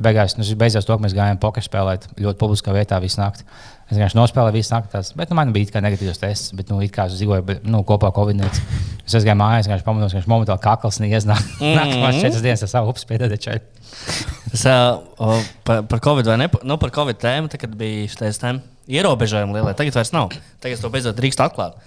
Beigās, 0.04 0.36
nu, 0.38 0.44
tas 0.46 0.60
beidzās 0.60 0.86
to, 0.86 0.94
ka 0.94 1.02
mēs 1.02 1.16
gājām 1.18 1.40
poker 1.42 1.64
spēlēt 1.66 2.06
ļoti 2.22 2.38
publiskā 2.38 2.76
vietā 2.76 3.00
visu 3.02 3.18
nakti. 3.18 3.48
Es 3.88 3.96
vienkārši 3.96 4.20
nospēlēju 4.20 4.54
visu 4.60 4.74
nakti, 4.76 4.92
tās, 4.94 5.10
bet 5.18 5.32
nu, 5.32 5.40
man 5.40 5.56
bija 5.56 5.72
tikai 5.72 5.82
negatīvs 5.88 6.22
tests, 6.22 6.54
bet 6.54 6.70
nu, 6.70 6.78
it 6.86 6.94
kā 6.94 7.08
es 7.08 7.16
dzīvoju 7.18 7.48
bet, 7.48 7.66
nu, 7.66 7.82
kopā 7.88 8.12
ar 8.12 8.14
Covid. 8.20 8.38
-nieci. 8.38 8.62
Es 9.08 9.16
aizgāju 9.16 9.40
mājās, 9.40 9.66
vienkārši 9.66 9.88
pamanīju, 9.88 10.12
ka 10.12 10.20
viņš 10.20 10.30
momentāli 10.30 10.64
kakls 10.68 11.00
neiznāk. 11.02 11.44
Nākamās 11.80 12.22
četras 12.22 12.44
dienas 12.44 12.66
ar 12.68 12.74
savu 12.76 12.94
piedēļ 12.94 13.38
čai. 13.42 13.62
Es, 14.54 14.68
uh, 14.68 15.42
par, 15.64 15.88
par 15.88 16.04
Covid 16.04 16.28
vai 16.28 16.38
ne? 16.44 16.50
Nu, 16.64 16.78
par 16.78 16.92
Covid 16.92 17.18
tēmu, 17.18 17.48
tad, 17.48 17.64
kad 17.64 17.74
bija 17.80 18.06
šis 18.12 18.44
tēma 18.44 18.77
ierobežojumi 18.88 19.58
lielie. 19.58 19.76
Tagad 19.78 20.00
vairs 20.00 20.14
nav. 20.16 20.34
Tagad 20.64 20.82
to 20.82 20.92
beidzot 20.94 21.18
drīkst 21.20 21.44
atklāt. 21.44 21.78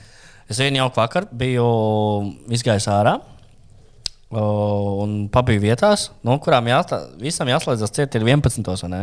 Es 0.50 0.58
vienu 0.60 0.82
jauku 0.82 1.00
vakaru 1.00 1.30
biju 1.40 1.66
izgājis 2.52 2.88
ārā. 2.90 3.18
Un 4.30 5.24
pabiju 5.32 5.62
vietās, 5.64 6.10
no 6.26 6.36
kurām 6.42 6.68
jāstā, 6.70 7.00
visam 7.18 7.48
jāslēdzas 7.50 7.94
ciet 7.96 8.14
ir 8.14 8.26
11. 8.28 8.62
vai 8.62 8.90
ne? 8.92 9.00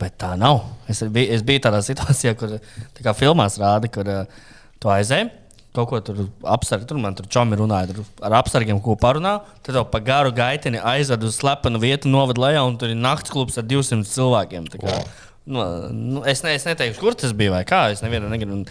Bet 0.00 0.18
tā 0.20 0.34
nav. 0.36 0.60
Es 0.90 1.00
biju, 1.06 1.30
es 1.32 1.44
biju 1.46 1.62
tādā 1.64 1.80
situācijā, 1.86 2.34
kur 2.36 2.58
tā 2.98 3.14
filmās 3.16 3.56
rāda, 3.62 3.88
kur 3.92 4.10
uh, 4.10 4.44
tu 4.82 4.92
aizēji. 4.92 5.30
Kaut 5.74 5.88
ko 5.90 5.98
tur 6.06 6.20
apsargi, 6.46 6.86
tur 6.86 7.00
man 7.02 7.16
tur 7.18 7.26
čomi 7.26 7.56
runāja, 7.58 7.90
tur 7.90 8.04
ar 8.22 8.36
apsargiem 8.38 8.78
ko 8.82 8.94
parunā. 9.00 9.38
Tad 9.66 9.80
jau 9.80 9.82
pa 9.90 9.98
garu 10.04 10.30
gaiteni 10.34 10.78
aizved 10.78 11.24
uz 11.26 11.40
slepenu 11.40 11.80
vietu, 11.82 12.10
noved 12.12 12.38
lejā, 12.38 12.60
un 12.62 12.76
tur 12.78 12.92
ir 12.92 13.00
nakts 13.00 13.32
klubs 13.32 13.58
ar 13.58 13.66
200 13.66 14.06
cilvēkiem. 14.06 14.68
Kā, 14.76 15.00
nu, 15.44 15.64
nu, 15.92 16.24
es, 16.30 16.42
ne, 16.44 16.54
es 16.56 16.66
neteikšu, 16.68 17.00
kur 17.00 17.16
tas 17.18 17.34
bija 17.36 17.54
vai 17.58 17.64
kā. 17.68 17.86
Es 17.94 18.02
nevienu 18.04 18.30
negribu. 18.32 18.64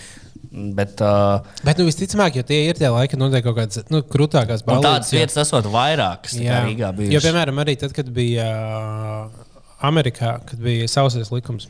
Bet 0.54 1.00
uh, 1.02 1.40
Bet, 1.66 1.80
nu, 1.80 1.88
visticamāk, 1.88 2.36
jo 2.38 2.44
tie 2.46 2.60
ir 2.68 2.78
tie 2.78 2.90
laiki, 2.94 3.16
kad 3.16 3.22
notiek 3.22 3.46
kaut 3.46 3.58
kādas 3.58 3.88
nu, 3.90 4.04
krūtākās 4.06 4.62
balvas. 4.68 4.86
tādas 4.86 5.14
vietas 5.16 5.40
esot 5.42 5.70
vairākas. 5.74 6.36
kā 6.38 6.60
Rīgā 6.68 6.92
bija. 6.98 7.16
Jo, 7.16 7.24
piemēram, 7.26 7.62
arī 7.64 7.74
tad, 7.82 7.96
kad 7.96 8.12
bija 8.14 8.46
uh, 8.54 9.48
Amerikā, 9.90 10.36
kad 10.50 10.62
bija 10.62 10.90
sausais 10.92 11.34
likums. 11.34 11.70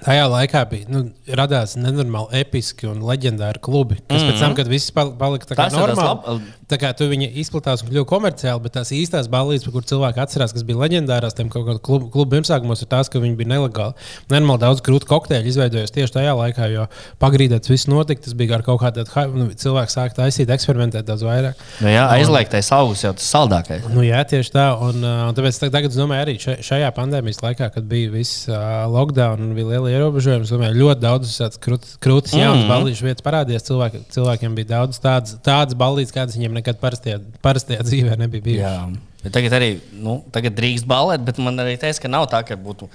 Tajā 0.00 0.28
laikā 0.30 0.62
bija, 0.70 0.86
nu, 0.88 1.02
radās 1.36 1.74
nenormāli 1.76 2.38
episki 2.44 2.86
un 2.88 3.02
leģendāri 3.04 3.60
klubi. 3.60 3.98
Kas 3.98 4.20
mm 4.22 4.22
-hmm. 4.22 4.30
pēc 4.30 4.44
tam, 4.44 4.54
kad 4.54 4.70
viss 4.70 4.94
pal- 4.94 5.16
palika 5.18 5.50
tā 5.50 5.58
kā 5.58 5.66
normāli, 5.74 6.06
lab- 6.06 6.46
tā 6.70 6.78
kā 6.80 6.92
tu 6.96 7.08
viņi 7.10 7.30
izplatās 7.42 7.82
un 7.84 7.90
kļuva 7.90 8.08
komerciāli, 8.10 8.62
bet 8.64 8.76
tās 8.78 8.92
īstās 8.94 9.28
balīdzes, 9.32 9.66
par 9.66 9.74
kurām 9.76 9.88
cilvēki 9.90 10.22
atcerās, 10.24 10.54
kas 10.54 10.64
bija 10.66 10.80
leģendārās, 10.84 11.36
tiem 11.36 11.50
kaut 11.52 11.66
kādā 11.66 11.82
klubu, 11.82 12.10
klubu 12.14 12.36
pirmsākumos, 12.36 12.84
ir 12.84 12.90
tās, 12.90 13.10
ka 13.10 13.22
viņi 13.22 13.36
bija 13.38 13.52
nelegāli. 13.54 13.96
Nenormāli 14.30 14.62
daudz 14.64 14.82
grūtu 14.86 15.08
kokteļu 15.10 15.50
izveidojās 15.50 15.94
tieši 15.94 16.16
tajā 16.18 16.34
laikā, 16.38 16.68
jo 16.72 16.86
pagrīdē 17.22 17.60
tas 17.60 17.72
viss 17.72 17.90
notika. 17.90 18.24
Tas 18.24 18.36
bija 18.38 18.58
ar 18.58 18.64
kaut 18.66 18.82
kādu 18.82 19.04
nu, 19.34 19.48
cilvēku 19.58 19.94
sāk 19.94 20.14
taisīt, 20.16 20.50
eksperimentēt 20.52 21.08
daudz 21.08 21.24
vairāk. 21.26 21.60
Nu, 21.80 21.90
jā, 21.90 22.04
aizliegtais 22.16 22.70
augus 22.76 23.04
jau 23.04 23.14
tas 23.16 23.28
saldākais. 23.32 23.88
Nu, 23.90 24.04
jā, 24.06 24.20
tieši 24.28 24.54
tā. 24.54 24.66
Un, 24.76 25.00
uh, 25.02 25.26
un 25.28 25.36
tāpēc 25.38 25.60
tā- 25.62 25.72
tagad, 25.72 25.94
domāju, 25.96 26.26
arī 26.26 26.60
šajā 26.66 26.90
pandēmijas 26.96 27.42
laikā, 27.44 27.70
kad 27.74 27.88
bija 27.90 28.12
viss 28.12 28.46
uh, 28.50 28.84
lockdown 28.90 29.42
un 29.46 29.54
bija 29.56 29.72
liela 29.72 29.92
ierobežojuma, 29.94 30.48
domāju, 30.48 30.78
ļoti 30.84 31.04
daudz 31.04 31.36
krūtis, 31.60 32.36
jaunas 32.36 32.62
mm 32.62 32.66
-hmm. 32.66 32.72
balīšu 32.74 33.08
vietas 33.08 33.26
parādījās. 33.26 33.66
Cilvēki, 33.70 34.02
cilvēkiem 34.14 34.54
bija 34.58 34.70
daudz 34.76 35.00
tādas, 35.00 35.36
tādas 35.44 35.78
balīdzes, 35.78 36.14
kādas 36.14 36.36
viņiem 36.36 36.52
nekad 36.58 36.59
parastajā, 36.80 37.20
parastajā 37.44 37.86
dzīvē 37.86 38.18
nebija 38.20 38.44
bijušas. 38.44 38.66
Jā, 38.66 39.22
bet 39.24 39.34
tagad 39.36 39.56
arī 39.60 39.70
nu, 39.92 40.18
tagad 40.34 40.56
drīkst 40.58 40.88
balēt, 40.90 41.24
bet 41.26 41.40
man 41.42 41.58
arī 41.62 41.78
teica, 41.80 42.04
ka 42.04 42.12
nav 42.12 42.28
tā, 42.32 42.42
ka 42.46 42.58
būtu 42.60 42.90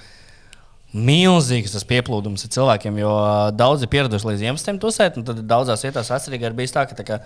milzīgs 0.96 1.74
tas 1.74 1.84
pieplūdums 1.84 2.46
ar 2.46 2.54
cilvēkiem, 2.54 3.02
jo 3.02 3.12
daudzi 3.58 3.84
ir 3.84 3.92
pieraduši 3.92 4.30
līdz 4.30 4.44
Ziemassvētkiem 4.44 4.80
tusēt, 4.80 5.18
un 5.20 5.26
tad 5.28 5.42
daudzās 5.50 5.84
vietās 5.84 6.12
atcerīgi 6.14 6.48
arī 6.48 6.62
bijis 6.62 6.74
tā, 6.76 6.86
ka 6.88 6.96
tā 6.96 7.06
kā, 7.06 7.20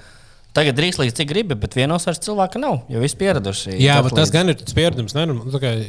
Tagad 0.50 0.74
drīz 0.74 0.96
līdz 0.98 1.14
cik 1.14 1.28
gribi, 1.30 1.54
bet 1.54 1.76
vienos 1.78 2.02
vairs 2.08 2.18
cilvēka 2.24 2.58
nav. 2.58 2.80
Jo 2.90 2.98
viss 3.02 3.14
pieraduši. 3.18 3.76
Jā, 3.78 4.00
bet 4.02 4.16
tas 4.16 4.26
līdzi. 4.26 4.34
gan 4.34 4.50
ir 4.50 4.56
tas 4.58 4.74
pieredums. 4.74 5.14
Ne, 5.14 5.26
nu, 5.30 5.44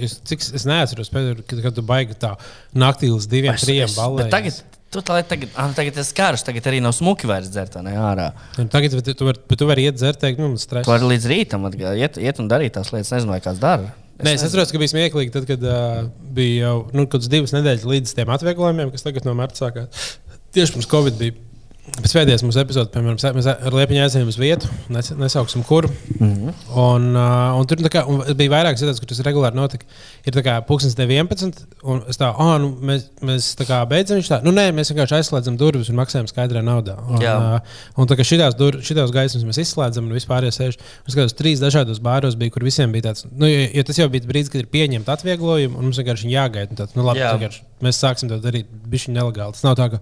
es, 0.06 0.20
cik, 0.30 0.44
es 0.60 0.68
neatceros, 0.70 1.10
kad, 1.10 1.56
kad 1.64 1.74
tu 1.74 1.82
baigi 1.86 2.18
tā 2.22 2.36
naktī 2.78 3.10
līdz 3.10 3.26
diviem, 3.32 3.58
Es- 3.58 3.66
trim 3.66 3.90
balēm. 3.96 4.30
Tagad, 4.30 4.60
tu, 4.92 5.02
tā, 5.06 5.18
tagad, 5.28 5.52
ah, 5.56 5.72
tagad 5.76 5.96
tas 5.98 6.12
karš, 6.16 6.44
tagad 6.48 6.68
arī 6.72 6.82
nav 6.84 6.94
smuki 6.98 7.30
vairs 7.30 7.50
dzert 7.52 7.78
ārā. 7.82 8.32
Tagad 8.72 8.98
bet 9.00 9.12
tu 9.18 9.28
vari 9.28 9.58
tu 9.58 9.68
var 9.70 9.82
iet 9.82 9.98
dzert, 10.00 10.20
teikt, 10.22 10.42
nu, 10.44 10.54
stress. 10.62 10.86
Tu 10.88 10.94
vari 10.94 11.10
līdz 11.14 11.28
rītam 11.32 11.68
atgā- 11.70 11.96
iet, 11.98 12.20
iet 12.22 12.42
un 12.44 12.50
darīt 12.52 12.76
tās 12.78 12.92
lietas. 12.94 13.14
Nezinu, 13.16 13.34
vai 13.36 13.42
kāds 13.44 13.62
dara. 13.64 13.94
Nē, 14.22 14.36
es 14.38 14.44
atceros, 14.46 14.70
ka 14.70 14.78
bija 14.78 14.92
smieklīgi, 14.92 15.32
tad, 15.34 15.48
kad 15.50 15.64
uh, 15.66 16.04
bija 16.36 16.68
jau 16.68 16.76
nu, 16.94 17.08
kaut 17.08 17.16
kādas 17.16 17.32
divas 17.32 17.56
nedēļas 17.56 17.88
līdz 17.90 18.12
tiem 18.20 18.30
atvieglojumiem, 18.36 18.92
kas 18.94 19.08
tagad 19.08 19.26
no 19.26 19.34
marta 19.38 19.64
sākās. 19.64 20.12
Tieši 20.54 20.76
pirms 20.76 20.90
Covid 20.92 21.18
bija. 21.18 21.38
Pēc 21.82 22.12
pēdējās 22.14 22.44
mūsu 22.46 22.60
epizodes, 22.62 22.92
piemēram, 22.94 23.18
mēs 23.34 23.48
ar 23.50 23.74
Liepiņu 23.74 24.02
aizējām 24.04 24.28
uz 24.30 24.36
vietu, 24.38 24.68
nes, 24.94 25.08
nesauksim, 25.18 25.64
kur. 25.66 25.88
Mm. 26.20 26.28
-hmm. 26.30 26.52
un, 26.78 27.08
uh, 27.18 27.58
un 27.58 27.66
tur 27.66 27.82
kā, 27.90 28.04
un 28.06 28.22
bija 28.38 28.52
vairākas 28.54 28.84
lietas, 28.86 29.00
kur 29.02 29.10
tas 29.10 29.22
regulāri 29.26 29.58
notika. 29.58 29.88
Ir 30.22 30.36
tā 30.36 30.44
kā 30.46 30.60
pūkstens 30.68 30.94
11, 31.00 31.64
un 31.90 32.04
es 32.10 32.22
tā, 32.22 32.30
oh, 32.38 32.52
nu, 32.62 32.70
mēs, 32.86 33.08
mēs 33.26 33.48
tā 33.58 33.66
kā 33.66 33.80
beidzam. 33.90 34.20
Viņš 34.20 34.30
tā, 34.30 34.40
nu, 34.46 34.54
nē, 34.54 34.68
mēs 34.78 34.94
vienkārši 34.94 35.18
aizslēdzam 35.18 35.58
durvis 35.58 35.90
un 35.90 35.98
maksājam 35.98 36.30
skaidrā 36.30 36.62
naudā. 36.62 37.00
Un, 37.02 37.26
Jā. 37.26 37.34
uh, 37.58 37.80
un 37.98 38.12
tā 38.12 38.20
kā 38.20 38.28
šitās, 38.30 38.58
dur, 38.60 38.78
šitās 38.86 39.14
gaismas 39.16 39.48
mēs 39.50 39.64
izslēdzam, 39.66 40.06
un 40.06 40.18
vispār 40.20 40.46
ir 40.46 40.54
sēž. 40.54 40.78
Es 40.78 41.16
skatos, 41.16 41.34
trīs 41.34 41.64
dažādos 41.66 41.98
bāros 41.98 42.38
bija, 42.38 42.54
kur 42.54 42.68
visiem 42.68 42.94
bija 42.94 43.10
tāds, 43.10 43.26
nu, 43.26 43.50
jo, 43.50 43.66
jo 43.74 43.88
tas 43.90 44.04
jau 44.04 44.10
bija 44.14 44.30
brīdis, 44.30 44.54
kad 44.54 44.62
ir 44.62 44.70
pieņemta 44.70 45.18
atvieglojumu, 45.18 45.82
un 45.82 45.90
mums 45.90 45.98
vienkārši 45.98 46.30
jāgaida. 46.30 46.78
Tāds, 46.84 46.94
nu, 46.94 47.10
labi, 47.10 47.26
Jā. 47.26 47.50
mēs 47.82 47.98
sāksim 48.06 48.30
to 48.30 48.38
darīt, 48.44 48.70
šī 49.02 49.18
nelegāli. 49.18 49.58
Tas 49.58 49.66
nav 49.66 49.80
tā, 49.80 49.90
ka 49.96 50.02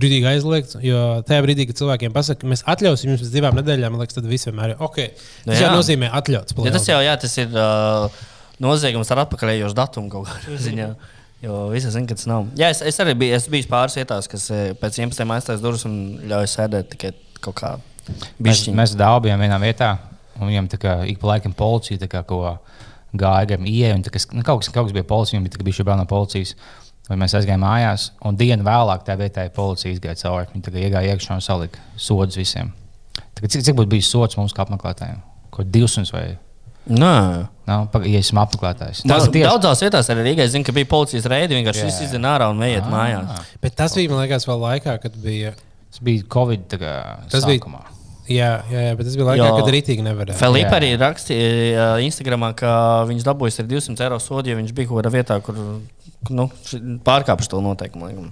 rītīgi 0.00 0.26
aizliegts, 0.30 0.76
jo 0.84 0.98
tajā 1.26 1.42
brīdī, 1.44 1.66
kad 1.68 1.78
cilvēkiem 1.80 2.12
pasaka, 2.14 2.40
ka 2.44 2.50
mēs 2.52 2.62
atļausim 2.70 3.10
jums 3.10 3.22
pēc 3.24 3.32
divām 3.34 3.56
nedēļām, 3.58 3.92
man 3.96 4.00
liekas, 4.04 4.14
tad 4.16 4.28
viss 4.30 4.46
vienmēr 4.48 4.74
ir 4.76 4.82
ok. 4.86 4.98
Nu, 5.44 5.50
Tas 5.52 5.60
jau 5.60 5.66
jā. 5.66 5.72
nozīmē 5.76 6.10
atļauts. 6.20 6.56
Ja 6.64 6.72
tas 6.76 6.86
jau 6.88 7.00
jā, 7.04 7.16
tas 7.20 7.34
ir 7.42 7.48
uh, 7.56 8.20
noziegums 8.62 9.10
ar 9.10 9.24
atpakaļējošu 9.26 9.76
datumu 9.76 10.12
kaut 10.12 10.28
kādā 10.30 10.56
ziņā. 10.68 10.90
Jo 11.40 11.70
visi 11.72 11.88
zina, 11.88 12.04
ka 12.06 12.14
tas 12.20 12.26
nav. 12.28 12.48
Jā, 12.60 12.68
es, 12.68 12.82
es 12.84 12.98
arī 13.00 13.14
biju, 13.16 13.32
es 13.38 13.46
biju 13.48 13.68
pāris 13.70 13.96
vietās, 13.96 14.28
kas 14.28 14.50
pēc 14.80 14.98
11. 15.00 15.24
aiztaisa 15.36 15.62
durvis 15.64 15.86
un 15.88 15.94
ļauj 16.28 16.48
sēdēt 16.52 16.90
tikai 16.92 17.14
kaut 17.40 17.56
kā. 17.56 17.70
Mēs, 18.10 18.26
Bišķiņ. 18.44 18.76
mēs 18.76 18.92
daudz 19.00 19.24
bijām 19.24 19.40
vienā 19.40 19.56
vietā, 19.62 19.94
un 20.36 20.50
viņam 20.50 20.68
tā 20.74 20.80
kā 20.82 20.98
ik 21.08 21.20
pa 21.22 21.32
laikam 21.34 21.54
policija 21.56 22.08
kā 22.12 22.20
gāja 23.16 23.46
garām 23.48 23.64
ieeja. 23.66 23.94
un 23.96 24.02
tā 24.04 24.10
kā- 24.12 24.34
nu, 24.34 24.42
Kaut 24.42 24.60
kas, 24.60 24.68
kaut 24.68 24.86
kas 24.86 24.92
bija 24.92 25.04
policija, 25.04 25.40
viņa 25.40 25.64
bija 25.64 25.76
šī 25.80 25.96
no 25.96 26.04
policijas. 26.06 26.54
Un 27.10 27.18
mēs 27.18 27.32
aizgājām 27.34 27.58
mājās, 27.64 28.10
un 28.24 28.36
dienu 28.38 28.62
vēlāk 28.62 29.02
tā 29.06 29.16
vietā 29.18 29.48
policija 29.50 29.90
izgāja 29.92 30.14
cauri. 30.22 30.46
Kā 30.62 30.70
iegāja 30.78 31.16
iekšā 31.16 31.34
un 31.34 31.40
salika 31.42 31.78
sodus 31.98 32.36
visiem. 32.38 32.70
Tā 33.34 33.42
kā 33.42 33.50
Cik, 33.50 33.64
cik 33.66 33.74
būtu 33.74 33.90
bijis 33.90 34.10
sots 34.12 34.36
mums 34.38 34.52
kā 34.54 34.62
apmeklētājiem? 34.64 35.18
Ko 35.50 35.64
200 35.64 36.12
vai 36.14 36.38
Nē, 36.90 37.48
nav? 37.66 37.88
Paga- 37.92 38.06
Ja 38.08 38.18
esmu 38.18 38.40
apmeklētājs. 38.40 39.02
Daudz, 39.06 39.26
ir 39.26 39.32
tieši- 39.34 39.50
daudzās 39.50 39.82
vietās 39.82 40.08
arī 40.10 40.22
Rīgā 40.30 40.46
zinu, 40.48 40.64
ka 40.64 40.72
bija 40.72 40.86
policijas 40.86 41.26
reidi. 41.26 41.54
Vienkārši 41.58 41.84
viss 41.84 42.00
izdevās 42.00 42.38
ārā 42.40 42.50
un 42.50 42.58
vējiet 42.58 42.86
Ah. 42.86 42.90
mājās. 42.90 43.44
Bet 43.60 43.76
tas 43.76 43.94
bija, 43.94 44.08
man 44.10 44.26
liekas, 44.26 44.46
vēl 44.46 44.60
laikā, 44.60 45.00
kad 45.02 45.12
bija. 45.22 45.52
Tas 45.90 46.00
bija 46.00 46.22
Covid 46.28 46.68
tā 46.68 46.78
kā 46.78 47.28
Tas 47.28 47.44
bija-. 47.44 47.60
Jā, 48.30 48.50
jā, 48.70 48.82
jā 48.88 48.96
bet 48.98 49.08
tas 49.08 49.16
bija 49.18 49.26
laikā, 49.32 49.46
Jo- 49.46 49.56
kad 49.58 49.70
rītīgi 49.74 50.04
nevarēja. 50.06 50.38
Filipa 50.38 50.76
arī 50.78 50.90
rakstīja 51.00 51.86
Instagram, 52.06 52.44
ka 52.54 52.74
viņš 53.10 53.24
dabūjis 53.26 53.58
ar 53.62 53.66
200 53.72 54.04
eiro 54.06 54.18
sodu, 54.22 54.52
ja 54.52 54.58
viņš 54.60 54.74
bija 54.76 54.90
kaut 54.90 55.00
kādā 55.00 55.10
vietā, 55.16 55.38
kur 55.42 55.56
nu, 56.30 56.44
pārkāpis 57.06 57.48
to 57.50 57.60
noteikumu. 57.64 58.28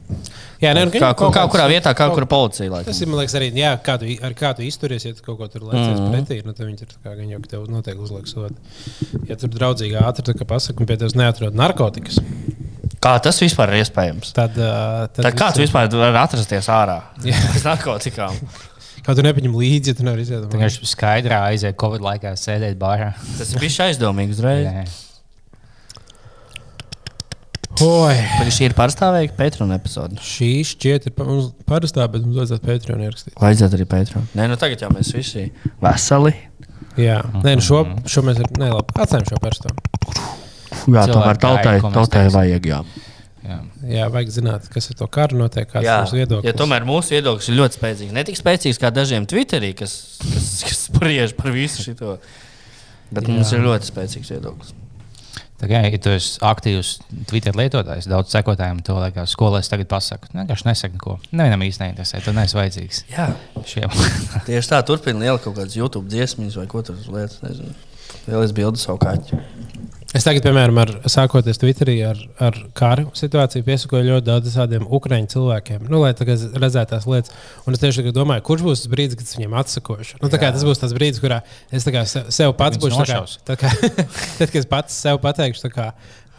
Jā, 0.60 0.74
nē, 0.76 0.84
nu, 0.86 0.92
Kā, 0.92 1.14
kaut 1.16 1.32
kā, 1.32 1.40
kāds- 1.40 1.52
kurā 1.54 1.66
vietā, 1.72 1.94
kā 1.96 2.04
kaut- 2.04 2.14
kura 2.14 2.26
policija. 2.30 2.68
laikam. 2.70 2.84
Tas 2.92 3.00
ir, 3.00 3.08
liekas, 3.08 3.34
arī, 3.40 3.48
jā, 3.56 3.72
kā 3.82 3.98
tu, 3.98 4.06
ar 4.22 4.34
kā 4.38 4.54
tu 4.54 4.62
izturies, 4.62 5.04
ja 5.08 5.12
tu 5.14 5.22
kaut 5.24 5.38
ko 5.38 5.48
tur 5.48 5.62
liecies 5.62 5.98
mm. 5.98 6.04
-hmm. 6.04 6.14
pretī. 6.14 6.44
Nu, 6.44 6.52
tad 6.52 6.66
viņi 6.66 6.76
tā 6.84 6.98
kā 7.04 7.16
gan 7.16 7.28
jau 7.28 7.40
tev 7.48 7.66
noteikti 7.68 8.02
uzliks 8.02 8.32
sodu. 8.32 8.54
Ja 9.26 9.36
tur 9.36 9.48
draudzīgi 9.48 9.96
ātri 9.98 10.22
tā 10.22 10.34
kā 10.36 10.44
pasaka, 10.44 10.80
un 10.80 10.86
pie 10.86 10.96
tevis 10.96 11.14
neatrod 11.14 11.54
narkotikas, 11.54 12.18
Kā 13.00 13.20
tas 13.22 13.38
vispār 13.40 13.70
ir 13.72 13.84
iespējams? 13.84 14.32
tad. 14.34 14.50
Uh, 14.58 15.06
tad 15.06 15.22
Tad 15.22 15.34
kā 15.38 15.52
tu 15.54 15.60
vispār 15.62 15.86
vari 15.88 16.18
atrasties 16.18 16.66
ārā? 16.66 17.00
Jā. 17.22 17.36
Bez 17.54 17.62
narkotikām. 17.62 18.34
Kā 19.08 19.14
tu 19.16 19.22
nepaņem 19.24 19.54
līdzi, 19.56 19.94
ja 19.94 19.96
tu 19.96 20.04
nevari 20.04 20.20
iziet? 20.26 20.42
Tā 20.52 20.58
kā 20.58 20.66
viņš 20.66 20.74
skaidrā 20.90 21.38
aizēja 21.48 21.72
Covid 21.80 22.02
laikā 22.04 22.34
sēdēt 22.36 22.74
bārā. 22.80 23.14
Tas 23.38 23.54
ir 23.54 23.62
bijis 23.62 23.78
aizdomīgi 23.86 24.36
uzreiz. 24.36 24.66
Jā. 24.68 24.82
Oi! 27.78 28.14
Tagad 28.34 28.52
šī 28.52 28.66
ir 28.66 28.74
pārstāvīga 28.76 29.36
Patreon 29.38 29.72
epizode. 29.76 30.18
Šī 30.24 30.50
šķiet 30.66 31.08
ir 31.08 31.14
pa- 31.16 31.26
parastā, 31.70 32.04
bet 32.10 32.24
mums 32.26 32.36
vajadzētu 32.40 32.66
Patreon 32.66 33.04
ierakstīt. 33.06 33.36
Vajadzētu 33.38 33.78
arī 33.78 33.86
Patreon. 33.92 34.28
Nē, 34.36 34.48
nu 34.50 34.56
tagad 34.60 34.82
jau 34.82 34.90
mēs 34.92 35.12
visi 35.14 35.46
veseli. 35.84 36.34
Jā, 36.98 37.20
nē, 37.44 37.54
nu 37.60 37.62
šo, 37.64 37.84
šo 38.10 38.24
mēs 38.26 38.40
ar, 38.42 38.50
nē, 38.58 38.72
labi, 38.74 38.96
atcēm 38.98 39.24
šo 39.30 39.38
parasto. 39.40 39.70
Jā, 40.90 41.04
tomēr 41.08 41.38
tautai, 41.40 41.76
tautai 41.94 42.26
vajag. 42.34 42.66
Jā. 42.74 42.82
Jā. 43.46 43.58
Jā, 43.86 44.08
vajag 44.12 44.32
zināt, 44.34 44.66
kas 44.72 44.90
ar 44.90 44.98
to 44.98 45.06
karu 45.14 45.38
notiek, 45.38 45.68
kāds 45.70 45.86
ir 45.86 46.02
mūsu 46.02 46.18
viedoklis. 46.18 46.48
ja 46.48 46.56
tomēr 46.58 46.86
mūsu 46.88 47.14
viedoklis 47.14 47.48
ir 47.52 47.58
ļoti 47.60 47.78
spēcīgs. 47.78 48.14
Ne 48.16 48.24
tik 48.26 48.40
spēcīgs 48.40 48.80
kā 48.82 48.90
dažiem 48.94 49.28
Twitterī, 49.30 49.70
kas, 49.78 49.94
kas, 50.24 50.50
kas 50.66 50.82
spriež 50.88 51.36
par 51.38 51.54
visu 51.54 51.84
šo. 51.86 52.18
Bet 53.08 53.24
Jā. 53.24 53.32
mums 53.32 53.54
ir 53.54 53.62
ļoti 53.64 53.88
spēcīgs 53.88 54.34
viedoklis. 54.34 54.74
Tā 55.58 55.66
kā, 55.66 55.78
ja 55.82 55.98
tu 55.98 56.12
esi 56.14 56.36
aktīvs 56.46 56.90
Twitter 57.26 57.56
lietotājs, 57.58 58.06
daudz 58.10 58.30
sekotājiem 58.30 58.78
to 58.86 58.94
liekas, 59.00 59.32
skolēs 59.34 59.70
tagad 59.70 59.88
pasaka. 59.90 60.28
Nu, 60.30 60.44
Vienkārši 60.44 60.68
nesaka 60.68 60.94
neko. 60.94 61.16
Nevienam 61.34 61.64
īsti 61.66 61.82
neinteresē, 61.82 62.20
tu 62.22 62.34
neesi 62.36 62.54
vajadzīgs 62.58 63.00
Jā, 63.10 63.26
šiem. 63.66 63.96
tieši 64.46 64.70
tā, 64.70 64.78
turpina 64.86 65.24
liela 65.24 65.40
kaut 65.42 65.56
kādas 65.58 65.74
YouTube 65.78 66.06
dziesmas 66.12 66.54
vai 66.60 66.68
ko 66.70 66.84
tur 66.86 67.00
lietas. 67.10 67.40
Nezinu. 67.42 67.74
Vēl 68.28 68.44
es 68.46 68.54
bildu 68.54 68.78
savu 68.78 69.00
kaķu. 69.02 69.40
Es 70.16 70.24
tagad, 70.24 70.40
piemēram, 70.46 70.78
ar, 70.80 70.90
sākoties 71.12 71.58
Twitterī 71.60 71.98
ar, 72.08 72.20
ar 72.40 72.54
karu 72.78 73.10
situāciju, 73.18 73.64
piesakoju 73.66 74.06
ļoti 74.06 74.24
daudz 74.24 74.54
tādiem 74.56 74.86
ukrāņu 74.88 75.28
cilvēkiem, 75.34 75.82
nu, 75.92 76.00
lai 76.00 76.14
redzētu 76.16 76.94
tās 76.94 77.04
lietas. 77.04 77.34
Un 77.68 77.76
es 77.76 77.82
tieši 77.82 78.06
domāju, 78.16 78.44
kurš 78.46 78.64
būs 78.64 78.84
tas 78.86 78.92
brīdis, 78.94 79.18
kad 79.20 79.28
es 79.28 79.36
viņiem 79.36 79.56
atsakošu. 79.60 80.16
Nu, 80.22 80.30
kā 80.32 80.48
tas 80.54 80.64
būs 80.64 80.80
tas 80.80 80.94
brīdis, 80.96 81.20
kurā 81.20 81.42
es 81.68 81.84
kā 81.84 82.06
sev, 82.08 82.54
pats 82.56 82.80
Viņus 82.80 82.86
būšu 82.88 83.04
kā- 83.04 83.58
kā- 83.60 83.74
Tad, 84.40 84.48
kad 84.48 84.58
es 84.62 84.70
pats 84.72 84.96
sev 84.96 85.20
pateikšu, 85.26 85.68
kā, 85.76 85.90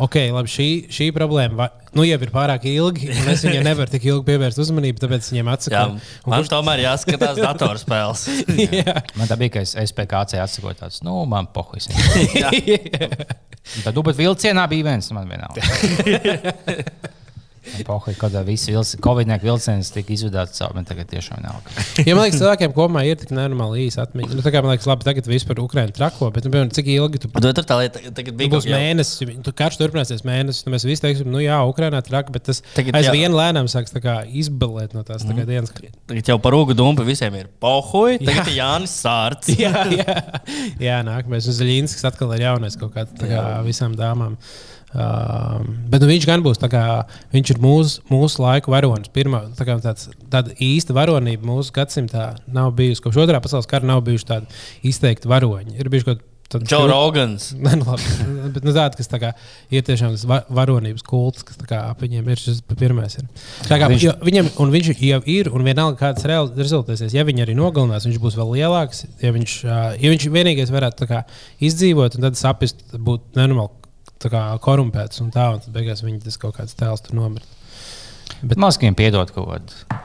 ok, 0.03 0.15
labi, 0.35 0.51
šī, 0.51 0.67
šī 0.93 1.09
problēma 1.15 1.57
va, 1.59 1.67
nu, 1.97 2.05
jau 2.07 2.17
ir 2.23 2.31
pārāk 2.33 2.65
ilgi, 2.71 3.09
un 3.11 3.29
es 3.33 3.43
viņai 3.45 3.61
nevaru 3.67 3.91
tik 3.91 4.07
ilgi 4.09 4.25
pievērst 4.29 4.61
uzmanību, 4.63 5.01
tāpēc 5.03 5.29
viņiem 5.33 5.51
Jā. 5.99 6.15
Un 6.25 6.33
man 6.35 6.49
tomēr 6.49 6.83
jāskatās 6.85 7.41
datorspēles. 7.47 8.25
Jā. 8.79 8.97
Man 9.19 9.29
tā 9.29 9.37
bija, 9.39 9.57
ka 9.57 9.65
es 9.65 9.75
SPKC 9.75 10.41
atsakot 10.43 10.79
tāds, 10.79 11.03
nu, 11.05 11.19
man 11.29 11.51
pohuis. 11.53 11.89
Tad, 13.83 13.93
bet 13.93 14.17
vilcienā 14.17 14.65
bija 14.71 14.91
viens, 14.91 15.11
man 15.13 15.29
vienalga. 15.29 15.61
Pohuis, 17.87 18.17
kad 18.19 18.35
visi 18.47 18.73
vilci, 18.73 18.99
Covid-19 19.03 19.45
vilciens 19.45 19.93
tika 19.93 20.13
izvadāts 20.15 20.57
caur, 20.57 20.73
man 20.77 20.87
tagad 20.89 21.09
tiešām 21.11 21.43
nav. 21.45 21.61
Ja 22.07 22.15
man 22.15 22.25
liekas, 22.25 22.39
cilvēkiem 22.41 22.73
kopumā 22.73 23.03
ir 23.05 23.19
tik 23.19 23.33
nenormāli 23.35 23.85
īsa 23.85 24.05
atmiņa. 24.07 24.33
Nu, 24.37 24.43
tā 24.45 24.53
kā 24.53 24.63
man 24.63 24.73
liekas, 24.73 24.87
labi, 24.89 25.05
tagad 25.05 25.27
vispār 25.29 25.59
Ukraiņa 25.61 25.93
trako, 25.97 26.31
bet, 26.33 26.47
nu, 26.47 26.53
piemēram, 26.53 26.71
cik 26.73 26.89
ilgi 26.95 27.21
tu 27.21 27.31
Bet 27.33 27.59
tā 27.67 27.77
lieta, 27.81 28.01
tagad 28.15 28.39
Nu, 28.39 28.39
bija 28.39 28.53
būs 28.55 28.67
mēnesis, 28.69 29.41
tu 29.43 29.53
karš 29.55 29.79
turpināsies 29.81 30.23
mēnesis. 30.27 30.63
Tad 30.63 30.73
mēs 30.73 30.85
visi 30.87 31.03
teiksim, 31.03 31.29
nu 31.31 31.41
jā, 31.43 31.57
Ukraiņā 31.69 32.01
traka, 32.07 32.33
bet 32.35 32.47
tas 32.47 32.61
Tagad 32.75 32.93
jā. 32.93 33.01
aizvien 33.01 33.35
lēnām 33.35 33.69
sāks 33.71 33.93
kā 33.99 34.21
izbalēt 34.41 34.95
no 34.95 35.03
tās 35.07 35.25
mm. 35.27 35.43
dienas. 35.49 35.73
Tagad 36.09 36.31
jau 36.31 36.37
par 36.43 36.57
ūgu 36.57 36.75
dumpu 36.77 37.05
visiem 37.07 37.35
ir 37.39 37.49
pohuj. 37.61 38.19
Tagad 38.27 38.51
ir 38.51 38.59
Jānis 38.59 38.95
Sārts. 39.03 39.51
jā, 39.63 39.73
jā, 39.91 40.17
jā 40.81 40.99
nākamais. 41.07 41.49
Un 41.49 41.57
Zaļinskis 41.59 42.07
atkal 42.09 42.35
ir 42.37 42.47
jaunais 42.47 42.79
kaut 42.79 42.95
kāds 42.95 43.15
kā 43.19 43.45
visām 43.67 43.97
dāmām. 43.99 44.37
Um, 44.89 45.67
bet 45.91 46.01
nu, 46.01 46.09
viņš 46.09 46.25
gan 46.25 46.41
būs 46.41 46.57
tā 46.61 46.69
kā, 46.71 46.83
viņš 47.33 47.53
ir 47.53 47.61
mūsu, 47.61 48.01
mūsu 48.09 48.41
laiku 48.41 48.73
varonis. 48.73 49.11
Pirmā 49.13 49.43
tā 49.57 49.67
kā 49.67 49.77
tāds, 49.83 50.09
tāda 50.33 50.55
īsta 50.65 50.95
varonība 50.97 51.45
mūsu 51.45 51.75
gadsimtā 51.75 52.31
nav 52.49 52.73
bijusi. 52.77 53.03
Kopš 53.05 53.21
otrā 53.25 53.41
pasaules 53.43 53.69
kara 53.69 53.85
nav 53.85 54.01
bijuši 54.07 54.29
tādi 54.31 54.63
izteikti 54.89 55.29
varoņi. 55.29 55.77
Ir 55.77 55.91
bijuši 55.93 56.09
kaut 56.09 56.23
kādi 56.23 56.27
Džo 56.49 56.87
Rogans. 56.89 57.51
Nē, 57.63 57.75
nu, 57.77 57.85
labi. 57.85 58.49
bet 58.55 58.63
nu, 58.65 58.73
tāda, 58.73 58.97
kas 58.97 59.09
tā 59.11 59.19
kā, 59.21 59.29
ir 59.69 59.83
tiešām 59.85 60.15
tas 60.15 60.23
va 60.25 60.39
varonības 60.57 61.05
kults, 61.05 61.45
kas 61.45 61.59
tā 61.59 61.67
kā, 61.69 61.83
ap 61.91 62.01
viņiem 62.01 62.25
ir 62.25 62.41
šis 62.41 62.63
pirmais. 62.73 63.19
Ir. 63.19 63.27
Tā 63.69 63.77
kā, 63.77 63.89
Viņš-. 63.91 64.23
Viņam, 64.25 64.49
un 64.63 64.73
viņš 64.73 64.89
jau 64.97 65.19
ir, 65.29 65.51
un 65.53 65.67
vienalga, 65.67 65.99
kāds 65.99 66.25
reāli 66.25 66.57
rezultēsies. 66.57 67.13
Ja 67.13 67.27
viņi 67.27 67.45
arī 67.45 67.53
nogalinās, 67.59 68.07
viņš 68.09 68.17
būs 68.23 68.39
vēl 68.39 68.55
lielāks. 68.57 69.05
Ja 69.21 69.33
viņš, 69.35 69.59
ja 70.01 70.15
viņš 70.15 70.25
vienīgais 70.33 70.73
varētu 70.73 71.03
tā 71.03 71.09
kā, 71.11 71.21
izdzīvot, 71.69 72.17
un 72.17 72.25
tad 72.25 72.41
saprast, 72.41 72.81
būt 72.97 73.37
nenormāli 73.37 73.78
kā, 74.27 74.43
korumpēts 74.59 75.23
un 75.23 75.31
tā, 75.31 75.47
un 75.55 75.63
tad 75.63 75.71
beigās 75.75 76.03
viņi 76.03 76.25
tas 76.25 76.37
kaut 76.41 76.57
kāds 76.59 76.75
tēls 76.75 77.05
tur 77.05 77.15
nomirt. 77.15 77.47
Bet 78.43 78.59
maz 78.59 78.77
viņiem 78.79 78.97
piedod 78.99 79.31
kaut 79.35 79.47
kādu 79.53 79.99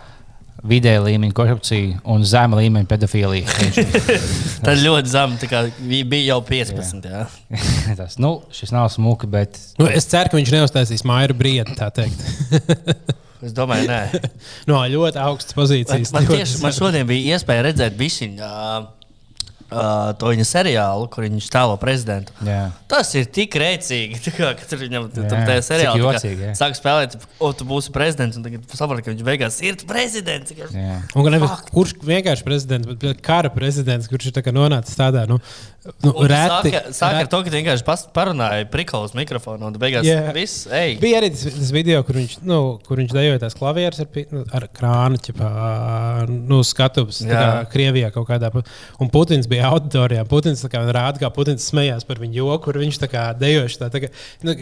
vidēja 0.65 1.03
līmeņa 1.05 1.35
korupciju 1.37 1.99
un 2.15 2.23
zema 2.25 2.57
līmeņa 2.57 2.89
pedofīliju. 2.89 3.57
Tad 4.65 4.81
ļoti 4.81 5.11
zem, 5.13 5.35
tā 5.43 5.49
kā 5.51 5.61
bija 5.85 6.23
jau 6.31 6.39
15. 6.49 7.05
Jā. 7.11 7.27
Tas, 8.01 8.17
nu, 8.23 8.39
šis 8.55 8.73
nav 8.73 8.89
smuki, 8.95 9.29
bet 9.31 9.61
Nu, 9.81 9.91
es 9.91 10.09
ceru, 10.09 10.33
ka 10.33 10.41
viņš 10.41 10.55
neuztaisīs 10.57 11.05
māju 11.05 11.37
brīdi, 11.37 11.77
tā 11.77 11.91
teikt. 11.95 12.25
Es 13.45 13.53
domāju, 13.53 13.91
nē. 13.91 14.23
no 14.71 14.81
ļoti 14.89 15.21
augstas 15.21 15.53
Man, 15.53 15.61
pozīcijas. 15.61 16.15
man 16.17 16.25
ļoti 16.25 16.41
tieši 16.41 16.61
man 16.65 16.77
šodien 16.79 17.09
bija 17.13 17.37
iespēja 17.37 17.67
redzēt 17.69 17.99
višķiņu. 18.01 18.41
Uh, 18.41 19.04
uh, 19.75 20.13
to 20.21 20.31
viņa 20.33 20.47
seriālu, 20.49 21.09
kur 21.13 21.27
viņš 21.27 21.49
tēlo 21.53 21.77
prezidentu. 21.83 22.35
Jā. 22.47 22.71
Tas 22.91 23.11
ir 23.19 23.29
tik 23.35 23.57
rēcīgi, 23.61 24.21
tā 24.25 24.35
kā, 24.37 24.53
ka 24.59 24.69
tur 24.71 24.83
viņam 24.85 25.11
Jā, 25.11 25.27
tam 25.31 25.45
tajā 25.49 25.61
cik 25.61 25.69
seriālā 25.69 26.01
jocīgi, 26.03 26.55
sāk 26.59 26.79
spēlēt, 26.79 27.19
o, 27.39 27.53
tu 27.57 27.67
būsi 27.69 27.93
prezidents, 27.95 28.39
un 28.41 28.47
tagad 28.47 28.65
saproti, 28.79 29.05
ka 29.07 29.15
viņš 29.15 29.27
beigās 29.27 29.61
ir 29.67 29.79
prezidents. 29.89 30.53
Tikai- 30.53 30.71
Jā. 30.75 30.99
Un 31.19 31.31
nevis, 31.35 31.55
kurš 31.75 31.97
vienkārši 32.05 32.47
prezidents, 32.47 32.91
bet 32.91 33.23
kara 33.25 33.53
prezidents, 33.55 34.11
kurš 34.11 34.31
ir 34.31 34.37
tā 34.39 34.45
kā 34.47 34.55
nonācis 34.55 34.99
tādā 34.99 35.27
nu, 35.31 35.41
nu, 36.05 36.13
reti. 36.25 36.73
Sāka, 36.73 36.83
sāka 36.97 37.23
ar 37.25 37.31
to, 37.31 37.41
ka 37.45 37.53
vienkārši 37.53 37.87
prikolu 38.73 39.09
uz 39.09 39.15
mikrofonu, 39.17 39.69
un 39.69 39.77
beigās 39.81 40.07
Jā. 40.07 40.33
viss, 40.37 40.65
ej, 40.73 40.97
Bija 41.03 41.21
arī 41.21 41.31
tas, 41.35 41.45
tas 41.57 41.73
video, 41.75 42.01
kur 42.07 42.19
viņš, 42.21 42.37
nu, 42.49 42.59
kur 42.87 43.01
viņš 43.01 43.15
dejoja 43.15 43.43
tās 43.43 43.57
klavierus 43.59 44.01
ar, 44.05 44.09
nu, 44.33 44.45
ar 44.57 44.67
krānu, 44.75 45.21
ķipā, 45.27 45.51
nu, 46.31 46.61
skatuves, 46.67 47.21
tā 47.25 47.33
kā 47.33 47.45
Jā. 47.45 47.65
Krievijā 47.75 48.11
kaut 48.15 48.29
kādā. 48.31 48.51
Un 49.03 49.11
Putins 49.13 49.49
bija 49.51 49.64
auditorijā. 49.69 50.25
Putins 50.29 50.63
tā 50.65 50.71
kā 50.73 50.83
rāda, 50.87 51.21
kā 51.23 51.31
Putins 51.35 51.67
smējās 51.71 52.07
par 52.09 52.21
viņu 52.23 52.39
joku, 52.41 52.59
kur 52.67 52.79
viņš 52.83 52.99
tā 53.03 53.09
kā 53.13 53.25
dejoši. 53.39 53.79
Tā, 53.83 53.89
tā 53.95 54.03
kā, 54.05 54.11
nu, 54.47 54.55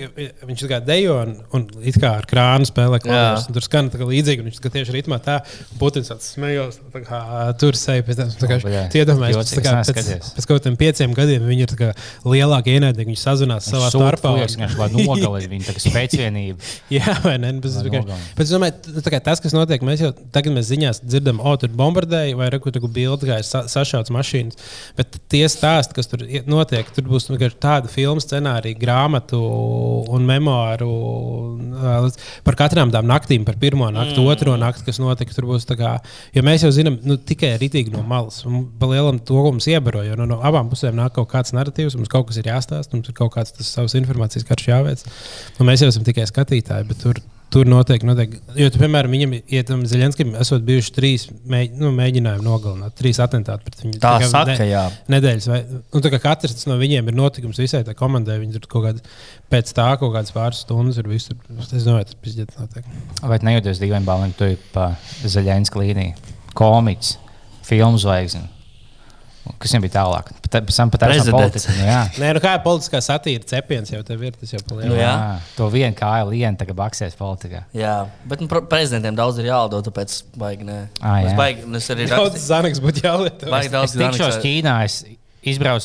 viņš 0.48 0.64
tā 0.64 0.70
kā 0.70 0.80
dejo 0.84 1.18
un, 1.22 1.34
un 1.58 1.66
it 1.88 1.98
kā 2.02 2.14
ar 2.20 2.26
krānu 2.30 2.68
spēlē 2.68 3.00
klavierus. 3.04 3.48
Un 3.48 3.56
Tur 3.58 3.66
skan 3.66 3.90
tā 3.92 4.00
kā 4.00 4.08
līdzīgi, 4.08 4.42
un 4.44 4.50
viņš 4.50 4.60
tā 4.60 4.64
kā 4.66 4.72
tieši 4.78 4.96
ritmā 4.96 5.18
tā. 5.24 5.40
un 5.72 5.80
Putins 5.82 6.10
tāds 6.12 6.30
smējos, 6.34 6.80
tā 6.94 7.02
kā 7.06 7.20
tur 7.60 7.78
seja 7.78 8.04
pēc 8.06 8.20
tam. 8.22 8.32
tā 8.42 8.50
kā 8.50 8.60
tu 8.62 9.02
Iedomājies, 9.02 9.36
jocīgi, 9.38 9.62
pēc, 9.62 9.90
tā 9.90 9.96
kā 9.96 10.02
pēc, 10.36 10.46
kaut 10.48 10.62
kādiem 10.62 10.78
pieciem 10.80 11.14
gadiem 11.16 11.46
viņi 11.48 11.66
ir 11.66 11.72
tā 11.72 11.78
kā 11.80 11.90
lielākie 12.28 12.76
ienaidnieki. 12.78 13.10
Viņi 13.12 13.20
sazinās 13.22 13.68
savā 13.68 13.90
starpā. 13.92 14.34
Viņš 14.38 14.56
vienkārši 14.58 14.80
lai 14.80 14.88
nogalina 14.94 15.50
viņu 15.52 15.66
tā 15.68 15.74
kā 15.76 15.82
spēcvienību. 15.86 16.70
Jā, 16.96 17.16
vai 17.24 17.36
ne? 17.42 17.52
Vienkārši- 17.58 17.90
nogalina. 17.90 18.18
bet 18.36 18.44
es 18.46 18.52
domāju, 18.54 19.02
tā 19.02 19.12
kā 19.14 19.20
tas, 19.24 19.40
kas 19.42 19.54
notiek, 19.56 19.82
mēs 19.86 20.02
jau 20.04 20.12
tagad 20.34 20.54
mēs 20.56 20.68
ziņās 20.72 21.02
dzirdam, 21.04 21.40
o, 21.42 21.54
tur 21.60 21.72
bombardēja 21.76 22.36
vai 22.38 22.48
reku 22.52 22.72
tur 22.74 22.86
bildi, 22.88 23.28
kā 23.30 23.38
ir 23.42 23.46
sa 23.48 23.64
sašauts 23.70 24.12
mašīnas. 24.14 24.58
Bet 24.98 25.16
tie 25.32 25.44
stāsti, 25.50 25.96
kas 25.96 26.10
tur 26.10 26.24
ie- 26.26 26.42
notiek, 26.50 26.88
tur 26.92 27.06
būs 27.08 27.30
vienkārši 27.30 27.58
tāda 27.62 27.90
filmu 27.92 28.22
scenārija, 28.22 28.78
grāmatu 28.78 29.40
un 30.12 30.26
memoāru 30.28 30.90
ā, 31.72 31.96
par 32.46 32.58
katrām 32.60 32.92
tām 32.92 33.08
naktīm, 33.08 33.46
par 33.48 33.56
pirmo 33.60 33.88
nakti, 33.94 34.18
mm. 34.20 34.28
otro 34.34 34.56
nakti, 34.60 34.86
kas 34.88 35.00
notika. 35.02 35.34
Tur 35.36 35.48
būs 35.48 35.66
tā 35.68 35.78
kā, 35.80 35.94
jo 36.36 36.44
mēs 36.44 36.66
jau 36.66 36.72
zinām, 36.74 36.98
nu, 37.08 37.16
tikai 37.16 37.54
ritīgi 37.62 37.94
no 37.94 38.04
malas. 38.06 38.42
Un 38.48 38.66
pa 38.78 38.90
lielam 38.90 39.20
to, 39.22 39.38
ko 39.38 39.54
mums 39.54 39.68
iebaro, 39.72 40.04
jo 40.06 40.18
no, 40.20 40.28
no 40.28 40.42
abām 40.44 40.68
pusēm 40.72 40.98
nāk 40.98 41.16
kaut 41.16 41.30
kāds 41.32 41.56
narratīvs, 41.56 41.96
mums 41.98 42.12
kaut 42.12 42.28
kas 42.28 42.42
ir 42.42 42.52
jāstāsta, 42.52 42.96
mums 42.96 43.08
ir 43.08 43.16
kaut 43.16 43.32
kāds 43.36 43.56
tas 43.56 43.72
savs 43.78 43.96
informācijas 43.98 44.48
karš 44.48 44.68
jāveic. 44.68 45.06
Un 45.58 45.70
mēs 45.70 45.84
jau 45.84 45.92
esam 45.92 46.04
tikai 46.06 46.28
skatītāji, 46.28 46.90
bet 46.90 47.00
tur, 47.02 47.22
tur 47.52 47.68
noteikti, 47.68 48.06
noteikti. 48.08 48.40
Jo, 48.58 48.68
tu, 48.72 48.80
piemēram, 48.80 49.12
viņam, 49.12 49.34
ja 49.52 49.62
tam 49.68 49.82
Zelenskijam 49.88 50.34
esot 50.40 50.64
bijuši 50.66 50.94
trīs 50.96 51.26
mēģ, 51.52 51.74
nu, 51.80 51.90
mēģinājumi 51.96 52.46
nogalināt, 52.46 52.94
trīs 52.98 53.20
atentāti 53.22 53.66
pret 53.66 53.82
viņu. 53.82 54.00
Tā 54.02 54.12
kā 54.22 54.30
saka, 54.32 54.56
jā. 54.68 54.84
Nedēļas, 55.12 55.48
vai 55.52 55.60
nu, 55.68 56.02
tā 56.04 56.12
kā 56.14 56.22
katrs 56.26 56.66
no 56.70 56.78
viņiem 56.80 57.10
ir 57.10 57.18
notikums 57.18 57.60
visai 57.62 57.82
tā 57.86 57.96
komandai. 57.98 58.38
Viņi 58.42 58.56
tur 58.56 58.68
kaut 58.76 58.86
kādā 58.88 59.04
pēc 59.52 59.74
tā 59.76 59.88
kaut 60.00 60.14
kādas 60.16 60.34
pāris 60.34 60.62
stundas 60.66 61.00
ir 61.02 61.10
visur. 61.10 61.38
Es 61.64 61.86
domāju, 61.88 62.10
tas 62.12 62.20
bija 62.24 62.48
notiek. 62.56 62.88
Vai 63.20 63.42
nejūties 63.50 63.82
dīvaini, 63.82 64.08
Bāliņ, 64.08 64.34
tu 64.38 64.48
esi 64.48 64.72
pa 64.74 64.92
zaļēnas 65.24 65.76
līniju? 65.76 66.34
Komiks, 66.58 67.16
filmu 67.66 68.00
zvaigzne. 68.00 68.48
Kas 69.58 69.72
viņam 69.74 69.82
bija 69.86 69.94
tālāk? 69.96 70.28
Pēc 70.52 70.76
tam 70.76 70.90
pat 70.92 71.02
Prezidents. 71.02 71.34
politiķi. 71.34 71.72
nu 71.78 71.86
Jā. 71.88 72.00
Nē, 72.22 72.28
nu 72.36 72.42
kā 72.44 72.52
politiskā 72.62 73.00
satīra 73.02 73.42
cepiens 73.50 73.90
jau 73.90 74.02
tev 74.06 74.22
ir. 74.28 74.36
Tas 74.38 74.52
jau 74.54 74.60
paliek. 74.68 74.86
Nu, 74.90 74.94
jā. 74.98 75.08
Jā, 75.10 75.32
to 75.56 75.66
vienu 75.72 75.96
kāju 75.98 76.28
lienu 76.30 76.60
tagad 76.60 76.78
baksēs 76.78 77.16
politikā. 77.18 77.64
Jā, 77.74 77.94
bet 78.30 78.44
nu, 78.44 78.46
prezidentiem 78.50 79.18
daudz 79.18 79.40
ir 79.42 79.50
jālido, 79.50 79.80
tāpēc 79.88 80.14
baigi. 80.38 80.68
Nē, 80.68 80.78
Ā, 81.00 81.16
jā. 81.24 81.32
es, 81.32 81.38
baigi, 81.40 81.66
nu, 81.66 81.80
es 81.82 81.90
arī 81.94 82.06
Daudz 82.10 82.36
rakstīju. 82.36 82.46
zanaks 82.52 82.82
būtu 82.86 83.02
jālieto. 83.08 83.50
Baigi 83.50 83.70
Es 83.70 83.74
daudz 83.74 83.96
tikšos 83.98 84.22
Xanax- 84.36 84.42
Ķīnā, 84.46 84.76
es 84.86 85.00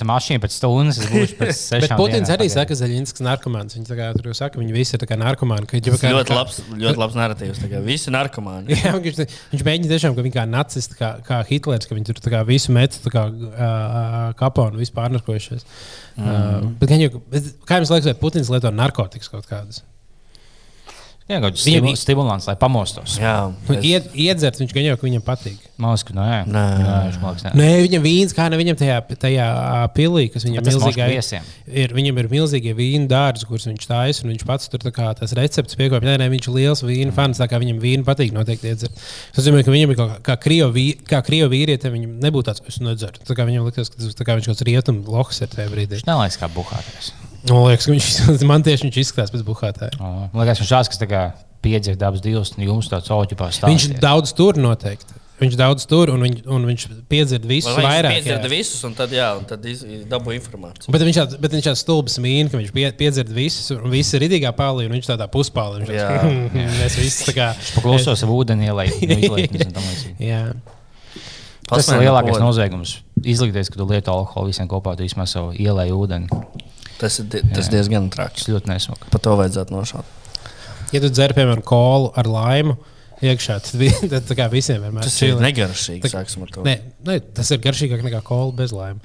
mašīnu 0.06 0.42
pēc 0.44 0.54
stundas, 0.54 1.00
es 1.02 1.10
būšu 1.10 1.38
pēc 1.40 1.62
Bet 1.84 1.94
Putins 1.98 2.30
arī 2.30 2.46
pagaidām. 2.46 2.54
saka, 2.54 2.70
ka 2.70 2.78
Zaļinskis 2.78 3.24
ir 3.24 3.26
narkomāns. 3.26 3.78
Viņš 3.78 3.90
kā 3.98 4.10
tur 4.14 4.30
jau 4.30 4.36
saka, 4.38 4.62
viņi 4.62 4.76
visi 4.76 4.94
ir 4.98 5.06
kā 5.10 5.18
narkomāni. 5.18 5.70
Ka, 5.70 5.82
Tas 5.88 6.04
kā, 6.04 6.14
ļoti 6.14 6.38
labs, 6.38 6.60
ļoti 6.78 7.02
labs 7.02 7.18
narratīvs. 7.18 7.64
kā 7.74 7.82
Visi 7.88 8.14
narkomāni. 8.14 8.78
Jā, 8.78 8.94
viņš, 9.02 9.20
viņš 9.56 9.66
mēģina 9.66 9.92
tiešām, 9.96 10.14
ka 10.14 10.28
viņi 10.28 10.38
kā 10.38 10.46
nacisti, 10.52 11.00
kā, 11.02 11.12
kā 11.26 11.42
Hitlers, 11.50 11.90
ka 11.90 11.98
viņi 11.98 12.10
tur 12.12 12.22
kā 12.38 12.44
visu 12.46 12.76
met 12.78 13.02
kā 13.10 13.26
uh, 13.34 14.16
kapā 14.38 14.70
un 14.70 14.78
vispār 14.78 15.18
narkojušies. 15.18 15.66
Mm. 16.18 16.30
Uh, 16.30 16.72
bet, 16.78 17.54
kā 17.66 17.82
jums 17.82 17.94
liekas, 17.96 18.12
vai 18.12 18.18
Putins 18.22 18.54
lieto 18.54 18.74
narkotikas 18.74 19.34
kaut 19.34 19.50
kādus? 19.50 19.82
Jā, 21.28 21.42
kaut 21.44 21.58
kāds 21.58 21.64
stimu- 21.66 21.92
stimulants, 22.00 22.46
lai 22.48 22.56
pamostos. 22.56 23.18
Jā, 23.20 23.52
Nu, 23.68 23.76
es- 23.76 23.84
ied, 23.84 24.06
iedzert, 24.16 24.56
viņš 24.62 24.72
gan 24.74 24.84
jau, 24.86 24.96
ka 24.96 25.08
viņam 25.08 25.24
patīk. 25.28 25.58
Ka 25.78 26.14
nē, 26.16 26.48
Nē. 26.48 26.64
nē, 26.80 27.20
liekas, 27.20 27.44
nē. 27.44 27.52
Nē, 27.54 27.68
viņam 27.84 28.02
vīns, 28.02 28.34
kā 28.34 28.50
ne 28.50 28.58
viņam 28.58 28.78
tajā, 28.80 28.96
tajā 29.20 29.48
pilī, 29.94 30.32
kas 30.32 30.46
viņam 30.46 30.64
milzīgā, 30.80 31.08
ir. 31.68 31.90
Viņam 31.94 32.18
ir 32.24 32.28
milzīgie 32.32 32.74
vīnu 32.74 33.08
dārzi, 33.12 33.46
kurus 33.46 33.68
viņš 33.68 33.86
taisa, 33.86 34.24
un 34.24 34.32
viņš 34.32 34.46
pats 34.46 34.70
tur 34.70 34.80
kā 34.80 35.14
tas 35.20 35.34
recepts 35.34 35.76
piekopja. 35.76 36.08
Nē, 36.16 36.18
nē, 36.24 36.30
viņš 36.32 36.48
ir 36.48 36.54
liels 36.56 36.82
vīnu 36.82 37.14
fans, 37.14 37.38
tā 37.38 37.48
kā 37.52 37.60
viņam 37.60 37.80
vīnu 37.84 38.04
patīk 38.08 38.32
noteikti 38.32 38.72
iedzert. 38.72 38.96
Tas 39.36 39.44
nozīmē, 39.46 39.66
ka 39.66 39.72
viņam 39.72 39.92
ir 39.92 39.96
kā, 39.98 40.08
kā 40.22 40.38
krievu 40.40 40.72
vī- 40.74 40.98
vīrietim, 41.52 41.92
viņam 41.92 42.20
nebūtu 42.24 42.46
tāds, 42.50 42.62
es 42.68 42.80
nedzeru. 42.80 43.20
Tā 43.28 43.36
kā 43.36 43.46
viņam 43.46 43.68
liekas, 43.70 43.90
ka 43.92 43.98
tas 44.02 44.16
tā 44.16 44.24
kā 44.26 44.40
viņš 44.40 44.46
kaut 44.48 44.56
kāds 44.58 44.66
rietumu 44.66 45.06
lohs 45.06 45.42
ir 45.42 45.48
tajā 45.48 45.70
brīdī. 45.70 46.00
Viņš 46.00 46.08
nelaiks 46.08 46.38
kā 46.40 46.48
buhātais. 46.48 47.12
Man 47.48 47.68
liekas, 47.70 47.86
ka 47.88 47.94
viņš, 47.94 48.10
man 48.52 48.66
tieši 48.66 48.88
viņš 48.90 48.98
izskatās 49.04 49.34
pēc 49.34 49.46
buhātāja. 49.48 49.96
Man 50.02 50.42
liekas, 50.44 50.64
viņš 50.64 50.74
šāds, 50.74 50.92
kas 50.92 51.02
tā 51.04 51.22
piedzīvo 51.64 52.00
dabas 52.00 52.24
divus, 52.24 52.54
un 52.58 52.68
jums 52.68 52.90
tāds 52.92 53.10
oķipā 53.14 53.52
stāv. 53.56 53.72
Viņš 53.74 53.88
daudz 54.04 54.36
tur 54.38 54.60
noteikti. 54.62 55.24
Viņš 55.38 55.54
daudz 55.54 55.84
tur, 55.86 56.10
un, 56.10 56.24
viņ, 56.26 56.36
un 56.50 56.64
viņš 56.66 56.84
piedzird 57.12 57.44
visus 57.46 57.70
viņš 57.70 57.86
vairāk. 57.86 58.16
piedzird 58.16 58.46
jā. 58.48 58.50
visus, 58.50 58.80
un 58.88 58.96
tad, 58.98 59.12
jā, 59.14 59.28
un 59.38 59.44
tad 59.46 59.66
iz- 59.70 59.84
dabū 60.10 60.34
informāciju. 60.34 60.90
Bet 60.96 61.04
viņš 61.06 61.20
tāds- 61.20 61.38
bet 61.44 61.54
viņš 61.54 61.68
tāds 61.68 61.84
stulbs 61.86 62.16
mīna, 62.24 62.50
ka 62.50 62.58
viņš 62.58 62.72
pie, 62.74 62.88
piedzird 62.98 63.30
visus, 63.36 63.70
un 63.76 63.86
viss 63.94 64.16
ir 64.18 64.26
rītīgā 64.26 64.50
pārlī, 64.58 64.88
un 64.90 64.96
viņš 64.98 65.12
tādā 65.12 65.28
puspālī. 65.30 65.84
Viņš 65.84 65.94
Jā. 65.94 66.08
tāds, 66.10 66.58
mēs 66.80 66.98
visi 66.98 67.28
tā 67.30 67.36
kā. 67.38 67.52
Paklausos 67.78 68.26
ar 68.26 68.34
ūdeni, 68.34 68.66
ielai 68.72 68.88
izlietnes 69.06 69.68
un 69.70 69.76
tam 69.78 69.86
līdzīgi. 69.86 70.18
Jā. 70.26 70.42
Tas 71.70 71.92
ir 71.94 72.02
lielākais 72.02 72.42
noziegums. 72.42 72.96
Izlikties, 73.22 73.70
ka 73.70 73.78
tu 73.78 73.86
lieto 73.86 74.18
alkoholu 74.18 74.50
visiem 74.50 74.66
kopā, 74.72 74.96
tu 74.98 75.06
vismaz 75.06 75.38
savu 75.38 75.54
ielai 75.54 75.92
ūdeni. 75.94 76.32
Tas 76.98 77.20
ir, 77.22 77.28
tas 77.54 77.68
Jā. 77.68 77.74
diezgan 77.78 78.10
traks. 78.14 78.44
Tas 78.46 78.52
ļoti 78.54 78.72
nesmuki. 78.72 79.10
Par 79.14 79.22
to 79.24 79.36
vajadzētu 79.38 79.76
nošaut. 79.76 80.14
Ja 80.96 81.02
tu 81.04 81.10
dzer, 81.12 81.34
piemēram, 81.38 81.62
kolu 81.68 82.12
ar 82.18 82.30
laimu 82.32 82.78
iekšā, 83.22 83.58
tad, 83.66 83.74
vi- 83.82 83.94
tad 84.14 84.28
tā 84.30 84.38
kā 84.40 84.48
visiem 84.52 84.82
vienmēr 84.86 85.06
Tas 85.08 85.18
ir 85.26 85.36
negaršīgi. 85.42 86.04
Tā-. 86.14 86.66
Nē, 86.68 86.76
nē, 87.10 87.18
tas 87.38 87.52
ir 87.54 87.62
garšīgāk 87.64 88.06
nekā 88.06 88.22
kola 88.26 88.54
bez 88.58 88.74
laimes. 88.76 89.02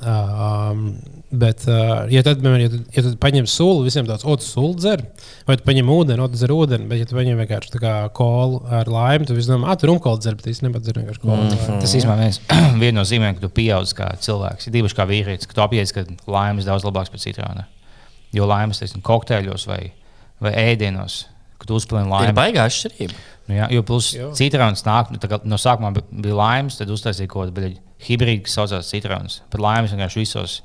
Um, 0.00 0.84
bet, 1.30 1.62
uh, 1.68 2.06
ja 2.10 2.22
tad, 2.26 2.40
piemēram, 2.42 2.62
ja 2.64 2.80
ja 2.96 3.02
tu 3.04 3.12
paņem 3.20 3.46
sulu, 3.50 3.84
visiem 3.86 4.06
tāds 4.08 4.24
otrs 4.26 4.48
sulu 4.54 4.74
dzer, 4.80 5.02
vai 5.48 5.56
tu 5.60 5.64
paņem 5.66 5.90
ūdeni, 5.94 6.22
otrs 6.24 6.40
dzer 6.40 6.54
ūdeni, 6.54 6.88
bet, 6.90 7.02
ja 7.02 7.08
tu 7.10 7.18
paņem 7.18 7.38
vienkārši 7.42 7.72
tā 7.74 7.80
kā 7.82 7.94
kolu 8.16 8.62
ar 8.72 8.88
laimu, 8.90 9.28
tad 9.28 9.36
viss 9.38 9.50
domā, 9.50 9.68
ah, 9.70 9.76
tur 9.78 9.92
rumkola 9.92 10.18
dzer, 10.22 10.36
bet 10.40 10.48
īstenībā 10.52 10.80
dzer 10.82 11.00
vienkārši 11.02 11.22
kolu. 11.22 11.36
Mm 11.36 11.50
-hmm. 11.56 11.80
Tas 11.84 11.94
īstenībā 11.94 12.16
viens 12.18 12.40
viena 12.82 12.96
no 13.00 13.04
zīmēm, 13.06 13.34
ka 13.36 13.40
tu 13.46 13.52
pieaug 13.60 13.84
kā 14.00 14.08
cilvēks. 14.18 14.66
Ir 14.66 14.72
divi 14.72 14.88
kā 14.88 15.06
vīrietis, 15.06 15.46
ka 15.46 15.54
tu 15.54 15.60
apjēdz, 15.66 15.92
ka 15.92 16.04
laimes 16.26 16.64
daudz 16.64 16.84
labāks 16.84 17.10
par 17.10 17.20
citronu. 17.20 17.64
Jo 18.32 18.46
laimes, 18.46 18.78
teiksim, 18.78 19.02
kokteļos 19.02 19.66
vai, 19.66 19.92
vai 20.40 20.52
ēdienos, 20.52 21.26
kad 21.58 21.66
tu 21.66 21.74
uzpilni 21.74 22.06
Ir 22.06 22.10
laimi. 22.10 22.32
baigā 22.32 22.64
atšķirība. 22.66 23.14
Nu, 23.48 23.54
jā, 23.56 23.66
jo 23.70 23.82
plus 23.82 24.14
Jā. 24.14 24.32
citrons 24.32 24.84
nāk, 24.86 25.10
nu, 25.10 25.18
tā 25.18 25.26
kā 25.28 25.40
no 25.44 25.56
sākuma 25.56 25.90
bi- 25.92 26.22
bija 26.22 26.34
laimes, 26.34 26.76
tad 26.78 26.88
uztaisīja 26.88 27.26
kaut 27.26 27.50
kādu 27.50 27.72
hibrīdu, 28.08 28.42
kas 28.46 28.56
saucās 28.58 28.88
citrons. 28.90 29.40
Pat 29.52 29.60
laimes 29.60 29.92
vienkārši 29.94 30.20
visos, 30.22 30.60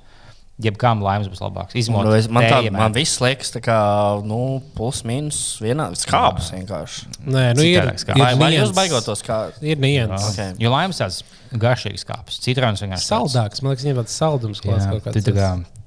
jebkām 0.64 1.02
laimes 1.04 1.28
būs 1.28 1.42
labāks. 1.44 1.76
Nu, 2.06 2.14
es- 2.16 2.30
Man, 2.32 2.44
tā, 2.44 2.62
man 2.72 2.94
viss 2.96 3.20
liekas, 3.20 3.52
tā 3.52 3.60
kā 3.62 4.24
nu, 4.24 4.62
plus 4.76 5.02
mīnus 5.04 5.60
vienā 5.60 5.90
skāpes 6.00 6.52
vienkārši. 6.56 7.08
Nē, 7.28 7.56
nu 7.58 7.62
ir, 7.68 7.82
Citādāk 7.82 8.00
skābs. 8.06 8.16
ir 8.32 8.38
Vai, 8.40 8.52
jūs 8.56 8.72
baigotos 8.74 9.22
kā? 9.28 9.40
Ir 9.62 9.76
nianses. 9.78 10.30
Ok. 10.56 10.60
Jo 10.64 10.72
laimes 10.72 10.98
tāds 11.02 11.24
garšīgs 11.52 12.06
kāps. 12.08 12.40
Citrons 12.40 12.82
vienkārši 12.82 13.10
Saldāks, 13.12 13.62
man 13.62 13.76
liekas, 13.76 13.84
viņam 13.86 14.00
tāds 14.04 14.16
saldums 14.16 14.62
klāts 14.64 14.88
kaut 14.90 15.04
kāds. 15.04 15.24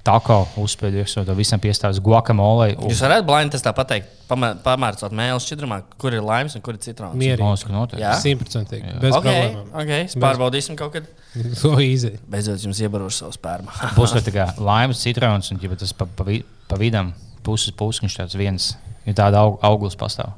Tā 0.09 0.15
kā 0.25 0.37
tako 0.41 0.63
uzspēļ 0.65 0.97
iekšā, 1.03 1.23
to 1.27 1.35
visam 1.37 1.61
piestāvis 1.61 1.99
guacamole. 2.03 2.71
Jūs 2.75 3.01
varat 3.05 3.25
blind 3.27 3.53
testā 3.53 3.73
pateikt, 3.77 4.09
pamē- 4.29 4.55
pamērcot 4.65 5.13
mēlus 5.15 5.45
šķidrumā, 5.47 5.81
kur 6.01 6.17
ir 6.17 6.25
laimes 6.25 6.57
un 6.57 6.63
kur 6.65 6.73
ir 6.77 6.81
citrons. 6.83 7.15
Mierīgi. 7.19 7.99
Jā. 8.01 8.15
Simtprocentīgi. 8.23 8.95
Bez 9.03 9.15
Ok, 9.15 9.27
problēmām. 9.27 9.71
ok, 9.83 10.19
pārbaudīsim 10.25 10.79
kaut 10.79 10.95
kad. 10.97 11.09
So 11.61 11.75
easy. 11.77 12.15
Beidzot, 12.25 12.57
jums 12.65 12.79
iebarošu 12.81 13.21
savu 13.23 13.35
spērmu. 13.37 13.69
Būs 13.99 14.15
tā 14.25 14.33
kā 14.33 14.47
laimes 14.57 15.01
citrons, 15.05 15.51
un 15.53 15.61
tas 15.77 15.93
pa, 15.93 16.07
pa, 16.09 16.25
pa 16.67 16.79
vidam 16.81 17.13
puses 17.45 17.71
puses 17.71 18.17
tāds 18.17 18.33
viens, 18.37 18.71
ja 19.05 19.13
tāda 19.13 19.43
aug, 19.45 19.59
auglis 19.61 19.95
pastāv. 19.99 20.33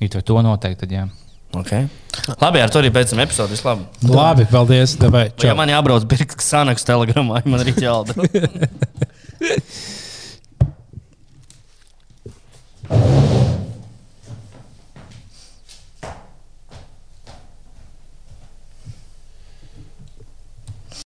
Ja 0.00 0.08
to 0.22 0.38
noteikti, 0.42 0.84
tad 0.86 0.94
jā. 0.94 1.08
Okay. 1.52 1.88
Labi, 2.40 2.60
ar 2.62 2.70
to 2.72 2.80
arī 2.80 2.90
beidzam 2.92 3.20
epizodi. 3.24 3.58
Labi. 3.64 3.84
labi, 4.08 4.44
paldies. 4.48 4.96
Davai, 5.00 5.26
ja 5.44 5.54
man 5.58 5.68
jābrauc 5.72 6.06
pirkt 6.08 6.40
sanaks 6.44 6.86
telegramā, 6.88 7.42
man 7.50 7.60
arī 7.60 7.72
ķelda. 7.76 8.12